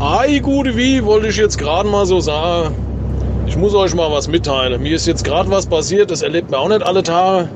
Ei, 0.00 0.38
gute 0.38 0.76
wie, 0.76 1.04
wollte 1.04 1.26
ich 1.26 1.36
jetzt 1.38 1.58
gerade 1.58 1.88
mal 1.88 2.06
so 2.06 2.20
sagen. 2.20 2.72
Ich 3.48 3.56
muss 3.56 3.74
euch 3.74 3.96
mal 3.96 4.12
was 4.12 4.28
mitteilen. 4.28 4.80
Mir 4.80 4.94
ist 4.94 5.08
jetzt 5.08 5.24
gerade 5.24 5.50
was 5.50 5.66
passiert, 5.66 6.12
das 6.12 6.22
erlebt 6.22 6.52
man 6.52 6.60
auch 6.60 6.68
nicht 6.68 6.84
alle 6.84 7.02
Tage. 7.02 7.48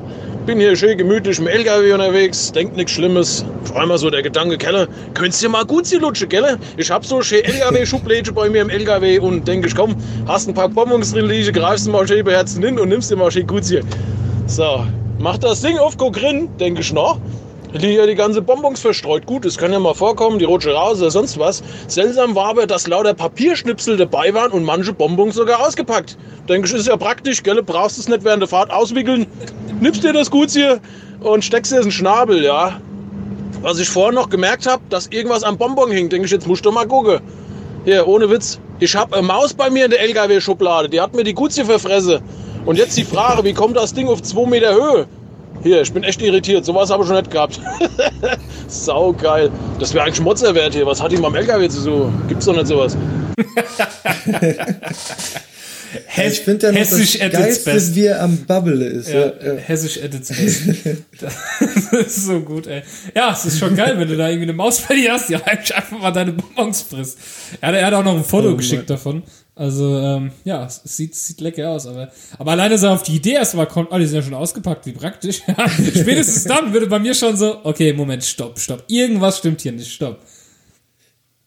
Bin 0.44 0.58
hier 0.58 0.74
schön 0.74 0.98
gemütlich 0.98 1.38
im 1.38 1.46
LKW 1.46 1.92
unterwegs, 1.92 2.50
denkt 2.50 2.74
nichts 2.74 2.90
Schlimmes. 2.90 3.44
Vor 3.62 3.80
allem 3.80 3.96
so 3.96 4.10
der 4.10 4.22
Gedanke, 4.22 4.58
Kelle, 4.58 4.88
könntest 5.14 5.44
du 5.44 5.50
mal 5.50 5.64
gut 5.64 5.86
sie 5.86 5.98
lutschen, 5.98 6.28
gell? 6.28 6.58
Ich 6.76 6.90
hab 6.90 7.06
so 7.06 7.22
schön 7.22 7.44
LKW-Schublädchen 7.44 8.34
bei 8.34 8.50
mir 8.50 8.62
im 8.62 8.70
LKW 8.70 9.20
und 9.20 9.46
denke 9.46 9.68
ich, 9.68 9.76
komm, 9.76 9.94
hast 10.26 10.48
ein 10.48 10.54
paar 10.54 10.68
Bonbons 10.68 11.12
drin 11.12 11.26
liegen, 11.26 11.52
greifst 11.52 11.86
du 11.86 11.92
mal 11.92 12.08
schön 12.08 12.24
beherzen 12.24 12.60
hin 12.64 12.76
und 12.76 12.88
nimmst 12.88 13.08
dir 13.12 13.16
mal 13.16 13.30
schön 13.30 13.46
gut 13.46 13.64
sie. 13.64 13.82
So, 14.46 14.84
mach 15.20 15.38
das 15.38 15.60
Ding 15.60 15.78
auf, 15.78 15.96
guck 15.96 16.20
rein, 16.20 16.48
denke 16.58 16.80
ich 16.80 16.92
noch. 16.92 17.20
Liegen 17.72 17.94
ja 17.94 18.06
die 18.06 18.14
ganze 18.14 18.42
Bonbons 18.42 18.80
verstreut. 18.80 19.24
Gut, 19.24 19.46
es 19.46 19.56
kann 19.56 19.72
ja 19.72 19.78
mal 19.78 19.94
vorkommen, 19.94 20.38
die 20.38 20.44
rutsche 20.44 20.74
raus 20.74 21.00
oder 21.00 21.10
sonst 21.10 21.38
was. 21.38 21.62
Seltsam 21.88 22.34
war 22.34 22.50
aber, 22.50 22.66
dass 22.66 22.86
lauter 22.86 23.14
Papierschnipsel 23.14 23.96
dabei 23.96 24.34
waren 24.34 24.52
und 24.52 24.64
manche 24.64 24.92
Bonbons 24.92 25.36
sogar 25.36 25.66
ausgepackt. 25.66 26.18
Denke 26.48 26.68
ich, 26.68 26.74
ist 26.74 26.86
ja 26.86 26.96
praktisch, 26.98 27.42
gell? 27.42 27.62
Brauchst 27.62 27.98
es 27.98 28.08
nicht 28.08 28.24
während 28.24 28.42
der 28.42 28.48
Fahrt 28.48 28.70
auswickeln. 28.70 29.26
Nimmst 29.80 30.04
dir 30.04 30.12
das 30.12 30.30
gut 30.30 30.50
hier 30.50 30.80
und 31.20 31.44
steckst 31.44 31.72
dir 31.72 31.76
in 31.76 31.84
den 31.84 31.92
Schnabel, 31.92 32.44
ja. 32.44 32.78
Was 33.62 33.78
ich 33.78 33.88
vorher 33.88 34.12
noch 34.12 34.28
gemerkt 34.28 34.66
habe, 34.66 34.82
dass 34.90 35.06
irgendwas 35.06 35.42
am 35.42 35.56
Bonbon 35.56 35.90
hing, 35.90 36.10
denke 36.10 36.26
ich, 36.26 36.32
jetzt 36.32 36.46
musst 36.46 36.66
du 36.66 36.72
mal 36.72 36.86
gucken. 36.86 37.20
Hier, 37.84 38.06
ohne 38.06 38.28
Witz. 38.28 38.60
Ich 38.80 38.94
habe 38.94 39.16
eine 39.16 39.26
Maus 39.26 39.54
bei 39.54 39.70
mir 39.70 39.86
in 39.86 39.90
der 39.90 40.00
LKW-Schublade. 40.02 40.88
Die 40.88 41.00
hat 41.00 41.14
mir 41.14 41.24
die 41.24 41.34
Gutsche 41.34 41.64
verfressen. 41.64 42.20
Und 42.66 42.76
jetzt 42.76 42.96
die 42.96 43.04
Frage, 43.04 43.44
wie 43.44 43.54
kommt 43.54 43.76
das 43.76 43.94
Ding 43.94 44.08
auf 44.08 44.22
2 44.22 44.46
Meter 44.46 44.74
Höhe? 44.74 45.06
Hier, 45.62 45.80
ich 45.80 45.92
bin 45.92 46.02
echt 46.02 46.20
irritiert. 46.20 46.64
Sowas 46.64 46.90
habe 46.90 47.02
ich 47.02 47.08
schon 47.08 47.16
nicht 47.16 47.30
gehabt. 47.30 47.60
Sau 48.68 49.12
geil. 49.12 49.50
Das 49.78 49.94
wäre 49.94 50.04
eigentlich 50.04 50.20
Motzerwert 50.20 50.74
hier. 50.74 50.86
Was 50.86 51.00
hat 51.00 51.12
die 51.12 51.16
mal 51.16 51.28
am 51.28 51.34
LKW 51.34 51.68
zu 51.68 51.80
so? 51.80 52.12
Gibt's 52.28 52.46
doch 52.46 52.54
nicht 52.54 52.66
sowas. 52.66 52.96
Hess, 56.06 56.32
ich 56.34 56.40
finde 56.40 56.66
ja 56.66 56.72
noch 56.72 56.78
Hessisch 56.78 57.18
das 57.18 57.32
Geilste, 57.32 57.72
best. 57.72 57.94
wie 57.94 58.06
er 58.06 58.22
am 58.22 58.36
Bubble 58.38 58.84
ist. 58.84 59.08
Ja, 59.08 59.26
Ja, 59.26 59.32
ja. 59.44 59.54
Hessisch 59.56 60.02
at 60.02 60.14
its 60.14 60.28
best. 60.28 60.62
das 61.20 62.06
ist 62.06 62.26
so 62.26 62.40
gut, 62.40 62.66
ey. 62.66 62.82
Ja, 63.14 63.32
es 63.32 63.44
ist 63.44 63.58
schon 63.58 63.76
geil, 63.76 63.98
wenn 63.98 64.08
du 64.08 64.16
da 64.16 64.28
irgendwie 64.28 64.44
eine 64.44 64.52
Maus 64.52 64.80
bei 64.80 64.94
dir 64.94 65.12
hast, 65.12 65.28
die 65.28 65.36
heimlich 65.36 65.74
einfach 65.74 65.98
mal 65.98 66.10
deine 66.10 66.32
Bonbons 66.32 66.82
frisst. 66.82 67.18
Er 67.60 67.68
hat, 67.68 67.74
er 67.76 67.86
hat 67.86 67.94
auch 67.94 68.04
noch 68.04 68.16
ein 68.16 68.24
Foto 68.24 68.50
Oh 68.50 68.56
geschickt 68.56 68.88
davon. 68.88 69.22
Also, 69.54 69.98
ähm, 69.98 70.32
ja, 70.44 70.64
es 70.64 70.80
sieht, 70.84 71.14
sieht 71.14 71.40
lecker 71.42 71.68
aus, 71.68 71.86
aber, 71.86 72.10
aber 72.38 72.52
alleine 72.52 72.78
so 72.78 72.88
auf 72.88 73.02
die 73.02 73.16
Idee 73.16 73.34
erstmal 73.34 73.66
kommt, 73.66 73.92
oh, 73.92 73.98
die 73.98 74.06
sind 74.06 74.16
ja 74.16 74.22
schon 74.22 74.34
ausgepackt, 74.34 74.86
wie 74.86 74.92
praktisch. 74.92 75.42
Spätestens 75.94 76.44
dann 76.44 76.72
würde 76.72 76.86
bei 76.86 76.98
mir 76.98 77.14
schon 77.14 77.36
so, 77.36 77.60
okay, 77.62 77.92
Moment, 77.92 78.24
stopp, 78.24 78.58
stopp. 78.58 78.84
Irgendwas 78.88 79.38
stimmt 79.38 79.60
hier 79.60 79.72
nicht, 79.72 79.92
stopp. 79.92 80.20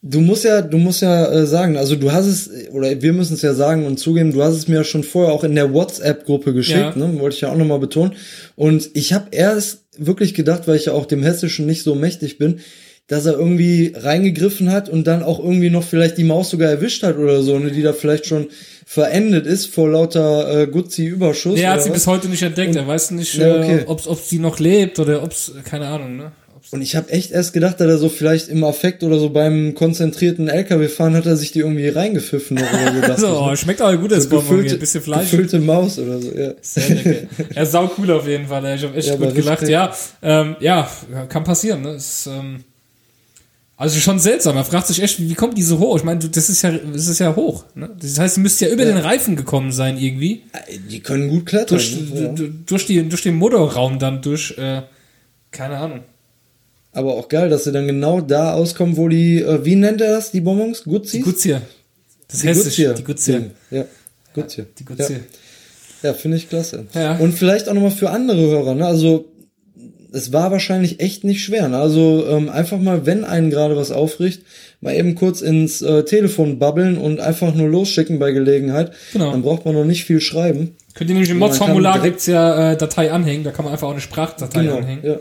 Du 0.08 0.20
musst 0.20 0.44
ja, 0.44 0.62
du 0.62 0.76
musst 0.78 1.02
ja 1.02 1.26
äh, 1.32 1.46
sagen, 1.46 1.76
also 1.76 1.96
du 1.96 2.12
hast 2.12 2.26
es, 2.26 2.50
oder 2.72 3.02
wir 3.02 3.12
müssen 3.12 3.34
es 3.34 3.42
ja 3.42 3.54
sagen 3.54 3.86
und 3.86 3.98
zugeben, 3.98 4.32
du 4.32 4.42
hast 4.42 4.54
es 4.54 4.68
mir 4.68 4.76
ja 4.76 4.84
schon 4.84 5.02
vorher 5.02 5.32
auch 5.32 5.42
in 5.42 5.54
der 5.54 5.72
WhatsApp-Gruppe 5.72 6.52
geschickt, 6.54 6.78
Ja. 6.78 6.96
ne? 6.96 7.18
wollte 7.18 7.34
ich 7.34 7.40
ja 7.42 7.50
auch 7.50 7.56
nochmal 7.56 7.80
betonen. 7.80 8.12
Und 8.54 8.90
ich 8.94 9.12
habe 9.12 9.26
erst 9.32 9.84
wirklich 9.98 10.34
gedacht, 10.34 10.68
weil 10.68 10.76
ich 10.76 10.84
ja 10.86 10.92
auch 10.92 11.06
dem 11.06 11.22
Hessischen 11.22 11.66
nicht 11.66 11.82
so 11.82 11.94
mächtig 11.94 12.38
bin, 12.38 12.60
dass 13.08 13.24
er 13.26 13.34
irgendwie 13.34 13.92
reingegriffen 13.96 14.70
hat 14.70 14.88
und 14.88 15.06
dann 15.06 15.22
auch 15.22 15.38
irgendwie 15.38 15.70
noch 15.70 15.84
vielleicht 15.84 16.18
die 16.18 16.24
Maus 16.24 16.50
sogar 16.50 16.70
erwischt 16.70 17.02
hat 17.02 17.16
oder 17.18 17.42
so, 17.42 17.58
ne, 17.58 17.70
die 17.70 17.82
da 17.82 17.92
vielleicht 17.92 18.26
schon 18.26 18.48
verendet 18.84 19.46
ist 19.46 19.66
vor 19.66 19.88
lauter 19.90 20.62
äh, 20.62 20.66
Gutzi-Überschuss. 20.66 21.54
Der 21.56 21.68
hat 21.70 21.74
oder 21.76 21.82
sie 21.84 21.90
was? 21.90 21.94
bis 21.98 22.06
heute 22.06 22.28
nicht 22.28 22.42
entdeckt. 22.42 22.74
er 22.76 22.86
weiß 22.86 23.12
nicht, 23.12 23.34
Ja, 23.34 23.56
okay. 23.60 23.78
äh, 23.78 23.84
ob, 23.86 24.06
ob 24.06 24.20
sie 24.20 24.38
noch 24.38 24.58
lebt 24.60 24.98
oder 24.98 25.22
ob's, 25.22 25.52
keine 25.64 25.86
Ahnung, 25.86 26.16
ne? 26.16 26.32
Und 26.72 26.82
ich 26.82 26.96
habe 26.96 27.10
echt 27.10 27.30
erst 27.30 27.52
gedacht, 27.52 27.80
dass 27.80 27.86
er 27.88 27.96
so 27.98 28.08
vielleicht 28.08 28.48
im 28.48 28.64
Affekt 28.64 29.04
oder 29.04 29.18
so 29.20 29.30
beim 29.30 29.74
konzentrierten 29.74 30.48
LKW-Fahren 30.48 31.14
hat 31.14 31.24
er 31.24 31.36
sich 31.36 31.52
die 31.52 31.60
irgendwie 31.60 31.88
reingepfiffen 31.88 32.58
oder 32.58 33.16
so. 33.16 33.26
So, 33.50 33.56
schmeckt 33.56 33.80
aber 33.80 33.96
gut, 33.96 34.10
das 34.10 34.24
So 34.24 34.30
gefüllte, 34.40 34.74
Ein 34.74 34.80
bisschen 34.80 35.00
Fleisch. 35.02 35.30
gefüllte 35.30 35.60
Maus 35.60 35.98
oder 35.98 36.20
so, 36.20 36.32
ja. 36.32 36.52
Sehr 36.60 36.88
lecker. 36.96 37.28
Ja, 37.54 37.64
sau 37.64 37.90
cool 37.96 38.10
auf 38.10 38.26
jeden 38.26 38.46
Fall. 38.48 38.74
Ich 38.76 38.82
habe 38.82 38.96
echt 38.96 39.08
Ja, 39.08 39.14
gut 39.16 39.34
gelacht. 39.34 39.68
Ja, 39.68 39.94
ähm, 40.22 40.56
ja, 40.58 40.90
kann 41.28 41.44
passieren. 41.44 41.82
Ne? 41.82 41.94
Ist, 41.94 42.26
ähm, 42.26 42.64
also 43.76 44.00
schon 44.00 44.18
seltsam. 44.18 44.56
Man 44.56 44.64
fragt 44.64 44.88
sich 44.88 45.00
echt, 45.02 45.20
wie, 45.20 45.34
kommt 45.34 45.56
die 45.56 45.62
so 45.62 45.78
hoch? 45.78 45.96
Ich 45.98 46.02
meine, 46.04 46.18
du- 46.18 46.28
das 46.28 46.48
ist 46.48 46.62
ja, 46.62 46.72
das 46.72 47.06
ist 47.06 47.20
ja 47.20 47.36
hoch. 47.36 47.64
Ne? 47.76 47.90
Das 48.00 48.18
heißt, 48.18 48.34
sie 48.36 48.40
müsste 48.40 48.66
ja 48.66 48.72
über 48.72 48.84
den 48.84 48.96
Reifen 48.96 49.36
gekommen 49.36 49.70
sein 49.70 49.98
irgendwie. 49.98 50.42
Die 50.90 50.98
können 51.00 51.28
gut 51.28 51.46
klettern. 51.46 51.78
Durch, 51.78 51.96
ne? 52.10 52.20
ja. 52.22 52.28
du- 52.32 52.48
durch, 52.66 52.86
die, 52.86 53.08
durch 53.08 53.22
den 53.22 53.36
Motorraum 53.36 53.98
dann 54.00 54.20
durch, 54.20 54.56
äh, 54.58 54.82
keine 55.52 55.76
Ahnung. 55.78 56.00
Aber 56.96 57.14
auch 57.14 57.28
geil, 57.28 57.48
dass 57.50 57.64
sie 57.64 57.72
dann 57.72 57.86
genau 57.86 58.20
da 58.20 58.54
auskommen, 58.54 58.96
wo 58.96 59.08
die, 59.08 59.40
äh, 59.42 59.64
wie 59.64 59.74
nennt 59.76 60.00
er 60.00 60.10
das, 60.12 60.30
die 60.30 60.40
Bonbons? 60.40 60.84
Gutzis? 60.84 61.12
Die 61.12 61.20
Gutzia. 61.20 61.60
Das 62.28 62.40
Die 62.40 62.48
heißt 62.48 62.64
Gutzia. 62.64 62.92
Die 62.94 63.04
Gutzia. 63.04 63.40
Ja, 63.70 63.84
Gutzia. 64.34 64.64
Die 64.78 64.84
Gutzia. 64.84 65.10
Ja, 65.10 66.08
ja 66.10 66.12
finde 66.14 66.38
ich 66.38 66.48
klasse. 66.48 66.86
Ja. 66.94 67.16
Und 67.18 67.32
vielleicht 67.34 67.68
auch 67.68 67.74
nochmal 67.74 67.90
für 67.90 68.10
andere 68.10 68.40
Hörer, 68.50 68.74
ne? 68.74 68.86
Also, 68.86 69.26
es 70.12 70.32
war 70.32 70.50
wahrscheinlich 70.50 71.00
echt 71.00 71.24
nicht 71.24 71.42
schwer. 71.44 71.68
Ne? 71.68 71.76
Also 71.76 72.24
ähm, 72.28 72.48
einfach 72.48 72.78
mal, 72.78 73.04
wenn 73.04 73.24
einen 73.24 73.50
gerade 73.50 73.76
was 73.76 73.90
aufricht, 73.90 74.42
mal 74.80 74.94
eben 74.94 75.14
kurz 75.14 75.42
ins 75.42 75.82
äh, 75.82 76.04
Telefon 76.04 76.58
babbeln 76.58 76.96
und 76.96 77.20
einfach 77.20 77.54
nur 77.54 77.68
losschicken 77.68 78.18
bei 78.18 78.32
Gelegenheit. 78.32 78.92
Genau. 79.12 79.32
Dann 79.32 79.42
braucht 79.42 79.66
man 79.66 79.74
noch 79.74 79.84
nicht 79.84 80.04
viel 80.04 80.20
schreiben. 80.22 80.74
Könnt 80.94 81.10
ihr 81.10 81.14
nämlich 81.14 81.30
im 81.30 81.38
direkt- 81.40 82.02
gibt's 82.02 82.26
ja 82.26 82.72
äh, 82.72 82.76
Datei 82.78 83.12
anhängen, 83.12 83.44
da 83.44 83.50
kann 83.50 83.64
man 83.66 83.74
einfach 83.74 83.88
auch 83.88 83.92
eine 83.92 84.00
Sprachdatei 84.00 84.62
Genau. 84.62 84.78
anhängen. 84.78 85.04
Ja. 85.04 85.16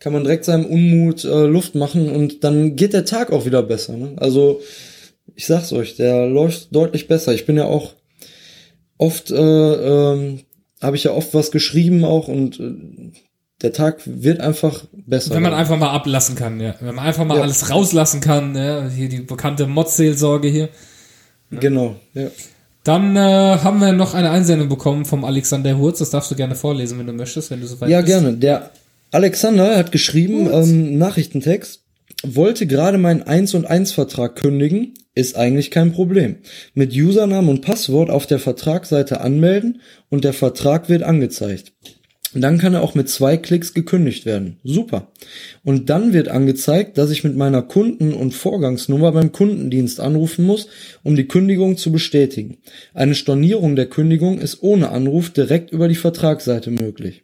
Kann 0.00 0.12
man 0.12 0.24
direkt 0.24 0.44
seinem 0.44 0.66
Unmut 0.66 1.24
äh, 1.24 1.46
Luft 1.46 1.74
machen 1.74 2.10
und 2.10 2.44
dann 2.44 2.76
geht 2.76 2.92
der 2.92 3.04
Tag 3.04 3.32
auch 3.32 3.46
wieder 3.46 3.62
besser. 3.62 3.96
Ne? 3.96 4.12
Also 4.16 4.60
ich 5.34 5.46
sag's 5.46 5.72
euch, 5.72 5.96
der 5.96 6.26
läuft 6.26 6.74
deutlich 6.74 7.08
besser. 7.08 7.34
Ich 7.34 7.46
bin 7.46 7.56
ja 7.56 7.64
auch 7.64 7.94
oft, 8.98 9.30
äh, 9.30 9.36
ähm, 9.36 10.40
habe 10.82 10.96
ich 10.96 11.04
ja 11.04 11.12
oft 11.12 11.34
was 11.34 11.50
geschrieben 11.50 12.04
auch 12.04 12.28
und 12.28 12.60
äh, 12.60 12.72
der 13.62 13.72
Tag 13.72 14.02
wird 14.04 14.40
einfach 14.40 14.84
besser. 14.92 15.34
Wenn 15.34 15.42
man 15.42 15.54
einfach 15.54 15.78
mal 15.78 15.90
ablassen 15.90 16.36
kann, 16.36 16.60
ja. 16.60 16.74
Wenn 16.80 16.94
man 16.94 17.06
einfach 17.06 17.24
mal 17.24 17.36
Ja. 17.38 17.42
alles 17.42 17.70
rauslassen 17.70 18.20
kann, 18.20 18.54
ja. 18.54 18.88
Hier 18.88 19.08
die 19.08 19.20
bekannte 19.20 19.66
Mod-Seelsorge 19.66 20.48
hier. 20.48 20.68
Genau, 21.50 21.96
ja. 22.14 22.26
Dann 22.84 23.16
äh, 23.16 23.20
haben 23.20 23.80
wir 23.80 23.92
noch 23.92 24.14
eine 24.14 24.30
Einsendung 24.30 24.68
bekommen 24.68 25.04
vom 25.06 25.24
Alexander 25.24 25.76
Hurz. 25.76 25.98
Das 25.98 26.10
darfst 26.10 26.30
du 26.30 26.34
gerne 26.36 26.54
vorlesen, 26.54 26.98
wenn 26.98 27.06
du 27.06 27.12
möchtest, 27.14 27.50
wenn 27.50 27.60
du 27.60 27.66
soweit 27.66 27.88
Ja, 27.88 28.00
bist. 28.00 28.08
gerne. 28.12 28.34
Der 28.36 28.70
Alexander 29.12 29.76
hat 29.76 29.92
geschrieben, 29.92 30.48
ähm, 30.52 30.98
Nachrichtentext, 30.98 31.84
wollte 32.22 32.66
gerade 32.66 32.98
meinen 32.98 33.22
1 33.22 33.54
und 33.54 33.66
1 33.66 33.92
Vertrag 33.92 34.36
kündigen, 34.36 34.94
ist 35.14 35.36
eigentlich 35.36 35.70
kein 35.70 35.92
Problem. 35.92 36.36
Mit 36.74 36.92
Username 36.92 37.50
und 37.50 37.62
Passwort 37.62 38.10
auf 38.10 38.26
der 38.26 38.38
Vertragsseite 38.38 39.20
anmelden 39.20 39.80
und 40.10 40.24
der 40.24 40.32
Vertrag 40.32 40.88
wird 40.88 41.02
angezeigt. 41.02 41.72
Dann 42.34 42.58
kann 42.58 42.74
er 42.74 42.82
auch 42.82 42.94
mit 42.94 43.08
zwei 43.08 43.36
Klicks 43.36 43.72
gekündigt 43.72 44.26
werden. 44.26 44.58
Super. 44.62 45.10
Und 45.64 45.88
dann 45.88 46.12
wird 46.12 46.28
angezeigt, 46.28 46.98
dass 46.98 47.10
ich 47.10 47.24
mit 47.24 47.36
meiner 47.36 47.62
Kunden- 47.62 48.12
und 48.12 48.34
Vorgangsnummer 48.34 49.12
beim 49.12 49.32
Kundendienst 49.32 50.00
anrufen 50.00 50.44
muss, 50.44 50.68
um 51.02 51.16
die 51.16 51.28
Kündigung 51.28 51.78
zu 51.78 51.92
bestätigen. 51.92 52.58
Eine 52.92 53.14
Stornierung 53.14 53.76
der 53.76 53.86
Kündigung 53.86 54.38
ist 54.38 54.62
ohne 54.62 54.90
Anruf 54.90 55.30
direkt 55.30 55.70
über 55.70 55.88
die 55.88 55.94
Vertragsseite 55.94 56.70
möglich. 56.70 57.22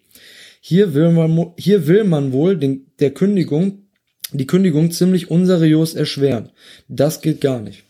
Hier 0.64 0.94
will 0.94 1.10
man, 1.10 1.54
hier 1.58 1.88
will 1.88 2.04
man 2.04 2.30
wohl 2.30 2.56
den, 2.56 2.86
der 3.00 3.10
Kündigung, 3.10 3.88
die 4.30 4.46
Kündigung 4.46 4.92
ziemlich 4.92 5.28
unseriös 5.28 5.94
erschweren. 5.94 6.50
Das 6.86 7.20
geht 7.20 7.40
gar 7.40 7.58
nicht. 7.58 7.82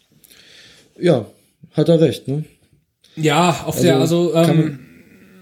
Ja, 0.99 1.27
hat 1.73 1.91
er 1.91 2.01
recht, 2.01 2.29
ne? 2.29 2.47
Ja, 3.15 3.65
auf 3.67 3.79
der, 3.79 3.99
also 3.99 4.31
kann 4.33 4.59
ähm, 4.59 4.79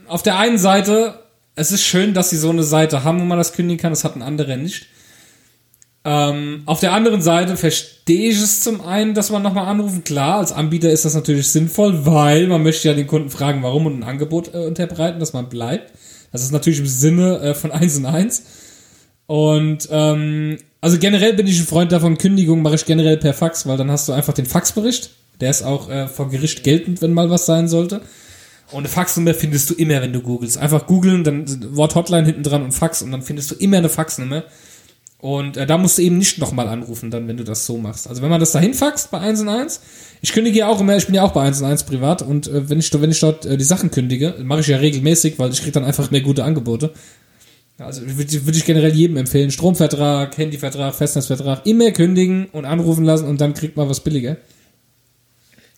auf 0.08 0.24
der 0.24 0.40
einen 0.40 0.58
Seite, 0.58 1.20
es 1.54 1.70
ist 1.70 1.84
schön, 1.84 2.14
dass 2.14 2.30
sie 2.30 2.36
so 2.36 2.50
eine 2.50 2.64
Seite 2.64 3.04
haben, 3.04 3.20
wo 3.20 3.24
man 3.24 3.38
das 3.38 3.52
kündigen 3.52 3.80
kann, 3.80 3.92
das 3.92 4.02
hat 4.02 4.16
ein 4.16 4.22
anderer 4.22 4.56
nicht. 4.56 4.86
Ähm, 6.04 6.62
auf 6.66 6.80
der 6.80 6.92
anderen 6.92 7.22
Seite 7.22 7.56
verstehe 7.56 8.30
ich 8.30 8.38
es 8.38 8.60
zum 8.60 8.80
einen, 8.80 9.14
dass 9.14 9.30
man 9.30 9.44
nochmal 9.44 9.68
anrufen. 9.68 10.02
Klar, 10.02 10.38
als 10.38 10.50
Anbieter 10.50 10.90
ist 10.90 11.04
das 11.04 11.14
natürlich 11.14 11.46
sinnvoll, 11.46 12.04
weil 12.06 12.48
man 12.48 12.64
möchte 12.64 12.88
ja 12.88 12.94
den 12.94 13.06
Kunden 13.06 13.30
fragen, 13.30 13.62
warum 13.62 13.86
und 13.86 14.00
ein 14.00 14.02
Angebot 14.02 14.52
äh, 14.52 14.66
unterbreiten, 14.66 15.20
dass 15.20 15.32
man 15.32 15.48
bleibt. 15.48 15.92
Das 16.32 16.42
ist 16.42 16.52
natürlich 16.52 16.80
im 16.80 16.86
Sinne 16.86 17.40
äh, 17.40 17.54
von 17.54 17.72
1 17.72 17.98
und 17.98 18.06
1. 18.06 18.42
Und 19.26 19.88
ähm, 19.90 20.58
also 20.80 20.98
generell 20.98 21.34
bin 21.34 21.46
ich 21.46 21.60
ein 21.60 21.66
Freund 21.66 21.92
davon, 21.92 22.18
Kündigung 22.18 22.62
mache 22.62 22.74
ich 22.74 22.84
generell 22.84 23.16
per 23.16 23.34
Fax, 23.34 23.66
weil 23.66 23.76
dann 23.76 23.90
hast 23.90 24.08
du 24.08 24.12
einfach 24.12 24.32
den 24.32 24.46
Faxbericht. 24.46 25.10
Der 25.40 25.50
ist 25.50 25.62
auch 25.62 25.88
äh, 25.88 26.08
vor 26.08 26.30
Gericht 26.30 26.64
geltend, 26.64 27.00
wenn 27.02 27.12
mal 27.12 27.30
was 27.30 27.46
sein 27.46 27.68
sollte. 27.68 28.02
Und 28.72 28.80
eine 28.80 28.88
Faxnummer 28.88 29.34
findest 29.34 29.68
du 29.70 29.74
immer, 29.74 30.00
wenn 30.00 30.12
du 30.12 30.20
googelst. 30.20 30.58
Einfach 30.58 30.86
googeln, 30.86 31.24
dann 31.24 31.76
Wort 31.76 31.94
Hotline 31.94 32.26
hinten 32.26 32.42
dran 32.42 32.62
und 32.62 32.72
Fax 32.72 33.02
und 33.02 33.10
dann 33.10 33.22
findest 33.22 33.50
du 33.50 33.54
immer 33.56 33.78
eine 33.78 33.88
Faxnummer. 33.88 34.44
Und 35.20 35.58
äh, 35.58 35.66
da 35.66 35.76
musst 35.76 35.98
du 35.98 36.02
eben 36.02 36.16
nicht 36.16 36.38
nochmal 36.38 36.66
anrufen, 36.68 37.10
dann, 37.10 37.28
wenn 37.28 37.36
du 37.36 37.44
das 37.44 37.66
so 37.66 37.76
machst. 37.76 38.08
Also 38.08 38.22
wenn 38.22 38.30
man 38.30 38.40
das 38.40 38.52
dahin 38.52 38.72
faxt 38.72 39.10
bei 39.10 39.18
1 39.18 39.42
und 39.42 39.48
1, 39.50 39.80
ich 40.22 40.32
kündige 40.32 40.60
ja 40.60 40.68
auch 40.68 40.80
immer, 40.80 40.96
ich 40.96 41.06
bin 41.06 41.14
ja 41.14 41.22
auch 41.22 41.32
bei 41.32 41.42
1 41.42 41.60
und 41.60 41.66
1 41.66 41.84
privat 41.84 42.22
und 42.22 42.48
äh, 42.48 42.70
wenn 42.70 42.78
ich 42.78 42.90
wenn 42.92 43.10
ich 43.10 43.20
dort 43.20 43.44
äh, 43.44 43.58
die 43.58 43.64
Sachen 43.64 43.90
kündige, 43.90 44.36
mache 44.42 44.60
ich 44.60 44.68
ja 44.68 44.78
regelmäßig, 44.78 45.38
weil 45.38 45.50
ich 45.52 45.62
krieg 45.62 45.74
dann 45.74 45.84
einfach 45.84 46.10
mehr 46.10 46.22
gute 46.22 46.44
Angebote. 46.44 46.94
Also 47.78 48.02
würde 48.06 48.46
würd 48.46 48.56
ich 48.56 48.64
generell 48.64 48.94
jedem 48.94 49.16
empfehlen, 49.16 49.50
Stromvertrag, 49.50 50.36
Handyvertrag, 50.36 50.94
Festnetzvertrag, 50.94 51.66
immer 51.66 51.90
kündigen 51.90 52.46
und 52.52 52.64
anrufen 52.64 53.04
lassen 53.04 53.26
und 53.26 53.40
dann 53.40 53.54
kriegt 53.54 53.76
man 53.76 53.88
was 53.88 54.00
billiger. 54.00 54.38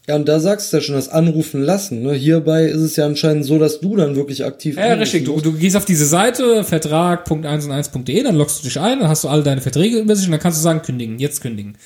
Ja, 0.09 0.17
und 0.17 0.27
da 0.27 0.41
sagst 0.41 0.73
du 0.73 0.79
ja 0.79 0.83
schon, 0.83 0.97
das 0.97 1.09
Anrufen 1.09 1.63
lassen. 1.63 2.03
Ne? 2.03 2.15
Hierbei 2.15 2.65
ist 2.65 2.81
es 2.81 2.97
ja 2.97 3.07
anscheinend 3.07 3.45
so, 3.45 3.59
dass 3.59 3.81
du 3.81 3.95
dann 3.95 4.17
wirklich 4.17 4.45
aktiv 4.45 4.77
Ja, 4.77 4.95
richtig. 4.95 5.25
Du, 5.27 5.41
du 5.41 5.53
gehst 5.53 5.77
auf 5.77 5.85
diese 5.85 6.07
Seite, 6.07 6.65
vertrag.1und1.de, 6.65 8.23
dann 8.25 8.35
loggst 8.35 8.61
du 8.61 8.65
dich 8.65 8.81
ein, 8.81 8.99
dann 8.99 9.09
hast 9.09 9.23
du 9.23 9.29
alle 9.29 9.45
deine 9.45 9.61
Verträge 9.61 9.99
über 9.99 10.17
sich 10.17 10.27
und 10.27 10.33
dann 10.33 10.41
kannst 10.41 10.59
du 10.59 10.63
sagen, 10.63 10.83
kündigen, 10.83 11.19
jetzt 11.21 11.41
kündigen. 11.41 11.77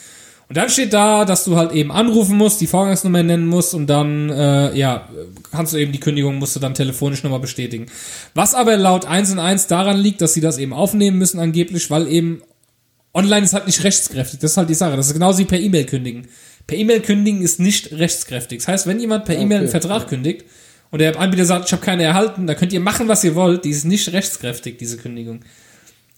Und 0.48 0.56
dann 0.56 0.70
steht 0.70 0.92
da, 0.92 1.24
dass 1.24 1.44
du 1.44 1.56
halt 1.56 1.72
eben 1.72 1.90
anrufen 1.90 2.36
musst, 2.36 2.60
die 2.60 2.68
Vorgangsnummer 2.68 3.22
nennen 3.22 3.46
musst 3.46 3.74
und 3.74 3.88
dann, 3.88 4.30
äh, 4.30 4.74
ja, 4.76 5.08
kannst 5.50 5.72
du 5.72 5.76
eben 5.76 5.90
die 5.90 5.98
Kündigung, 6.00 6.36
musst 6.36 6.54
du 6.54 6.60
dann 6.60 6.72
telefonisch 6.72 7.22
nochmal 7.24 7.40
bestätigen. 7.40 7.86
Was 8.32 8.54
aber 8.54 8.76
laut 8.76 9.06
1 9.06 9.32
und 9.32 9.40
1 9.40 9.66
daran 9.66 9.98
liegt, 9.98 10.20
dass 10.22 10.34
sie 10.34 10.40
das 10.40 10.58
eben 10.58 10.72
aufnehmen 10.72 11.18
müssen 11.18 11.40
angeblich, 11.40 11.90
weil 11.90 12.06
eben 12.06 12.42
online 13.12 13.44
ist 13.44 13.54
halt 13.54 13.66
nicht 13.66 13.82
rechtskräftig. 13.82 14.38
Das 14.38 14.52
ist 14.52 14.56
halt 14.56 14.70
die 14.70 14.74
Sache. 14.74 14.96
Das 14.96 15.08
ist 15.08 15.14
genauso 15.14 15.40
wie 15.40 15.46
per 15.46 15.58
E-Mail 15.58 15.84
kündigen. 15.84 16.28
Per 16.66 16.76
E-Mail 16.76 17.00
kündigen 17.00 17.42
ist 17.42 17.60
nicht 17.60 17.92
rechtskräftig. 17.92 18.58
Das 18.58 18.68
heißt, 18.68 18.86
wenn 18.86 18.98
jemand 18.98 19.24
per 19.24 19.38
E-Mail 19.38 19.58
einen 19.58 19.68
Vertrag 19.68 20.08
kündigt 20.08 20.44
und 20.90 20.98
der 20.98 21.18
Anbieter 21.18 21.44
sagt, 21.44 21.66
ich 21.66 21.72
habe 21.72 21.84
keine 21.84 22.02
erhalten, 22.02 22.46
dann 22.46 22.56
könnt 22.56 22.72
ihr 22.72 22.80
machen, 22.80 23.08
was 23.08 23.22
ihr 23.22 23.34
wollt. 23.34 23.64
Die 23.64 23.70
ist 23.70 23.84
nicht 23.84 24.12
rechtskräftig, 24.12 24.78
diese 24.78 24.96
Kündigung. 24.96 25.40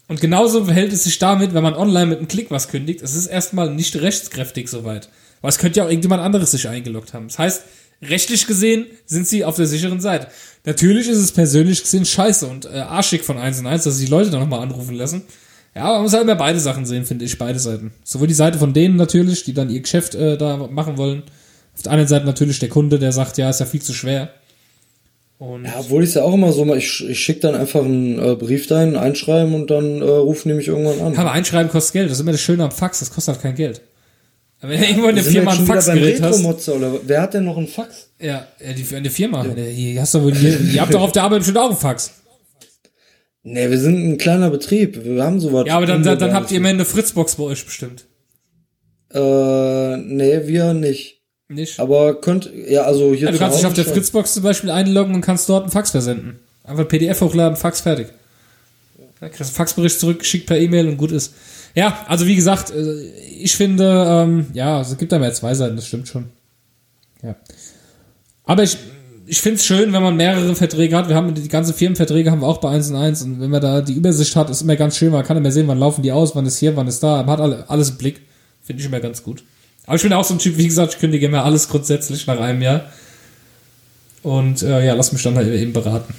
Und 0.09 0.23
genauso 0.23 0.65
verhält 0.65 0.93
es 0.93 1.05
sich 1.05 1.19
damit, 1.19 1.53
wenn 1.53 1.63
man 1.63 1.75
online 1.75 2.07
mit 2.07 2.19
einem 2.19 2.29
Klick 2.29 2.51
was 2.51 2.69
kündigt. 2.69 3.03
Es 3.03 3.15
ist 3.15 3.27
erstmal 3.27 3.71
nicht 3.71 3.95
rechtskräftig 3.97 4.69
soweit. 4.69 5.11
Aber 5.41 5.51
es 5.51 5.59
könnte 5.59 5.79
ja 5.79 5.85
auch 5.85 5.91
irgendjemand 5.91 6.23
anderes 6.23 6.51
sich 6.51 6.67
eingeloggt 6.67 7.13
haben. 7.13 7.29
Das 7.29 7.39
heißt, 7.39 7.65
rechtlich 8.03 8.47
gesehen 8.47 8.87
sind 9.05 9.29
sie 9.29 9.45
auf 9.45 9.57
der 9.57 9.67
sicheren 9.67 10.01
Seite. 10.01 10.29
Natürlich 10.65 11.09
ist 11.09 11.19
es 11.19 11.33
persönlich 11.33 11.83
gesehen 11.83 12.07
scheiße 12.07 12.47
und 12.47 12.65
äh, 12.65 12.79
arschig 12.79 13.23
von 13.23 13.37
1 13.37 13.61
und 13.61 13.67
1, 13.67 13.85
dass 13.85 13.99
sie 13.99 14.07
die 14.07 14.11
Leute 14.11 14.31
dann 14.31 14.41
nochmal 14.41 14.61
anrufen 14.61 14.95
lassen. 14.95 15.23
Ja, 15.75 15.85
aber 15.85 15.95
man 15.95 16.03
muss 16.05 16.13
halt 16.13 16.25
immer 16.25 16.35
beide 16.35 16.59
Sachen 16.61 16.87
sehen, 16.87 17.05
finde 17.05 17.25
ich, 17.25 17.39
beide 17.39 17.59
Seiten. 17.59 17.93
Sowohl 18.05 18.27
die 18.27 18.35
Seite 18.35 18.59
von 18.59 18.73
denen 18.73 18.97
natürlich, 18.97 19.45
die 19.45 19.55
dann 19.55 19.71
ihr 19.71 19.81
Geschäft 19.81 20.15
äh, 20.15 20.37
da 20.37 20.57
machen 20.57 20.97
wollen. 20.99 21.23
Auf 21.75 21.83
der 21.83 21.93
anderen 21.93 22.09
Seite 22.09 22.27
natürlich 22.27 22.59
der 22.59 22.69
Kunde, 22.69 22.99
der 22.99 23.13
sagt, 23.13 23.39
ja, 23.39 23.49
ist 23.51 23.61
ja 23.61 23.67
viel 23.67 23.83
zu 23.83 23.95
schwer. 23.95 24.31
Und 25.39 25.65
Ja, 25.67 25.75
obwohl 25.79 26.03
ich 26.03 26.09
es 26.09 26.15
ja 26.17 26.23
auch 26.23 26.35
immer 26.35 26.53
so 26.53 26.65
mache, 26.65 26.79
ich, 26.79 27.09
ich 27.09 27.21
schicke 27.21 27.41
dann 27.41 27.55
einfach 27.55 27.85
einen 27.85 28.19
äh, 28.19 28.35
Brief 28.35 28.67
dahin, 28.67 28.97
einschreiben 28.97 29.55
und 29.55 29.71
dann 29.71 30.03
äh, 30.03 30.05
rufen 30.05 30.49
die 30.49 30.55
mich 30.57 30.67
irgendwann 30.67 31.01
an. 31.01 31.17
aber 31.17 31.31
einschreiben 31.31 31.71
kostet 31.71 31.93
Geld. 31.93 32.07
Das 32.11 32.17
ist 32.19 32.23
immer 32.23 32.33
das 32.33 32.41
Schöne 32.41 32.65
am 32.65 32.73
Fax, 32.73 32.99
das 32.99 33.13
kostet 33.13 33.35
halt 33.35 33.43
kein 33.43 33.55
Geld. 33.55 33.81
Aber 34.61 34.73
wenn 34.73 34.81
du 34.81 34.87
irgendwo 34.87 35.09
in 35.09 35.15
der 35.15 35.25
Firma 35.25 35.53
ein 35.53 35.65
Faxgerät 35.65 36.21
hast. 36.21 36.69
Oder 36.69 36.93
wer 37.07 37.23
hat 37.23 37.35
denn 37.35 37.45
noch 37.45 37.57
einen 37.57 37.69
Fax? 37.69 38.09
Ja, 38.19 38.49
ja, 38.61 38.73
die, 38.73 38.97
eine 38.97 39.11
Firma. 39.11 39.45
Die 39.45 40.01
hast 40.01 40.15
du 40.15 40.29
ihr, 40.29 40.61
ihr 40.61 40.81
habt 40.81 40.93
doch 40.93 41.03
auf 41.03 41.13
der 41.13 41.23
Arbeit 41.23 41.39
bestimmt 41.39 41.59
auch 41.59 41.69
einen 41.69 41.77
Fax. 41.77 42.13
Nee, 43.51 43.71
wir 43.71 43.79
sind 43.79 43.97
ein 43.97 44.19
kleiner 44.19 44.51
Betrieb, 44.51 45.05
wir 45.05 45.25
haben 45.25 45.41
sowas. 45.41 45.65
Ja, 45.67 45.77
aber 45.77 45.87
dann, 45.87 46.03
dann, 46.03 46.19
dann 46.19 46.35
habt 46.35 46.51
ihr 46.51 46.59
immer 46.59 46.69
eine 46.69 46.85
Fritzbox 46.85 47.37
bei 47.37 47.45
euch 47.45 47.65
bestimmt. 47.65 48.05
Äh, 49.11 49.97
nee, 49.97 50.47
wir 50.47 50.75
nicht. 50.75 51.23
Nicht? 51.49 51.81
Aber 51.81 52.21
könnt, 52.21 52.51
ja, 52.69 52.83
also 52.83 53.15
hier 53.15 53.27
Ja, 53.27 53.33
du 53.33 53.39
kannst 53.39 53.59
dich 53.59 53.67
auf 53.67 53.73
der 53.73 53.85
schon. 53.85 53.95
Fritzbox 53.95 54.35
zum 54.35 54.43
Beispiel 54.43 54.71
einloggen 54.71 55.15
und 55.15 55.23
kannst 55.23 55.49
dort 55.49 55.63
einen 55.63 55.73
Fax 55.73 55.93
versenden. 55.93 56.39
Einfach 56.63 56.87
PDF 56.87 57.23
hochladen, 57.23 57.57
Fax 57.57 57.81
fertig. 57.81 58.09
Ja, 59.21 59.29
kriegst 59.29 59.51
einen 59.51 59.57
Faxbericht 59.57 59.99
zurückgeschickt 59.99 60.47
per 60.47 60.59
E-Mail 60.59 60.89
und 60.89 60.99
gut 60.99 61.11
ist. 61.11 61.33
Ja, 61.75 62.05
also 62.07 62.27
wie 62.27 62.37
gesagt, 62.37 62.71
äh, 62.71 63.01
ich 63.41 63.57
finde, 63.57 64.05
ähm, 64.07 64.47
ja, 64.53 64.83
es 64.83 64.97
gibt 64.99 65.11
da 65.11 65.19
mehr 65.19 65.33
zwei 65.33 65.55
Seiten, 65.55 65.77
das 65.77 65.87
stimmt 65.87 66.09
schon. 66.09 66.27
Ja. 67.23 67.35
Aber 68.45 68.63
ich, 68.63 68.77
ich 69.29 69.41
find's 69.41 69.67
schön, 69.67 69.93
wenn 69.93 70.03
man 70.03 70.17
mehrere 70.17 70.55
Verträge 70.55 70.97
hat. 70.97 71.09
Wir 71.09 71.17
haben 71.17 71.35
die 71.35 71.49
ganzen 71.49 71.75
Firmenverträge 71.75 72.31
haben 72.31 72.41
wir 72.41 72.47
auch 72.47 72.59
bei 72.59 72.71
1 72.71 72.91
und 72.91 72.97
1 72.97 73.23
und 73.23 73.41
wenn 73.41 73.51
man 73.51 73.61
da 73.61 73.81
die 73.83 73.93
Übersicht 73.93 74.35
hat, 74.37 74.49
ist 74.51 74.63
immer 74.63 74.77
ganz 74.77 74.97
schön, 74.97 75.13
man 75.13 75.25
kann 75.25 75.37
immer 75.37 75.53
sehen, 75.53 75.69
wann 75.69 75.79
laufen 75.79 76.03
die 76.03 76.13
aus, 76.13 76.35
wann 76.35 76.47
ist 76.47 76.59
hier, 76.59 76.75
wann 76.77 76.89
ist 76.89 77.03
da, 77.03 77.19
man 77.19 77.31
hat 77.31 77.41
alle, 77.41 77.69
alles 77.69 77.91
im 77.91 77.99
Blick. 77.99 78.23
Finde 78.63 78.81
ich 78.81 78.87
immer 78.87 79.01
ganz 79.01 79.23
gut. 79.23 79.45
Aber 79.87 79.97
ich 79.97 80.03
bin 80.03 80.13
auch 80.13 80.25
so 80.25 80.35
ein 80.35 80.39
Typ, 80.39 80.57
wie 80.57 80.67
gesagt, 80.67 80.95
ich 80.95 81.01
kündige 81.01 81.27
immer 81.27 81.45
alles 81.45 81.69
grundsätzlich 81.69 82.27
nach 82.27 82.41
einem 82.41 82.61
Jahr. 82.63 82.93
Und 84.23 84.63
äh, 84.63 84.85
ja, 84.85 84.95
lass 84.95 85.13
mich 85.13 85.23
dann 85.23 85.37
halt 85.37 85.49
eben 85.49 85.73
beraten. 85.73 86.13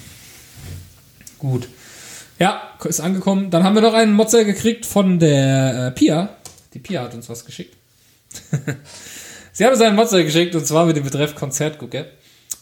Gut. 1.38 1.68
Ja, 2.40 2.62
ist 2.84 3.02
angekommen. 3.02 3.50
Dann 3.52 3.64
haben 3.64 3.76
wir 3.76 3.82
noch 3.82 3.94
einen 3.94 4.14
Motzer 4.14 4.46
gekriegt 4.46 4.86
von 4.86 5.20
der 5.20 5.88
äh, 5.88 5.92
Pia. 5.92 6.30
Die 6.74 6.80
Pia 6.80 7.04
hat 7.04 7.14
uns 7.14 7.30
was 7.30 7.46
geschickt. 7.46 7.76
Sie 9.52 9.66
haben 9.66 9.74
uns 9.74 9.82
einen 9.82 9.96
Motzer 9.96 10.24
geschickt 10.24 10.56
und 10.56 10.66
zwar 10.66 10.86
mit 10.86 10.96
dem 10.96 11.04
Betreff 11.04 11.36
Konzertgucker. 11.36 12.06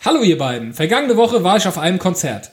Hallo 0.06 0.22
ihr 0.22 0.38
beiden. 0.38 0.74
Vergangene 0.74 1.18
Woche 1.18 1.44
war 1.44 1.58
ich 1.58 1.68
auf 1.68 1.78
einem 1.78 1.98
Konzert. 1.98 2.52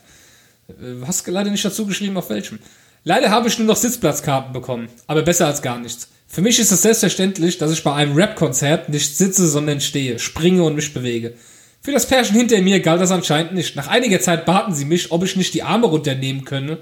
Äh, 0.68 1.06
Hast 1.06 1.26
leider 1.26 1.50
nicht 1.50 1.64
dazu 1.64 1.86
geschrieben, 1.86 2.16
auf 2.16 2.30
welchem. 2.30 2.58
Leider 3.04 3.30
habe 3.30 3.48
ich 3.48 3.58
nur 3.58 3.68
noch 3.68 3.76
Sitzplatzkarten 3.76 4.52
bekommen, 4.52 4.88
aber 5.06 5.22
besser 5.22 5.46
als 5.46 5.60
gar 5.60 5.78
nichts. 5.78 6.08
Für 6.26 6.40
mich 6.40 6.58
ist 6.58 6.72
es 6.72 6.82
selbstverständlich, 6.82 7.58
dass 7.58 7.70
ich 7.70 7.84
bei 7.84 7.92
einem 7.94 8.16
Rap-Konzert 8.16 8.88
nicht 8.88 9.16
sitze, 9.16 9.46
sondern 9.46 9.80
stehe, 9.80 10.18
springe 10.18 10.64
und 10.64 10.74
mich 10.74 10.94
bewege. 10.94 11.34
Für 11.82 11.92
das 11.92 12.06
Pärchen 12.06 12.34
hinter 12.34 12.60
mir 12.62 12.80
galt 12.80 13.02
das 13.02 13.10
anscheinend 13.10 13.52
nicht. 13.52 13.76
Nach 13.76 13.88
einiger 13.88 14.20
Zeit 14.20 14.46
baten 14.46 14.74
sie 14.74 14.86
mich, 14.86 15.12
ob 15.12 15.22
ich 15.22 15.36
nicht 15.36 15.52
die 15.52 15.62
Arme 15.62 15.86
runternehmen 15.86 16.46
könne. 16.46 16.78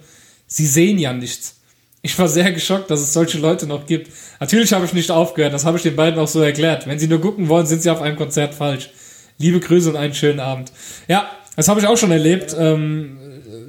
Sie 0.46 0.66
sehen 0.66 0.98
ja 0.98 1.12
nichts. 1.12 1.56
Ich 2.02 2.16
war 2.18 2.28
sehr 2.28 2.52
geschockt, 2.52 2.90
dass 2.90 3.00
es 3.00 3.12
solche 3.12 3.38
Leute 3.38 3.66
noch 3.66 3.86
gibt. 3.86 4.10
Natürlich 4.38 4.72
habe 4.72 4.84
ich 4.84 4.92
nicht 4.92 5.10
aufgehört, 5.10 5.52
das 5.52 5.64
habe 5.64 5.76
ich 5.76 5.82
den 5.82 5.96
beiden 5.96 6.20
auch 6.20 6.28
so 6.28 6.40
erklärt. 6.40 6.86
Wenn 6.86 7.00
sie 7.00 7.08
nur 7.08 7.20
gucken 7.20 7.48
wollen, 7.48 7.66
sind 7.66 7.82
sie 7.82 7.90
auf 7.90 8.00
einem 8.00 8.16
Konzert 8.16 8.54
falsch. 8.54 8.90
Liebe 9.38 9.60
Grüße 9.60 9.90
und 9.90 9.96
einen 9.96 10.14
schönen 10.14 10.40
Abend. 10.40 10.72
Ja, 11.08 11.30
das 11.56 11.68
habe 11.68 11.80
ich 11.80 11.86
auch 11.86 11.96
schon 11.96 12.10
erlebt. 12.10 12.54
Ähm, 12.58 13.18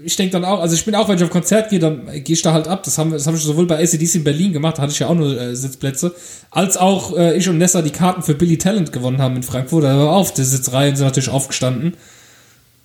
ich 0.06 0.16
denke 0.16 0.34
dann 0.34 0.46
auch, 0.46 0.60
also 0.60 0.76
ich 0.76 0.86
bin 0.86 0.96
auch, 0.96 1.08
wenn 1.08 1.18
ich 1.18 1.24
auf 1.24 1.30
Konzert 1.30 1.70
gehe, 1.70 1.80
dann 1.80 2.06
gehe 2.24 2.34
ich 2.34 2.42
da 2.42 2.54
halt 2.54 2.68
ab. 2.68 2.84
Das 2.84 2.98
haben, 2.98 3.12
das 3.12 3.26
habe 3.28 3.38
ich 3.38 3.44
sowohl 3.44 3.66
bei 3.66 3.82
ACDC 3.82 4.16
in 4.16 4.24
Berlin 4.24 4.54
gemacht, 4.54 4.78
da 4.78 4.84
hatte 4.84 4.92
ich 4.94 5.00
ja 5.00 5.08
auch 5.08 5.16
nur 5.16 5.40
äh, 5.40 5.56
Sitzplätze, 5.56 6.14
als 6.52 6.78
auch 6.78 7.18
äh, 7.18 7.38
ich 7.38 7.48
und 7.50 7.58
Nessa 7.58 7.82
die 7.82 7.92
Karten 7.92 8.22
für 8.22 8.36
Billy 8.36 8.58
Talent 8.58 8.92
gewonnen 8.92 9.22
haben 9.22 9.36
in 9.36 9.44
Frankfurt. 9.44 9.84
Da 9.84 9.98
war 9.98 10.12
auf, 10.12 10.34
die 10.34 10.44
Sitzreihen 10.44 10.96
sind 10.96 11.06
natürlich 11.06 11.30
aufgestanden. 11.30 11.96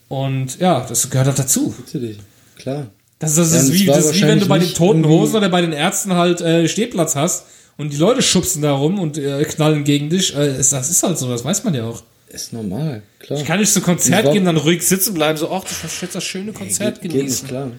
Und 0.09 0.59
ja, 0.59 0.85
das 0.89 1.11
gehört 1.11 1.27
halt 1.29 1.39
dazu. 1.39 1.75
Natürlich. 1.79 2.19
Klar. 2.57 2.87
Das, 3.19 3.35
das 3.35 3.53
Ja, 3.53 3.61
ist 3.61 3.73
wie, 3.73 3.85
das 3.87 4.07
ist 4.07 4.15
wie 4.15 4.23
wenn 4.23 4.41
du 4.41 4.47
bei 4.47 4.59
den 4.59 4.73
Toten 4.73 5.05
Hosen 5.07 5.37
oder 5.37 5.49
bei 5.49 5.61
den 5.61 5.73
Ärzten 5.73 6.15
halt 6.15 6.41
äh, 6.41 6.69
Stehplatz 6.69 7.17
hast 7.17 7.45
und 7.77 7.93
die 7.93 7.97
Leute 7.97 8.23
schubsen 8.23 8.63
da 8.63 8.73
rum 8.73 8.99
und 8.99 9.19
äh, 9.19 9.43
knallen 9.45 9.85
gegen 9.85 10.09
dich. 10.09 10.35
Äh, 10.37 10.57
das 10.57 10.73
ist 10.73 11.03
halt 11.03 11.19
so, 11.19 11.29
das 11.29 11.45
weiß 11.45 11.65
man 11.65 11.75
ja 11.75 11.85
auch. 11.85 12.03
Ist 12.31 12.53
normal, 12.53 13.03
klar. 13.21 13.41
Ich 13.41 13.47
kann 13.47 13.59
nicht 13.61 13.73
zu 13.73 13.81
Konzert 13.81 14.25
war- 14.27 14.33
gehen, 14.33 14.45
dann 14.45 14.57
ruhig 14.57 14.83
sitzen 14.87 15.15
bleiben, 15.15 15.39
so, 15.39 15.51
ach, 15.51 15.65
du 15.65 15.71
kannst 15.81 16.03
jetzt 16.03 16.15
das 16.15 16.25
schöne 16.25 16.53
Konzert 16.53 17.01
geht, 17.01 17.11
geht 17.13 17.21
genießen. 17.21 17.43
nicht 17.47 17.49
klar. 17.49 17.73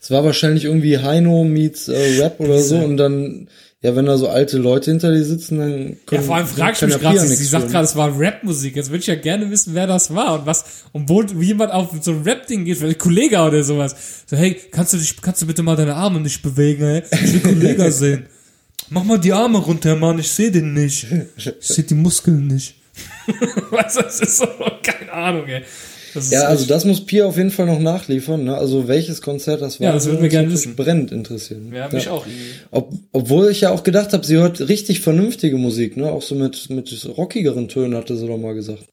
Es 0.00 0.10
war 0.10 0.22
wahrscheinlich 0.24 0.64
irgendwie 0.64 0.98
Heino 0.98 1.44
meets 1.44 1.88
äh, 1.88 2.20
Rap 2.22 2.38
oder 2.38 2.60
so 2.60 2.76
und 2.76 2.96
dann, 2.98 3.48
ja, 3.82 3.96
wenn 3.96 4.04
da 4.06 4.16
so 4.18 4.28
alte 4.28 4.58
Leute 4.58 4.90
hinter 4.90 5.10
dir 5.12 5.24
sitzen, 5.24 5.58
dann 5.58 5.88
Ja, 5.88 5.94
können, 6.06 6.22
vor 6.24 6.36
allem 6.36 6.46
ich 6.46 6.56
kann 6.56 6.88
mich 6.88 6.98
gerade, 7.00 7.20
sie, 7.20 7.34
sie 7.34 7.44
sagt 7.44 7.70
gerade, 7.70 7.84
es 7.84 7.96
war 7.96 8.18
Rap-Musik. 8.18 8.76
Jetzt 8.76 8.90
würde 8.90 8.98
ich 9.00 9.06
ja 9.06 9.14
gerne 9.16 9.50
wissen, 9.50 9.74
wer 9.74 9.86
das 9.86 10.14
war 10.14 10.40
und 10.40 10.46
was, 10.46 10.64
und 10.92 11.08
wo 11.08 11.24
wie 11.34 11.46
jemand 11.46 11.72
auf 11.72 11.90
so 12.02 12.12
ein 12.12 12.22
Rap-Ding 12.22 12.64
geht, 12.64 12.78
vielleicht 12.78 12.98
Kollege 12.98 13.38
oder 13.40 13.64
sowas. 13.64 13.96
So, 14.26 14.36
hey, 14.36 14.56
kannst 14.70 14.92
du 14.92 14.98
dich, 14.98 15.20
kannst 15.20 15.42
du 15.42 15.46
bitte 15.46 15.62
mal 15.62 15.76
deine 15.76 15.94
Arme 15.94 16.20
nicht 16.20 16.42
bewegen, 16.42 16.84
ey? 16.84 17.02
Ich 17.24 17.32
will 17.32 17.40
Kollege 17.40 17.90
sehen. 17.92 18.26
Mach 18.90 19.02
mal 19.04 19.18
die 19.18 19.32
Arme 19.32 19.58
runter, 19.58 19.96
Mann, 19.96 20.18
ich 20.18 20.28
sehe 20.28 20.50
den 20.52 20.72
nicht. 20.74 21.06
Ich 21.36 21.52
sehe 21.60 21.84
die 21.84 21.94
Muskeln 21.94 22.46
nicht. 22.46 22.76
weißt 23.70 23.96
du, 23.98 24.02
das 24.02 24.20
ist 24.20 24.38
so, 24.38 24.46
keine 24.82 25.12
Ahnung, 25.12 25.46
ey. 25.46 25.62
Ja, 26.30 26.44
also 26.44 26.64
das 26.64 26.86
muss 26.86 27.04
Pia 27.04 27.26
auf 27.26 27.36
jeden 27.36 27.50
Fall 27.50 27.66
noch 27.66 27.78
nachliefern, 27.78 28.44
ne? 28.44 28.56
Also 28.56 28.88
welches 28.88 29.20
Konzert 29.20 29.60
das 29.60 29.80
war. 29.80 29.88
Ja, 29.88 29.92
das 29.92 30.06
würden 30.06 30.18
wir 30.18 30.24
uns 30.24 30.30
gerne 30.32 30.50
wissen. 30.50 30.74
brennend 30.74 31.12
interessieren. 31.12 31.70
ja, 31.74 31.88
mich 31.92 32.08
auch 32.08 32.26
irgendwie. 32.26 32.52
Ob, 32.70 32.92
obwohl 33.12 33.50
ich 33.50 33.60
ja 33.60 33.70
auch 33.70 33.82
gedacht 33.82 34.14
habe, 34.14 34.24
sie 34.24 34.36
hört 34.36 34.66
richtig 34.66 35.00
vernünftige 35.00 35.58
Musik, 35.58 35.96
ne? 35.98 36.10
Auch 36.10 36.22
so 36.22 36.34
mit, 36.34 36.70
mit 36.70 37.06
rockigeren 37.18 37.68
Tönen, 37.68 37.94
hatte 37.94 38.16
sie 38.16 38.26
doch 38.26 38.38
mal 38.38 38.54
gesagt. 38.54 38.84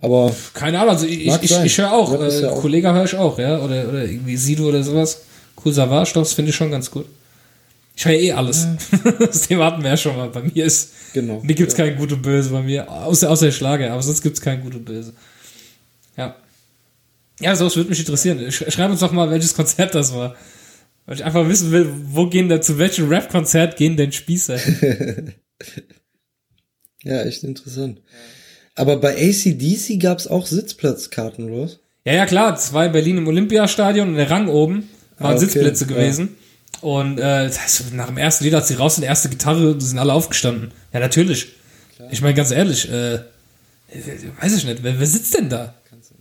Aber 0.00 0.34
Keine 0.52 0.78
Ahnung, 0.78 0.90
also 0.90 1.06
ich, 1.06 1.26
ich, 1.26 1.50
sein. 1.50 1.64
ich 1.64 1.78
höre 1.78 1.92
auch, 1.92 2.20
ist 2.20 2.40
äh, 2.40 2.42
ja 2.42 2.50
auch- 2.50 2.60
Kollege 2.60 2.92
höre 2.92 3.04
ich 3.04 3.14
auch, 3.14 3.38
ja, 3.38 3.58
oder, 3.58 3.88
oder 3.88 4.04
irgendwie 4.04 4.36
Sido 4.36 4.68
oder 4.68 4.82
sowas. 4.82 5.22
Cool 5.64 5.72
Savage, 5.72 6.12
das 6.14 6.34
finde 6.34 6.50
ich 6.50 6.56
schon 6.56 6.70
ganz 6.70 6.90
gut. 6.90 7.06
Ich 7.94 8.04
höre 8.04 8.12
ja 8.12 8.20
eh 8.20 8.32
alles. 8.32 8.66
das 9.18 9.42
Thema 9.42 9.66
hatten 9.66 9.82
wir 9.82 9.90
ja 9.90 9.96
schon 9.96 10.16
mal. 10.16 10.28
Bei 10.28 10.42
mir 10.42 10.64
ist, 10.64 10.92
Genau, 11.12 11.40
mir 11.42 11.54
gibt's 11.54 11.74
kein 11.74 11.96
Gut 11.96 12.12
und 12.12 12.22
Böse 12.22 12.50
bei 12.50 12.62
mir, 12.62 12.90
außer, 12.90 13.30
außer 13.30 13.46
der 13.46 13.52
Schlager, 13.52 13.92
aber 13.92 14.02
sonst 14.02 14.22
gibt's 14.22 14.40
kein 14.40 14.62
Gut 14.62 14.74
und 14.74 14.84
Böse. 14.84 15.12
Ja. 16.16 16.36
Ja, 17.40 17.56
sowas 17.56 17.76
würde 17.76 17.90
mich 17.90 17.98
interessieren. 17.98 18.50
Sch 18.50 18.64
schreib 18.68 18.90
uns 18.90 19.00
doch 19.00 19.12
mal, 19.12 19.30
welches 19.30 19.54
Konzert 19.54 19.94
das 19.94 20.14
war. 20.14 20.36
Weil 21.06 21.16
ich 21.16 21.24
einfach 21.24 21.48
wissen 21.48 21.72
will, 21.72 21.90
wo 22.06 22.26
gehen 22.28 22.48
da, 22.48 22.60
zu 22.60 22.78
welchem 22.78 23.08
Rap-Konzert 23.08 23.76
gehen 23.76 23.96
denn 23.96 24.12
Spießer? 24.12 24.56
ja, 27.02 27.22
echt 27.22 27.42
interessant. 27.42 28.00
Aber 28.74 28.96
bei 28.96 29.16
ACDC 29.16 29.98
gab's 30.00 30.26
auch 30.26 30.46
Sitzplatzkarten, 30.46 31.50
oder? 31.50 31.70
Ja, 32.04 32.14
ja, 32.14 32.26
klar, 32.26 32.58
in 32.84 32.92
Berlin 32.92 33.18
im 33.18 33.28
Olympiastadion 33.28 34.08
und 34.08 34.14
der 34.14 34.30
Rang 34.30 34.48
oben 34.48 34.88
waren 35.18 35.32
Ah, 35.32 35.36
okay, 35.36 35.44
Sitzplätze 35.44 35.86
ja. 35.90 36.28
Und 36.82 37.18
äh, 37.18 37.46
das 37.46 37.60
heißt, 37.62 37.94
nach 37.94 38.08
dem 38.08 38.18
ersten 38.18 38.44
Lied, 38.44 38.54
als 38.54 38.68
sie 38.68 38.74
raus 38.74 38.96
sind, 38.96 39.04
erste 39.04 39.28
Gitarre, 39.28 39.80
sind 39.80 39.98
alle 39.98 40.12
aufgestanden. 40.12 40.72
Ja, 40.92 41.00
natürlich. 41.00 41.52
Ich 42.10 42.20
meine, 42.20 42.34
ganz 42.34 42.50
ehrlich, 42.50 42.90
äh, 42.90 43.20
weiß 44.40 44.56
ich 44.56 44.64
nicht, 44.66 44.82
wer, 44.82 44.98
wer 44.98 45.06
sitzt 45.06 45.34
denn 45.36 45.48
da? 45.48 45.74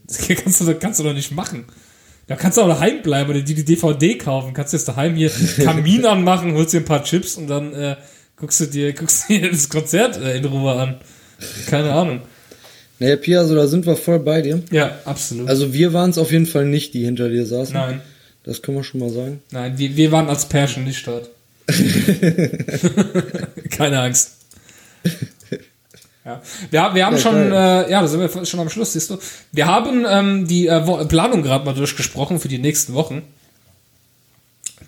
Das 0.07 0.19
kannst 0.43 0.61
du, 0.61 0.65
doch- 0.65 0.79
kannst 0.79 0.99
du 0.99 1.03
doch 1.03 1.13
nicht 1.13 1.31
machen. 1.31 1.65
Da 2.27 2.35
kannst 2.35 2.57
du 2.57 2.61
auch 2.61 2.67
daheim 2.67 3.01
bleiben 3.01 3.29
oder 3.31 3.41
die, 3.41 3.55
die 3.55 3.65
DVD 3.65 4.17
kaufen. 4.17 4.53
Kannst 4.53 4.71
du 4.73 4.77
jetzt 4.77 4.87
daheim 4.87 5.15
hier 5.15 5.31
Kamin 5.57 6.05
anmachen, 6.05 6.53
holst 6.53 6.73
dir 6.73 6.77
ein 6.77 6.85
paar 6.85 7.03
Chips 7.03 7.35
und 7.35 7.47
dann 7.47 7.73
äh, 7.73 7.95
guckst 8.37 8.59
du 8.59 8.65
dir, 8.67 8.93
guckst 8.97 9.27
dir 9.29 9.49
das 9.51 9.67
Konzert 9.67 10.17
äh, 10.17 10.37
in 10.37 10.45
Ruhe 10.45 10.73
an. 10.73 10.95
Keine 11.67 11.91
Ahnung. 11.91 12.21
Naja, 12.99 13.15
Pia, 13.15 13.39
also 13.39 13.55
da 13.55 13.65
sind 13.67 13.87
wir 13.87 13.95
voll 13.95 14.19
bei 14.19 14.43
dir. 14.43 14.61
Ja, 14.69 14.99
absolut. 15.05 15.49
Also 15.49 15.73
wir 15.73 15.91
waren 15.91 16.11
es 16.11 16.19
auf 16.19 16.31
jeden 16.31 16.45
Fall 16.45 16.65
nicht, 16.65 16.93
die 16.93 17.03
hinter 17.03 17.29
dir 17.29 17.47
saßen. 17.47 17.73
Nein. 17.73 18.01
Das 18.43 18.61
können 18.61 18.77
wir 18.77 18.83
schon 18.83 18.99
mal 18.99 19.09
sagen. 19.09 19.41
Nein, 19.51 19.77
wir, 19.77 19.95
wir 19.95 20.11
waren 20.11 20.27
als 20.29 20.45
Pärchen 20.47 20.83
nicht 20.83 21.05
dort. 21.05 21.29
Keine 23.69 24.01
Angst. 24.01 24.31
Ja. 26.25 26.41
Wir, 26.69 26.93
wir 26.93 27.05
haben 27.05 27.15
Ja, 27.15 27.21
schon, 27.21 27.33
geil. 27.49 27.85
äh, 27.87 27.91
ja, 27.91 28.01
da 28.01 28.07
sind 28.07 28.19
wir 28.19 28.45
schon 28.45 28.59
am 28.59 28.69
Schluss, 28.69 28.93
siehst 28.93 29.09
du. 29.09 29.17
Wir 29.51 29.67
haben 29.67 30.05
ähm, 30.07 30.47
die 30.47 30.67
äh, 30.67 31.05
Planung 31.05 31.41
gerade 31.43 31.65
mal 31.65 31.73
durchgesprochen 31.73 32.39
für 32.39 32.47
die 32.47 32.59
nächsten 32.59 32.93
Wochen. 32.93 33.23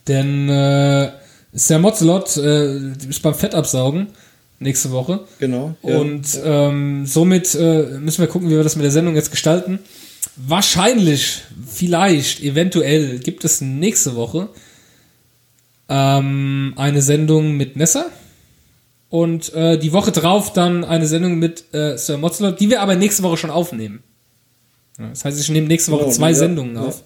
Denn 0.08 0.50
äh, 0.50 1.12
Sir 1.54 1.80
Mozzelot 1.80 2.38
äh, 2.38 2.78
ist 3.10 3.22
beim 3.22 3.34
Fettabsaugen 3.36 4.08
nächste 4.60 4.92
Woche. 4.92 5.22
Genau. 5.40 5.76
ja. 5.84 5.98
Und 5.98 6.26
ähm, 6.44 7.06
somit 7.06 7.56
äh, 7.56 7.98
müssen 8.00 8.22
wir 8.22 8.28
gucken, 8.28 8.50
wie 8.50 8.56
wir 8.56 8.64
das 8.64 8.76
mit 8.76 8.84
der 8.84 8.92
Sendung 8.92 9.16
jetzt 9.16 9.32
gestalten. 9.32 9.80
Wahrscheinlich, 10.36 11.42
vielleicht, 11.68 12.42
eventuell 12.42 13.20
gibt 13.20 13.46
es 13.46 13.62
nächste 13.62 14.16
Woche 14.16 14.50
ähm, 15.90 16.74
eine 16.76 17.02
Sendung 17.02 17.56
mit 17.56 17.76
Nessa. 17.76 18.06
Und 19.10 19.54
äh, 19.54 19.78
die 19.78 19.94
Woche 19.94 20.12
drauf 20.12 20.54
dann 20.54 20.84
eine 20.84 21.06
Sendung 21.06 21.38
mit 21.38 21.66
äh, 21.72 21.98
Sir 21.98 22.18
Mozzelot, 22.18 22.60
die 22.60 22.72
wir 22.72 22.82
aber 22.82 22.96
nächste 22.96 23.22
Woche 23.22 23.38
schon 23.38 23.52
aufnehmen. 23.52 24.02
Das 24.98 25.24
heißt, 25.24 25.40
ich 25.40 25.50
nehme 25.50 25.68
nächste 25.68 25.92
Woche 25.92 26.06
Genau, 26.06 26.14
zwei 26.14 26.30
ja, 26.30 26.36
Sendungen 26.36 26.76
ja. 26.76 26.82
auf. 26.82 27.04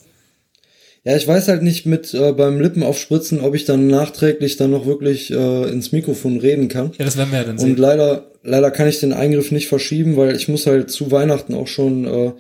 Ja, 1.04 1.16
ich 1.16 1.28
weiß 1.28 1.48
halt 1.48 1.64
nicht 1.64 1.86
mit 1.86 2.14
äh, 2.14 2.32
beim 2.34 2.60
Lippen 2.60 2.84
aufspritzen, 2.84 3.42
ob 3.42 3.56
ich 3.56 3.66
dann 3.66 3.88
nachträglich 3.88 4.58
dann 4.58 4.72
noch 4.72 4.86
wirklich 4.86 5.32
äh, 5.32 5.70
ins 5.70 5.92
Mikrofon 5.92 6.40
reden 6.40 6.68
kann. 6.70 6.92
Ja, 6.98 7.06
das 7.06 7.18
werden 7.18 7.32
wir 7.32 7.40
ja 7.40 7.44
dann 7.46 7.56
Und 7.56 7.60
sehen. 7.60 7.78
leider, 7.78 8.32
leider 8.44 8.72
kann 8.72 8.88
ich 8.88 9.00
den 9.00 9.14
Eingriff 9.14 9.52
nicht 9.52 9.68
verschieben, 9.68 10.18
weil 10.18 10.36
ich 10.36 10.48
muss 10.48 10.66
halt 10.66 10.92
zu 10.92 11.12
Weihnachten 11.12 11.54
auch 11.56 11.68
schon, 11.68 12.06
äh, 12.06 12.32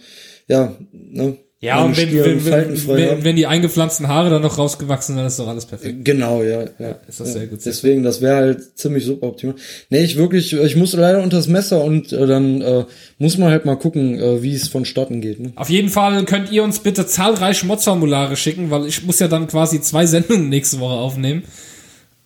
ja, 0.47 0.75
ne, 0.91 1.37
Ja, 1.59 1.83
und 1.83 1.97
wenn, 1.97 2.13
wenn, 2.13 2.45
wenn, 2.45 3.23
wenn, 3.23 3.35
die 3.35 3.47
eingepflanzten 3.47 4.07
Haare 4.07 4.29
dann 4.29 4.43
noch 4.43 4.59
rausgewachsen 4.59 5.15
dann 5.17 5.25
ist 5.25 5.39
doch 5.39 5.47
alles 5.47 5.65
perfekt. 5.65 6.05
Genau, 6.05 6.43
ja, 6.43 6.65
ja. 6.77 6.99
ist 7.07 7.19
das 7.19 7.33
sehr 7.33 7.47
gut. 7.47 7.59
Deswegen, 7.65 8.03
das 8.03 8.21
wäre 8.21 8.35
halt 8.35 8.77
ziemlich 8.77 9.05
super 9.05 9.27
optimal. 9.27 9.55
Nee, 9.89 10.03
ich 10.03 10.17
wirklich, 10.17 10.53
ich 10.53 10.75
muss 10.75 10.93
leider 10.93 11.23
unter 11.23 11.37
das 11.37 11.47
Messer 11.47 11.83
und 11.83 12.13
äh, 12.13 12.27
dann 12.27 12.61
äh, 12.61 12.85
muss 13.17 13.39
man 13.39 13.49
halt 13.49 13.65
mal 13.65 13.75
gucken, 13.75 14.19
äh, 14.19 14.43
wie 14.43 14.53
es 14.53 14.67
vonstatten 14.67 15.19
geht. 15.19 15.39
Ne? 15.39 15.51
Auf 15.55 15.71
jeden 15.71 15.89
Fall 15.89 16.23
könnt 16.25 16.51
ihr 16.51 16.63
uns 16.63 16.79
bitte 16.79 17.07
zahlreiche 17.07 17.65
Mods-Formulare 17.65 18.35
schicken, 18.35 18.69
weil 18.69 18.85
ich 18.85 19.03
muss 19.03 19.17
ja 19.17 19.27
dann 19.27 19.47
quasi 19.47 19.81
zwei 19.81 20.05
Sendungen 20.05 20.49
nächste 20.49 20.79
Woche 20.79 20.93
aufnehmen. 20.93 21.43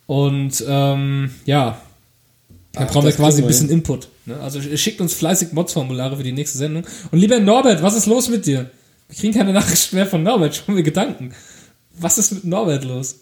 Und 0.07 0.61
ähm, 0.67 1.29
ja, 1.45 1.81
Ach, 2.75 2.87
brauchen 2.87 3.05
wir 3.05 3.11
quasi 3.11 3.41
ein 3.41 3.47
bisschen 3.47 3.67
hin. 3.67 3.79
Input. 3.79 4.07
Ne? 4.25 4.39
Also 4.39 4.61
schickt 4.61 5.01
uns 5.01 5.13
fleißig 5.13 5.51
Mods-Formulare 5.51 6.17
für 6.17 6.23
die 6.23 6.31
nächste 6.31 6.57
Sendung. 6.57 6.85
Und 7.11 7.19
lieber 7.19 7.39
Norbert, 7.39 7.83
was 7.83 7.95
ist 7.95 8.05
los 8.05 8.29
mit 8.29 8.45
dir? 8.45 8.69
Wir 9.09 9.17
kriegen 9.17 9.33
keine 9.33 9.53
Nachricht 9.53 9.91
mehr 9.93 10.05
von 10.05 10.23
Norbert, 10.23 10.55
schon 10.55 10.75
mir 10.75 10.83
Gedanken. 10.83 11.33
Was 11.97 12.17
ist 12.17 12.31
mit 12.31 12.45
Norbert 12.45 12.85
los? 12.85 13.15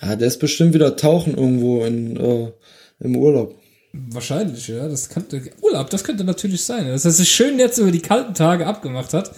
Ja, 0.00 0.16
der 0.16 0.28
ist 0.28 0.38
bestimmt 0.38 0.74
wieder 0.74 0.96
tauchen 0.96 1.36
irgendwo 1.36 1.84
in, 1.84 2.16
äh, 2.16 2.52
im 3.00 3.16
Urlaub. 3.16 3.54
Wahrscheinlich, 3.92 4.66
ja. 4.68 4.88
Das 4.88 5.08
könnte, 5.08 5.42
Urlaub, 5.60 5.90
das 5.90 6.02
könnte 6.02 6.24
natürlich 6.24 6.64
sein. 6.64 6.88
Dass 6.88 7.04
er 7.04 7.12
sich 7.12 7.30
schön 7.30 7.58
jetzt 7.58 7.78
über 7.78 7.92
die 7.92 8.00
kalten 8.00 8.34
Tage 8.34 8.66
abgemacht 8.66 9.12
hat 9.14 9.32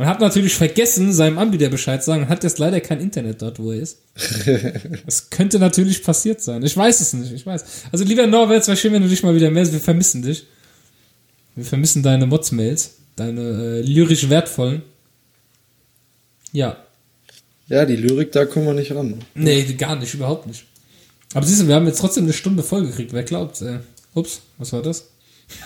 und 0.00 0.06
hat 0.06 0.18
natürlich 0.18 0.54
vergessen, 0.54 1.12
seinem 1.12 1.36
Anbieter 1.36 1.68
Bescheid 1.68 2.02
zu 2.02 2.06
sagen 2.06 2.22
und 2.22 2.30
hat 2.30 2.42
jetzt 2.42 2.58
leider 2.58 2.80
kein 2.80 3.00
Internet 3.00 3.42
dort, 3.42 3.58
wo 3.58 3.70
er 3.70 3.80
ist. 3.80 3.98
das 5.04 5.28
könnte 5.28 5.58
natürlich 5.58 6.02
passiert 6.02 6.40
sein. 6.40 6.62
Ich 6.62 6.74
weiß 6.74 7.02
es 7.02 7.12
nicht, 7.12 7.30
ich 7.32 7.44
weiß. 7.44 7.62
Also 7.92 8.06
lieber 8.06 8.26
Norbert, 8.26 8.62
es 8.62 8.68
war 8.68 8.76
schön, 8.76 8.94
wenn 8.94 9.02
du 9.02 9.08
dich 9.08 9.22
mal 9.22 9.34
wieder 9.34 9.50
meldest. 9.50 9.74
Wir 9.74 9.80
vermissen 9.80 10.22
dich. 10.22 10.46
Wir 11.54 11.66
vermissen 11.66 12.02
deine 12.02 12.24
Mods-Mails, 12.24 12.94
deine 13.14 13.42
äh, 13.42 13.80
lyrisch 13.82 14.30
wertvollen. 14.30 14.80
Ja. 16.52 16.78
Ja, 17.68 17.84
die 17.84 17.96
Lyrik, 17.96 18.32
da 18.32 18.46
kommen 18.46 18.64
wir 18.64 18.72
nicht 18.72 18.92
ran. 18.92 19.16
Nee, 19.34 19.64
gar 19.74 19.96
nicht, 19.96 20.14
überhaupt 20.14 20.46
nicht. 20.46 20.64
Aber 21.34 21.44
siehst 21.44 21.60
du, 21.60 21.68
wir 21.68 21.74
haben 21.74 21.86
jetzt 21.86 22.00
trotzdem 22.00 22.24
eine 22.24 22.32
Stunde 22.32 22.62
vollgekriegt. 22.62 23.12
Wer 23.12 23.24
glaubt? 23.24 23.60
Äh, 23.60 23.80
ups, 24.14 24.40
was 24.56 24.72
war 24.72 24.80
das? 24.80 25.10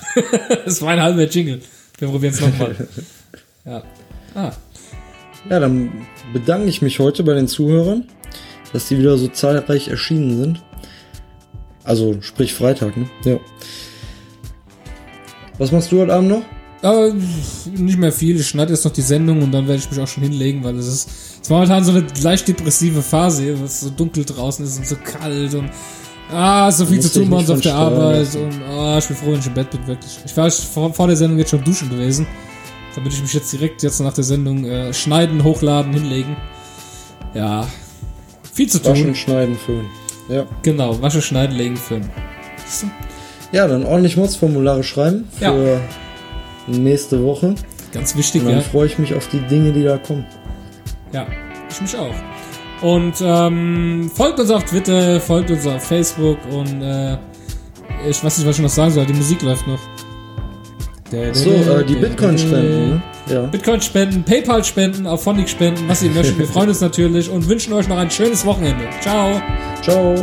das 0.64 0.82
war 0.82 0.88
ein 0.88 1.00
halber 1.00 1.22
Jingle. 1.22 1.60
Wir 1.98 2.08
probieren 2.08 2.34
es 2.34 2.40
nochmal. 2.40 2.88
Ja. 3.66 3.82
Ah. 4.34 4.52
Ja, 5.48 5.60
dann 5.60 5.90
bedanke 6.32 6.68
ich 6.68 6.82
mich 6.82 6.98
heute 6.98 7.22
bei 7.22 7.34
den 7.34 7.48
Zuhörern, 7.48 8.04
dass 8.72 8.88
die 8.88 8.98
wieder 8.98 9.16
so 9.18 9.28
zahlreich 9.28 9.88
erschienen 9.88 10.38
sind. 10.40 10.62
Also, 11.84 12.16
sprich 12.22 12.54
Freitag, 12.54 12.96
ne? 12.96 13.06
Ja. 13.24 13.38
Was 15.58 15.70
machst 15.70 15.92
du 15.92 16.00
heute 16.00 16.14
Abend 16.14 16.30
noch? 16.30 16.42
Aber 16.82 17.12
nicht 17.76 17.98
mehr 17.98 18.12
viel. 18.12 18.38
Ich 18.38 18.48
schneide 18.48 18.72
jetzt 18.72 18.84
noch 18.84 18.92
die 18.92 19.02
Sendung 19.02 19.42
und 19.42 19.52
dann 19.52 19.66
werde 19.66 19.80
ich 19.80 19.90
mich 19.90 20.00
auch 20.00 20.08
schon 20.08 20.22
hinlegen, 20.22 20.64
weil 20.64 20.76
es 20.76 20.86
ist, 20.86 21.08
es 21.42 21.48
momentan 21.48 21.84
so 21.84 21.92
eine 21.92 22.04
leicht 22.22 22.46
depressive 22.46 23.00
Phase 23.00 23.56
weil 23.58 23.64
es 23.64 23.80
so 23.80 23.90
dunkel 23.90 24.24
draußen 24.24 24.64
ist 24.64 24.78
und 24.78 24.86
so 24.86 24.96
kalt 24.96 25.54
und 25.54 25.70
ah, 26.30 26.70
so 26.70 26.84
viel 26.84 27.00
zu 27.00 27.10
tun 27.10 27.30
bei 27.30 27.38
uns 27.38 27.48
auf 27.48 27.62
der 27.62 27.74
Arbeit 27.74 28.18
lassen. 28.18 28.42
und 28.42 28.62
ah, 28.64 28.98
ich 28.98 29.06
bin 29.06 29.16
froh, 29.16 29.32
wenn 29.32 29.38
ich 29.38 29.46
im 29.46 29.54
Bett 29.54 29.70
bin, 29.70 29.86
wirklich. 29.86 30.18
Ich 30.26 30.36
war 30.36 30.50
vor, 30.50 30.92
vor 30.92 31.06
der 31.06 31.16
Sendung 31.16 31.38
jetzt 31.38 31.50
schon 31.50 31.64
duschen 31.64 31.88
gewesen, 31.88 32.26
damit 32.94 33.12
ich 33.12 33.22
mich 33.22 33.32
jetzt 33.34 33.52
direkt 33.52 33.82
jetzt 33.82 34.00
nach 34.00 34.12
der 34.12 34.24
Sendung 34.24 34.64
äh, 34.64 34.92
schneiden, 34.92 35.44
hochladen, 35.44 35.92
hinlegen. 35.92 36.36
Ja, 37.34 37.66
viel 38.52 38.68
zu 38.68 38.80
tun. 38.80 38.92
Waschen, 38.92 39.14
schneiden, 39.14 39.56
föhnen. 39.56 39.90
Ja. 40.28 40.46
Genau, 40.62 41.00
wasche, 41.02 41.20
schneiden, 41.20 41.56
legen, 41.56 41.78
du? 41.88 42.00
Ja, 43.52 43.68
dann 43.68 43.84
ordentlich 43.84 44.16
Mods-Formulare 44.16 44.82
schreiben 44.82 45.28
für 45.38 45.80
nächste 46.66 47.22
Woche. 47.22 47.54
Ganz 47.92 48.16
wichtig, 48.16 48.42
Und 48.42 48.48
dann 48.48 48.58
ja. 48.58 48.62
freue 48.62 48.86
ich 48.86 48.98
mich 48.98 49.14
auf 49.14 49.28
die 49.28 49.38
Dinge, 49.40 49.72
die 49.72 49.84
da 49.84 49.98
kommen. 49.98 50.26
Ja, 51.12 51.26
ich 51.70 51.80
mich 51.80 51.96
auch. 51.96 52.14
Und 52.82 53.14
ähm, 53.22 54.10
folgt 54.12 54.40
uns 54.40 54.50
auf 54.50 54.64
Twitter, 54.64 55.20
folgt 55.20 55.50
uns 55.50 55.66
auf 55.66 55.84
Facebook 55.84 56.38
und 56.50 56.82
äh, 56.82 57.16
ich 58.08 58.22
weiß 58.22 58.38
nicht, 58.38 58.46
was 58.46 58.56
ich 58.56 58.62
noch 58.62 58.68
sagen 58.68 58.90
soll, 58.90 59.06
die 59.06 59.12
Musik 59.12 59.42
läuft 59.42 59.66
noch. 59.66 59.78
So, 61.32 61.50
äh, 61.50 61.84
die 61.84 61.96
Bitcoin-Spenden, 61.96 62.90
ne? 62.90 63.02
Ja. 63.28 63.42
Bitcoin-Spenden, 63.42 64.22
PayPal-Spenden, 64.24 65.06
auf 65.06 65.22
Phonic-Spenden, 65.22 65.88
was 65.88 66.02
ihr 66.02 66.10
möchtet. 66.10 66.38
Wir 66.38 66.46
freuen 66.46 66.68
uns 66.68 66.80
natürlich 66.80 67.30
und 67.30 67.48
wünschen 67.48 67.72
euch 67.72 67.88
noch 67.88 67.98
ein 67.98 68.10
schönes 68.10 68.44
Wochenende. 68.44 68.84
Ciao. 69.00 69.40
Ciao. 69.82 70.14